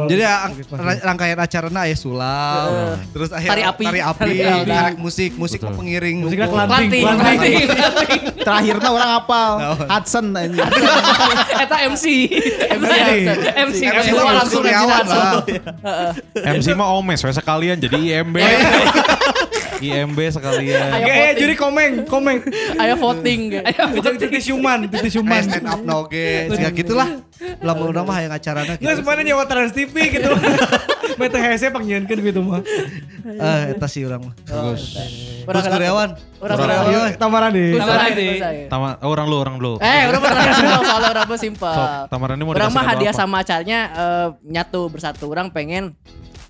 Jadi 0.04 0.22
ya, 0.22 0.34
Melukis 0.44 1.00
rangkaian 1.00 1.38
acarana 1.38 1.80
aya 1.84 1.96
sulap, 1.96 2.68
terus 3.10 3.30
aya 3.30 3.46
Tari 3.46 3.62
api. 3.62 3.84
tari 3.84 4.00
api, 4.00 4.20
Tari 4.20 4.38
api. 4.42 4.68
tarik 4.68 4.96
musik, 5.04 5.36
musik 5.36 5.60
mah 5.60 5.76
pengiring. 5.76 6.24
Musiknya 6.24 6.48
kelanting. 6.48 7.04
Kelanting, 7.04 7.04
kelanting. 7.04 7.54
kelanting. 7.68 8.20
Terakhirnya 8.46 8.88
orang 8.88 9.10
apal. 9.20 9.50
Hudson. 9.84 10.26
Eta 11.64 11.76
MC. 11.92 12.04
MC. 12.72 12.92
MC. 13.52 13.80
MC 13.84 14.08
langsung 14.16 14.64
lah. 14.64 15.44
MC 16.32 16.66
mah 16.72 16.88
Omes, 16.96 17.20
we 17.20 17.32
sekalian 17.36 17.76
jadi 17.76 18.24
IMB. 18.24 18.36
IMB 19.78 20.18
sekalian. 20.30 20.88
Ayo 20.90 21.04
Eh, 21.04 21.14
voting. 21.14 21.36
jadi 21.38 21.54
komeng, 21.54 21.92
komeng. 22.04 22.38
Ayo 22.76 22.94
voting. 22.96 23.40
Jadi 23.96 24.16
titis 24.20 24.46
human, 24.46 24.86
titis 24.86 25.14
human. 25.14 25.34
Aya 25.34 25.46
stand 25.46 25.66
up 25.66 25.80
noge, 25.80 26.50
ya 26.50 26.70
gitulah. 26.70 27.08
Lamun 27.60 27.90
urang 27.90 28.06
mah 28.06 28.16
hayang 28.16 28.30
acarana 28.30 28.74
Nggak 28.74 28.80
gitu. 28.80 28.98
semuanya 29.02 29.22
nyewa 29.24 29.44
Trans 29.44 29.74
TV 29.74 29.94
gitu. 30.12 30.30
Meta 31.20 31.38
hese 31.38 31.68
panggieunkeun 31.68 32.20
gitu 32.22 32.40
mah. 32.40 32.62
Eh, 33.24 33.74
eta 33.74 33.86
sih 33.86 34.02
urang 34.02 34.30
mah. 34.30 34.34
Orang 35.44 35.60
Gus 35.60 35.68
Kuryawan. 35.68 36.10
Orang 36.40 36.56
Gus 36.56 36.64
Kuryawan. 36.64 36.86
Ayo, 36.88 37.00
tamaran 37.18 37.50
deh. 37.50 37.70
Tamaran 37.74 38.10
deh. 38.14 38.34
Tama, 38.66 38.88
oh, 38.98 39.10
orang 39.10 39.26
lu, 39.26 39.36
orang 39.36 39.56
lu. 39.58 39.72
Eh, 39.78 40.02
udah 40.08 40.20
pernah 40.20 40.54
simpel 40.54 40.80
soalnya 40.80 41.10
udah 41.10 41.24
mah 41.26 41.38
simpel. 41.38 41.74
Sok, 41.74 41.88
tamaran 42.08 42.34
ini 42.34 42.44
mau 42.44 42.52
Orang 42.52 42.60
dikasih 42.64 42.76
mah 42.76 42.84
hadiah 42.86 43.12
apa? 43.12 43.20
sama 43.20 43.36
acaranya 43.40 43.78
eh, 43.92 44.28
nyatu 44.46 44.82
bersatu. 44.88 45.24
Orang 45.26 45.50
pengen 45.50 45.92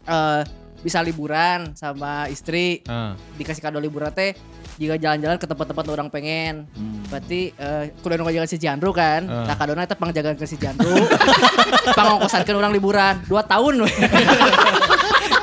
eh, 0.05 0.41
bisa 0.85 1.01
liburan 1.01 1.73
sama 1.73 2.29
istri 2.29 2.85
Ah. 2.85 3.17
dikasih 3.35 3.59
kado 3.59 3.81
liburan 3.81 4.13
teh 4.13 4.37
jika 4.75 4.95
jalan-jalan 4.95 5.39
ke 5.39 5.47
tempat-tempat 5.47 5.85
orang 5.89 6.09
pengen. 6.11 6.69
Berarti 7.09 7.55
eh 7.55 7.95
kudu 7.99 8.15
nu 8.15 8.27
jaga 8.27 8.45
si 8.45 8.59
Jandro 8.59 8.93
kan. 8.93 9.25
Ah. 9.25 9.49
Nah 9.49 9.57
kadona 9.57 9.83
eta 9.83 9.97
pangjagaan 9.97 10.37
ke 10.37 10.45
si 10.45 10.55
Jandro. 10.55 10.93
Pangongkosankeun 11.99 12.55
orang 12.55 12.71
liburan 12.71 13.17
2 13.25 13.33
tahun 13.45 13.75
we. 13.81 13.91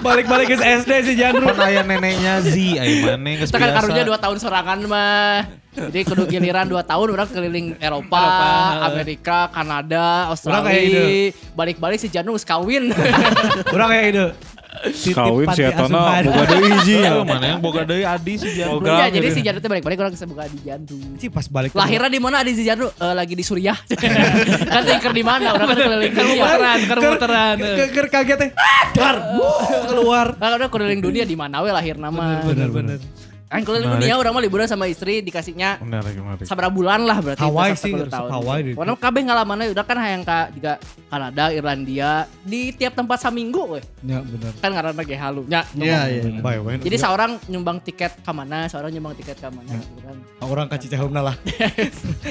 Balik-balik 0.02 0.46
ke 0.50 0.58
SD 0.58 0.92
si 1.04 1.14
Jandro. 1.16 1.46
Kan 1.48 1.62
aya 1.62 1.82
neneknya 1.82 2.42
Z, 2.42 2.54
ayo 2.54 3.14
mana 3.14 3.38
Kita 3.39 3.54
kan 3.54 3.70
biasa. 3.70 3.78
karunya 3.78 4.04
2 4.04 4.18
tahun 4.18 4.38
sorangan 4.38 4.80
mah. 4.84 5.38
Jadi 5.72 6.04
kudu 6.04 6.28
giliran 6.28 6.68
2 6.68 6.84
tahun 6.84 7.08
orang 7.08 7.28
keliling 7.30 7.68
Eropa, 7.78 8.20
Eropa. 8.20 8.52
Amerika, 8.92 9.38
Kanada, 9.48 10.28
Orang 10.28 10.68
kayak 10.68 10.84
Australia. 10.84 11.32
Balik-balik 11.54 11.98
si 11.98 12.08
Jandro 12.10 12.34
geus 12.34 12.44
kawin. 12.44 12.92
Orang 13.76 13.88
kayak 13.88 14.06
ide. 14.12 14.26
Kawin 15.14 15.48
si 15.54 15.62
Etona 15.62 16.00
asuhan. 16.02 16.24
boga 16.26 16.44
deui 16.50 16.70
hiji 16.74 16.96
ya. 17.06 17.12
Mana 17.22 17.46
yang 17.46 17.62
boga 17.62 17.82
deui 17.86 18.04
Adi 18.04 18.34
si 18.42 18.50
Jan. 18.58 18.68
Boga. 18.78 18.92
ya, 18.98 19.06
jadi 19.14 19.28
si 19.30 19.40
Jandro 19.46 19.62
teh 19.62 19.70
balik-balik 19.70 19.98
orang 20.02 20.12
geus 20.12 20.26
buka 20.26 20.50
di 20.50 20.60
Jandro. 20.66 20.98
Ci 21.22 21.28
pas 21.30 21.46
balik. 21.46 21.72
Lahirnya 21.78 22.10
di 22.10 22.20
mana 22.20 22.42
di 22.42 22.54
si 22.58 22.64
Jandro? 22.66 22.90
Eh, 22.98 23.14
lagi 23.14 23.34
di 23.38 23.44
Suriah. 23.46 23.78
kan 24.74 24.82
tingker 24.82 25.14
di 25.14 25.24
mana? 25.24 25.54
Orang 25.54 25.70
kan 25.70 25.78
keliling 25.78 26.14
dunia. 26.14 26.44
Kemuteran, 26.44 26.80
kemuteran. 26.90 27.56
Ke, 27.62 27.86
ke, 27.94 28.02
kaget 28.10 28.38
teh. 28.42 28.50
Dar. 28.98 29.16
Keluar. 29.92 30.28
Kan 30.36 30.50
udah 30.58 30.70
keliling 30.74 31.02
dunia 31.02 31.24
di 31.24 31.38
mana 31.38 31.62
we 31.62 31.70
lahir 31.70 31.96
nama. 32.02 32.42
Bener 32.44 32.70
bener. 32.74 33.00
Kan 33.52 33.62
keliling 33.62 33.91
dunia 33.91 34.16
orang 34.16 34.32
mah 34.32 34.39
liburan 34.39 34.64
sama 34.64 34.88
istri 34.88 35.20
dikasihnya 35.20 35.76
Benar, 35.78 36.02
benar. 36.02 36.39
sabara 36.41 36.68
bulan 36.68 37.04
lah 37.04 37.20
berarti 37.20 37.43
Hawaii 37.43 37.76
sih, 37.76 37.91
tahun. 38.08 38.30
Hawaii. 38.32 38.72
Karena 38.72 38.95
kabeh 38.95 39.22
ngalamannya 39.22 39.68
udah 39.70 39.84
kan 39.84 39.97
hayang 39.97 40.24
ka 40.24 40.47
juga 40.49 40.80
Kanada, 41.06 41.52
Irlandia 41.52 42.12
di 42.39 42.72
tiap 42.72 42.95
tempat 42.95 43.20
saminggu 43.20 43.62
we. 43.70 43.82
Ya 44.02 44.24
bener. 44.24 44.56
Kan 44.56 44.72
ngaranna 44.72 45.04
ge 45.04 45.14
halu. 45.14 45.43
Nya, 45.45 45.68
Iya, 45.76 45.99
iya. 46.08 46.22
Jadi 46.80 46.95
seorang 46.95 47.36
nyumbang 47.45 47.78
tiket 47.82 48.16
ke 48.18 48.32
mana, 48.32 48.66
seorang 48.66 48.88
nyumbang 48.89 49.14
tiket 49.14 49.36
ke 49.36 49.47
mana 49.47 49.68
gitu 49.70 49.99
kan. 49.99 50.16
orang 50.41 50.66
ka 50.66 50.80
Cicaheumna 50.82 51.22
lah. 51.22 51.36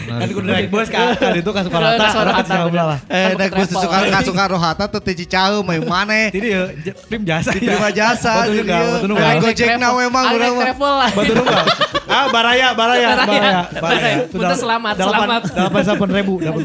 kan 0.00 0.26
kudu 0.26 0.46
naik 0.46 0.66
bus 0.68 0.88
ka 0.88 1.14
kan 1.14 1.36
itu 1.36 1.46
ka 1.46 1.60
Ka 1.60 1.62
Sukarata, 1.62 2.06
orang 2.16 2.34
ka 2.34 2.42
Cicaheumna 2.42 2.84
lah. 2.86 2.98
Eh, 3.06 3.24
Kan 3.30 3.48
Gus 3.52 3.68
travel. 3.68 3.82
suka 3.82 3.98
kasuka 4.10 4.44
rohata 4.48 4.84
teu 4.88 5.00
teu 5.00 5.14
Cicaheum 5.14 5.62
mah 5.62 5.76
maneh. 5.78 6.32
Jadi 6.32 6.46
ya 6.48 6.62
j- 6.80 6.96
tim 7.06 7.20
jasa. 7.22 7.52
Diterima 7.52 7.90
jasa 7.90 8.32
Naik 8.48 9.38
Gojek 9.42 9.76
na 9.76 9.92
memang 9.92 10.24
Ah, 10.24 10.32
urang 10.32 10.54
naik 10.54 10.66
travel 10.66 10.94
lah. 10.96 11.09
Batu 11.10 11.32
nunggal. 11.34 11.64
Ah, 12.10 12.26
baraya, 12.26 12.74
baraya, 12.74 13.08
baraya. 13.22 13.60
Baraya. 13.70 14.16
Punten 14.26 14.56
selamat, 14.58 14.94
selamat. 14.98 15.42
Delapan 15.54 15.82
delapan 15.86 16.08
ribu, 16.10 16.34
delapan 16.42 16.62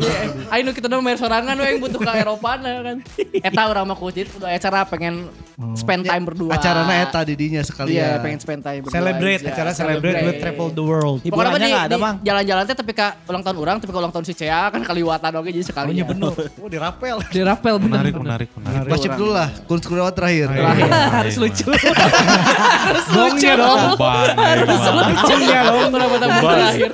Ayo 0.49 0.61
nu 0.65 0.71
kita 0.73 0.87
dong 0.89 1.05
main 1.05 1.17
sorangan 1.17 1.53
yang 1.53 1.77
butuh 1.77 2.01
ke 2.01 2.11
Eropa 2.17 2.57
nah 2.57 2.81
kan. 2.81 2.97
Eta 3.29 3.61
urang 3.69 3.85
mah 3.85 3.97
kucit 3.97 4.25
udah 4.41 4.49
acara 4.49 4.85
pengen 4.89 5.29
spend 5.77 6.01
time 6.05 6.23
berdua. 6.25 6.57
Acarana 6.57 6.93
eta 6.97 7.21
didinya 7.21 7.61
Iya, 7.61 7.69
sekalian. 7.69 8.17
pengen 8.25 8.39
spend 8.41 8.61
time 8.65 8.81
berdua. 8.85 8.97
Celebrate, 8.97 9.41
aja. 9.45 9.53
acara 9.53 9.71
celebrate 9.77 10.17
with 10.25 10.37
travel 10.41 10.67
the 10.73 10.83
world. 10.83 11.19
Pokoknya 11.21 11.61
di, 11.61 11.73
ada, 11.73 11.95
Bang. 11.95 12.15
jalan-jalan 12.25 12.63
teh 12.65 12.75
tapi 12.75 12.91
ka 12.97 13.07
ulang 13.29 13.43
tahun 13.45 13.57
orang, 13.61 13.75
tapi 13.81 13.91
ka 13.93 13.99
ulang 14.01 14.13
tahun 14.13 14.25
si 14.25 14.33
Cea 14.33 14.73
kan 14.73 14.81
kaliwatan 14.81 15.29
oke 15.29 15.49
jadi 15.53 15.65
sekali. 15.65 15.93
Oh, 15.93 15.95
iya 15.95 16.05
bener. 16.05 16.33
Oh, 16.57 16.67
dirapel. 16.67 17.17
Di 17.29 17.41
rapel 17.45 17.75
bener. 17.77 18.01
Menarik, 18.01 18.15
menarik, 18.17 18.49
menarik. 18.57 18.89
Gosip 18.89 19.13
dulu 19.13 19.31
lah, 19.31 19.47
Kun 19.69 19.77
Kuryawan 19.77 20.13
terakhir. 20.13 20.47
Harus 20.51 21.37
lucu. 21.37 21.69
Harus 21.69 23.07
lucu. 23.13 23.49
Dong. 23.55 23.93
Kenapa 24.35 26.15
tamu 26.19 26.33
Beban. 26.35 26.55
terakhir? 26.55 26.91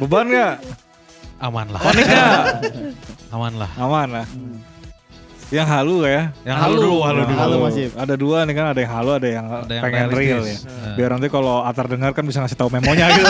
Beban 0.00 0.26
nggak? 0.28 0.54
Aman 1.42 1.66
lah. 1.74 1.80
Panik 1.82 2.06
nggak? 2.06 2.42
Aman 3.32 3.52
lah. 3.58 3.70
Aman 3.76 4.08
lah. 4.10 4.26
Yang 5.52 5.68
halu 5.68 5.96
ya. 6.08 6.32
Yang 6.48 6.58
halu 6.64 6.76
dulu, 6.80 6.96
halu 7.04 7.20
dulu. 7.28 7.36
Halu 7.36 7.56
masih. 7.60 7.84
Ada 7.92 8.14
dua 8.16 8.48
nih 8.48 8.54
kan, 8.56 8.66
ada 8.72 8.80
yang 8.80 8.88
halu, 8.88 9.10
ada 9.12 9.28
yang, 9.28 9.44
Ada 9.44 9.68
yang 9.68 9.84
pengen 9.84 10.08
real 10.08 10.16
ya. 10.16 10.16
realistis. 10.16 10.64
Nah. 10.64 10.94
Biar 10.96 11.08
nanti 11.12 11.28
kalau 11.28 11.60
Atar 11.60 11.86
dengar 11.92 12.10
kan 12.16 12.24
bisa 12.24 12.40
ngasih 12.40 12.56
tahu 12.56 12.72
memonya 12.72 13.04
gitu. 13.12 13.28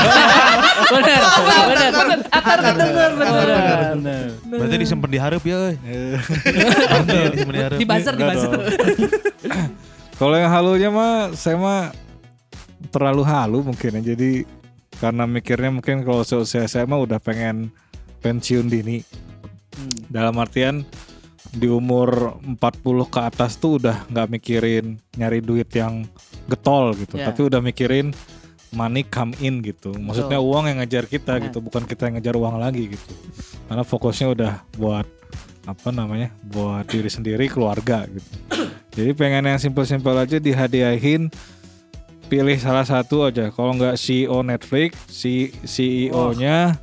Bener, 0.93 1.21
bener. 1.99 2.19
Atar 2.31 2.59
kedenger 2.63 3.11
bener. 3.19 4.23
Berarti 4.47 4.77
disimpan 4.79 5.11
di 5.11 5.19
hareup 5.19 5.43
ya 5.43 5.57
euy. 5.59 5.75
Disimpan 5.83 7.75
di 7.75 7.85
buzzer, 7.85 8.15
di 8.15 8.23
buzzer. 8.23 8.51
Kalau 10.23 10.37
yang 10.39 10.53
halunya 10.55 10.89
mah 10.95 11.35
saya 11.35 11.59
mah 11.59 11.91
terlalu 12.91 13.23
halu 13.23 13.59
mungkin 13.63 14.01
ya. 14.01 14.15
Jadi 14.15 14.43
karena 14.99 15.25
mikirnya 15.25 15.71
mungkin 15.71 16.03
kalau 16.03 16.23
seusia 16.23 16.67
saya 16.67 16.85
mah 16.89 17.01
udah 17.01 17.19
pengen 17.23 17.71
pensiun 18.21 18.67
dini. 18.67 19.03
Dalam 20.09 20.37
artian 20.37 20.85
di 21.53 21.69
umur 21.69 22.41
40 22.45 22.59
ke 23.13 23.21
atas 23.21 23.61
tuh 23.61 23.77
udah 23.77 24.09
nggak 24.09 24.29
mikirin 24.31 24.97
nyari 25.17 25.45
duit 25.45 25.69
yang 25.73 26.09
getol 26.49 26.97
gitu, 26.97 27.21
Ya. 27.21 27.29
tapi 27.29 27.45
udah 27.45 27.61
mikirin 27.61 28.17
money 28.73 29.05
come 29.05 29.37
in 29.45 29.61
gitu. 29.61 29.93
Maksudnya 29.93 30.41
uang 30.41 30.65
yang 30.73 30.81
ngejar 30.81 31.05
kita 31.05 31.37
Ya. 31.37 31.45
gitu, 31.49 31.61
bukan 31.61 31.85
kita 31.85 32.09
yang 32.09 32.17
ngejar 32.17 32.37
uang 32.41 32.57
lagi 32.57 32.97
gitu. 32.97 33.13
Karena 33.69 33.85
fokusnya 33.85 34.29
udah 34.33 34.53
buat 34.81 35.05
apa 35.63 35.89
namanya? 35.95 36.33
buat 36.43 36.89
diri 36.89 37.09
sendiri, 37.13 37.47
keluarga 37.53 38.09
gitu. 38.09 38.31
Jadi 38.97 39.11
pengen 39.13 39.45
yang 39.49 39.61
simpel-simpel 39.61 40.17
aja 40.17 40.37
dihadiahin 40.41 41.29
pilih 42.33 42.57
salah 42.57 42.89
satu 42.89 43.29
aja. 43.29 43.53
Kalau 43.53 43.77
nggak 43.77 44.01
CEO 44.01 44.41
Netflix, 44.41 44.97
si 45.05 45.53
CEO-nya 45.69 46.81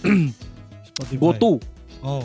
GoTo. 1.20 1.60
Oh. 2.00 2.24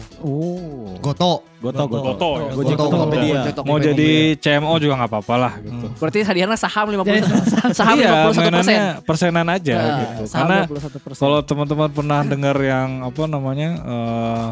Goto. 1.03 1.43
Goto, 1.59 1.83
goto. 1.83 2.15
Goto 2.15 2.29
ya. 2.39 2.51
Gojek 2.55 2.77
Goto. 2.79 2.95
Tokopedia. 2.95 3.39
Mau 3.67 3.75
jadi 3.75 4.39
CMO 4.39 4.79
juga 4.79 5.03
nggak 5.03 5.11
apa-apa 5.11 5.35
lah 5.35 5.53
gitu. 5.59 5.85
Berarti 5.99 6.19
hadiahnya 6.23 6.55
saham 6.55 6.95
50 6.95 7.27
saham 7.83 7.95
iya, 7.99 8.31
51 8.31 8.55
persen. 8.55 8.79
persenan 9.03 9.47
aja 9.51 9.75
gitu. 9.99 10.23
Saham 10.31 10.47
Karena 10.47 10.57
51 10.71 11.03
persen. 11.03 11.19
kalau 11.19 11.39
teman-teman 11.43 11.89
pernah 11.91 12.19
dengar 12.23 12.55
yang 12.63 13.03
apa 13.03 13.21
namanya 13.27 13.69
eh 13.83 14.47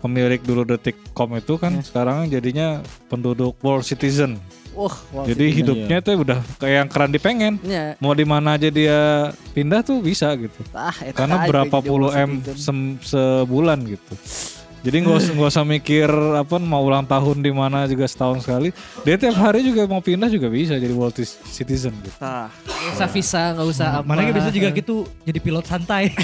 pemilik 0.00 0.40
dulu 0.40 0.64
detikcom 0.64 1.36
itu 1.36 1.60
kan 1.60 1.84
sekarang 1.84 2.32
jadinya 2.32 2.80
penduduk 3.12 3.60
world 3.60 3.84
citizen. 3.84 4.40
Wah, 4.74 4.96
wow, 5.14 5.22
Jadi 5.22 5.44
hidupnya 5.54 5.98
tuh 6.02 6.26
udah 6.26 6.38
kayak 6.58 6.76
yang 6.82 6.88
keren 6.90 7.10
dipengen. 7.14 7.54
Ya, 7.62 7.94
Mau 8.02 8.10
di 8.10 8.26
mana 8.26 8.58
aja 8.58 8.66
dia 8.68 9.30
pindah 9.54 9.86
tuh 9.86 10.02
bisa 10.02 10.34
gitu. 10.34 10.60
ah, 10.74 10.90
Karena 11.14 11.46
berapa 11.46 11.78
puluh 11.78 12.10
m 12.10 12.42
sem- 12.58 12.98
sebulan 12.98 13.78
gitu. 13.86 14.14
Jadi 14.84 15.00
nggak 15.00 15.16
usah 15.16 15.32
nggak 15.32 15.48
usah 15.48 15.64
mikir 15.64 16.08
apa 16.12 16.60
mau 16.60 16.84
ulang 16.84 17.08
tahun 17.08 17.40
di 17.40 17.48
mana 17.48 17.88
juga 17.88 18.04
setahun 18.04 18.44
sekali. 18.44 18.68
Dia 19.00 19.16
tiap 19.16 19.32
hari 19.40 19.64
juga 19.64 19.88
mau 19.88 20.04
pindah 20.04 20.28
juga 20.28 20.52
bisa 20.52 20.76
jadi 20.76 20.92
world 20.92 21.16
citizen 21.48 21.96
gitu. 22.04 22.12
Tah. 22.20 22.52
Nggak 22.52 22.92
usah 23.00 23.08
visa, 23.08 23.42
nggak 23.56 23.68
usah 23.72 23.88
apa. 24.00 24.04
Mana 24.04 24.28
bisa 24.28 24.52
juga 24.52 24.68
gitu 24.76 25.08
jadi 25.24 25.40
pilot 25.40 25.64
santai. 25.64 26.12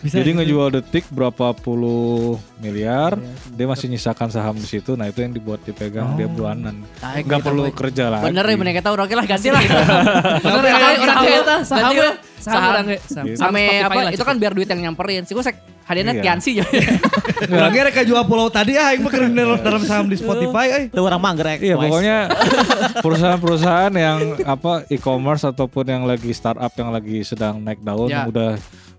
bisa 0.00 0.16
Jadi 0.16 0.30
gitu. 0.32 0.38
ngejual 0.40 0.68
detik 0.80 1.04
berapa 1.12 1.52
puluh 1.52 2.40
miliar, 2.56 3.20
dia 3.52 3.66
masih 3.68 3.92
nyisakan 3.92 4.32
saham 4.32 4.56
di 4.56 4.64
situ. 4.64 4.96
Nah 4.96 5.12
itu 5.12 5.20
yang 5.20 5.36
dibuat 5.36 5.60
dipegang 5.60 6.16
dia 6.16 6.24
bulanan. 6.24 6.80
Ah, 7.04 7.20
Nggak 7.20 7.36
gitu, 7.42 7.46
perlu 7.52 7.62
boy. 7.68 7.72
kerja 7.76 8.04
lagi. 8.08 8.32
Bener 8.32 8.44
ya 8.48 8.56
bener 8.56 8.72
kita 8.80 8.88
orang 8.88 9.06
lah 9.12 9.26
ganti 9.28 9.48
lah. 9.52 9.60
Bener 10.46 10.64
ya, 10.64 10.72
ya 10.72 10.88
orang 11.04 11.16
gitu. 11.20 11.32
kita 11.36 11.56
saham 11.64 11.82
Ganti, 11.84 11.96
we. 12.00 12.08
saham 12.40 12.62
orang 12.64 12.86
we. 12.88 12.96
Saham. 13.04 13.24
Gitu. 13.28 13.36
Saham 13.36 13.52
Ame 13.52 13.60
Spotify 13.60 13.84
apa 13.84 13.98
lah 14.00 14.08
itu 14.08 14.16
cukup. 14.16 14.30
kan 14.32 14.36
biar 14.40 14.52
duit 14.56 14.68
yang 14.72 14.80
nyamperin. 14.88 15.22
Sih 15.28 15.36
gue 15.36 15.44
sek 15.44 15.75
hadiahnya 15.86 16.14
Iya. 16.14 16.22
kiansi 16.22 16.50
ya. 16.56 16.66
Orangnya 17.56 17.82
reka 17.86 18.02
jual 18.02 18.22
pulau 18.24 18.48
tadi 18.48 18.74
ah 18.74 18.90
aing 18.90 19.00
mah 19.00 19.10
keren 19.10 19.30
dalam 19.32 19.80
saham 19.80 20.06
di 20.06 20.14
Spotify 20.14 20.66
euy. 20.68 20.84
Itu 20.88 21.00
orang 21.00 21.22
manggrek. 21.22 21.58
Iya 21.60 21.74
pokoknya 21.74 22.16
perusahaan-perusahaan 23.04 23.92
yang 23.92 24.18
apa 24.42 24.82
e-commerce 24.88 25.44
ataupun 25.44 25.84
yang 25.86 26.02
lagi 26.02 26.30
startup 26.30 26.74
yang 26.74 26.90
lagi 26.90 27.22
sedang 27.22 27.60
naik 27.60 27.80
daun 27.80 28.08
Ya. 28.08 28.22
yang 28.22 28.28
udah 28.28 28.50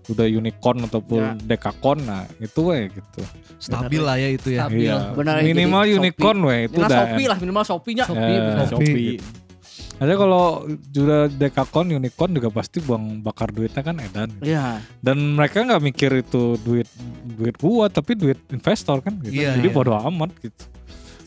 udah 0.08 0.24
unicorn 0.26 0.80
ataupun 0.82 1.20
Ya. 1.20 1.32
dekakon 1.36 2.00
nah 2.00 2.24
itu 2.38 2.60
weh 2.64 2.88
gitu. 2.88 3.20
Stabil 3.58 4.00
lah 4.00 4.16
ya 4.16 4.28
itu 4.30 4.48
ya. 4.50 4.64
Stabil. 4.64 4.88
Iya. 4.88 5.12
Benar, 5.12 5.34
Minimal 5.42 5.82
jadi 5.84 5.94
unicorn 5.98 6.38
weh 6.42 6.60
itu 6.64 6.72
Minimal 6.74 6.88
udah. 6.88 6.98
Shopee 7.04 7.26
lah 7.26 7.38
minimal 7.38 7.64
Shopee-nya. 7.64 8.04
Shopee, 8.06 8.32
Ya, 8.32 8.40
benar. 8.42 8.66
Shopee. 8.66 9.16
Ada 9.98 10.14
kalau 10.14 10.62
sudah 10.94 11.26
dekakon 11.26 11.90
unicorn 11.90 12.30
juga 12.30 12.54
pasti 12.54 12.78
buang 12.78 13.18
bakar 13.18 13.50
duitnya 13.50 13.82
kan 13.82 13.98
edan. 13.98 14.30
Iya. 14.38 14.78
Dan 15.02 15.34
mereka 15.34 15.66
nggak 15.66 15.82
mikir 15.82 16.22
itu 16.22 16.54
duit 16.62 16.86
duit 17.34 17.58
gua 17.58 17.90
tapi 17.90 18.14
duit 18.14 18.38
investor 18.54 19.02
kan 19.02 19.18
gitu. 19.26 19.34
Iya, 19.34 19.58
Jadi 19.58 19.68
iya. 19.68 19.74
bodo 19.74 19.98
amat 19.98 20.30
gitu. 20.38 20.77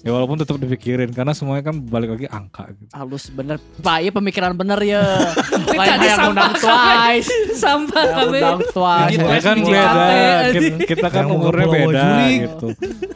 Ya 0.01 0.09
walaupun 0.09 0.33
tetap 0.33 0.57
dipikirin 0.57 1.13
karena 1.13 1.29
semuanya 1.29 1.69
kan 1.69 1.77
balik 1.77 2.17
lagi 2.17 2.25
angka 2.25 2.73
gitu. 2.73 2.89
Halus 2.89 3.29
bener. 3.29 3.61
Pak, 3.85 3.97
iya 4.01 4.09
pemikiran 4.09 4.57
bener 4.57 4.81
ya. 4.81 4.97
Lain 5.77 5.97
yang 6.01 6.17
sampah 6.17 6.29
undang 6.33 6.53
twice. 6.57 7.29
Sampah 7.53 8.03
kami. 8.09 8.37
Undang 8.41 8.59
twice. 8.73 9.11
Gitu. 9.13 9.25
Ya 9.29 9.39
kan 9.45 9.55
beda, 9.61 9.81
kate, 9.85 10.57
kita, 10.57 10.75
kita 10.89 11.07
kan 11.13 11.25
umurnya 11.29 11.65
ke 11.69 11.77
beda 11.85 12.05
gitu. 12.33 12.67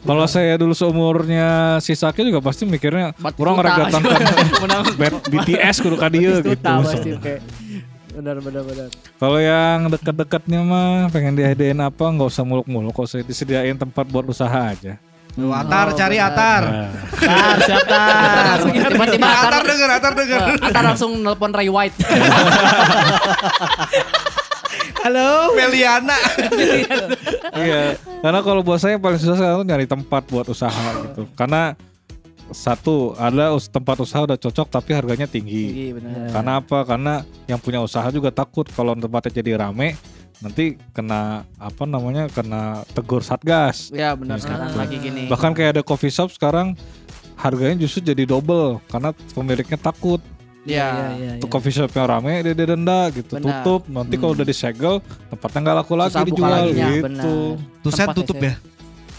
Kalau 0.06 0.24
saya 0.30 0.54
dulu 0.54 0.78
seumurnya 0.78 1.48
si 1.82 1.90
Saki 1.98 2.22
juga 2.22 2.38
pasti 2.38 2.62
mikirnya 2.62 3.10
kurang 3.34 3.58
juta. 3.58 3.66
ngeregatan 3.66 4.00
Menang. 4.62 4.84
BTS 5.26 5.76
kudu 5.82 5.96
ka 5.98 6.06
dieu 6.06 6.38
Itu 6.38 6.54
gitu. 6.54 7.18
kayak. 7.18 7.42
Benar 8.16 8.40
benar 8.40 8.62
benar. 8.64 8.88
Kalau 9.20 9.36
yang 9.36 9.92
deket-deketnya 9.92 10.64
mah 10.64 11.12
pengen 11.12 11.36
dihadiahin 11.36 11.82
apa 11.84 12.00
nggak 12.00 12.32
usah 12.32 12.48
muluk-muluk, 12.48 12.96
kok 12.96 13.10
saya 13.10 13.20
disediain 13.20 13.76
tempat 13.76 14.08
buat 14.08 14.24
usaha 14.24 14.72
aja. 14.72 14.96
Tuh, 15.36 15.52
Atar 15.52 15.92
Oh, 15.92 15.94
cari 15.94 16.16
benar. 16.16 16.32
Atar. 16.32 16.62
Nah, 16.64 16.88
Tar, 17.12 17.56
siap 17.60 17.84
tar. 17.84 18.56
Tiba-tiba 18.64 19.28
Atar 19.28 19.52
Atar 19.52 19.62
denger, 19.62 19.90
Atar 19.92 20.12
denger. 20.16 20.40
Atar 20.64 20.82
langsung 20.82 21.12
nelpon 21.20 21.52
Ray 21.52 21.68
White. 21.68 21.96
Halo. 25.04 25.54
Meliana. 25.54 26.18
iya, 27.62 27.94
karena 28.18 28.40
kalau 28.42 28.64
buat 28.64 28.80
saya 28.80 28.98
yang 28.98 29.04
paling 29.04 29.20
susah 29.20 29.36
sekarang 29.38 29.62
tuh 29.62 29.68
nyari 29.68 29.86
tempat 29.86 30.24
buat 30.26 30.48
usaha 30.48 30.72
gitu. 31.04 31.28
Karena 31.38 31.76
satu 32.48 33.14
ada 33.14 33.52
us- 33.52 33.70
tempat 33.70 34.00
usaha 34.00 34.24
udah 34.24 34.34
cocok 34.34 34.66
tapi 34.66 34.96
harganya 34.96 35.28
tinggi. 35.28 35.90
Iya 35.90 36.00
benar. 36.00 36.26
Karena 36.32 36.52
apa? 36.58 36.78
Karena 36.82 37.14
yang 37.46 37.60
punya 37.60 37.78
usaha 37.78 38.08
juga 38.08 38.32
takut 38.32 38.66
kalau 38.72 38.98
tempatnya 38.98 39.30
jadi 39.36 39.62
rame 39.62 39.94
nanti 40.38 40.76
kena 40.92 41.44
apa 41.56 41.84
namanya 41.84 42.28
kena 42.28 42.84
tegur 42.92 43.24
satgas. 43.24 43.88
Ya 43.90 44.12
benar 44.12 44.36
sekarang 44.38 44.72
Ah. 44.72 44.76
lagi 44.76 44.96
gini. 44.98 45.26
Bahkan 45.26 45.52
kayak 45.52 45.70
ada 45.76 45.82
coffee 45.82 46.12
shop 46.12 46.28
sekarang 46.30 46.76
harganya 47.36 47.76
justru 47.78 48.00
jadi 48.02 48.24
double 48.24 48.80
karena 48.88 49.12
pemiliknya 49.32 49.76
takut 49.76 50.20
Ya. 50.66 51.14
iya, 51.14 51.38
tuh 51.38 51.46
coffee 51.46 51.70
shop 51.70 51.94
yang 51.94 52.10
rame 52.10 52.42
dia 52.42 52.58
denda 52.58 53.06
gitu 53.14 53.38
Benar. 53.38 53.62
tutup 53.62 53.86
nanti 53.86 54.18
kalau 54.18 54.34
udah 54.34 54.42
disegel 54.42 54.98
tempatnya 55.30 55.58
nggak 55.62 55.76
laku 55.78 55.94
lagi 55.94 56.10
Susah 56.10 56.26
dijual 56.26 56.50
laginya, 56.50 56.88
gitu. 56.90 57.36
Tempatnya 57.86 58.16
tutup 58.18 58.36
ya. 58.42 58.54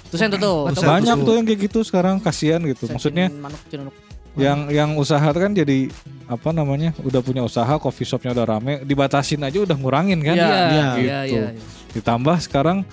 Terus 0.07 0.20
yang 0.24 0.32
tutup. 0.36 0.63
Banyak 0.76 1.18
tuh 1.24 1.34
yang 1.36 1.45
kayak 1.47 1.59
gitu 1.72 1.80
sekarang 1.84 2.15
kasihan 2.20 2.59
gitu. 2.63 2.91
Maksudnya 2.91 3.32
Manuk. 3.32 3.95
Yang 4.38 4.59
yang 4.69 4.89
usaha 4.95 5.25
kan 5.25 5.51
jadi 5.51 5.89
apa 6.27 6.51
namanya 6.51 6.91
udah 7.01 7.21
punya 7.23 7.41
usaha 7.41 7.79
coffee 7.79 8.05
shopnya 8.05 8.35
udah 8.35 8.45
rame 8.45 8.83
dibatasin 8.83 9.41
aja 9.41 9.57
udah 9.63 9.73
ngurangin 9.73 10.19
kan 10.21 10.35
Iya, 10.35 10.45
Iya, 10.45 10.59
gitu. 10.61 11.01
iya, 11.01 11.19
iya. 11.23 11.45
iya. 11.49 11.49
ditambah 11.95 12.35
sekarang 12.43 12.83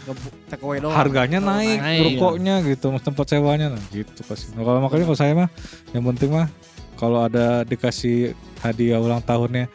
doang. 0.81 0.95
harganya 0.95 1.43
naik 1.43 1.79
naik. 1.83 2.01
rokoknya 2.01 2.55
gitu 2.65 2.87
mas 2.89 3.03
tempat 3.03 3.27
sewanya 3.29 3.75
nah 3.75 3.83
gitu 3.91 4.21
pasti 4.25 4.55
nah, 4.55 4.63
kalau 4.63 4.79
makanya 4.81 5.05
kalau 5.05 5.19
saya 5.19 5.33
mah 5.35 5.49
yang 5.93 6.05
penting 6.15 6.31
mah 6.33 6.49
kalau 6.95 7.27
ada 7.27 7.67
dikasih 7.67 8.33
hadiah 8.63 9.03
ulang 9.03 9.21
tahunnya 9.21 9.67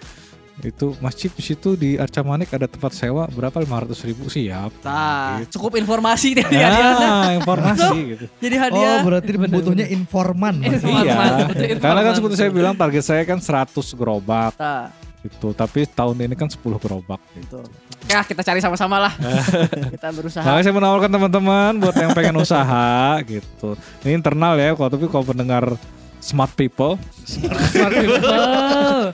itu 0.60 0.92
masjid 1.00 1.32
di 1.32 1.40
situ 1.40 1.74
di 1.74 1.96
Arca 1.96 2.20
Manik 2.20 2.52
ada 2.52 2.68
tempat 2.68 2.92
sewa 2.92 3.24
berapa 3.26 3.56
500 3.56 3.96
ribu 4.04 4.28
siap 4.28 4.76
Tah, 4.84 5.40
Gitu. 5.40 5.56
cukup 5.56 5.80
informasi 5.80 6.36
hadiahnya. 6.40 6.92
nah 7.00 7.32
informasi 7.32 7.96
gitu 8.12 8.26
Jadi 8.38 8.56
Oh 8.56 8.62
hadiah. 8.62 9.00
berarti 9.00 9.32
butuhnya 9.40 9.88
informan. 9.88 10.60
Iya 10.60 10.76
informan. 10.84 11.80
karena 11.80 12.02
kan 12.04 12.14
seperti 12.14 12.36
saya 12.36 12.52
bilang 12.52 12.76
target 12.76 13.04
saya 13.04 13.24
kan 13.24 13.40
100 13.40 13.72
gerobak 13.96 14.52
Tah, 14.54 14.92
gitu 15.24 15.52
tapi 15.52 15.88
tahun 15.88 16.28
ini 16.28 16.36
kan 16.36 16.52
10 16.52 16.60
gerobak 16.76 17.24
gitu. 17.34 17.64
gitu. 17.64 17.88
Ya 18.08 18.24
kita 18.24 18.42
cari 18.42 18.60
sama-sama 18.60 18.98
lah. 18.98 19.14
kita 19.96 20.10
berusaha. 20.12 20.42
Makanya 20.42 20.64
saya 20.66 20.76
menawarkan 20.76 21.12
teman-teman 21.12 21.72
buat 21.78 21.94
yang 21.94 22.12
pengen 22.12 22.36
usaha 22.36 23.16
gitu. 23.22 23.76
Ini 24.02 24.18
internal 24.18 24.56
ya, 24.56 24.72
kalau 24.74 24.90
tapi 24.90 25.06
kalau 25.06 25.24
pendengar 25.24 25.76
smart 26.20 26.52
people, 26.54 27.00
Smart 27.24 27.92
people. 27.92 29.12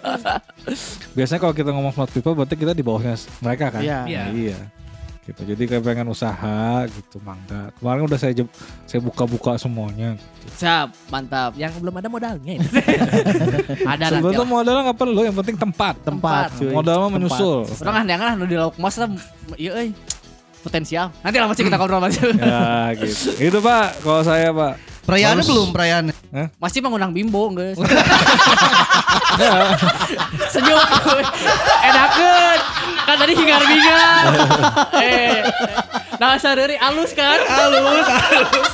biasanya 1.14 1.39
kalau 1.39 1.53
kita 1.53 1.70
ngomong 1.72 1.93
smart 1.93 2.10
people 2.10 2.34
berarti 2.34 2.56
kita 2.56 2.74
di 2.74 2.82
bawahnya 2.82 3.16
mereka 3.39 3.70
kan? 3.72 3.82
Iya. 3.82 3.99
Iya. 4.06 4.24
Iya. 4.34 4.60
Gitu. 5.26 5.41
Jadi 5.41 5.64
kayak 5.66 5.82
pengen 5.82 6.06
usaha 6.06 6.86
gitu, 6.86 7.18
mangga. 7.26 7.74
Kemarin 7.82 8.06
udah 8.06 8.14
saya 8.14 8.45
saya 8.86 9.01
buka-buka 9.01 9.58
semuanya. 9.58 10.14
Siap, 10.53 10.93
mantap. 11.10 11.58
Yang 11.58 11.82
belum 11.82 11.97
ada 11.97 12.10
modalnya. 12.14 12.62
Ada 13.89 14.06
nanti. 14.06 14.22
Sebetulnya 14.22 14.45
lah. 14.45 14.49
modalnya 14.53 14.82
nggak 14.86 14.99
perlu, 15.01 15.22
yang 15.26 15.34
penting 15.41 15.58
tempat. 15.58 15.97
Tempat, 16.06 16.62
cuy. 16.62 16.70
Modal 16.70 16.95
mah 17.01 17.10
menyusul. 17.10 17.66
Orang 17.82 18.06
jangan 18.06 18.26
lah 18.30 18.34
nu 18.38 18.45
di 18.45 18.53
lauk 18.53 18.78
mas 18.78 19.01
lah. 19.01 19.10
Iya 19.58 19.72
euy. 19.82 19.89
Potensial. 20.62 21.10
Nanti 21.26 21.38
lah 21.41 21.49
masih 21.49 21.64
kita 21.66 21.78
ngobrol 21.82 22.01
masih. 22.06 22.22
ya 22.38 22.93
gitu. 22.93 23.49
Itu 23.49 23.58
Pak, 23.66 24.06
kalau 24.06 24.22
saya 24.22 24.53
Pak. 24.53 24.74
Perayaannya 25.06 25.38
Harus- 25.39 25.49
belum 25.53 25.70
perayaannya. 25.70 26.14
Masih 26.58 26.80
mengundang 26.82 27.14
bimbo 27.14 27.47
guys. 27.53 27.78
Senyum. 30.49 30.80
Enakeun. 31.82 32.60
Kan 33.06 33.16
tadi 33.16 33.34
hingar-bingar. 33.36 34.24
eh. 34.97 35.45
Nah, 36.16 36.39
sadari 36.39 36.80
halus 36.80 37.12
kan? 37.12 37.38
Halus, 37.38 38.08
halus. 38.08 38.72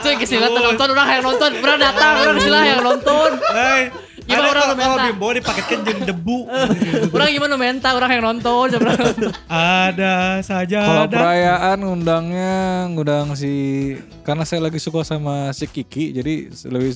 Cuy, 0.00 0.14
kesilat 0.16 0.50
nonton, 0.50 0.88
orang 0.90 1.08
yang 1.10 1.22
nonton, 1.22 1.50
orang 1.60 1.78
datang, 1.78 2.12
orang 2.22 2.34
kesilah 2.36 2.62
yang 2.64 2.80
nonton. 2.80 3.30
Gimana 4.28 4.44
ada 4.44 4.52
orang 4.52 4.76
kalau- 4.76 5.06
bimbo 5.08 5.28
dipaketkan 5.32 5.78
jeung 5.82 6.00
debu. 6.04 6.38
Orang 7.16 7.28
gimana 7.32 7.54
minta, 7.56 7.88
orang 7.90 8.10
yang 8.12 8.24
nonton, 8.28 8.66
sebenarnya. 8.68 9.32
ada 9.48 10.14
saja 10.44 10.78
Kalau 10.84 11.04
perayaan 11.08 11.78
ngundangnya 11.80 12.54
ngundang 12.92 13.32
si 13.32 13.52
karena 14.20 14.44
saya 14.44 14.60
lagi 14.60 14.76
suka 14.76 15.00
sama 15.00 15.48
si 15.50 15.64
Kiki 15.64 16.12
jadi 16.12 16.52
lebih 16.68 16.92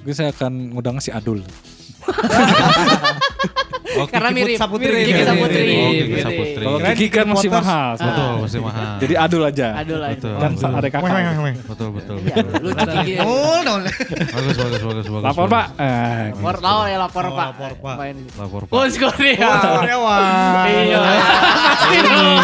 mungkin 0.00 0.16
saya 0.16 0.32
akan 0.32 0.72
ngundang 0.72 0.96
si 0.98 1.12
Adul. 1.12 1.44
Karena 4.12 4.28
mirip. 4.28 4.56
Saputri. 4.60 4.92
mirip, 4.92 5.08
Kiki 5.08 5.12
Mirip. 5.16 5.24
Saputri. 5.24 5.64
Oh, 5.72 5.88
Kiki 5.88 6.04
Mirip. 6.04 6.24
Saputri. 6.26 6.64
Kalau 6.66 6.78
Kiki 6.92 7.06
kan 7.08 7.26
masih 7.32 7.48
mahal. 7.48 7.88
Betul, 7.96 8.30
masih 8.44 8.60
mahal. 8.60 8.92
Jadi 9.00 9.14
Adul 9.16 9.42
aja. 9.46 9.68
Aduh 9.80 9.96
lah. 9.96 10.08
Betul. 10.12 10.34
Kan 10.36 10.50
betul. 10.52 10.72
ada 10.76 10.88
kakak. 10.90 11.10
Betul, 11.64 11.88
betul. 11.96 12.16
Iya, 12.20 12.34
betul. 12.44 12.60
lucu 12.66 12.86
Kiki. 12.92 13.12
Oh, 13.24 13.56
no. 13.64 13.72
Bagus, 13.80 14.54
bagus, 14.60 14.80
bagus, 14.84 15.06
bagus. 15.08 15.24
Lapor. 15.24 15.46
Pak. 15.48 15.66
Eh, 15.80 16.24
Lapor, 16.36 16.56
lapor 16.60 16.84
ya 16.86 16.96
lapor 17.00 17.24
Oh, 17.26 17.32
pak. 17.32 17.48
lapor, 17.48 17.72
Pak. 17.80 17.96
Lapor, 18.36 18.62
Pak. 18.68 18.74
Kus 18.76 18.94
Korea. 19.00 19.48
Karyawan. 19.80 20.20
Iya. 20.68 20.98
Pasti 21.00 21.98
dong. 22.04 22.40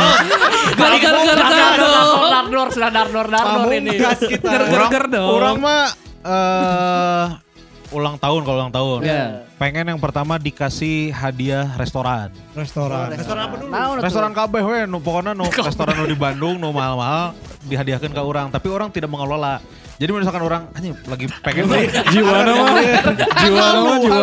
Gar 0.73 0.95
gar 0.97 1.17
gar 1.21 1.39
gar 1.43 1.73
dong. 1.77 2.09
Dardor 2.33 2.69
sudah 2.73 2.91
dardor 2.91 3.27
dardor 3.29 3.71
ini. 3.77 3.91
Pamungkas 3.93 4.21
kita. 4.25 4.49
Gar 4.49 4.63
gar 4.73 4.85
gar 4.89 5.05
dong. 5.13 5.29
Orang 5.29 5.57
mah 5.61 5.85
eh 6.23 7.52
ulang 7.93 8.17
tahun 8.19 8.41
kalau 8.43 8.57
ulang 8.59 8.75
tahun. 8.75 9.01
Iya. 9.05 9.25
Pengen 9.61 9.85
yang 9.95 10.01
pertama 10.01 10.41
dikasih 10.41 11.13
hadiah 11.13 11.77
restoran. 11.79 12.33
Restoran. 12.57 13.13
Restoran 13.15 13.43
apa 13.47 13.57
dulu? 13.61 13.71
Atuh? 13.71 14.03
Restoran 14.03 14.33
kabeh 14.33 14.63
we 14.65 14.81
nu 14.89 14.99
pokoknya 14.99 15.33
nu 15.37 15.47
restoran 15.69 15.95
nu 15.95 16.05
di 16.09 16.17
Bandung 16.17 16.57
nu 16.59 16.73
mahal-mahal 16.73 17.37
dihadiahkan 17.69 18.11
ke 18.11 18.23
orang, 18.23 18.51
tapi 18.51 18.67
orang 18.73 18.91
tidak 18.91 19.13
mengelola. 19.13 19.63
Jadi 20.03 20.11
misalkan 20.19 20.43
orang 20.43 20.63
anjing 20.75 20.99
lagi 21.07 21.31
pengen 21.47 21.71
Jiwa 22.11 22.43
nama, 22.43 22.75
jiwa 23.47 23.65
nama, 23.71 23.93
jiwa 24.03 24.19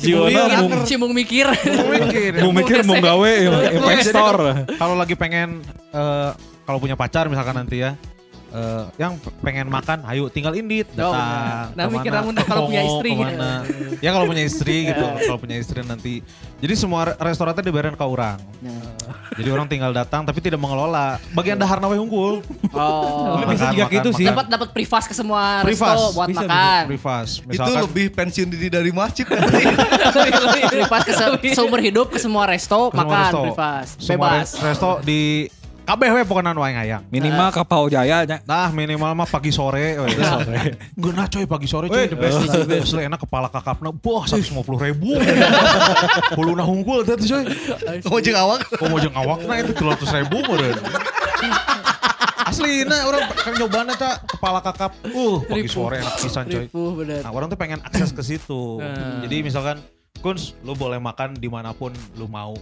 jiwa 0.00 0.26
nama. 0.32 0.76
Cimung 0.88 1.12
mikir. 1.12 1.44
mikir. 1.52 2.40
Mau 2.40 2.54
mikir 2.54 2.80
mau 2.88 2.96
gawe 2.96 3.32
investor. 3.68 4.64
Kalau 4.80 4.96
lagi 4.96 5.12
pengen 5.12 5.60
eh, 5.92 6.30
kalau 6.64 6.78
punya 6.80 6.96
pacar 6.96 7.28
misalkan 7.28 7.52
nanti 7.52 7.84
ya 7.84 8.00
eh, 8.50 8.84
yang 8.96 9.12
pengen 9.38 9.66
makan, 9.66 10.02
ayo 10.04 10.26
tinggal 10.26 10.52
indit 10.52 10.86
Oh, 10.92 11.10
datang. 11.10 11.72
Nah, 11.72 11.84
ke 11.84 11.86
mana, 11.86 11.94
mikir 11.94 12.10
namun 12.12 12.34
kalau 12.36 12.66
punya 12.66 12.82
istri. 12.84 13.10
ke 13.10 13.22
mana. 13.24 13.50
ya 13.98 14.10
kalau 14.10 14.26
punya 14.26 14.42
istri 14.42 14.76
gitu, 14.88 15.04
kalau 15.20 15.38
punya 15.38 15.56
istri 15.56 15.78
nanti. 15.80 16.14
Jadi 16.58 16.74
semua 16.74 17.00
re- 17.06 17.16
restorannya 17.16 17.60
dibayarin 17.60 17.94
ke 17.94 18.02
orang. 18.02 18.36
Jadi 19.32 19.48
orang 19.48 19.64
tinggal 19.64 19.90
datang 19.90 20.22
tapi 20.22 20.38
tidak 20.38 20.58
mengelola. 20.58 21.16
Bagian 21.30 21.56
dahar 21.56 21.78
nawe 21.78 21.96
unggul. 21.96 22.42
Oh. 22.70 23.40
Bisa 23.46 23.70
juga 23.70 23.88
gitu 23.88 24.10
sih. 24.12 24.26
Dapat 24.26 24.46
dapat 24.46 24.68
privas 24.70 25.04
ke 25.04 25.14
semua 25.14 25.62
Privas. 25.62 25.88
resto 25.88 26.04
buat 26.12 26.28
Bisa, 26.28 26.42
makan. 26.42 26.82
Privas. 26.86 27.28
Itu 27.38 27.48
Misalkan 27.48 27.80
lebih 27.82 28.06
pensiun 28.10 28.48
diri 28.48 28.68
dari 28.68 28.90
masjid 28.90 29.24
kan. 29.30 29.40
privas 30.68 31.02
ke 31.02 31.12
se- 31.12 31.54
seumur 31.56 31.78
hidup 31.78 32.06
ke 32.08 32.18
semua 32.18 32.44
resto 32.44 32.90
ke 32.90 32.94
semua 32.94 33.06
makan 33.06 33.22
resto. 33.24 33.40
privas. 33.42 33.86
Semua 33.96 34.12
Bebas. 34.12 34.46
res- 34.50 34.56
resto 34.60 34.90
di 35.02 35.20
kabeh 35.84 36.08
we 36.14 36.22
pokoknya 36.22 36.54
nu 36.54 36.62
aing 36.62 36.78
hayang. 36.78 37.02
Minimal 37.10 37.48
ke 37.50 37.62
Pau 37.66 37.86
Jaya 37.90 38.22
nya. 38.24 38.38
Nah 38.46 38.70
minimal 38.70 39.12
mah 39.12 39.28
pagi 39.28 39.50
sore. 39.50 39.98
we. 39.98 40.08
sore. 40.16 40.56
Guna 40.94 41.26
coy 41.26 41.44
pagi 41.44 41.68
sore 41.68 41.86
coy. 41.90 42.06
the 42.06 42.16
best. 42.16 42.40
Asli 42.46 43.06
enak 43.06 43.20
kepala 43.20 43.48
kakapna. 43.50 43.90
Boh 43.90 44.22
150 44.24 44.54
ribu. 44.80 45.18
Puluna 46.36 46.64
hungkul 46.64 47.02
tadi 47.04 47.26
coy. 47.26 47.44
Mau 48.06 48.18
jeung 48.22 48.38
awak. 48.38 48.60
Kok 48.70 48.86
mau 48.88 48.98
jeng 49.02 49.14
awakna 49.16 49.52
itu 49.60 49.72
300 49.74 50.20
ribu 50.24 50.36
meren. 50.48 50.76
Asli 52.40 52.82
nah 52.82 53.06
orang 53.06 53.30
kan 53.36 53.52
nyobana 53.54 53.94
tak 53.94 54.26
kepala 54.26 54.58
kakap. 54.64 54.92
Uh 55.12 55.42
pagi 55.44 55.68
sore 55.68 56.00
enak 56.00 56.14
pisan 56.18 56.44
coy. 56.48 56.66
Nah 57.24 57.30
orang 57.30 57.48
tuh 57.50 57.58
pengen 57.58 57.80
akses 57.82 58.14
ke 58.14 58.22
situ. 58.22 58.78
Jadi 59.26 59.42
misalkan 59.44 59.78
Kuns, 60.20 60.52
lu 60.60 60.76
boleh 60.76 61.00
makan 61.00 61.32
di 61.32 61.48
mana 61.48 61.72
pun 61.72 61.96
lu 62.20 62.28
mau. 62.28 62.52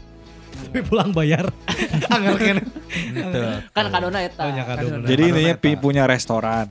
Tapi 0.68 0.80
pulang 0.84 1.10
bayar. 1.12 1.48
Anggar 2.14 2.36
kene. 2.36 2.62
Gitu. 2.90 3.40
Kan 3.72 3.84
kadona 3.88 4.18
eta. 4.20 4.42
Oh, 4.44 4.52
nya 4.52 4.64
kado. 4.68 4.84
Jadi 5.04 5.22
intinya 5.24 5.54
pi- 5.56 5.78
punya 5.80 6.04
restoran. 6.04 6.68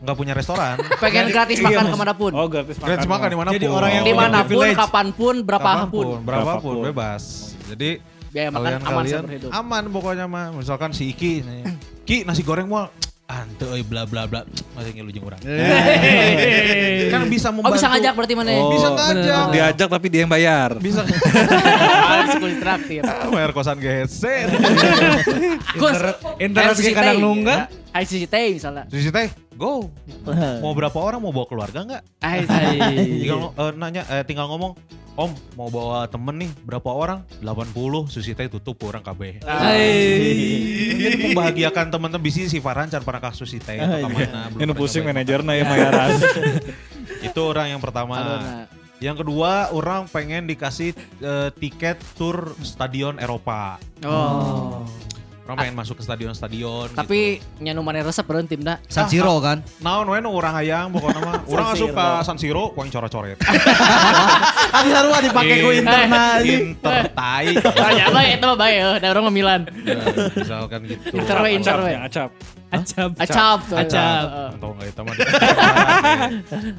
Nggak 0.00 0.16
punya 0.16 0.32
restoran. 0.36 0.76
Pengen 1.04 1.32
gratis 1.32 1.58
makan 1.60 1.84
ke 1.88 1.96
mana 1.96 2.12
pun. 2.16 2.32
Oh 2.32 2.46
gratis 2.48 2.76
makan. 2.76 2.88
Gratis 2.88 3.08
makan 3.08 3.28
di 3.28 3.36
mana 3.36 3.48
pun. 3.48 3.56
Jadi 3.56 3.66
orang 3.68 3.90
yang 3.92 4.04
Di 4.04 4.14
mana 4.14 4.38
pun, 4.42 4.66
kapan 4.72 5.06
pun, 5.12 5.34
berapapun. 5.42 5.76
Kapan 5.76 5.88
pun, 5.88 6.06
berapapun, 6.24 6.24
Berapapun. 6.24 6.74
bebas. 6.84 7.22
Jadi 7.66 7.90
Biaya 8.30 8.48
makan 8.52 8.60
kalian 8.60 8.80
aman 8.84 9.04
kalian 9.04 9.22
aman 9.52 9.82
pokoknya 9.88 10.26
mah. 10.28 10.46
Misalkan 10.52 10.92
si 10.92 11.08
Iki, 11.08 11.32
nih, 11.42 11.62
Ki 12.04 12.16
nasi 12.22 12.44
goreng 12.44 12.68
mau 12.68 12.86
ante 13.26 13.66
euy 13.66 13.82
bla 13.82 14.06
bla 14.06 14.22
bla 14.30 14.46
masih 14.78 14.94
ngilu 14.94 15.10
jeung 15.10 15.26
urang. 15.26 15.42
kan 17.12 17.22
bisa 17.26 17.50
Oh 17.50 17.58
membantu. 17.58 17.74
bisa 17.74 17.86
ngajak 17.90 18.12
berarti 18.14 18.34
mana? 18.38 18.50
Oh, 18.54 18.70
Bisa 18.70 18.88
ngajak. 18.94 19.44
Diajak 19.50 19.88
tapi 19.90 20.06
dia 20.06 20.20
yang 20.22 20.30
bayar. 20.30 20.78
Bisa 20.78 21.02
Harus 22.10 22.54
traktir. 22.62 23.02
bayar 23.02 23.50
kosan 23.50 23.82
geser. 23.82 24.46
Gus, 25.80 25.98
Internet 26.38 26.78
LCT. 26.78 26.86
ke 26.86 26.94
kadang 26.94 27.18
nungga. 27.18 27.66
ICT 27.96 28.34
misalnya. 28.54 28.84
Susi 28.86 29.10
teh, 29.10 29.26
go. 29.58 29.90
Mau 30.62 30.70
berapa 30.70 30.94
orang 30.94 31.18
mau 31.18 31.34
bawa 31.34 31.46
keluarga 31.50 31.82
enggak? 31.82 32.02
Tinggal 32.22 33.38
eh, 33.56 33.72
nanya 33.74 34.02
eh, 34.06 34.22
tinggal 34.22 34.46
ngomong, 34.46 34.76
Om 35.16 35.32
mau 35.56 35.72
bawa 35.72 36.04
temen 36.12 36.44
nih 36.44 36.50
berapa 36.60 36.92
orang? 36.92 37.24
80 37.40 38.12
Susi 38.12 38.36
teh 38.36 38.52
tutup 38.52 38.76
orang 38.84 39.00
KB. 39.00 39.40
Jadi 41.00 41.16
membahagiakan 41.32 41.88
teman-teman 41.88 42.20
bisnis 42.20 42.52
si 42.52 42.60
Farhan 42.60 42.92
can 42.92 43.00
pernah 43.00 43.24
kasus 43.24 43.48
Susi 43.48 43.56
teh 43.56 43.80
atau 43.80 44.04
ke 44.04 44.12
mana. 44.12 44.52
Ini 44.52 44.72
pusing 44.76 45.08
manajernya 45.08 45.52
ya 45.56 45.64
bayaran. 45.64 46.20
Itu 47.32 47.40
orang 47.48 47.72
yang 47.72 47.80
pertama. 47.80 48.16
Yang 49.00 49.24
kedua, 49.24 49.72
orang 49.72 50.04
pengen 50.08 50.44
dikasih 50.48 50.92
eh, 51.20 51.48
tiket 51.56 51.96
tur 52.16 52.52
stadion 52.60 53.16
Eropa. 53.16 53.80
Oh. 54.04 54.84
Orang 55.46 55.62
pengen 55.62 55.78
masuk 55.78 55.94
ke 55.94 56.02
stadion-stadion. 56.02 56.90
Tapi 56.90 57.38
nyanu 57.62 57.78
mana 57.86 58.02
resep 58.02 58.26
beren 58.26 58.50
tim 58.50 58.66
dah. 58.66 58.82
San 58.90 59.06
Siro 59.06 59.38
kan. 59.38 59.62
gitu. 59.62 59.78
naon 59.78 60.10
we 60.10 60.18
nu 60.18 60.34
urang 60.34 60.50
hayang 60.58 60.90
pokoknya 60.90 61.22
mah. 61.22 61.34
Urang 61.54 61.70
asup 61.70 61.94
ka 61.94 62.26
San 62.26 62.34
Siro 62.34 62.74
poin 62.74 62.90
coret-coret. 62.90 63.38
Tadi 64.74 64.88
sarua 64.90 65.22
dipake 65.22 65.54
ku 65.62 65.70
interna 65.70 66.42
anjing. 66.42 66.74
Inter 66.74 67.06
tai. 67.14 67.46
Ah, 67.86 67.94
ya 67.94 68.10
itu 68.10 68.42
mah 68.42 68.58
baik 68.58 68.74
ya. 68.74 68.86
Da 68.98 69.06
orang 69.14 69.24
mah 69.30 69.34
Milan. 69.34 69.60
Ya, 69.86 69.94
misalkan 70.34 70.80
gitu. 70.90 71.14
Inter 71.14 71.38
we 71.38 71.48
Inter 71.54 71.78
we. 71.78 71.92
Acap. 71.94 72.30
Acap. 72.74 73.10
Acap. 73.22 73.60
Acap. 73.70 74.26
Heeh. 74.26 74.50
Tahu 74.58 74.70
nggak 74.74 74.88
itu 74.90 75.00
mah. 75.06 75.14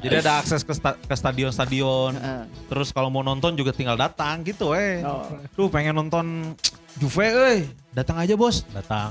Jadi 0.04 0.14
ada 0.20 0.32
akses 0.44 0.60
ke, 0.60 0.76
sta- 0.76 1.00
ke 1.00 1.14
stadion-stadion. 1.16 2.12
Heeh. 2.20 2.42
Terus 2.68 2.92
kalau 2.92 3.08
mau 3.08 3.24
nonton 3.24 3.56
juga 3.56 3.72
tinggal 3.72 3.96
datang 3.96 4.44
gitu 4.44 4.76
eh. 4.76 5.00
Oh. 5.08 5.24
Duh 5.56 5.72
pengen 5.72 5.96
nonton 5.96 6.52
Juve 6.98 7.24
euy. 7.30 7.58
Datang 7.98 8.14
aja 8.22 8.34
bos. 8.38 8.62
Datang. 8.70 9.10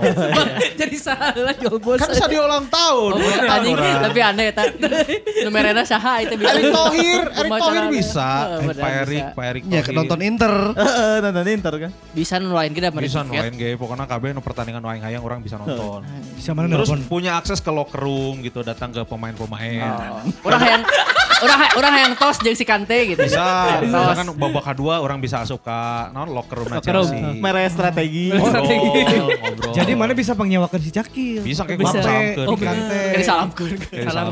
Jadi 0.84 0.96
salah 1.00 1.56
jual 1.56 1.80
bos. 1.80 1.96
kan 1.96 2.12
stadion 2.12 2.44
ulang 2.44 2.68
tahun. 2.68 3.10
Oh, 3.16 3.24
Datang 3.24 3.56
anjing, 3.56 3.76
tapi 4.04 4.20
aneh 4.20 4.46
eta. 4.52 4.62
Numerena 5.48 5.80
saha 5.88 6.20
itu 6.20 6.36
bisa. 6.36 6.52
Erick 6.52 6.76
Thohir, 6.76 7.22
Erick 7.32 7.52
Thohir 7.56 7.82
aneh. 7.88 7.92
bisa. 7.96 8.28
Eh, 8.60 8.68
Pak 8.76 8.92
Erik, 9.08 9.24
bisa. 9.24 9.32
Pak 9.32 9.44
Erik 9.48 9.62
Ya 9.64 9.80
nonton 9.96 10.18
Inter. 10.20 10.52
Heeh, 10.84 11.14
nonton 11.24 11.46
Inter 11.48 11.74
kan. 11.88 11.90
Bisa 12.12 12.34
nulain 12.36 12.72
kita 12.76 12.92
bisa 12.92 13.24
nolain 13.24 13.56
gaya 13.56 13.74
pokoknya 13.80 14.04
KB 14.04 14.24
nu 14.36 14.44
pertandingan 14.44 14.84
waing 14.84 15.00
hayang 15.08 15.24
orang 15.24 15.40
bisa 15.40 15.56
nonton. 15.56 16.04
Bisa 16.36 16.52
mana 16.52 16.68
Terus 16.68 16.92
punya 17.08 17.40
akses 17.40 17.64
ke 17.64 17.72
locker 17.72 17.96
room 17.96 18.44
gitu 18.44 18.60
datang 18.60 18.92
ke 18.92 19.08
pemain-pemain. 19.08 20.20
Orang 20.44 20.60
yang 20.60 20.82
orang 21.42 21.60
orang 21.74 21.94
yang 21.98 22.12
tos 22.14 22.38
jeung 22.38 22.54
si 22.54 22.62
Kante 22.62 22.94
gitu. 23.08 23.20
Bisa, 23.20 23.42
Tos. 23.76 23.84
misalkan 23.84 24.26
babak 24.34 24.64
kedua 24.64 24.98
orang 24.98 25.18
bisa 25.18 25.38
asup 25.38 25.60
ke 25.60 25.78
non 26.10 26.28
locker 26.28 26.56
room 26.56 26.70
Locker 26.70 26.94
room. 26.94 27.10
Chelsea. 27.10 27.36
Mere 27.36 27.66
strategi. 27.66 28.30
Ngobrol. 28.30 29.72
Jadi 29.72 29.92
mana 29.92 30.12
bisa 30.12 30.32
pengnyewakan 30.32 30.78
si 30.78 30.90
Cakil. 30.90 31.40
bisa 31.40 31.62
kayak 31.62 31.78
Bisa. 31.78 31.98
bisa. 31.98 32.10
Oh, 32.40 32.52
Oh, 32.52 32.56
bener. 32.56 32.76
Jadi 33.12 33.24
salamkeun. 33.24 33.70
Salam. 34.04 34.26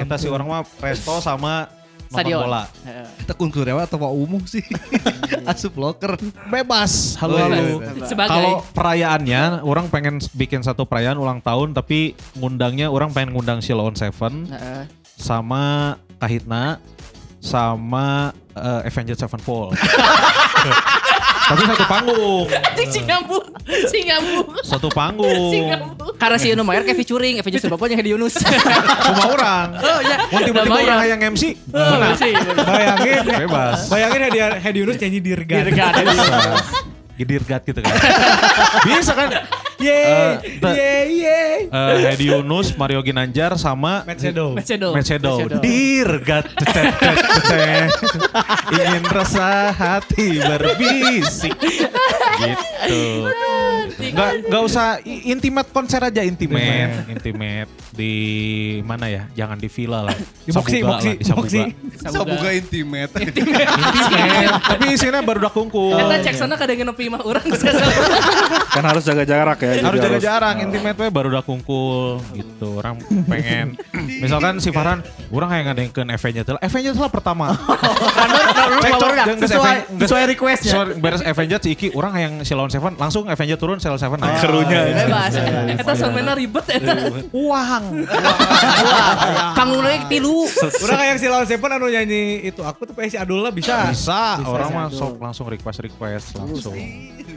Kita 0.00 0.16
si 0.16 0.26
orang 0.26 0.46
mah 0.46 0.62
resto 0.78 1.18
sama 1.18 1.68
Stadion. 2.06 2.46
bola. 2.46 2.62
Heeh. 2.84 3.06
Kita 3.20 3.32
kunkur 3.34 3.66
ya 3.66 3.74
atau 3.76 3.98
mau 3.98 4.14
umum 4.14 4.38
sih. 4.44 4.62
Asup 5.50 5.74
loker. 5.74 6.14
Bebas. 6.46 7.18
Halo 7.18 7.34
halo. 7.36 7.82
Sebagai 8.04 8.30
Kalau 8.30 8.54
perayaannya, 8.70 9.42
orang 9.60 9.90
pengen 9.90 10.22
bikin 10.30 10.62
satu 10.62 10.84
perayaan 10.84 11.18
ulang 11.18 11.40
tahun, 11.40 11.74
tapi 11.74 12.14
ngundangnya 12.34 12.86
orang 12.86 13.10
pengen 13.10 13.34
ngundang 13.34 13.58
si 13.58 13.74
Lawn 13.74 13.92
Seven 13.92 14.46
Heeh. 14.46 14.86
sama 15.14 15.96
Kahitna 16.24 16.80
sama 17.36 18.32
eh, 18.56 18.88
Avengers 18.88 19.20
Sevenfold. 19.20 19.76
tapi 21.44 21.60
satu 21.68 21.84
panggung, 21.84 22.48
Anjing 22.48 22.88
si 22.88 23.00
nyambung. 23.04 23.44
Satu 24.64 24.88
panggung. 24.88 25.52
Si 25.52 25.60
nyambung. 25.60 26.16
Karena 26.16 26.40
si 26.40 26.48
Unu 26.56 26.64
Mayer 26.64 26.88
kayak 26.88 26.96
featuring, 26.96 27.36
Avengers 27.44 27.68
bapaknya 27.68 28.00
Hedi 28.00 28.16
Yunus. 28.16 28.40
Cuma 29.12 29.22
orang. 29.28 29.68
Oh 29.84 30.00
iya. 30.00 30.16
Mau 30.32 30.40
tiba-tiba 30.40 30.80
orang 30.80 31.04
yang 31.04 31.20
MC, 31.36 31.52
Oh. 31.68 32.00
Bayangin. 32.64 33.20
Bebas. 33.28 33.92
Bayangin 33.92 34.20
Hedi 34.24 34.38
Hedi 34.40 34.78
Yunus 34.80 34.96
nyanyi. 34.96 35.18
Dirgan. 35.20 35.64
Bisa. 35.68 36.36
Gidirgat 37.20 37.62
gitu 37.68 37.78
kan. 37.84 37.92
Bisa 38.88 39.12
kan? 39.12 39.28
Yeay, 39.74 40.06
Eh, 40.06 40.32
te- 40.60 40.74
yeay, 40.74 41.04
yeay. 41.18 41.58
Eh, 41.66 41.96
Hedi 42.06 42.30
Yunus, 42.30 42.72
Mario 42.74 43.02
Ginanjar 43.02 43.56
sama 43.56 44.06
Shadow. 44.06 44.54
Dirgat 45.58 46.46
tetet, 46.54 46.94
tetet, 46.94 47.18
tetet. 47.42 47.90
Ingin 48.70 49.04
rasa 49.04 49.48
hati 49.70 50.38
berbisik. 50.38 51.54
gitu. 52.34 53.30
Nggak, 53.94 54.30
nggak 54.50 54.62
usah 54.64 54.98
intimate 55.04 55.70
konser 55.70 56.02
aja 56.02 56.22
intimate, 56.22 57.06
intimate 57.08 57.70
di 57.90 58.12
mana 58.82 59.06
ya? 59.06 59.22
Jangan 59.34 59.56
di 59.56 59.68
villa 59.68 60.02
lah. 60.02 60.16
Di 60.44 60.50
Sabuga 60.50 60.98
Moxie, 60.98 61.14
lah, 61.14 61.16
di 61.16 61.24
Sabuga. 61.24 62.48
Intimate. 62.52 63.12
Intimate, 63.16 63.70
tapi 64.66 64.84
isinya 64.92 65.22
baru 65.22 65.46
udah 65.46 65.52
kungkul. 65.52 65.94
Eta 65.94 66.16
cek 66.22 66.34
sana 66.36 66.54
kadang 66.54 66.82
nepi 66.84 67.06
mah 67.06 67.22
geus 67.22 67.62
Kan 68.70 68.84
harus 68.84 69.02
jaga 69.02 69.22
jarak 69.22 69.58
ya. 69.64 69.82
harus 69.88 69.98
jaga 70.00 70.18
jarak 70.20 70.54
intimate 70.60 70.98
we 71.00 71.08
baru 71.08 71.26
udah 71.32 71.44
kungkul 71.44 72.20
gitu 72.36 72.78
orang 72.78 73.00
pengen 73.26 73.74
misalkan 74.20 74.60
si 74.60 74.68
Farhan 74.68 75.00
orang 75.32 75.48
kayak 75.50 75.64
ngadengkeun 75.72 76.08
Avengers 76.12 76.48
lah 76.52 76.60
Avengers 76.60 76.98
lah 77.00 77.10
pertama 77.10 77.46
Cek, 78.64 78.92
cok, 79.00 79.10
jeung 79.12 79.40
Sesuai 79.44 79.76
sesuai 80.00 80.22
requestnya. 80.34 80.72
Sesuai 80.72 80.86
beres 80.98 81.22
Avengers 81.24 81.62
si 81.64 81.70
Iki 81.74 81.88
orang 81.96 82.12
yang 82.16 82.32
si 82.42 82.52
Lawn 82.56 82.70
Seven 82.72 82.92
langsung 82.96 83.28
Avengers 83.28 83.60
turun 83.60 83.78
sel 83.80 83.96
seven 84.00 84.18
naik. 84.20 84.40
Kerunya. 84.40 84.80
Bebas. 85.04 85.32
Eta 85.78 85.92
sebenarnya 85.96 86.34
ribet 86.38 86.66
eta. 86.68 86.94
Uang. 87.30 87.84
Panggung 89.56 89.82
lagi 89.84 89.98
tilu. 90.10 90.48
Udah 90.54 90.96
kayak 90.96 91.16
si 91.20 91.26
lawan 91.28 91.46
Seven 91.46 91.70
anu 91.70 91.86
nyanyi 91.88 92.48
itu 92.48 92.60
aku 92.64 92.88
tuh 92.88 92.94
si 93.06 93.16
Adul 93.16 93.40
lah 93.44 93.52
bisa. 93.52 93.90
Bisa, 93.90 94.40
orang 94.44 94.70
mah 94.72 94.86
sok 94.90 95.20
langsung 95.20 95.46
request 95.48 95.80
request 95.84 96.26
langsung. 96.38 96.76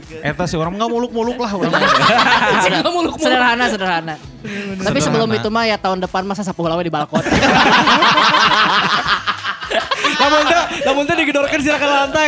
Eta 0.08 0.48
sih 0.48 0.56
orang 0.56 0.80
nggak 0.80 0.88
muluk-muluk 0.88 1.36
lah 1.36 1.52
orang. 1.52 1.68
Muluk-muluk. 2.80 3.20
Sederhana, 3.20 3.68
sederhana. 3.68 4.16
Tapi 4.80 4.98
sebelum 5.04 5.28
itu 5.36 5.52
mah 5.52 5.68
ya 5.68 5.76
tahun 5.76 6.00
depan 6.00 6.24
masa 6.24 6.40
sapu 6.40 6.64
lawe 6.64 6.80
di 6.80 6.88
balkon. 6.88 7.20
Namun 10.18 10.40
teh, 10.44 10.60
namun 10.84 11.02
teh 11.04 11.16
digedorkan 11.16 11.58
silakan 11.58 11.88
lantai. 11.88 12.26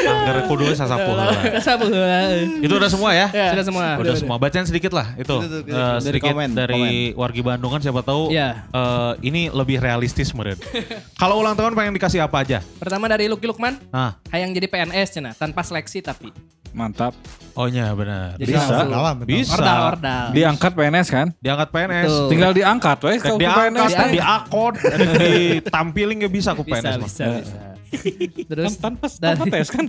Angger 0.00 0.38
kudu 0.46 0.64
sasapu 0.72 1.10
lah. 1.12 1.32
Sabu 1.66 1.88
heula. 1.88 2.36
Itu 2.60 2.72
udah 2.72 2.90
semua 2.90 3.10
ya? 3.12 3.26
Sudah 3.32 3.64
semua. 3.64 3.86
Udah 3.96 4.14
semua. 4.16 4.36
Bacain 4.36 4.64
sedikit 4.64 4.92
lah 4.92 5.16
itu. 5.16 5.34
Eh, 5.66 5.96
sedikit 6.00 6.30
komen, 6.30 6.52
dari 6.52 7.12
wargi 7.12 7.40
Bandung 7.40 7.72
kan 7.72 7.80
siapa 7.80 8.00
tahu 8.00 8.30
Iya. 8.30 8.68
eh, 8.68 9.12
ini 9.22 9.48
lebih 9.48 9.80
realistis 9.80 10.30
meren. 10.32 10.60
Kalau 11.20 11.40
ulang 11.40 11.56
tahun 11.56 11.72
pengen 11.72 11.96
dikasih 11.96 12.20
apa 12.20 12.44
aja? 12.44 12.58
Pertama 12.76 13.08
dari 13.08 13.26
Lucky 13.26 13.48
Lukman, 13.48 13.80
Nah, 13.90 14.20
hayang 14.30 14.52
jadi 14.52 14.68
PNS 14.68 15.08
cenah, 15.12 15.34
tanpa 15.34 15.64
seleksi 15.64 16.00
tapi. 16.00 16.30
Mantap. 16.70 17.18
oh 17.58 17.66
iya 17.66 17.90
benar. 17.90 18.38
Jadi 18.38 18.54
Bisa. 18.54 18.86
langsung. 18.86 19.26
Bisa. 19.26 19.58
Ordal, 19.58 19.80
ordal. 19.90 20.26
Diangkat 20.30 20.70
PNS 20.70 21.08
kan? 21.10 21.26
Diangkat 21.42 21.68
PNS. 21.74 22.06
Betul. 22.06 22.28
Tinggal 22.30 22.50
diangkat 22.54 22.98
weh 23.02 23.16
diangkat, 23.18 23.90
rek 23.90 24.10
diakod, 24.14 24.74
rek 24.78 25.10
ditampilin 25.66 26.14
gak 26.22 26.32
bisa 26.32 26.48
aku 26.54 26.62
Bisa, 26.62 26.78
PNS 26.78 26.94
mah. 26.94 27.08
bisa, 27.10 27.24
bisa. 27.38 27.58
Terus 28.50 28.72
Tanpa 28.78 29.06
dan 29.18 29.34
tanpa 29.38 29.44
tes 29.50 29.68
kan? 29.70 29.86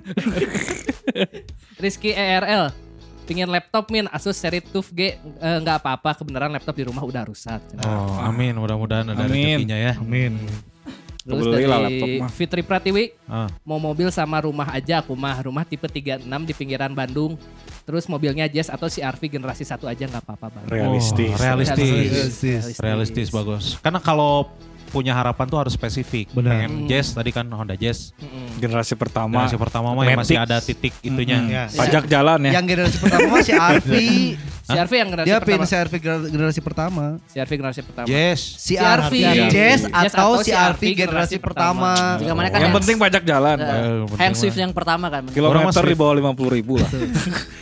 Rizky 1.82 2.14
ERL 2.14 2.70
pingin 3.26 3.48
laptop 3.48 3.88
min 3.94 4.10
Asus 4.12 4.36
seri 4.36 4.60
TUF 4.60 4.92
G 4.92 5.16
eh, 5.16 5.58
nggak 5.62 5.82
apa-apa 5.86 6.20
kebenaran 6.20 6.52
laptop 6.52 6.76
di 6.76 6.84
rumah 6.84 7.06
udah 7.06 7.24
rusak. 7.24 7.62
Oh, 7.86 8.18
amin. 8.20 8.58
Mudah-mudahan 8.58 9.14
ada 9.14 9.24
rezekinya 9.24 9.78
ya. 9.78 9.94
Amin. 9.96 10.36
Terus 11.22 11.46
Beli 11.46 11.70
lah 11.70 11.86
dari 11.86 12.02
laptop 12.02 12.10
mah. 12.18 12.30
Fitri 12.34 12.62
Pratiwi 12.66 13.06
Ah. 13.30 13.46
mau 13.62 13.78
mobil 13.78 14.10
sama 14.10 14.42
rumah 14.42 14.74
aja 14.74 15.06
aku 15.06 15.14
mah 15.14 15.38
rumah 15.46 15.62
tipe 15.62 15.86
36 15.86 16.26
di 16.50 16.54
pinggiran 16.58 16.92
Bandung. 16.92 17.38
Terus 17.86 18.10
mobilnya 18.10 18.50
Jazz 18.50 18.74
atau 18.74 18.90
CRV 18.90 19.38
generasi 19.38 19.62
satu 19.62 19.86
aja 19.86 20.10
nggak 20.10 20.24
apa-apa 20.26 20.50
bang. 20.50 20.66
Realistis. 20.68 21.30
Oh, 21.30 21.38
realistis. 21.38 22.10
Realistis. 22.10 22.64
Realistis 22.82 23.28
bagus. 23.30 23.78
Karena 23.86 24.02
kalau 24.02 24.50
punya 24.92 25.16
harapan 25.16 25.48
tuh 25.48 25.58
harus 25.58 25.72
spesifik. 25.72 26.28
Benar. 26.30 26.68
Pengen 26.68 26.86
Jazz 26.86 27.16
tadi 27.16 27.32
kan 27.32 27.48
Honda 27.48 27.74
Jazz. 27.74 28.12
Generasi 28.60 28.94
pertama. 28.94 29.42
Generasi 29.42 29.58
pertama 29.58 29.88
mah 29.92 30.04
yang 30.04 30.20
masih 30.20 30.36
ada 30.36 30.60
titik 30.60 30.92
itunya. 31.02 31.40
Ya. 31.44 31.64
Pajak 31.72 32.06
jalan 32.06 32.44
ya. 32.46 32.60
Yang 32.60 32.66
generasi 32.70 32.98
pertama 33.00 33.26
mah 33.26 33.42
si 33.42 33.54
Arfi. 33.56 34.08
CRV 34.62 34.92
yang 35.02 35.10
generasi 35.10 35.28
Dia 35.28 35.38
pin 35.40 35.48
pertama. 35.58 35.66
si 35.66 35.76
Arfi 35.76 35.98
gener- 35.98 36.30
generasi 36.30 36.60
pertama. 36.62 37.04
CRV 37.28 37.52
generasi 37.56 37.82
pertama. 37.82 38.06
Jazz. 38.06 38.40
Si 38.40 38.60
Si 38.62 38.74
Arfi 38.76 39.20
Arfi. 39.24 39.48
Jazz 39.50 39.82
atau 39.86 40.04
atau 40.04 40.32
si 40.38 40.44
si 40.44 40.52
Arfi 40.52 40.62
Arfi 40.62 40.88
generasi 40.92 41.00
generasi 41.02 41.36
pertama. 41.40 41.92
Mana 42.20 42.48
kan 42.48 42.60
Yang 42.60 42.68
yang, 42.68 42.76
penting 42.78 42.96
pajak 43.00 43.24
jalan. 43.24 43.58
Eh, 43.58 43.66
uh, 43.66 43.74
penting 44.06 44.20
Hang 44.20 44.32
mah. 44.32 44.38
Swift 44.38 44.58
yang 44.60 44.74
pertama 44.76 45.06
kan. 45.08 45.24
Kilometer 45.28 45.84
di 45.84 45.96
bawah 45.96 46.14
50 46.14 46.58
ribu 46.60 46.74
lah. 46.78 46.90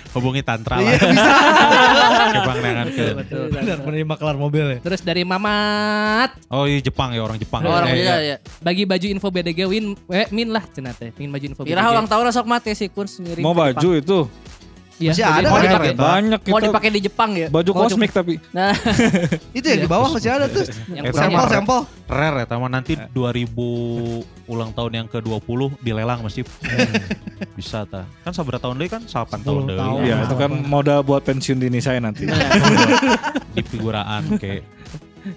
Hubungi 0.09 0.41
Tantra 0.41 0.81
Iya 0.81 0.97
lah. 0.97 1.05
bisa. 1.05 1.31
Ke 2.29 2.39
Bang 2.41 2.59
Nengan 2.59 2.87
ke. 2.89 3.05
Benar 3.53 3.77
menerima 3.85 4.15
kelar 4.17 4.37
mobil 4.37 4.65
ya. 4.65 4.77
Terus 4.81 5.01
dari 5.01 5.21
Mamat 5.21 6.33
Oh 6.49 6.65
iya 6.65 6.81
Jepang 6.81 7.13
ya 7.13 7.18
orang 7.19 7.35
Jepang. 7.35 7.61
Oh, 7.61 7.71
orang 7.71 7.89
Eh, 7.89 7.99
iya. 7.99 8.15
ya. 8.19 8.37
bagi 8.59 8.83
baju 8.83 9.05
info 9.05 9.27
BDG 9.27 9.59
win 9.65 9.85
eh, 10.07 10.27
min 10.29 10.49
lah 10.49 10.63
cenah 10.65 10.91
teh 10.91 11.09
pingin 11.09 11.29
baju 11.29 11.45
info 11.45 11.61
Kira 11.61 11.81
BDG. 11.81 11.91
ulang 11.91 12.07
tahun 12.07 12.25
sok 12.31 12.45
mati 12.45 12.71
si 12.71 12.87
Kun 12.87 13.05
sendiri. 13.05 13.39
Mau 13.39 13.51
baju 13.51 13.89
itu. 13.93 14.19
Iya, 14.99 15.15
Masih 15.15 15.23
ada 15.23 15.47
kan? 15.47 15.61
dipakai. 15.63 15.91
Banyak 15.95 16.41
Mau 16.43 16.59
itu. 16.59 16.65
dipakai 16.67 16.89
di 16.91 16.99
Jepang 17.01 17.31
ya? 17.31 17.47
Baju 17.47 17.71
kosmik 17.73 18.11
tapi. 18.11 18.35
Nah, 18.51 18.75
Itu 19.55 19.63
yang 19.65 19.79
di 19.79 19.87
bawah 19.87 20.11
masih 20.11 20.27
ada 20.29 20.43
tuh. 20.45 20.67
Yang 20.91 21.05
Eh. 21.05 21.15
Sampel 21.15 21.45
sampel. 21.47 21.79
Rare 22.03 22.37
ya, 22.37 22.45
sama 22.45 22.67
nanti 22.67 22.99
2000 23.07 23.47
ulang 24.45 24.75
tahun 24.75 24.91
yang 24.93 25.07
ke-20 25.07 25.79
dilelang 25.79 26.19
mesti. 26.19 26.43
Bisa 27.55 27.87
ta. 27.87 28.11
Kan 28.21 28.35
sabar 28.35 28.59
tahun 28.59 28.75
deui 28.75 28.89
kan 28.89 28.99
8 29.01 29.39
tahun 29.39 29.71
deui. 29.71 30.03
Iya, 30.03 30.27
itu 30.27 30.35
kan 30.35 30.51
modal 30.67 30.99
buat 31.01 31.23
pensiun 31.23 31.57
dini 31.57 31.79
saya 31.79 32.03
nanti. 32.03 32.27
Di 33.49 33.61
figuraan 33.63 34.35
kayak 34.35 34.67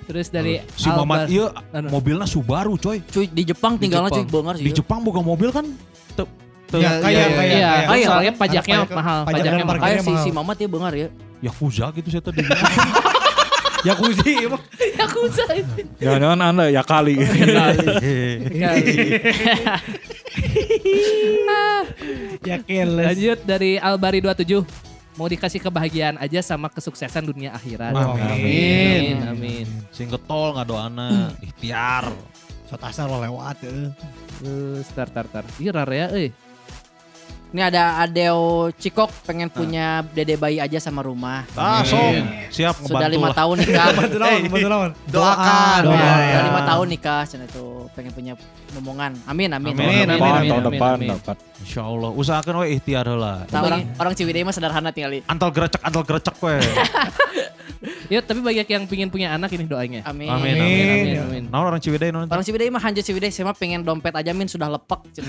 Terus 0.03 0.27
dari 0.29 0.61
si 0.73 0.87
Mamat 0.87 1.25
Albar- 1.25 1.29
iya 1.29 1.47
mobilnya 1.87 2.25
Subaru 2.25 2.75
coy. 2.77 2.99
cuy 3.03 3.27
di 3.27 3.43
Jepang 3.45 3.77
tinggalnya 3.77 4.11
cuy 4.11 4.25
bener 4.25 4.55
sih. 4.57 4.65
Di 4.65 4.73
Jepang 4.75 5.01
boga 5.01 5.21
mobil 5.21 5.49
kan 5.49 5.67
te, 6.13 6.23
te, 6.67 6.77
Ya, 6.77 6.99
kayak 6.99 7.11
iya, 7.11 7.27
kayak 7.29 7.53
Iya, 7.53 7.69
kayak. 7.69 7.87
Kayak, 7.87 8.07
soalnya 8.07 8.33
pajaknya 8.35 8.77
pajak- 8.79 8.93
mahal, 8.93 9.21
pajak 9.23 9.35
pajaknya 9.37 9.65
mahal. 9.65 9.81
Kayak 9.81 10.01
si 10.01 10.13
si 10.19 10.31
Mamat 10.31 10.57
ya 10.57 10.69
bener 10.69 10.93
ya. 10.95 11.09
Yakuza 11.43 11.87
gitu 11.93 12.09
saya 12.09 12.23
tadi. 12.23 12.43
Yakuzi 13.83 14.47
emang. 14.47 14.63
Usah 15.23 15.55
itu. 15.55 15.83
Jangan-jangan 15.99 16.39
Anda 16.41 16.65
ya 16.71 16.83
kali. 16.83 17.19
Yakin 22.43 22.87
Lanjut 22.93 23.39
dari 23.43 23.77
Albari 23.77 24.19
27 24.19 24.92
mau 25.17 25.29
dikasih 25.29 25.61
kebahagiaan 25.61 26.17
aja 26.17 26.41
sama 26.41 26.73
kesuksesan 26.73 27.29
dunia 27.29 27.53
akhirat. 27.53 27.93
Amin. 27.93 28.25
Amin. 28.25 29.17
Amin. 29.29 29.67
Sing 29.93 30.09
getol 30.09 30.57
ngadoana 30.57 31.37
ikhtiar. 31.45 32.09
Sot 32.69 32.81
asal 32.81 33.13
lo 33.13 33.21
lewat 33.21 33.61
ya. 33.61 33.93
Terus 34.41 34.89
tar 34.97 35.09
tar 35.13 35.27
tar. 35.29 35.45
Ih 35.61 35.69
rare 35.69 35.97
ya 35.97 36.07
euy. 36.17 36.29
Ini 37.53 37.69
ada 37.69 38.01
Adeo 38.01 38.73
Cikok 38.73 39.29
pengen 39.29 39.53
punya 39.53 40.01
dede 40.09 40.41
bayi 40.41 40.57
aja 40.57 40.81
sama 40.81 41.05
rumah. 41.05 41.45
Ah, 41.53 41.85
sok. 41.85 42.01
Siap 42.49 42.81
Sudah 42.81 43.05
ngebantu 43.05 43.13
lima 43.13 43.29
lah. 43.29 43.37
tahun 43.37 43.57
nikah. 43.61 43.87
Bantu 44.01 44.17
naon, 44.17 44.41
bantu 44.49 44.69
naon. 44.73 44.91
Doakan. 45.13 45.81
Doa, 45.85 45.93
Iya, 45.93 46.13
iya. 46.19 46.39
Lima 46.49 46.61
tahun 46.65 46.87
nikah, 46.89 47.21
cina 47.29 47.45
itu 47.45 47.65
pengen 47.93 48.13
punya 48.13 48.33
momongan. 48.73 49.13
Amin, 49.29 49.53
amin. 49.53 49.69
Amin, 49.71 49.85
Tahun 49.85 49.93
amin, 49.93 50.09
depan, 50.09 50.33
amin, 50.33 50.49
tahun 50.49 50.63
amin, 50.65 50.73
depan 50.73 50.93
amin. 50.97 51.09
dapat. 51.13 51.37
Insya 51.61 51.83
Allah. 51.85 52.11
Usahakan 52.11 52.55
we 52.57 52.67
ikhtiar 52.73 53.05
heula. 53.05 53.45
Nah, 53.47 53.61
orang 53.61 53.81
orang 53.95 54.13
Ciwidey 54.17 54.43
mah 54.43 54.55
sederhana 54.57 54.89
tinggal. 54.89 55.13
Antal 55.23 55.53
gerecek, 55.53 55.81
antal 55.85 56.03
gerecek 56.03 56.37
we. 56.41 56.57
Ya 58.07 58.21
tapi 58.21 58.39
banyak 58.39 58.63
yang 58.65 58.85
pingin 58.87 59.09
punya 59.09 59.33
anak 59.33 59.51
ini 59.51 59.65
doanya. 59.65 60.01
Amin. 60.05 60.27
Amin, 60.27 60.55
Amin, 60.55 60.55
amin. 60.57 60.87
amin, 60.87 61.19
amin. 61.21 61.43
Nah 61.49 61.65
orang 61.65 61.79
Ciwidey 61.79 62.09
non. 62.09 62.25
Orang 62.25 62.43
Ciwidey 62.43 62.69
mah 62.69 62.79
hanja 62.79 63.01
Ciwidey, 63.01 63.29
saya 63.29 63.45
mah 63.45 63.55
pengen 63.55 63.83
dompet 63.83 64.13
aja 64.13 64.31
min 64.31 64.47
sudah 64.47 64.69
lepek. 64.69 65.01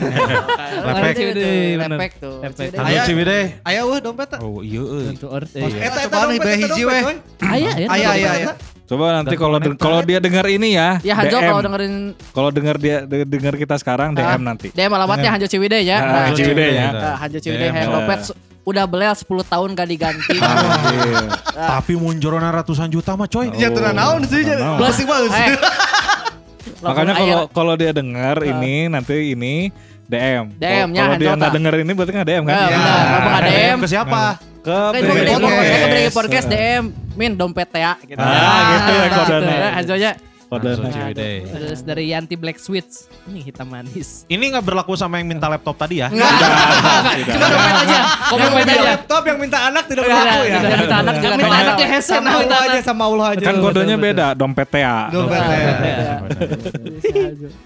Lepek. 0.86 1.14
Ciwidey. 1.14 1.78
Lepek 1.78 2.12
tuh. 2.18 2.38
Lepek. 2.40 2.68
Ciwidey. 3.04 3.44
Aya-. 3.60 3.80
Aya 3.80 3.82
weh 3.84 4.00
dompet 4.00 4.28
tak? 4.30 4.40
Oh 4.40 4.62
iya 4.62 4.80
euy. 4.80 5.06
Untuk 5.12 5.30
ort. 5.30 5.50
Eta 5.50 6.00
Eta 6.00 6.10
dompet 6.10 6.58
hiji 6.60 6.84
weh. 6.84 7.02
Aya 7.42 7.70
ya. 7.76 7.88
Aya 7.90 8.08
aya 8.12 8.30
aya. 8.32 8.52
Coba 8.84 9.16
nanti 9.16 9.34
kalau 9.34 9.58
kalau 9.80 10.04
dia 10.04 10.20
dengar 10.20 10.44
ini 10.46 10.76
ya, 10.76 11.00
Ya 11.00 11.16
Hanjo 11.16 11.40
kalau 11.40 11.64
dengerin 11.64 12.14
Kalau 12.30 12.50
dengar 12.52 12.76
dia 12.76 13.08
de- 13.08 13.24
dengar 13.26 13.56
kita 13.56 13.80
sekarang 13.80 14.12
DM 14.12 14.28
Ah, 14.28 14.38
nanti. 14.38 14.70
DM 14.70 14.92
alamatnya 14.92 15.32
Hanjo 15.32 15.48
Ciwidey 15.48 15.88
ya. 15.88 15.98
Ah, 15.98 16.12
Nah, 16.30 16.36
Ciwidey 16.36 16.70
ya. 16.76 16.88
Hanjo 17.18 17.40
Ciwidey 17.40 17.70
dompet 17.88 18.20
udah 18.64 18.84
belel 18.88 19.12
10 19.12 19.28
tahun 19.28 19.70
gak 19.76 19.90
diganti. 19.92 20.38
Iya. 20.40 21.28
Tapi 21.54 21.94
munjorona 22.00 22.50
ratusan 22.50 22.88
juta 22.88 23.14
mah 23.20 23.28
coy. 23.28 23.52
Ya 23.60 23.68
tuh 23.70 23.84
naon 23.84 24.24
sih. 24.24 24.42
Naon. 24.48 24.80
Plastik 24.80 25.06
bagus. 25.08 25.32
Eh. 25.32 25.48
Makanya 26.84 27.14
Lamun 27.16 27.24
kalau 27.24 27.44
kalau 27.52 27.74
dia 27.80 27.92
dengar 27.96 28.44
ini 28.44 28.92
nanti 28.92 29.36
ini 29.36 29.72
DM. 30.04 30.52
DM 30.60 30.88
-nya 30.92 31.02
Kalau 31.08 31.16
dia 31.16 31.32
nggak 31.40 31.54
denger 31.56 31.74
ini 31.80 31.92
berarti 31.96 32.12
nggak 32.12 32.28
DM 32.28 32.44
kan? 32.44 32.56
Kalau 32.56 33.30
nggak 33.32 33.44
DM, 33.48 33.78
Ke 33.80 33.88
siapa? 33.88 34.24
Ke 34.64 34.78
gede 34.96 35.36
Podcast. 35.36 35.84
gede 35.84 36.02
podcast 36.16 36.48
DM, 36.48 36.84
min 37.20 37.32
dompet 37.36 37.68
ya. 37.76 38.00
Gitu. 38.00 38.20
Ah, 38.20 38.60
gitu 38.80 38.92
ya 38.96 39.08
kodenya. 39.12 39.70
Hanjo 39.76 39.94
aja. 40.00 40.12
Ciwidey. 40.60 41.36
Terus 41.46 41.80
dari 41.82 42.04
Yanti 42.10 42.36
Black 42.36 42.58
Sweets. 42.58 43.08
Ini 43.24 43.40
hitam 43.42 43.66
manis. 43.66 44.24
Ini 44.26 44.44
nggak 44.52 44.62
berlaku 44.64 44.94
sama 44.94 45.18
yang 45.18 45.28
minta 45.28 45.48
laptop 45.48 45.74
tadi 45.76 46.00
ya? 46.00 46.08
Enggak. 46.08 46.30
Cuma 47.34 47.48
dompet 47.48 47.76
aja. 47.82 48.00
Kok 48.28 48.38
Yang 48.38 48.54
minta 48.54 48.74
aja. 48.74 48.84
laptop 48.86 49.24
yang 49.24 49.38
minta 49.38 49.60
anak 49.64 49.84
tidak 49.86 50.04
Tidak, 50.04 50.16
berlaku 50.16 50.44
ya. 50.44 50.58
tidak 50.60 50.78
minta 50.78 50.98
anak 50.98 51.14
juga. 51.16 51.30
Minta 51.34 51.48
dompet. 51.48 51.64
anaknya 51.64 51.88
hesen. 51.90 52.14
Sama 52.14 52.30
Allah 52.36 52.60
aja 52.62 52.80
sama 52.82 53.04
Allah 53.06 53.28
aja. 53.34 53.44
kan 53.44 53.56
kodenya 53.58 53.98
beda, 53.98 54.28
dompet 54.34 54.68
TA. 54.70 55.00
Dompet 55.10 55.42
ya. 55.42 55.74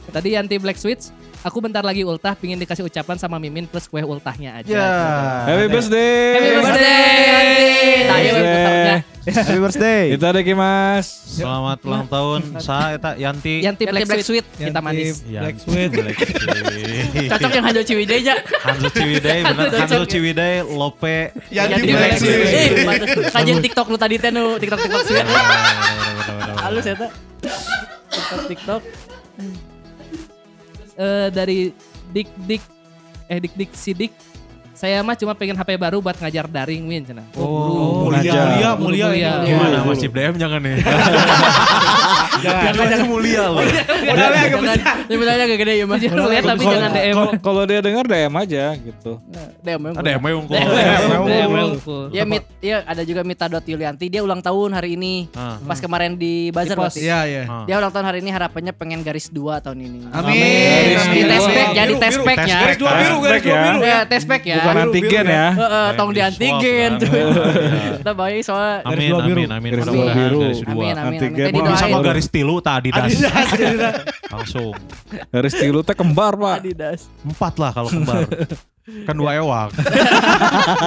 Tadi 0.09 0.27
Yanti 0.29 0.55
Black 0.57 0.77
Sweets. 0.77 1.11
Aku 1.45 1.61
bentar 1.61 1.85
lagi 1.85 2.01
ultah 2.01 2.33
pingin 2.33 2.57
dikasih 2.57 2.81
ucapan 2.81 3.15
sama 3.21 3.37
Mimin 3.37 3.69
plus 3.69 3.85
kue 3.85 4.01
ultahnya 4.01 4.57
aja. 4.57 4.73
Ya. 4.73 4.89
Happy 5.45 5.67
birthday. 5.69 6.33
Happy 6.33 6.49
birthday, 6.57 7.13
Yanti. 7.29 7.71
Iya, 8.17 8.31
Birthday. 8.33 8.97
Happy 9.27 9.59
birthday. 9.61 10.03
Itu 10.17 10.25
ada 10.25 10.41
Mas. 10.41 11.07
Selamat 11.37 11.77
ulang 11.85 12.07
tahun. 12.09 12.41
Saya 12.57 12.97
eta 12.97 13.11
Yanti. 13.15 13.61
Yanti 13.61 13.83
Black, 13.85 14.09
Black 14.09 14.25
Sweet. 14.25 14.45
Sweet. 14.49 14.65
Hitam 14.71 14.81
manis. 14.81 15.21
Black 15.21 15.55
Yanti 15.55 15.61
Sweet. 15.61 15.89
Black 15.93 16.17
Sweet. 16.17 17.29
Cocok 17.29 17.51
yang 17.53 17.65
Hanjo 17.69 17.81
Ciwidey 17.85 18.17
aja. 18.25 18.35
Hanzo 18.65 18.89
Ciwidey 18.89 19.39
bener 19.45 19.65
Cocok. 19.69 19.79
Hanzo 19.85 20.03
Ciwidey 20.09 20.53
Lope 20.65 21.17
Yanti 21.53 21.71
Yanti 21.77 21.91
Black 21.93 22.13
Sweet. 22.17 22.39
Eh, 22.41 22.67
kajian 23.29 23.59
TikTok 23.61 23.87
lu 23.93 23.97
tadi 24.01 24.15
teh 24.17 24.31
nu 24.33 24.57
TikTok 24.57 24.79
TikTok 24.81 25.03
sweet. 25.05 25.27
Halus 26.59 26.83
ya 26.83 26.95
teh. 26.97 27.09
TikTok 28.09 28.41
TikTok. 28.49 28.81
Eh, 30.97 31.29
dari 31.29 31.69
Dik 32.09 32.29
Dik 32.49 32.63
eh 33.29 33.37
Dik 33.37 33.53
Dik 33.53 33.71
Sidik 33.77 34.13
Saya 34.77 35.01
mah 35.01 35.17
cuma 35.17 35.33
pengen 35.33 35.57
HP 35.57 35.73
baru 35.73 35.97
buat 35.97 36.13
ngajar 36.13 36.45
daring 36.45 36.85
Win 36.85 37.01
cenah. 37.01 37.25
Oh, 37.33 38.05
mulia, 38.05 38.21
ngajar. 38.21 38.45
mulia, 38.45 38.69
mulia. 38.77 39.05
mulia. 39.09 39.31
ini. 39.33 39.49
Gimana 39.49 39.77
masih 39.81 40.07
DM 40.07 40.35
jangan 40.37 40.59
nih. 40.61 40.77
Jangan. 42.37 42.73
Jangan 42.77 43.09
mulia 43.09 43.43
loh. 43.49 43.65
Modalnya 43.65 44.41
agak 44.45 44.59
besar. 44.61 44.77
Agak 45.09 45.57
gede 45.57 45.73
ya 45.73 45.85
mas. 45.89 45.99
Jangan 45.99 46.29
lihat 46.29 46.43
tapi 46.45 46.63
jangan 46.63 46.91
DM. 46.93 47.15
kalau- 47.41 47.65
dia 47.67 47.79
dengar 47.81 48.05
DM 48.05 48.33
aja 48.37 48.63
gitu. 48.77 49.11
DM 49.65 49.81
yang 49.81 49.95
Ada 49.97 50.09
yang 50.13 50.21
mau 50.21 50.39
DM, 50.45 50.67
DM, 50.77 51.09
ngomong. 51.09 51.69
unggul. 51.73 52.03
Ya 52.13 52.23
mit, 52.23 52.45
ya 52.61 52.85
ada 52.85 53.01
juga 53.01 53.25
Mita 53.25 53.49
Dot 53.49 53.65
Yulianti 53.65 54.05
dia 54.07 54.21
ulang 54.21 54.39
tahun 54.39 54.69
hari 54.71 54.93
ini. 54.93 55.27
Ah. 55.33 55.57
Pas 55.65 55.81
kemarin 55.81 56.13
di 56.13 56.53
bazar 56.53 56.77
berarti. 56.77 57.01
Iya, 57.01 57.19
iya. 57.25 57.43
Ah. 57.49 57.65
Dia 57.65 57.81
ulang 57.81 57.89
tahun 57.89 58.05
hari 58.05 58.21
ini 58.21 58.29
harapannya 58.29 58.71
pengen 58.71 59.01
garis 59.01 59.33
dua 59.33 59.57
tahun 59.57 59.81
ini. 59.81 59.99
Amin. 60.13 60.93
Di 61.09 61.21
tespek 61.25 61.67
jadi 61.73 61.89
Biru, 61.89 61.97
biru. 61.97 62.05
tespeknya. 62.05 62.57
Garis 62.61 62.77
dua 62.77 62.91
biru, 63.01 63.17
garis 63.25 63.41
dua 63.41 63.49
ya. 63.57 63.63
biru. 63.65 63.79
Ya 63.81 63.97
tespek 64.05 64.41
ya. 64.45 64.55
Bukan 64.67 64.75
Biru, 64.75 64.83
antigen 64.91 65.23
biru, 65.23 65.37
ya. 65.39 65.47
Heeh, 65.55 65.87
tong 65.95 66.11
di 66.11 66.19
antigen 66.19 66.91
tuh. 66.99 67.07
Kita 68.03 68.11
baik 68.11 68.41
soalnya 68.43 68.75
Amin, 68.83 69.07
dua 69.07 69.21
biru. 69.23 69.39
amin, 69.39 69.51
amin. 69.55 69.71
Garis 69.71 69.85
dua 69.87 70.05
biru. 70.11 70.39
garis. 70.43 70.57
Amin 70.59 70.67
amin 70.67 70.95
amin. 70.99 71.19
Antigen 71.23 71.45
Tadi 71.47 71.59
mah 71.63 72.01
garis 72.03 72.27
tilu. 72.27 72.55
Adidas, 72.59 73.07
Adidas. 73.07 73.95
Langsung. 74.27 74.75
Dari 75.31 75.47
stilu 75.47 75.79
teh 75.87 75.95
kembar 75.95 76.35
pak. 76.35 76.55
Adidas. 76.67 77.07
Empat 77.23 77.53
lah 77.55 77.71
kalau 77.71 77.87
kembar. 77.87 78.27
Kan 78.87 79.19
dua 79.19 79.35
ewak. 79.35 79.75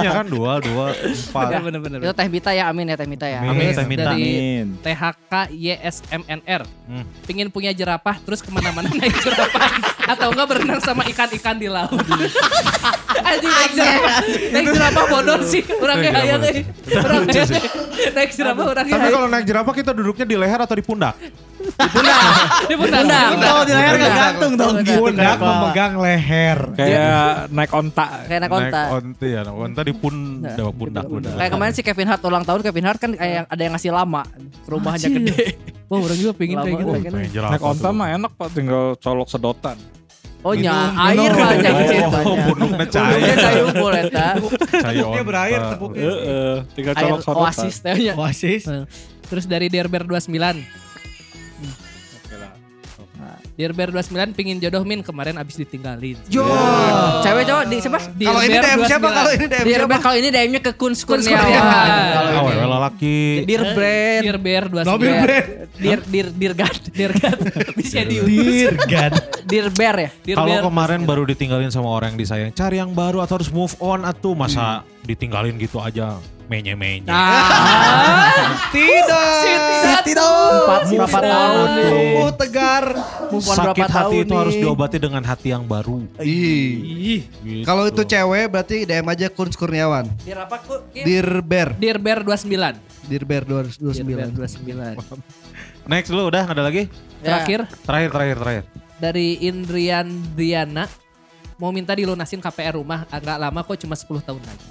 Iya 0.01 0.09
kan 0.17 0.25
dua, 0.25 0.57
dua, 0.57 0.89
empat. 0.89 1.45
Ya 1.47 1.59
bener-bener. 1.61 2.01
Itu 2.01 2.09
Teh 2.11 2.25
Mita 2.25 2.49
ya, 2.49 2.65
amin 2.65 2.89
ya 2.89 2.97
Teh 2.97 3.05
Mita 3.05 3.29
ya. 3.29 3.45
Amin, 3.45 3.69
Teh 3.69 3.85
Mita. 3.85 4.09
Dari 4.09 4.25
Amin. 4.25 4.65
THK 4.81 5.33
YSMNR. 5.53 6.61
Hmm. 6.65 7.05
Pingin 7.29 7.53
punya 7.53 7.69
jerapah 7.69 8.17
terus 8.17 8.41
ke 8.41 8.49
mana-mana 8.49 8.89
naik 8.97 9.13
jerapah. 9.13 9.69
Atau 10.09 10.33
enggak 10.33 10.47
berenang 10.49 10.81
sama 10.81 11.05
ikan-ikan 11.05 11.53
di 11.55 11.69
laut. 11.69 11.93
Anjing 13.21 13.53
naik 13.53 13.71
jerapah. 13.77 14.17
Naik 14.49 14.67
jerapah 14.73 15.03
bodoh 15.05 15.39
sih. 15.45 15.61
Orangnya 15.61 16.09
Naik 16.09 16.17
hayang 16.17 16.41
jerapah. 16.41 16.57
euy. 16.57 16.97
Orangnya 16.97 17.43
naik 18.11 18.31
jerapah 18.33 18.65
orangnya 18.65 18.91
Tapi 18.91 19.03
hayang. 19.03 19.13
kalau 19.13 19.27
naik 19.29 19.45
jerapah 19.45 19.73
kita 19.77 19.91
duduknya 19.93 20.25
di 20.25 20.35
leher 20.35 20.57
atau 20.59 20.73
di 20.73 20.81
pundak? 20.81 21.13
Di 22.67 22.75
pundak. 22.75 23.29
Kalau 23.37 23.63
di 23.63 23.73
leher 23.73 23.95
gantung 24.01 24.53
dong 24.57 24.75
gitu. 24.81 25.01
Pundak 25.01 25.37
memegang 25.39 25.93
leher. 26.01 26.59
Kayak 26.75 27.49
naik 27.51 27.71
onta. 27.71 28.05
Kayak 28.25 28.39
anak 28.45 28.51
konta. 28.51 28.81
Naik 28.81 28.97
onta 28.97 29.25
ya, 29.25 29.39
naik 29.45 29.57
onta 29.57 29.81
di 29.85 29.93
pun, 29.93 30.15
pundak. 30.75 31.05
pundak. 31.05 31.33
Kayak 31.37 31.51
kemarin 31.53 31.73
si 31.73 31.81
Kevin 31.81 32.07
Hart 32.09 32.21
ulang 32.25 32.43
tahun 32.45 32.59
Kevin 32.65 32.85
Hart 32.87 32.99
kan 32.99 33.11
kayak 33.13 33.45
ada 33.49 33.61
yang 33.61 33.73
ngasih 33.75 33.91
lama 33.93 34.21
rumahnya 34.65 35.07
gede. 35.09 35.55
Wah 35.91 35.99
orang 35.99 36.17
juga 36.17 36.33
pingin 36.37 36.55
Lama 36.55 36.65
kayak 36.67 36.77
gitu. 36.79 36.91
Pengen 36.95 37.51
Naik 37.51 37.63
onta 37.63 37.89
mah 37.91 38.07
enak 38.15 38.31
pak, 38.39 38.47
tinggal 38.55 38.95
colok 38.95 39.27
sedotan. 39.27 39.77
Oh 40.41 40.57
nya 40.57 40.73
air 40.97 41.29
minum. 41.29 41.37
banyak 41.37 41.69
Oh, 41.69 41.85
ceritanya. 41.85 42.45
Punduknya 42.49 42.85
cair. 42.89 43.37
cair 43.37 43.65
boleh 43.77 44.03
ta. 44.09 44.27
Cair 44.73 45.05
Tepuknya 45.05 45.21
berair, 45.21 45.59
onta. 45.61 45.69
tepuknya. 45.77 46.01
Heeh, 46.01 46.55
tinggal 46.73 46.93
colok 46.97 47.19
sedotan. 47.21 47.43
oasis. 47.45 47.75
Oasis. 48.17 48.63
Terus 49.29 49.45
dari 49.45 49.69
Derber 49.69 50.01
29. 50.01 50.89
Derber 53.61 53.93
29 53.93 54.33
pingin 54.33 54.57
jodoh 54.57 54.81
min 54.81 55.05
kemarin 55.05 55.37
abis 55.37 55.61
ditinggalin. 55.61 56.17
Yo, 56.33 56.41
cewek 57.21 57.45
cowok 57.45 57.65
di 57.69 57.77
siapa? 57.77 57.99
Kalau 58.01 58.41
ini 58.41 58.57
DM 58.57 58.79
siapa? 58.89 59.07
Kalau 59.13 59.31
ini 59.37 59.45
DM 59.45 59.61
Di 59.61 59.71
siapa? 59.77 59.97
kalau 60.01 60.15
ini 60.17 60.29
DM-nya 60.33 60.61
ke 60.65 60.71
Kun 60.73 60.97
Kurniawan. 60.97 61.45
Kurniawan. 61.45 62.09
Kalau 62.09 62.29
ini. 62.33 62.57
wewe 62.57 62.77
laki. 62.81 63.19
Dear 63.45 63.63
Brand. 63.77 64.23
Derber 64.25 64.63
29. 64.81 64.89
Mobil 64.89 65.11
brand. 65.13 65.45
Dir 65.77 65.99
dir 66.09 66.27
dirgat. 66.33 66.77
Dirgat. 66.89 67.37
Bisa 67.77 68.01
diurus. 68.01 68.33
Dirgan. 68.33 69.11
Dir 69.45 69.67
Bear 69.69 69.95
ya. 70.01 70.09
Dirber. 70.25 70.41
Kalau 70.41 70.57
kemarin 70.65 70.99
baru 71.05 71.23
ditinggalin 71.29 71.69
sama 71.69 71.93
orang 71.93 72.17
yang 72.17 72.19
disayang, 72.25 72.49
cari 72.57 72.81
yang 72.81 72.97
baru 72.97 73.21
atau 73.21 73.37
harus 73.37 73.53
move 73.53 73.77
on 73.77 74.09
atuh 74.09 74.33
masa 74.33 74.81
ditinggalin 75.05 75.53
gitu 75.61 75.77
aja 75.77 76.17
menye-menye. 76.51 77.07
Ah, 77.07 78.59
Tidak. 78.67 80.11
empat 80.11 80.81
berapa 80.91 81.19
tahun 81.23 81.67
nih? 81.71 81.85
Sungguh 81.87 82.29
tegar. 82.35 82.85
On 83.31 83.39
Sakit 83.39 83.55
berapa 83.55 83.87
hati 83.87 83.95
tahun 83.95 84.25
itu 84.27 84.33
harus 84.35 84.55
nih? 84.55 84.63
diobati 84.67 84.97
dengan 84.99 85.23
hati 85.23 85.47
yang 85.55 85.63
baru. 85.63 86.03
Ih. 86.19 87.23
Gitu. 87.23 87.63
Kalau 87.63 87.87
itu 87.87 88.03
cewek 88.03 88.51
berarti 88.51 88.83
DM 88.83 89.07
aja 89.07 89.27
Kun 89.31 89.47
Kurniawan. 89.47 90.05
Dir 90.21 90.35
apa 90.35 90.59
kok? 90.59 90.91
Dirber. 90.91 91.79
Dirber 91.79 92.17
29. 92.27 93.07
Dirber 93.07 93.41
Dirber 93.47 93.65
229. 93.71 94.35
29. 94.35 94.99
Next 95.91 96.09
dulu 96.11 96.27
udah 96.27 96.41
nggak 96.45 96.57
ada 96.59 96.63
lagi? 96.67 96.83
Terakhir 97.21 97.59
Terakhir 97.87 98.09
terakhir 98.11 98.37
terakhir. 98.37 98.63
dari 99.01 99.33
Indrian 99.41 100.07
Diana 100.37 100.85
mau 101.61 101.69
minta 101.69 101.93
dilunasin 101.93 102.41
KPR 102.41 102.81
rumah 102.81 103.05
agak 103.05 103.37
lama 103.37 103.61
kok 103.61 103.77
cuma 103.77 103.93
10 103.93 104.25
tahun 104.25 104.41
lagi. 104.41 104.65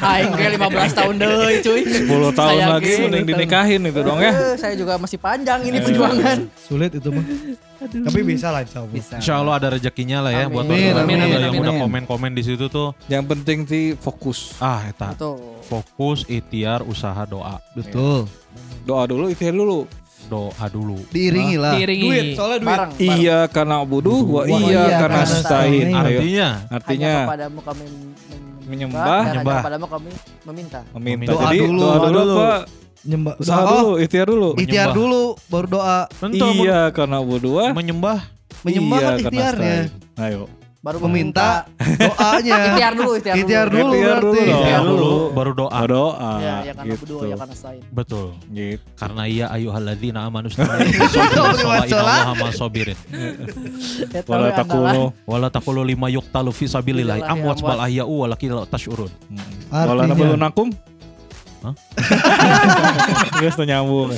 Aing 0.00 0.32
kayak 0.32 0.52
15 0.56 0.96
tahun 0.96 1.14
deh 1.20 1.28
cuy. 1.60 1.80
10 1.84 2.08
tahun 2.32 2.48
Saya 2.56 2.64
lagi 2.72 2.92
mending 2.96 3.26
dinikahin 3.28 3.80
itu 3.84 4.00
dong 4.00 4.16
ya. 4.16 4.32
Eh, 4.32 4.54
Saya 4.56 4.72
juga 4.72 4.96
masih 4.96 5.20
panjang 5.20 5.60
ini 5.68 5.84
perjuangan. 5.84 6.48
Sulit 6.56 6.96
itu 6.96 7.12
mah. 7.12 7.24
Tapi 7.78 8.20
bisa 8.24 8.48
lah 8.48 8.64
insya 8.64 8.80
Allah. 8.80 8.90
Bisa. 8.96 9.14
Insya 9.20 9.34
Allah 9.36 9.54
ada 9.60 9.68
rezekinya 9.76 10.18
lah 10.24 10.32
ya 10.32 10.48
Amin. 10.48 10.54
buat 10.56 10.64
Amin, 10.64 10.96
amin, 10.96 10.96
muda 10.96 11.04
amin, 11.04 11.40
yang 11.44 11.54
udah 11.60 11.72
amin. 11.76 11.82
komen-komen 11.84 12.30
di 12.32 12.42
situ 12.42 12.64
tuh. 12.72 12.96
Yang 13.06 13.24
penting 13.28 13.58
sih 13.68 13.84
fokus. 13.94 14.56
Ah, 14.58 14.88
eta. 14.88 15.12
Tuh. 15.12 15.60
Fokus, 15.62 16.24
ikhtiar, 16.24 16.80
usaha, 16.82 17.22
doa. 17.28 17.60
Betul. 17.76 18.24
Doa 18.82 19.04
dulu, 19.04 19.28
ikhtiar 19.28 19.52
dulu. 19.52 19.84
Doa 20.28 20.64
dulu. 20.68 20.96
Diiringi 21.08 21.56
lah. 21.56 21.72
Diiringi. 21.72 22.04
Duit, 22.04 22.26
soalnya 22.36 22.58
duit. 22.58 22.68
Bareng. 22.68 22.90
bareng. 22.92 23.16
Iya 23.16 23.38
karena 23.48 23.76
budu, 23.82 24.14
wa 24.28 24.42
iya 24.44 24.60
iya 24.60 24.84
karena 24.98 25.22
stain. 25.24 25.88
Ayo. 25.88 26.20
Artinya 26.20 26.48
Artinya 26.68 27.08
Hanya 27.08 27.26
kepadamu 27.26 27.60
kami 27.62 27.84
men- 27.88 28.16
Menyembah. 28.68 29.04
Menyembah. 29.24 29.60
kepadamu 29.64 29.86
kami 29.88 30.10
meminta. 30.44 30.80
meminta. 30.92 31.30
Doa 31.32 31.42
Jadi 31.48 31.56
dulu. 31.58 31.80
doa 31.80 31.96
dulu, 31.98 32.12
dulu. 32.12 32.34
Pak. 32.36 32.60
Nyembah. 32.98 33.34
Usaha 33.40 33.60
Oh. 33.60 33.68
dulu, 33.70 33.90
ikhtiar 33.98 34.26
dulu. 34.28 34.48
Ikhtiar 34.54 34.88
dulu 34.92 35.22
baru 35.48 35.66
doa. 35.70 36.00
Tentu, 36.12 36.46
Iya 36.60 36.80
karena 36.90 37.18
berdua. 37.18 37.64
menyembah. 37.72 38.18
Menyembah 38.60 38.98
iya, 38.98 39.06
kan 39.06 39.14
karena 39.14 39.24
ikhtiarnya. 39.24 39.76
Ayo. 40.18 40.42
Baru 40.88 41.04
Meminta 41.04 41.68
doanya. 41.76 42.56
Ikhtiar 42.72 42.92
dulu, 42.96 43.12
ikhtiar 43.20 43.36
dulu. 43.36 43.44
Ikhtiar 43.44 43.66
dulu 43.68 43.92
Ikhtiar 43.92 44.20
dulu. 44.24 44.32
Ikhtiar 44.40 44.80
dulu. 44.80 44.96
dulu, 44.96 45.36
baru 45.36 45.50
doa. 45.52 45.80
Doa. 45.84 46.32
Ya, 46.40 46.56
ya 46.64 46.72
karena 46.72 46.84
gitu. 46.88 46.96
berdua, 47.04 47.22
ya 47.28 47.36
karena 47.36 47.56
sain. 47.60 47.82
Betul. 47.92 48.26
Gitu. 48.48 48.80
Karena 48.96 49.22
iya 49.28 49.46
ayuhalladzina 49.52 50.20
amanu 50.24 50.48
Innallaha 50.48 52.32
ma'as-sabirin. 52.40 52.96
Eta 54.16 54.24
Wala 54.32 54.48
andalan. 54.48 54.56
takunu. 54.56 55.02
Wala 55.28 55.48
taqulu 55.52 55.84
lima 55.84 56.08
yuqtalu 56.08 56.50
fi 56.56 56.64
sabilillah 56.64 57.20
Sabilillah, 57.20 57.36
amwat 57.36 57.58
amwat. 57.60 57.68
bal 57.68 57.80
ahya'u 57.84 58.14
walakin 58.24 58.48
la 58.56 58.64
tash'urun. 58.64 59.12
Wala 59.68 60.08
Artinya. 60.08 60.16
nabulunakum. 60.16 60.68
Hah? 61.68 61.74
Tuh 63.58 63.66
nyambung. 63.66 64.14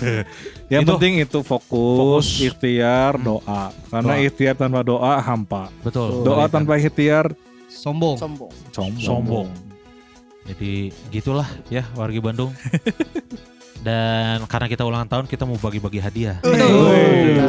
Ya. 0.00 0.22
Yang 0.68 0.82
Itu. 0.82 0.90
penting 0.96 1.12
itu 1.20 1.38
fokus, 1.40 2.26
Fokus. 2.26 2.26
ikhtiar, 2.40 3.16
doa. 3.16 3.70
Karena 3.86 4.14
Doa. 4.14 4.24
ikhtiar 4.24 4.54
tanpa 4.54 4.80
doa 4.80 5.14
hampa. 5.18 5.68
Betul. 5.80 6.22
Doa 6.22 6.46
tanpa 6.46 6.76
ikhtiar 6.76 7.30
Sombong. 7.68 8.16
Sombong. 8.16 8.52
sombong. 8.70 9.00
sombong. 9.00 9.48
Jadi 10.42 10.90
gitulah 11.08 11.46
ya 11.68 11.86
wargi 11.94 12.18
Bandung. 12.18 12.50
Dan 13.82 14.46
karena 14.46 14.70
kita 14.70 14.86
ulang 14.86 15.10
tahun 15.10 15.26
kita 15.26 15.42
mau 15.42 15.58
bagi-bagi 15.58 15.98
hadiah. 15.98 16.38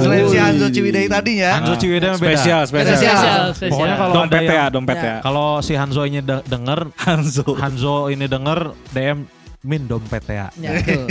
Selain 0.02 0.26
si 0.26 0.38
Hanzo 0.42 0.66
Ciwidey 0.66 1.06
tadi 1.06 1.46
ya. 1.46 1.62
Hanzo 1.62 1.78
Ciwidey 1.78 2.10
mah 2.10 2.18
beda. 2.18 2.34
Spesial, 2.34 2.62
spesial. 2.66 2.98
Spesial, 2.98 3.44
spesial. 3.54 3.72
Pokoknya 3.78 3.96
kalau 4.02 4.14
dompet 4.18 4.40
ada 4.40 4.50
ya, 4.50 4.58
yang, 4.58 4.72
dompet 4.74 4.98
Ya. 4.98 5.06
ya. 5.06 5.16
kalau 5.22 5.48
si 5.62 5.74
Hanzo 5.78 6.02
ini 6.04 6.20
de- 6.20 6.42
denger 6.44 6.80
Hanzo. 6.98 7.46
Hanzo 7.54 7.96
ini 8.10 8.26
denger 8.26 8.60
DM 8.90 9.30
min 9.64 9.88
dompet 9.88 10.24
ya. 10.28 10.52
Ya. 10.60 10.76
Betul. 10.84 11.08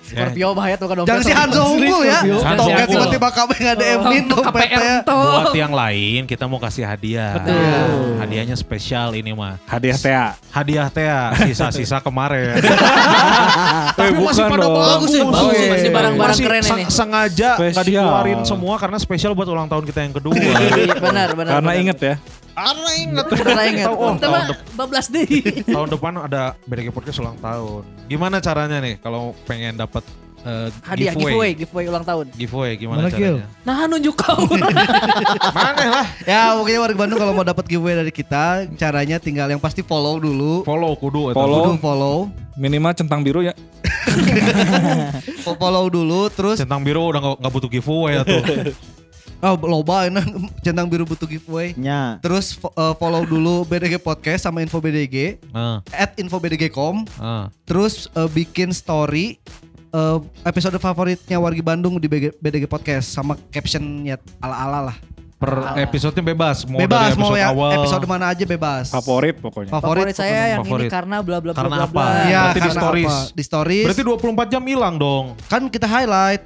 Scorpio 0.00 0.56
bahaya 0.56 0.74
tuh 0.80 0.88
kan 0.88 0.96
dompet. 1.04 1.10
Jangan 1.12 1.22
si 1.28 1.32
Hanzo 1.36 1.62
unggul 1.76 2.00
ya. 2.08 2.20
Tongkat 2.56 2.86
tiba-tiba 2.88 3.28
kami 3.28 3.54
nggak 3.60 3.76
nin 3.76 4.24
Untuk 4.24 4.40
dompetnya. 4.40 5.04
Buat 5.04 5.52
yang 5.52 5.72
lain 5.76 6.20
kita 6.24 6.48
mau 6.48 6.56
kasih 6.56 6.88
hadiah. 6.88 7.36
Betul. 7.36 8.24
Hadiahnya 8.24 8.56
spesial 8.56 9.12
ini 9.12 9.36
mah. 9.36 9.60
Hadiah 9.68 10.00
Tea. 10.00 10.26
Hadiah 10.48 10.88
teh 10.88 11.04
ya, 11.04 11.34
sisa-sisa 11.44 12.00
kemarin. 12.00 12.56
Tapi 13.98 14.16
masih 14.16 14.48
pada 14.48 14.66
bagus 14.70 15.08
sih, 15.12 15.20
bagus 15.20 15.52
sih, 15.52 15.66
Weh. 15.66 15.70
masih 15.76 15.90
barang-barang 15.92 16.38
keren 16.40 16.62
ini. 16.64 16.84
Sengaja 16.88 17.50
nggak 17.60 17.84
dikeluarin 17.84 18.40
semua 18.48 18.74
karena 18.80 18.96
spesial 18.96 19.36
buat 19.36 19.50
ulang 19.50 19.68
tahun 19.68 19.84
kita 19.84 20.00
yang 20.08 20.14
kedua. 20.16 20.32
Iya, 20.74 20.96
Benar, 20.96 21.28
benar. 21.36 21.52
Karena 21.60 21.72
inget 21.76 21.98
ya. 22.00 22.14
Karena 22.54 22.90
inget. 22.94 23.24
Karena 23.28 23.62
inget. 23.66 23.86
Oh, 23.88 24.14
Kita 24.14 24.22
tahun, 24.22 24.32
mah 24.32 24.44
dep- 24.48 24.62
14 25.02 25.06
deh. 25.10 25.26
tahun 25.66 25.88
depan 25.90 26.12
ada 26.20 26.42
BDG 26.64 26.88
Podcast 26.90 27.18
ulang 27.18 27.38
tahun. 27.38 27.82
Gimana 28.06 28.38
caranya 28.38 28.78
nih 28.78 28.94
kalau 28.98 29.34
pengen 29.44 29.74
dapat 29.74 30.06
eh, 30.40 30.68
Hadiah 30.82 31.12
giveaway, 31.12 31.50
giveaway 31.52 31.84
ulang 31.86 32.04
tahun. 32.04 32.30
Giveaway 32.32 32.72
gimana 32.76 32.98
Mana, 33.02 33.10
Gil? 33.10 33.42
caranya? 33.42 33.46
Nah 33.64 33.76
nunjuk 33.86 34.14
kau. 34.14 34.38
Mana 35.56 35.82
lah? 35.90 36.06
Ya 36.22 36.54
pokoknya 36.54 36.78
warga 36.80 36.96
Bandung 36.96 37.18
kalau 37.18 37.32
mau 37.32 37.42
dapat 37.42 37.64
giveaway 37.66 37.96
dari 37.96 38.12
kita, 38.12 38.70
caranya 38.74 39.18
tinggal 39.18 39.48
yang 39.48 39.58
pasti 39.58 39.82
follow 39.82 40.22
dulu. 40.22 40.62
Follow 40.62 40.94
kudu. 40.94 41.34
Follow. 41.34 41.74
Kudu 41.74 41.82
follow. 41.82 42.16
Minimal 42.54 42.94
centang 42.94 43.26
biru 43.26 43.42
ya. 43.42 43.50
Follow 45.44 45.90
dulu 45.90 46.30
terus 46.30 46.56
Centang 46.56 46.80
biru 46.80 47.10
udah 47.10 47.34
nggak 47.36 47.52
butuh 47.52 47.68
giveaway 47.68 48.22
tuh. 48.22 48.40
Oh 49.44 49.60
loba 49.60 50.08
enak 50.08 50.24
centang 50.64 50.88
biru 50.88 51.04
butuh 51.04 51.28
giveaway. 51.28 51.76
Nya. 51.76 52.16
Terus 52.18 52.56
eh, 52.56 52.94
follow 52.96 53.22
dulu 53.22 53.60
BDG 53.68 54.00
Podcast 54.00 54.40
sama 54.42 54.64
Info 54.64 54.80
BDG 54.80 55.36
Ah, 55.52 55.84
at 55.92 56.16
infobdg.com. 56.16 57.04
ah. 57.20 57.52
Terus 57.62 58.08
eh, 58.10 58.24
bikin 58.26 58.72
story 58.72 59.36
eh, 59.90 60.18
episode 60.42 60.80
favoritnya 60.80 61.36
Wargi 61.36 61.60
Bandung 61.60 62.00
di 62.00 62.08
BG 62.08 62.40
BDG 62.40 62.64
Podcast 62.64 63.12
sama 63.12 63.36
captionnya 63.50 64.16
ala-ala 64.40 64.88
lah. 64.88 64.96
Per 65.34 65.50
episodenya 65.76 66.24
bebas. 66.24 66.64
Mau 66.64 66.80
bebas 66.80 67.12
dari 67.12 67.20
mau 67.20 67.28
episode 67.28 67.36
yang 67.36 67.52
awal. 67.52 67.70
episode 67.76 68.04
mana 68.08 68.32
aja 68.32 68.44
bebas. 68.48 68.88
Favorit 68.88 69.36
pokoknya. 69.36 69.68
Favorit 69.68 70.16
saya 70.16 70.56
yang 70.56 70.64
Favorit. 70.64 70.88
ini 70.88 70.94
karena 70.94 71.16
bla 71.20 71.36
bla 71.36 71.52
bla 71.52 71.60
Karena 71.60 71.76
bla 71.76 71.84
apa? 71.84 71.92
bla. 71.92 72.08
Iya, 72.24 72.40
Berarti 72.48 72.60
di 72.62 72.70
stories. 72.72 73.12
apa? 73.12 73.34
Di 73.34 73.42
stories. 73.44 73.84
Berarti 73.84 74.02
24 74.40 74.52
jam 74.56 74.62
hilang 74.64 74.94
dong. 74.96 75.36
kan 75.44 75.68
kita 75.68 75.84
highlight. 75.84 76.40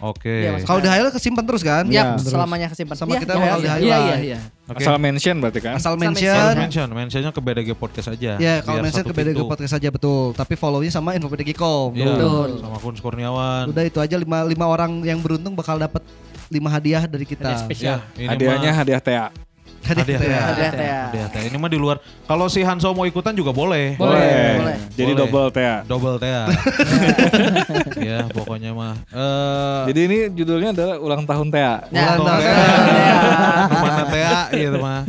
Oke. 0.00 0.32
Iya, 0.32 0.50
Mas. 0.56 0.64
Kalau 0.64 0.80
di 0.80 0.88
highlight 0.88 1.12
kesimpan 1.12 1.44
terus 1.44 1.60
kan? 1.60 1.84
Ya, 1.86 2.16
Iya. 2.16 2.24
selamanya 2.24 2.66
kesimpan. 2.68 2.96
Sama 2.96 3.12
Iya, 3.12 3.20
kita 3.20 3.32
iya, 3.32 3.38
bakal 3.38 3.48
iya. 3.50 3.60
di 3.60 3.68
Iya 3.68 3.74
highlight. 3.76 4.00
iya 4.00 4.16
iya. 4.18 4.38
Oke. 4.66 4.80
Asal 4.80 4.96
mention 4.96 5.36
berarti 5.36 5.60
kan. 5.60 5.72
Asal 5.72 5.78
Asal 5.78 5.94
mention. 5.94 6.30
mention. 6.32 6.54
mention, 6.56 6.88
mentionnya 6.90 7.30
ke 7.30 7.40
BDG 7.40 7.68
Podcast 7.74 8.08
aja. 8.08 8.32
Ya, 8.36 8.54
kalau 8.60 8.80
Biar 8.80 8.84
mention 8.86 9.04
ke 9.04 9.12
BDG. 9.12 9.38
Podcast 9.42 9.74
aja 9.74 9.88
betul. 9.88 10.32
Tapi 10.32 10.54
follow-nya 10.54 10.88
sama 10.88 11.12
info 11.12 11.28
BDG.com. 11.28 11.92
Iya, 11.92 12.06
Betul. 12.08 12.48
sama 12.58 12.76
Kun 12.76 12.94
Kurniawan. 12.96 13.64
Udah 13.68 13.84
itu 13.84 13.98
aja 13.98 14.16
lima, 14.16 14.42
lima 14.42 14.64
orang 14.64 15.02
yang 15.02 15.20
beruntung 15.20 15.52
bakal 15.52 15.76
dapat 15.76 16.00
lima 16.48 16.66
hadiah 16.66 17.04
dari 17.04 17.22
kita. 17.22 17.46
Hadiah 17.46 17.60
spesial. 17.60 17.98
Ya, 18.14 18.28
Hadiahnya 18.30 18.70
mah- 18.70 18.78
hadiah 18.80 19.00
TA. 19.00 19.26
Hadiah. 19.80 20.04
teh. 20.04 20.16
teh. 20.18 20.28
Hadiah 20.30 20.72
teh. 20.72 20.88
Hadiah 20.88 21.28
teh. 21.32 21.42
Ini 21.48 21.56
mah 21.56 21.70
di 21.70 21.78
luar. 21.78 21.96
Kalau 22.24 22.46
si 22.46 22.60
Hanso 22.60 22.92
mau 22.92 23.04
ikutan 23.04 23.32
juga 23.32 23.50
boleh. 23.50 23.96
Boleh. 23.96 24.60
boleh. 24.60 24.76
Jadi 24.92 25.12
Boleh. 25.12 25.20
double 25.24 25.48
TA. 25.50 25.76
Double 25.84 26.16
teh. 26.16 26.30
ya, 28.08 28.18
pokoknya 28.30 28.70
mah. 28.72 28.94
Eh 29.08 29.80
Jadi 29.90 30.00
ini 30.04 30.18
judulnya 30.32 30.70
adalah 30.72 30.96
ulang 30.98 31.22
tahun 31.24 31.48
TA. 31.48 31.74
Ya, 31.88 32.16
Ulang 32.16 32.18
tahun. 32.28 32.42
Ke 33.66 33.76
mana 33.76 34.04
teh 34.06 34.24
gitu 34.56 34.78
mah. 34.78 35.02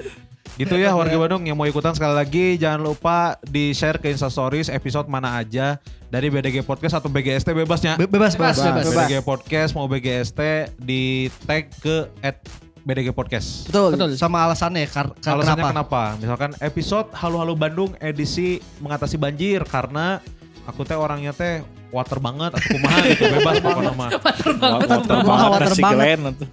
Gitu 0.51 0.77
ya 0.77 0.93
warga 0.93 1.15
Bandung 1.15 1.41
yang 1.47 1.57
mau 1.57 1.65
ikutan 1.65 1.95
sekali 1.95 2.13
lagi 2.13 2.59
jangan 2.59 2.83
lupa 2.83 3.39
di 3.41 3.73
share 3.73 3.97
ke 3.97 4.13
Insta 4.13 4.29
Stories 4.29 4.69
episode 4.69 5.09
mana 5.09 5.39
aja 5.39 5.79
dari 6.11 6.27
BDG 6.29 6.61
Podcast 6.61 6.99
atau 6.99 7.09
BGST 7.09 7.55
bebasnya. 7.55 7.95
Be- 7.97 8.05
bebas, 8.05 8.35
bebas. 8.35 8.59
Bebas. 8.59 8.85
BDG 8.85 9.23
Podcast 9.23 9.73
mau 9.73 9.87
BGST 9.87 10.69
di 10.77 11.31
tag 11.47 11.71
ke 11.81 12.05
at 12.21 12.37
BDG 12.81 13.11
Podcast. 13.11 13.65
Betul. 13.65 13.93
Betul. 13.93 14.09
Sama 14.15 14.43
alasannya 14.43 14.85
kar- 14.85 15.13
kar- 15.15 15.37
Alasannya 15.37 15.63
kenapa? 15.69 15.71
kenapa? 15.71 16.01
Misalkan 16.17 16.51
episode 16.57 17.07
Halo 17.13 17.37
Halo 17.37 17.53
Bandung 17.53 17.93
edisi 17.97 18.57
mengatasi 18.77 19.15
banjir 19.15 19.61
karena 19.63 20.17
aku 20.63 20.81
teh 20.81 20.95
orangnya 20.95 21.29
teh 21.31 21.61
water 21.89 22.17
banget 22.17 22.55
aku 22.55 22.67
kumaha 22.73 22.97
gitu 23.09 23.23
bebas 23.29 23.55
pokoknya 23.59 23.93
mah. 23.93 24.09
Water 24.11 24.51
banget. 24.55 24.87
Water 24.89 24.99
Water 25.21 25.21
banget 25.21 25.77
banget. 25.77 25.97
Glenn 25.97 26.21
tuh. 26.33 26.49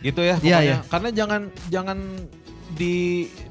Gitu 0.00 0.20
ya 0.20 0.34
Iya, 0.34 0.38
pokoknya. 0.38 0.58
iya. 0.62 0.76
Karena 0.88 1.08
jangan 1.10 1.40
jangan 1.68 1.98
di 2.82 2.94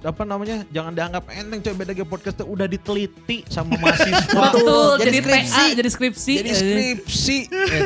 apa 0.04 0.28
namanya? 0.28 0.68
Jangan 0.68 0.92
dianggap 0.92 1.24
enteng 1.32 1.64
coy 1.64 1.74
BDG 1.74 2.00
podcast 2.04 2.36
teh 2.36 2.44
udah 2.44 2.68
diteliti 2.68 3.48
sama 3.48 3.80
mahasiswa. 3.80 4.28
Betul. 4.52 5.00
Jadi 5.00 5.08
Jadi 5.08 5.18
skripsi. 5.22 5.56
TA, 5.56 5.64
jadi 5.72 5.90
skripsi. 5.90 6.34
Jadi 6.36 6.50
Eh, 6.50 6.58
skripsi. 6.60 7.38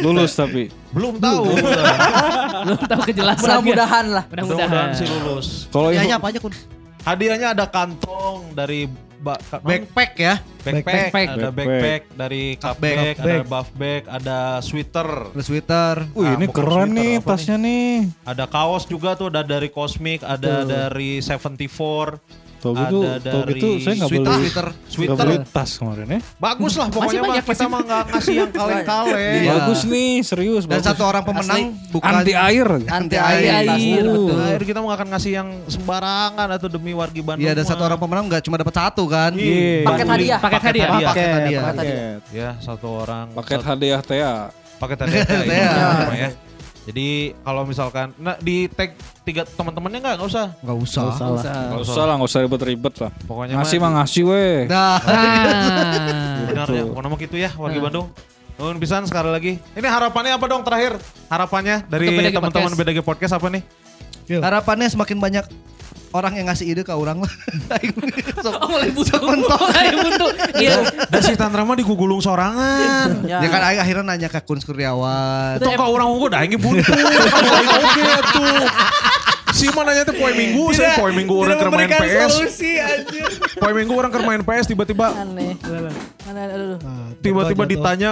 Lulus 0.01 0.33
tapi. 0.33 0.73
Belum 0.89 1.21
tahu. 1.21 1.53
Belum 2.65 2.81
tahu 2.81 3.01
kejelasan. 3.09 3.45
Mudah-mudahan 3.61 4.05
lah. 4.09 4.23
Mudah-mudahan. 4.25 4.87
Sih 4.97 5.05
lulus. 5.05 5.69
Kalau 5.69 5.93
Hadiahnya 5.93 6.17
apa 6.17 6.27
aja 6.33 6.39
kun? 6.41 6.53
Hadiahnya 7.05 7.47
ada 7.53 7.65
kantong 7.69 8.57
dari 8.57 8.89
ba, 9.17 9.35
Backpack 9.57 10.11
ya. 10.15 10.35
backpack, 10.57 10.83
Backpack. 10.85 11.27
ada 11.29 11.47
Backpack. 11.47 11.55
backpack 11.55 12.01
dari 12.11 12.43
cup 12.55 12.75
Bag. 12.75 12.95
bag, 12.95 13.15
ada 13.17 13.35
buff 13.43 13.69
bag, 13.71 14.03
ada 14.07 14.37
sweater, 14.59 15.09
Terus 15.31 15.45
Twitter. 15.45 15.95
Wih 16.11 16.25
Ah, 16.25 16.33
ini 16.33 16.45
keren 16.47 16.89
sweater, 16.89 16.95
nih 16.95 17.13
tasnya 17.21 17.55
nih. 17.55 17.89
ada 18.23 18.45
kaos 18.45 18.83
juga 18.83 19.13
tuh, 19.13 19.27
ada 19.27 19.41
dari 19.41 19.67
Cosmic, 19.67 20.21
ada 20.21 20.63
dari 20.63 21.19
74, 21.19 22.17
Gitu, 22.73 22.99
Ada 23.05 23.19
tuh 23.21 23.41
dari 23.45 23.53
gitu 23.53 23.69
saya 23.77 23.93
nggak 23.99 24.09
Twitter, 24.09 24.33
beli. 24.33 24.41
Twitter. 24.41 24.65
Nggak 24.65 24.89
sweater. 24.89 25.25
beli 25.27 25.37
tas 25.53 25.71
kemarin 25.77 26.07
ya. 26.07 26.19
Bagus 26.41 26.73
lah 26.79 26.87
pokoknya 26.89 27.21
mah 27.21 27.27
banyak, 27.29 27.45
kita 27.45 27.53
masih 27.53 27.67
mah 27.69 27.81
nggak 27.85 28.03
ngasih 28.09 28.33
yang 28.33 28.51
kaleng-kaleng. 28.59 29.35
Iya. 29.35 29.51
Bagus 29.53 29.79
nih, 29.85 30.11
serius. 30.25 30.63
Dan 30.65 30.71
bagus. 30.79 30.87
satu 30.89 31.03
orang 31.05 31.23
pemenang 31.27 31.61
bukan 31.93 32.11
anti 32.15 32.33
air. 32.33 32.67
anti 32.89 33.17
air. 33.19 33.43
air. 33.45 33.69
Air, 33.75 34.05
betul. 34.07 34.39
Akhir 34.41 34.63
kita 34.65 34.77
mah 34.79 34.85
nggak 34.87 34.99
akan 35.03 35.09
ngasih 35.13 35.31
yang 35.35 35.47
sembarangan 35.69 36.47
atau 36.55 36.67
demi 36.71 36.91
wargi 36.95 37.21
Bandung. 37.21 37.45
Iya, 37.45 37.51
dan 37.53 37.65
satu 37.67 37.83
orang 37.85 37.99
pemenang 37.99 38.25
nggak 38.31 38.41
cuma 38.47 38.55
dapat 38.57 38.75
satu 38.75 39.03
kan? 39.05 39.31
Iya. 39.35 39.85
Paket 39.85 40.07
hadiah. 40.07 40.39
Paket 40.39 40.61
hadiah. 40.63 40.87
hadiah. 40.89 41.09
Paket, 41.11 41.27
hadiah. 41.29 41.63
paket. 41.69 42.19
Ya 42.31 42.49
satu 42.63 42.87
orang. 43.03 43.25
Paket 43.35 43.61
hadiah 43.61 44.01
TA. 44.01 44.35
paket 44.75 44.97
hadiah. 45.05 45.23
Paket 45.23 45.45
ini 45.45 45.55
hadiah. 45.55 45.93
sama 46.01 46.15
ya. 46.15 46.29
Jadi 46.85 47.33
kalau 47.41 47.65
misalkan, 47.65 48.13
nah 48.21 48.37
di 48.37 48.69
tag 48.69 48.93
tiga 49.25 49.41
teman-temannya 49.41 50.05
nggak 50.05 50.15
nggak 50.21 50.29
usah. 50.29 50.45
Nggak 50.61 50.77
usah. 50.85 51.01
Nggak 51.09 51.81
usah 51.81 52.03
lah, 52.05 52.13
nggak 52.21 52.29
usah 52.29 52.39
ribet-ribet 52.45 52.95
lah. 53.01 53.11
Pokoknya 53.25 53.53
Ngasih 53.57 53.77
mah 53.81 53.91
ngasih 54.01 54.23
weh. 54.29 54.57
Nah, 54.69 55.01
Nah. 55.01 56.45
benar 56.45 56.67
ya. 56.69 56.83
Pokoknya 56.85 57.09
mah 57.09 57.19
gitu 57.19 57.35
ya 57.41 57.49
wargi 57.57 57.79
Bandung. 57.81 58.07
Nuhun 58.55 58.77
pisan 58.79 59.03
sekali 59.09 59.29
lagi. 59.33 59.53
Ini 59.73 59.83
harapannya 59.83 60.37
apa 60.37 60.45
dong 60.45 60.61
terakhir? 60.61 60.95
Harapannya 61.27 61.83
dari 61.89 62.31
teman-teman. 62.31 62.71
BDG 62.77 63.01
Podcast 63.01 63.33
apa 63.33 63.49
nih? 63.49 63.65
harapannya 64.25 64.89
semakin 64.89 65.21
banyak 65.21 65.45
orang 66.15 66.33
yang 66.33 66.47
ngasih 66.47 66.65
ide 66.65 66.81
ke 66.81 66.89
orang 66.89 67.19
lah. 67.19 67.31
Sok- 68.45 68.55
Oh, 68.55 68.67
mulai 68.71 68.89
buntu. 68.89 69.11
sok 69.11 69.23
mentok. 69.27 69.59
Mulai 69.67 69.91
buntu. 69.93 70.27
Iya. 70.55 70.75
Dan 71.11 71.21
si 71.21 71.33
Tantra 71.35 71.61
mah 71.61 71.75
digugulung 71.75 72.23
sorangan. 72.23 73.09
Ya. 73.25 73.41
Ya 73.41 73.49
kan 73.49 73.61
aing 73.63 73.81
akhirnya 73.81 74.03
nanya 74.05 74.29
ke 74.29 74.39
Kun 74.39 74.61
Kurniawan. 74.61 75.57
Tuh 75.57 75.71
kau 75.73 75.91
orang 75.91 76.07
unggul 76.07 76.29
dah 76.29 76.41
ini 76.41 76.55
buntu. 76.55 76.87
Aing 76.87 77.69
Oke 77.75 78.03
tuh. 78.31 78.63
Si 79.55 79.71
mana 79.71 79.91
nanya 79.91 80.03
tuh 80.03 80.15
poe 80.15 80.31
minggu, 80.31 80.75
saya 80.75 80.99
poe 80.99 81.11
minggu 81.11 81.31
orang 81.31 81.55
keur 81.57 81.71
main 81.71 81.89
PS. 81.89 82.33
Poe 83.55 83.71
minggu 83.71 83.93
orang 83.95 84.11
keur 84.11 84.23
main 84.23 84.41
PS 84.43 84.65
tiba-tiba 84.67 85.15
Aneh. 85.15 85.55
Aduh. 86.27 86.75
tiba-tiba 87.23 87.63
ditanya 87.65 88.09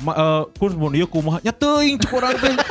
eh, 0.00 0.42
kun 0.56 0.72
mun 0.76 0.92
ieu 0.96 1.06
kumaha 1.06 1.38
nya 1.44 1.52
teuing 1.52 2.00
cek 2.00 2.12
urang 2.12 2.36
teh. 2.36 2.54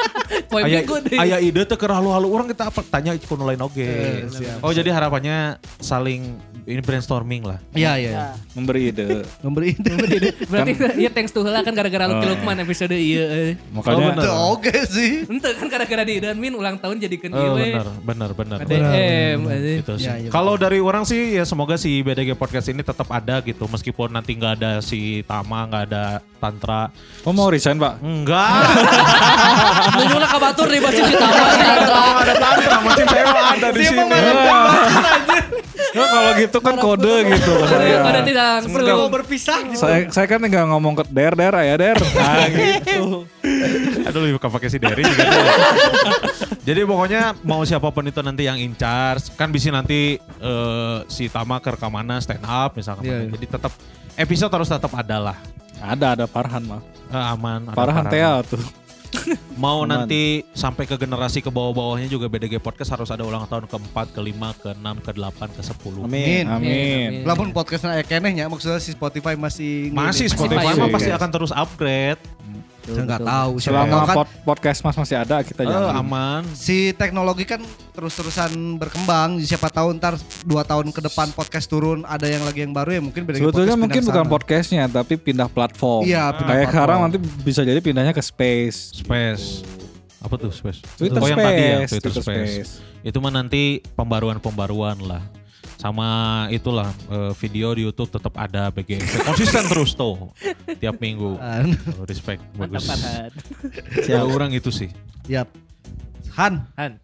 Aya 0.50 0.82
aya 1.22 1.38
ide 1.38 1.62
teh 1.62 1.78
keur 1.78 1.94
halu-halu 1.94 2.28
urang 2.30 2.48
kita 2.50 2.74
apa 2.74 2.82
tanya 2.90 3.14
kun 3.22 3.42
lain 3.46 3.62
oge. 3.62 4.26
Oh 4.66 4.74
jadi 4.74 4.90
harapannya 4.90 5.62
saling 5.78 6.38
ini 6.66 6.82
brainstorming 6.84 7.44
lah. 7.46 7.60
Iya, 7.72 7.92
iya. 8.00 8.12
Ya. 8.12 8.26
Memberi 8.56 8.92
ide. 8.92 9.24
Memberi 9.44 9.68
ide. 9.76 9.94
Berarti 10.52 10.72
iya 11.00 11.10
thanks 11.14 11.32
to 11.32 11.44
heula 11.44 11.62
kan 11.62 11.72
gara-gara 11.72 12.10
Lucky 12.10 12.28
Lukman 12.28 12.58
episode 12.64 12.96
iya. 12.96 13.26
eh. 13.30 13.52
Makanya 13.72 14.18
bener. 14.18 14.24
Itu 14.24 14.32
oke 14.58 14.76
sih. 14.90 15.12
Ente 15.30 15.50
kan 15.56 15.68
gara-gara 15.70 16.04
di 16.04 16.20
Dan 16.20 16.38
Min 16.40 16.56
ulang 16.56 16.76
tahun 16.80 17.00
jadikan 17.00 17.32
Oh 17.36 17.56
iya. 17.56 17.80
benar 17.80 17.88
benar 18.04 18.30
benar. 18.34 18.58
ADM. 18.66 19.40
Gitu 19.84 19.94
sih. 20.00 20.08
Ya, 20.10 20.14
iya, 20.18 20.30
Kalau 20.34 20.58
dari 20.60 20.80
orang 20.82 21.04
sih 21.06 21.38
ya 21.38 21.44
semoga 21.48 21.78
si 21.78 22.02
BDG 22.02 22.36
podcast 22.36 22.68
ini 22.72 22.82
tetap 22.82 23.08
ada 23.12 23.40
gitu 23.44 23.68
meskipun 23.70 24.12
nanti 24.12 24.36
nggak 24.36 24.54
ada 24.60 24.72
si 24.82 25.22
Tama 25.24 25.68
nggak 25.70 25.84
ada 25.92 26.04
Tantra. 26.40 26.88
Oh 27.28 27.36
mau 27.36 27.52
resign 27.52 27.76
pak? 27.76 28.00
Enggak. 28.00 28.64
Nunjukna 30.00 30.28
ka 30.28 30.38
batur 30.40 30.68
di 30.72 30.80
baju 30.80 31.02
kita. 31.04 31.28
Kalau 31.84 32.16
ada 32.24 32.34
Tantra 32.40 32.78
masih 32.80 33.06
saya 33.06 33.26
ada 33.28 33.68
di 33.76 33.84
sini. 33.84 34.04
Ya, 35.90 36.06
kalau 36.14 36.32
gitu 36.38 36.49
kan 36.58 36.76
kode 36.82 37.16
gitu. 37.30 37.54
Ada 37.62 37.78
saya. 37.78 38.22
tidak 38.26 38.50
perlu 38.74 39.06
berpisah. 39.14 39.62
saya 39.78 40.10
saya 40.10 40.26
kan 40.26 40.42
nggak 40.42 40.66
ngomong 40.74 40.98
ke 40.98 41.04
der 41.14 41.38
der 41.38 41.54
ya 41.54 41.76
der. 41.78 41.98
Nah 42.02 42.46
gitu. 42.50 43.30
Aduh 44.10 44.20
lebih 44.26 44.42
pakai 44.42 44.74
si 44.74 44.82
Derry 44.82 45.06
juga. 45.06 45.30
Jadi 46.66 46.82
pokoknya 46.86 47.38
mau 47.46 47.62
siapa 47.62 47.94
pun 47.94 48.06
itu 48.10 48.20
nanti 48.26 48.50
yang 48.50 48.58
in 48.58 48.74
charge 48.74 49.30
kan 49.38 49.54
bisa 49.54 49.70
nanti 49.70 50.18
eh, 50.18 50.98
si 51.06 51.30
Tama 51.30 51.62
ke 51.62 51.70
mana 51.86 52.18
stand 52.18 52.46
up 52.46 52.74
misalkan. 52.74 53.06
Iya, 53.06 53.18
iya. 53.26 53.32
Jadi 53.38 53.46
tetap 53.46 53.74
episode 54.18 54.52
harus 54.52 54.70
tetap 54.70 54.92
ada 54.98 55.18
lah. 55.32 55.38
Ada 55.80 56.18
ada 56.18 56.26
Farhan 56.26 56.66
mah. 56.66 56.82
Eh, 57.10 57.26
aman. 57.38 57.70
ada 57.70 57.78
Farhan 57.78 58.06
Tea 58.10 58.34
tuh. 58.50 58.79
Mau 59.60 59.84
Aman. 59.84 60.08
nanti 60.08 60.42
sampai 60.56 60.88
ke 60.88 60.96
generasi 60.96 61.44
ke 61.44 61.52
bawah-bawahnya 61.52 62.08
juga 62.08 62.32
BDG 62.32 62.64
Podcast 62.64 62.96
harus 62.96 63.10
ada 63.12 63.28
ulang 63.28 63.44
tahun 63.46 63.68
keempat, 63.68 64.16
kelima, 64.16 64.56
keenam, 64.58 64.98
kedelapan, 65.04 65.52
ke 65.52 65.62
sepuluh. 65.62 66.08
Amin. 66.08 66.48
Amin. 66.48 67.28
Lamun 67.28 67.52
podcastnya 67.52 68.00
aya 68.00 68.06
keneh 68.08 68.32
nya 68.32 68.48
maksudnya 68.48 68.80
si 68.80 68.96
Spotify 68.96 69.36
masih 69.36 69.92
Masih 69.92 70.32
Spotify 70.32 70.72
masih 70.72 70.80
mah 70.80 70.88
masih. 70.88 70.96
pasti 70.96 71.10
akan 71.12 71.30
terus 71.30 71.52
upgrade. 71.52 72.22
Saya 72.92 73.06
nggak 73.06 73.22
tahu. 73.24 73.52
Selama 73.60 73.96
kan 74.04 74.16
pod- 74.16 74.34
podcast 74.46 74.80
mas 74.82 74.96
masih 74.96 75.18
ada 75.18 75.38
kita 75.40 75.62
Eh, 75.62 75.68
jangan. 75.68 75.94
aman. 75.96 76.42
si 76.52 76.78
teknologi 76.92 77.44
kan 77.44 77.62
terus-terusan 77.92 78.50
berkembang. 78.76 79.38
Siapa 79.40 79.68
tahu 79.68 79.94
ntar 79.94 80.16
dua 80.44 80.62
tahun 80.62 80.90
ke 80.90 81.02
depan 81.04 81.30
podcast 81.32 81.66
turun 81.66 82.02
ada 82.04 82.24
yang 82.24 82.42
lagi 82.42 82.62
yang 82.62 82.72
baru 82.72 82.90
ya 82.92 83.02
mungkin 83.02 83.24
beda 83.24 83.38
Sebetulnya 83.38 83.52
podcast 83.70 83.82
mungkin 83.82 84.02
bukan 84.04 84.24
sana. 84.24 84.32
podcastnya 84.32 84.84
tapi 84.88 85.14
pindah 85.16 85.48
platform. 85.48 86.02
Iya, 86.04 86.24
pindah 86.32 86.46
Kayak 86.46 86.48
platform. 86.60 86.72
sekarang 86.72 86.98
nanti 87.02 87.18
bisa 87.40 87.62
jadi 87.62 87.80
pindahnya 87.80 88.12
ke 88.12 88.22
space. 88.22 88.78
Space. 88.98 89.46
Apa 90.20 90.36
tuh 90.36 90.52
space? 90.52 90.84
Twitter 90.96 91.16
oh 91.16 91.26
yang 91.26 91.40
tadi 91.40 91.62
ya, 91.62 91.78
Space, 91.80 91.92
Twitter, 91.96 92.12
Twitter 92.12 92.24
space. 92.26 92.54
Space. 92.54 92.74
Itu 93.02 93.18
mah 93.18 93.32
nanti 93.32 93.80
pembaruan-pembaruan 93.94 95.00
lah. 95.02 95.24
Sama 95.80 96.08
itulah 96.52 96.92
eh, 97.08 97.32
video 97.40 97.72
di 97.72 97.88
YouTube 97.88 98.12
tetap 98.12 98.36
ada 98.36 98.68
BGMP 98.68 99.24
konsisten 99.24 99.64
terus 99.72 99.96
tuh 99.96 100.28
tiap 100.76 101.00
minggu. 101.00 101.40
Oh, 101.40 102.04
respect 102.04 102.44
Mantap 102.60 102.84
bagus. 102.84 102.86
Farhan. 102.92 103.32
Ya 104.04 104.28
orang 104.28 104.52
itu 104.52 104.68
sih. 104.76 104.92
Yap. 105.32 105.48
Han. 106.36 106.68
Han. 106.76 107.00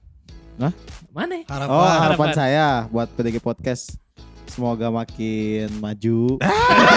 Hah? 0.59 0.73
Mana? 1.15 1.39
Harapan. 1.47 1.71
Oh 1.71 1.87
harapan 1.87 2.03
harapan. 2.03 2.29
saya 2.35 2.67
buat 2.91 3.07
PDG 3.15 3.39
Podcast 3.39 3.95
semoga 4.51 4.91
makin 4.91 5.71
maju. 5.79 6.35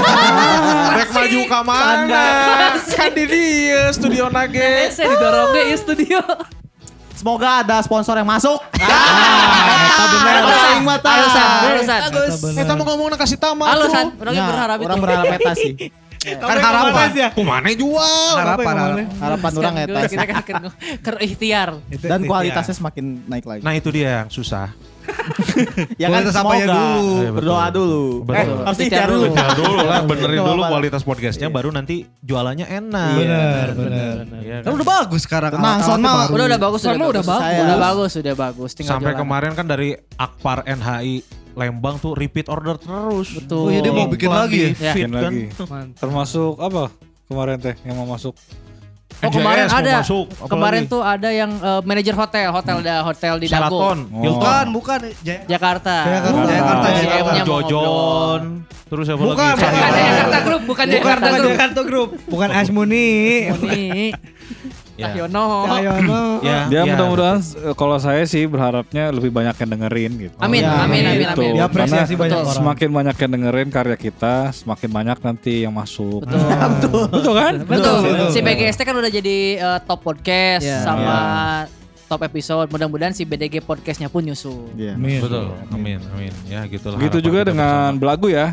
Rek 0.98 1.10
maju 1.14 1.40
ke 1.46 1.60
mana? 1.62 2.26
Kan 2.90 3.10
di 3.14 3.24
dia 3.30 3.94
studio 3.94 4.26
nage. 4.26 4.90
saya 4.90 5.14
didorong 5.14 5.54
ke 5.54 5.78
studio. 5.78 6.18
Semoga 7.18 7.66
ada 7.66 7.82
sponsor 7.82 8.14
yang 8.14 8.28
masuk. 8.30 8.62
Alasan, 9.98 10.86
alasan, 11.02 11.48
alasan. 11.66 12.00
Kita 12.54 12.72
mau 12.78 12.84
ngomong 12.86 13.18
kasih 13.18 13.38
tamat. 13.38 13.66
Alasan, 13.74 14.06
orangnya 14.16 14.38
Ya, 14.38 14.46
berharap 14.46 14.76
itu. 14.78 14.86
orang 14.86 14.98
berharap 15.02 15.24
eta 15.36 15.52
sih. 15.58 15.72
Kan 16.18 16.58
harapan. 16.60 17.08
Kumane 17.34 17.72
jual. 17.74 18.34
Harapan. 18.38 18.74
harapan. 18.74 19.06
Harapan 19.18 19.52
orang 19.56 19.74
eta. 19.82 19.98
Kita 20.06 20.24
kan 20.24 20.42
kan 20.42 20.62
ker 21.02 21.16
ikhtiar. 21.18 21.68
Dan 21.90 22.20
kualitasnya 22.22 22.74
semakin 22.74 23.04
naik 23.26 23.44
lagi. 23.46 23.62
Nah 23.66 23.74
itu 23.74 23.88
dia 23.90 24.22
yang 24.22 24.28
susah. 24.30 24.70
Ya 26.00 26.06
kan 26.08 26.20
kualitas 26.22 26.36
apanya 26.36 26.66
dulu? 26.68 27.08
Iya, 27.18 27.30
berdoa 27.34 27.66
dulu. 27.72 28.04
Betul. 28.24 28.36
Eh, 28.38 28.46
harus 28.66 28.78
ikhtiar 28.78 29.08
dulu. 29.08 29.24
Ikhtiar 29.28 29.52
dulu 29.56 29.76
lah, 29.82 30.00
benerin 30.04 30.38
dulu 30.44 30.60
kualitas 30.66 31.02
podcastnya, 31.04 31.48
baru 31.48 31.68
nanti 31.72 32.06
jualannya 32.22 32.66
enak. 32.68 33.14
Benar, 33.18 33.66
benar. 33.74 34.14
Iya 34.38 34.56
Kan 34.62 34.72
udah 34.76 34.86
bagus 34.86 35.20
sekarang. 35.24 35.50
Tenang, 35.54 35.80
alat-alatnya 35.80 36.08
Son, 36.08 36.18
baru. 36.20 36.32
Udah 36.34 36.46
udah 36.46 36.60
bagus, 36.60 36.80
udah 36.82 36.94
udah 36.98 37.24
bagus. 37.24 37.58
Udah 37.58 37.78
bagus, 37.78 38.12
udah 38.18 38.34
bagus. 38.36 38.70
Sampai 38.84 39.12
kemarin 39.16 39.52
kan 39.56 39.66
dari 39.66 39.96
Akpar 40.16 40.64
NHI 40.68 41.38
Lembang 41.58 41.98
tuh 41.98 42.14
repeat 42.14 42.46
order 42.46 42.78
terus. 42.78 43.34
Betul. 43.34 43.66
Oh, 43.66 43.70
iya, 43.74 43.82
dia 43.82 43.90
mau 43.90 44.06
bikin 44.06 44.30
lagi 44.30 44.70
ya? 44.78 44.94
feed 44.94 45.10
Bikin 45.10 45.10
kan. 45.10 45.22
lagi. 45.26 45.44
Termasuk 45.98 46.54
apa 46.62 46.94
kemarin 47.26 47.58
teh 47.58 47.74
yang 47.82 47.98
mau 47.98 48.06
masuk? 48.14 48.38
Oh 49.20 49.30
kemarin 49.30 49.66
ada. 49.66 49.98
masuk, 49.98 50.30
apa 50.30 50.46
Kemarin 50.46 50.82
tuh 50.86 51.02
ada 51.02 51.28
yang 51.28 51.50
eh, 51.52 51.80
manajer 51.82 52.14
hotel, 52.14 52.48
hotel 52.48 52.76
ada 52.78 53.02
hotel 53.02 53.34
di 53.36 53.46
Dago. 53.46 53.58
Sheraton, 53.66 53.98
Oh. 54.08 54.22
Hilton, 54.22 54.38
Bukan, 54.38 54.66
bukan. 54.70 54.98
Jaya- 55.20 55.42
Jakarta. 55.44 55.96
Jakarta. 56.00 56.46
Jakarta, 56.46 56.86
Jakarta. 56.94 57.30
Mau 57.34 57.42
Jojon, 57.42 58.42
terus 58.84 59.04
siapa 59.04 59.18
Bukan, 59.20 59.34
lagi? 59.34 59.58
bukan. 59.58 59.72
Bukan. 59.74 59.90
Jakarta 59.98 60.38
Group, 60.40 60.62
bukan 60.62 60.84
Bukan 60.84 60.86
Jakarta 60.94 61.18
bukan 61.20 61.34
Group. 61.36 61.50
Jakarta 61.50 61.80
Group, 61.82 62.08
bukan 62.26 62.48
Asmuni. 62.52 63.08
Ini. 63.50 64.14
Ya. 64.98 65.14
Cahyono. 65.14 65.62
Cahyono. 65.64 66.20
Ya, 66.48 66.66
Dia 66.66 66.80
ya. 66.80 66.90
mudah-mudahan 66.90 67.38
eh, 67.38 67.74
kalau 67.74 67.96
saya 67.96 68.22
sih 68.24 68.44
berharapnya 68.44 69.08
lebih 69.08 69.30
banyak 69.30 69.54
yang 69.56 69.70
dengerin 69.72 70.12
gitu. 70.20 70.34
Amin, 70.36 70.60
Ya, 70.60 70.74
amin, 70.80 71.02
amin, 71.04 71.18
Gitu. 71.24 71.38
amin. 71.40 71.52
Diapresiasi 71.54 72.12
Karena 72.12 72.22
banyak 72.24 72.38
orang. 72.40 72.56
Semakin 72.56 72.88
banyak 72.92 73.16
yang 73.16 73.30
dengerin 73.32 73.68
karya 73.68 73.96
kita, 73.96 74.34
semakin 74.52 74.88
banyak 74.92 75.18
nanti 75.20 75.54
yang 75.62 75.72
masuk. 75.72 76.26
Betul. 76.26 77.06
Betul 77.14 77.32
kan? 77.32 77.52
Betul. 77.62 77.96
Betul. 78.04 78.30
Si 78.30 78.38
BGST 78.40 78.80
kan 78.82 78.94
udah 78.94 79.10
jadi 79.12 79.36
eh, 79.56 79.78
top 79.82 80.00
podcast 80.00 80.62
Ya. 80.62 80.82
sama 80.82 81.16
top 82.06 82.24
episode. 82.24 82.66
Mudah-mudahan 82.68 83.12
si 83.12 83.22
BDG 83.22 83.60
podcastnya 83.60 84.08
pun 84.08 84.20
nyusul. 84.20 84.72
Iya. 84.74 84.94
Amin. 84.94 85.20
Betul, 85.20 85.54
amin, 85.70 85.98
amin. 86.10 86.32
Ya 86.44 86.64
gitulah. 86.64 86.96
Gitu 86.96 87.06
harapan 87.14 87.22
juga 87.22 87.38
kita 87.38 87.48
dengan 87.48 87.70
bersama. 87.88 88.00
belagu 88.00 88.26
ya. 88.28 88.46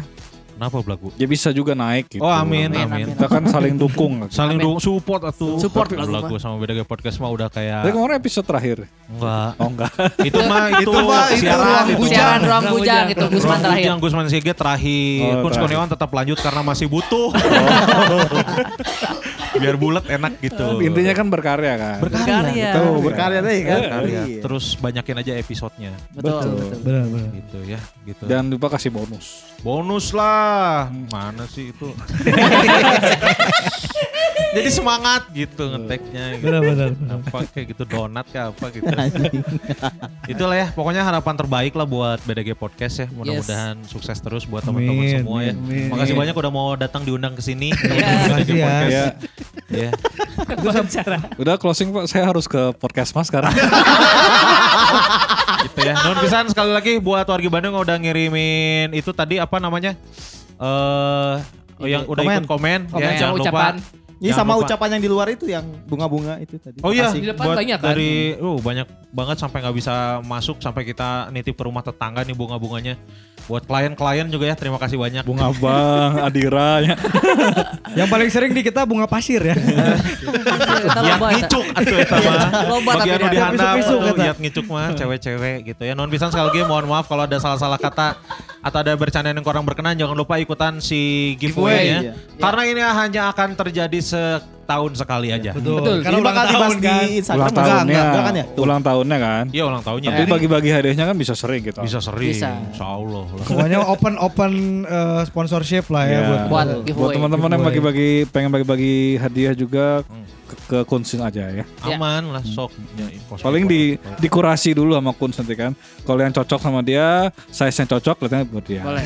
Kenapa 0.55 0.79
belagu? 0.79 1.11
Ya 1.19 1.27
bisa 1.27 1.51
juga 1.51 1.75
naik 1.75 2.07
gitu. 2.07 2.23
Oh 2.23 2.31
amin, 2.31 2.71
Amin, 2.71 2.87
amin. 2.87 2.89
amin. 3.03 3.05
Kita 3.11 3.27
kan 3.27 3.43
saling 3.43 3.75
dukung. 3.75 4.23
Saling 4.31 4.55
dukung 4.55 4.79
support 4.79 5.27
atuh. 5.27 5.59
Support 5.59 5.91
Tapi 5.91 5.99
lagu 5.99 6.15
belagu 6.15 6.35
sama 6.39 6.55
BDG 6.57 6.87
podcast 6.87 7.19
mah 7.19 7.27
udah 7.27 7.47
Tapi 7.47 7.67
kayak 7.67 7.91
kemarin 7.91 8.15
episode 8.15 8.45
terakhir. 8.47 8.77
enggak. 9.05 9.49
Oh 9.59 9.67
enggak. 9.67 9.91
itu 10.31 10.39
mah 10.47 10.63
itu, 10.79 10.87
Itu 10.87 10.99
mah, 11.03 11.23
itu 11.27 11.43
siaran 11.43 11.59
ruang 11.59 11.85
itu. 11.85 11.99
bujang. 11.99 12.15
Siaran 12.15 12.41
ruang 12.41 12.63
bujang 12.71 13.05
itu 13.11 13.25
Gusman 13.27 13.43
Ruang 13.43 13.61
terakhir. 13.61 13.83
Bujang, 13.83 13.97
Gusman 13.99 14.25
Sige 14.31 14.51
terakhir. 14.55 15.31
Oh. 15.35 15.51
Kurniawan 15.51 15.89
tetap 15.91 16.09
lanjut 16.15 16.37
karena 16.39 16.61
masih 16.63 16.87
butuh. 16.87 17.29
Biar 19.55 19.75
bulat 19.79 20.05
enak 20.07 20.33
gitu. 20.43 20.83
Intinya 20.83 21.13
kan 21.15 21.27
berkarya 21.31 21.73
kan. 21.79 21.99
Berkarya. 22.03 22.71
Tuh, 22.75 22.99
berkarya 23.01 23.39
deh 23.41 23.59
kan. 23.63 23.81
Berkarya. 23.81 24.21
Iya. 24.27 24.41
Terus 24.43 24.65
banyakin 24.79 25.15
aja 25.21 25.31
episodenya. 25.39 25.91
Betul, 26.11 26.55
betul. 26.55 26.79
Benar, 26.83 27.03
benar. 27.07 27.29
Gitu 27.31 27.59
ya, 27.65 27.79
gitu. 28.03 28.23
Jangan 28.27 28.45
lupa 28.51 28.67
kasih 28.75 28.91
bonus. 28.91 29.25
bonus 29.65 30.13
lah. 30.13 30.91
Mana 31.09 31.49
sih 31.49 31.73
itu? 31.73 31.89
Jadi 34.55 34.69
semangat 34.71 35.27
gitu 35.35 35.67
ngeteknya 35.67 36.39
gitu. 36.39 36.47
Benar, 36.47 36.95
apa 36.95 37.37
kayak 37.51 37.65
gitu 37.75 37.83
donat 37.83 38.25
kayak 38.31 38.55
apa 38.55 38.65
gitu. 38.71 38.87
Itulah 40.31 40.55
ya, 40.55 40.67
pokoknya 40.71 41.03
harapan 41.03 41.35
terbaik 41.35 41.75
lah 41.75 41.87
buat 41.87 42.19
BDG 42.23 42.55
Podcast 42.55 42.95
ya. 43.03 43.07
Mudah-mudahan 43.11 43.83
sukses 43.83 44.15
terus 44.19 44.47
buat 44.47 44.63
teman-teman 44.63 45.23
semua 45.23 45.39
ya. 45.43 45.53
amin. 45.55 45.91
Makasih 45.91 46.15
banyak 46.15 46.35
udah 46.35 46.51
mau 46.51 46.75
datang 46.79 47.03
diundang 47.03 47.35
ke 47.35 47.43
sini. 47.43 47.75
Makasih 47.75 48.55
ya. 48.55 48.75
Ya. 48.87 49.05
Ya. 49.71 49.91
Udah 51.39 51.55
closing 51.59 51.91
Pak, 51.91 52.07
saya 52.07 52.23
harus 52.27 52.47
ke 52.47 52.71
podcast 52.79 53.11
Mas 53.11 53.27
sekarang. 53.27 53.51
gitu 55.65 55.79
ya. 55.83 55.93
Nuhun 56.05 56.17
pisan 56.21 56.45
sekali 56.51 56.71
lagi 56.71 57.01
buat 57.01 57.25
warga 57.25 57.49
Bandung 57.49 57.73
yang 57.75 57.83
udah 57.83 57.97
ngirimin 57.99 58.93
itu 58.93 59.11
tadi 59.11 59.41
apa 59.41 59.57
namanya? 59.59 59.97
Eh 60.55 61.35
oh, 61.81 61.87
yang 61.87 62.07
udah 62.07 62.23
Komen. 62.23 62.39
ikut 62.39 62.47
komen, 62.47 62.79
Komen 62.87 63.03
ya 63.03 63.11
jangan 63.19 63.35
lupa. 63.35 63.75
Ini 64.15 64.31
Jangan 64.31 64.39
sama 64.41 64.53
lupa. 64.55 64.63
ucapan 64.63 64.89
yang 64.95 65.01
di 65.03 65.09
luar 65.11 65.27
itu 65.27 65.45
yang 65.45 65.65
bunga-bunga 65.85 66.39
itu 66.39 66.55
tadi. 66.55 66.79
Oh 66.79 66.95
iya. 66.95 67.11
Di 67.11 67.27
depan 67.27 67.51
buat 67.51 67.57
banyak 67.59 67.77
kan? 67.83 67.87
dari 67.91 68.39
uh 68.39 68.57
banyak 68.63 68.87
banget 69.11 69.37
sampai 69.43 69.57
nggak 69.59 69.75
bisa 69.75 69.93
masuk 70.23 70.63
sampai 70.63 70.87
kita 70.87 71.27
nitip 71.35 71.51
ke 71.51 71.63
rumah 71.67 71.83
tetangga 71.83 72.23
nih 72.23 72.31
bunga-bunganya. 72.31 72.95
Buat 73.45 73.69
klien-klien 73.69 74.25
juga 74.25 74.49
ya, 74.49 74.55
terima 74.57 74.81
kasih 74.81 74.97
banyak. 74.97 75.21
Bunga 75.21 75.53
Bang, 75.61 76.17
Adira 76.25 76.81
ya. 76.81 76.95
Yang 77.93 78.09
paling 78.09 78.29
sering 78.33 78.51
di 78.57 78.65
kita 78.65 78.87
bunga 78.89 79.05
pasir 79.05 79.37
ya. 79.37 79.53
Eta. 79.53 81.27
ngicuk 81.29 81.65
atuh 81.77 81.97
eta 82.01 82.17
mah. 82.25 82.41
Loba 82.65 82.91
Bagi 82.97 83.09
tapi 83.13 83.21
dah. 83.21 83.29
di 83.29 83.37
handap 83.37 83.75
ngicuk 84.41 84.65
mah 84.65 84.97
cewek-cewek 84.97 85.57
gitu 85.61 85.83
ya. 85.85 85.93
Non 85.93 86.09
pisan 86.09 86.33
sekali 86.33 86.49
lagi 86.49 86.59
mohon 86.65 86.89
maaf 86.89 87.05
kalau 87.05 87.29
ada 87.29 87.37
salah-salah 87.37 87.77
kata 87.77 88.17
atau 88.65 88.81
ada 88.81 88.97
bercandaan 88.97 89.37
yang 89.37 89.45
kurang 89.45 89.61
berkenan 89.61 89.93
jangan 89.93 90.17
lupa 90.17 90.41
ikutan 90.41 90.81
si 90.81 91.33
giveaway 91.37 91.85
ya. 91.85 91.99
Giveaway, 92.09 92.41
Karena 92.41 92.61
ini 92.65 92.81
hanya 92.81 93.21
akan 93.29 93.53
terjadi 93.53 93.99
setahun 94.01 94.97
sekali 94.97 95.29
aja. 95.29 95.53
Betul. 95.53 96.01
Karena 96.01 96.17
bakal 96.25 96.43
dibahas 96.49 96.73
di 96.81 97.21
Instagram 97.21 97.45
Ulang 97.45 97.53
enggak, 97.53 97.61
tahunnya, 97.61 97.85
enggak, 97.85 98.05
enggak 98.09 98.23
kan 98.25 98.33
ya? 98.33 98.45
Tuh. 98.49 98.63
ulang 98.65 98.81
tahunnya 98.81 99.17
kan. 99.21 99.45
Iya 99.53 99.63
ulang 99.69 99.83
tahunnya. 99.85 100.09
Tapi 100.09 100.25
bagi-bagi 100.25 100.69
hadiahnya 100.73 101.05
kan 101.05 101.15
bisa 101.15 101.33
sering 101.37 101.61
gitu. 101.61 101.77
bisa 101.85 102.01
sering. 102.01 102.33
Bisa. 102.33 102.49
Insya 102.73 102.87
Allah 102.89 103.25
lah. 103.29 103.45
Pokoknya 103.45 103.79
open 103.85 104.13
open 104.17 104.51
eh, 104.89 105.21
sponsorship 105.29 105.85
lah 105.93 106.03
ya 106.09 106.13
Ya. 106.17 106.21
buat 106.25 106.41
Buat 106.49 106.67
Buat 106.89 107.09
teman-teman 107.13 107.49
yang 107.53 107.63
bagi-bagi 107.69 108.09
pengen 108.33 108.49
bagi-bagi 108.49 109.21
hadiah 109.21 109.53
juga 109.53 110.01
ke, 110.01 110.24
ke 110.65 110.81
kunsin 110.83 111.21
aja 111.21 111.45
ya. 111.45 111.63
Aman 111.81 112.29
lah 112.29 112.41
sok. 112.41 112.73
Ya, 112.93 113.05
kos- 113.25 113.39
Paling 113.39 113.65
di 113.65 113.81
dikurasi 114.17 114.73
dulu 114.73 114.93
sama 114.93 115.11
kun 115.11 115.29
nanti 115.29 115.53
kan. 115.53 115.71
Kalau 116.01 116.19
yang 116.19 116.31
cocok 116.31 116.57
sama 116.57 116.81
dia, 116.81 117.29
size 117.47 117.75
yang 117.75 117.89
cocok 117.89 118.15
lihatnya 118.21 118.41
buat 118.43 118.65
dia. 118.65 118.81
Boleh. 118.81 119.05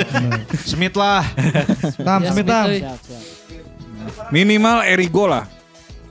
Smith 0.72 0.96
lah. 0.96 1.22
Tam, 1.98 2.20
Ya, 2.20 2.30
Smith, 2.30 2.46
Tam. 2.46 2.66
Siap, 2.66 2.98
siap. 3.02 3.22
Minimal 4.28 4.82
Erigo 4.84 5.26
lah. 5.26 5.44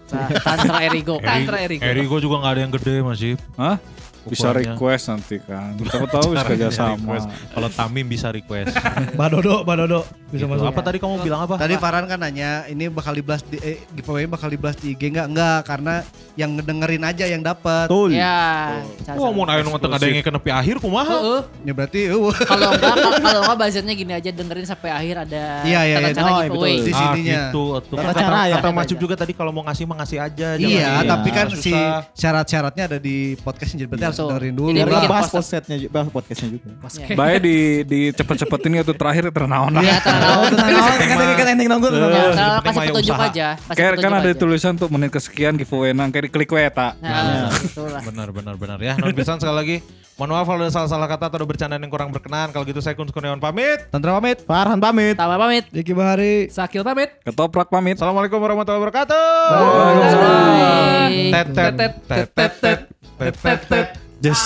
Nah, 0.05 0.29
Tantra 0.37 0.77
Erigo. 0.81 1.17
Tantra 1.17 1.57
Erigo. 1.59 1.81
Erigo 1.81 2.15
juga 2.19 2.35
nggak 2.39 2.53
ada 2.53 2.61
yang 2.61 2.73
gede 2.73 2.95
masih. 3.01 3.31
Hah? 3.57 3.81
Bisa 4.25 4.49
request 4.51 5.03
nanti 5.07 5.37
kan. 5.37 5.77
Siapa 5.77 6.07
tahu 6.09 6.33
bisa 6.33 6.43
kerja 6.43 6.69
sama. 6.69 7.21
Kalau 7.47 7.69
Tamim 7.69 8.05
bisa 8.05 8.29
request. 8.29 8.73
Mbak 9.15 9.27
Dodo, 9.31 9.55
Mbak 9.61 9.75
Dodo 9.79 9.99
bisa 10.25 10.43
Gitu. 10.45 10.51
masuk. 10.51 10.67
Apa 10.67 10.81
tadi 10.81 10.97
kamu 10.97 11.15
bilang 11.21 11.41
apa? 11.43 11.55
Tadi 11.55 11.75
Farhan 11.75 12.05
kan 12.05 12.17
nanya 12.17 12.65
ini 12.65 12.89
bakal 12.89 13.13
dibahas 13.13 13.39
di 13.41 13.55
eh, 13.57 13.79
giveaway 13.93 14.25
bakal 14.25 14.49
dibahas 14.49 14.75
di 14.75 14.91
IG 14.91 15.07
enggak? 15.07 15.27
Enggak, 15.29 15.59
karena 15.63 15.93
yang 16.33 16.51
ngedengerin 16.53 17.03
aja 17.03 17.25
yang 17.25 17.39
dapat. 17.39 17.87
Betul. 17.87 18.11
Ya. 18.11 18.81
Wah, 19.15 19.29
mau 19.29 19.45
ayo 19.45 19.63
nonton 19.63 19.87
ada 19.87 20.03
yang 20.03 20.19
kenepi 20.19 20.49
akhir 20.49 20.75
kumaha? 20.77 21.07
Heeh. 21.13 21.41
Ya 21.63 21.71
berarti 21.71 21.99
uh, 22.09 22.33
Kalau 22.35 22.67
enggak 22.69 22.93
kalau- 22.99 23.21
kalau 23.21 23.39
enggak 23.41 23.57
budgetnya 23.57 23.93
gini 23.93 24.11
aja 24.11 24.29
dengerin 24.29 24.65
sampai 24.65 24.89
akhir 24.91 25.15
ada 25.23 25.43
Iya, 25.63 25.81
iya, 25.85 25.97
iya. 26.01 26.11
cara 26.11 26.27
Oh, 26.27 26.39
giveaway. 26.43 26.73
betul. 26.75 26.83
Di 26.83 26.91
ah, 26.91 26.99
sininya. 26.99 27.39
gitu. 27.47 27.63
Tata 27.75 27.95
Kata, 27.95 28.19
cara 28.19 28.39
ya. 28.43 28.55
kata 28.59 28.67
Mas 28.71 28.85
Cuk 28.85 28.99
juga 28.99 29.15
tadi 29.15 29.31
kalau 29.31 29.51
mau 29.51 29.63
ngasih 29.63 29.83
mah 29.85 29.97
ngasih 30.01 30.17
aja. 30.19 30.47
jangan 30.55 30.59
Iya, 30.59 30.89
tapi 31.05 31.29
kan 31.29 31.47
si 31.53 31.71
syarat-syaratnya 32.13 32.83
ada 32.87 32.97
di 32.97 33.15
podcast 33.39 33.71
jadi 33.71 33.87
berarti 33.87 34.03
Betul. 34.15 34.29
dengerin 34.31 34.55
dulu. 34.55 34.69
Jadi 34.71 34.91
lah. 34.91 35.11
bahas 35.11 35.27
podcastnya 35.27 35.75
juga, 35.75 35.91
bahas 35.91 36.07
podcastnya 36.09 36.49
juga. 36.55 36.67
Baik 37.19 37.37
di 37.43 37.57
di 37.83 37.99
cepet-cepetin 38.15 38.71
itu 38.79 38.95
terakhir 38.95 39.23
ternaon 39.35 39.71
lah. 39.75 39.83
Iya, 39.83 39.97
tahu. 39.99 40.41
Tenang, 40.55 40.95
kan 40.95 41.17
tadi 41.19 41.33
kan 41.35 41.47
ending 41.51 41.69
penting 41.69 41.93
kasih 42.63 42.79
petunjuk 42.87 43.15
usaha. 43.15 43.27
aja. 43.29 43.47
Kayak 43.75 43.91
kan 43.99 44.11
ada 44.15 44.29
tulisan 44.31 44.73
tuh 44.79 44.87
menit 44.87 45.11
kesekian 45.11 45.59
giveaway 45.59 45.91
nang 45.91 46.09
kayak 46.09 46.31
klik 46.31 46.49
we 46.49 46.63
eta. 46.63 46.95
Nah, 47.03 47.51
itulah. 47.59 48.01
Benar, 48.01 48.31
benar, 48.31 48.55
benar 48.55 48.79
ya. 48.79 48.95
Non 48.95 49.11
pisan 49.11 49.37
sekali 49.37 49.55
lagi. 49.59 49.77
Mohon 50.15 50.31
maaf 50.31 50.47
kalau 50.47 50.63
ada 50.63 50.71
salah-salah 50.71 51.07
kata 51.11 51.27
atau 51.27 51.43
ada 51.43 51.47
bercandaan 51.47 51.81
yang 51.83 51.91
kurang 51.91 52.07
berkenan. 52.07 52.47
Kalau 52.55 52.63
gitu 52.63 52.79
saya 52.79 52.95
Kun 52.95 53.11
Kurniawan 53.11 53.43
pamit. 53.43 53.91
Tantra 53.91 54.15
pamit. 54.15 54.47
Farhan 54.47 54.79
pamit. 54.79 55.19
Tambah 55.19 55.35
pamit. 55.35 55.67
Diki 55.75 55.91
Bahari. 55.91 56.47
Sakil 56.47 56.87
pamit. 56.87 57.19
Ketoprak 57.27 57.67
pamit. 57.67 57.99
Assalamualaikum 57.99 58.39
warahmatullahi 58.39 58.79
wabarakatuh. 58.79 59.27
Bye. 59.51 61.35
Tet 61.35 61.47
tet 61.51 61.91
tet 62.31 63.63
tet 63.67 63.87
This. 64.21 64.39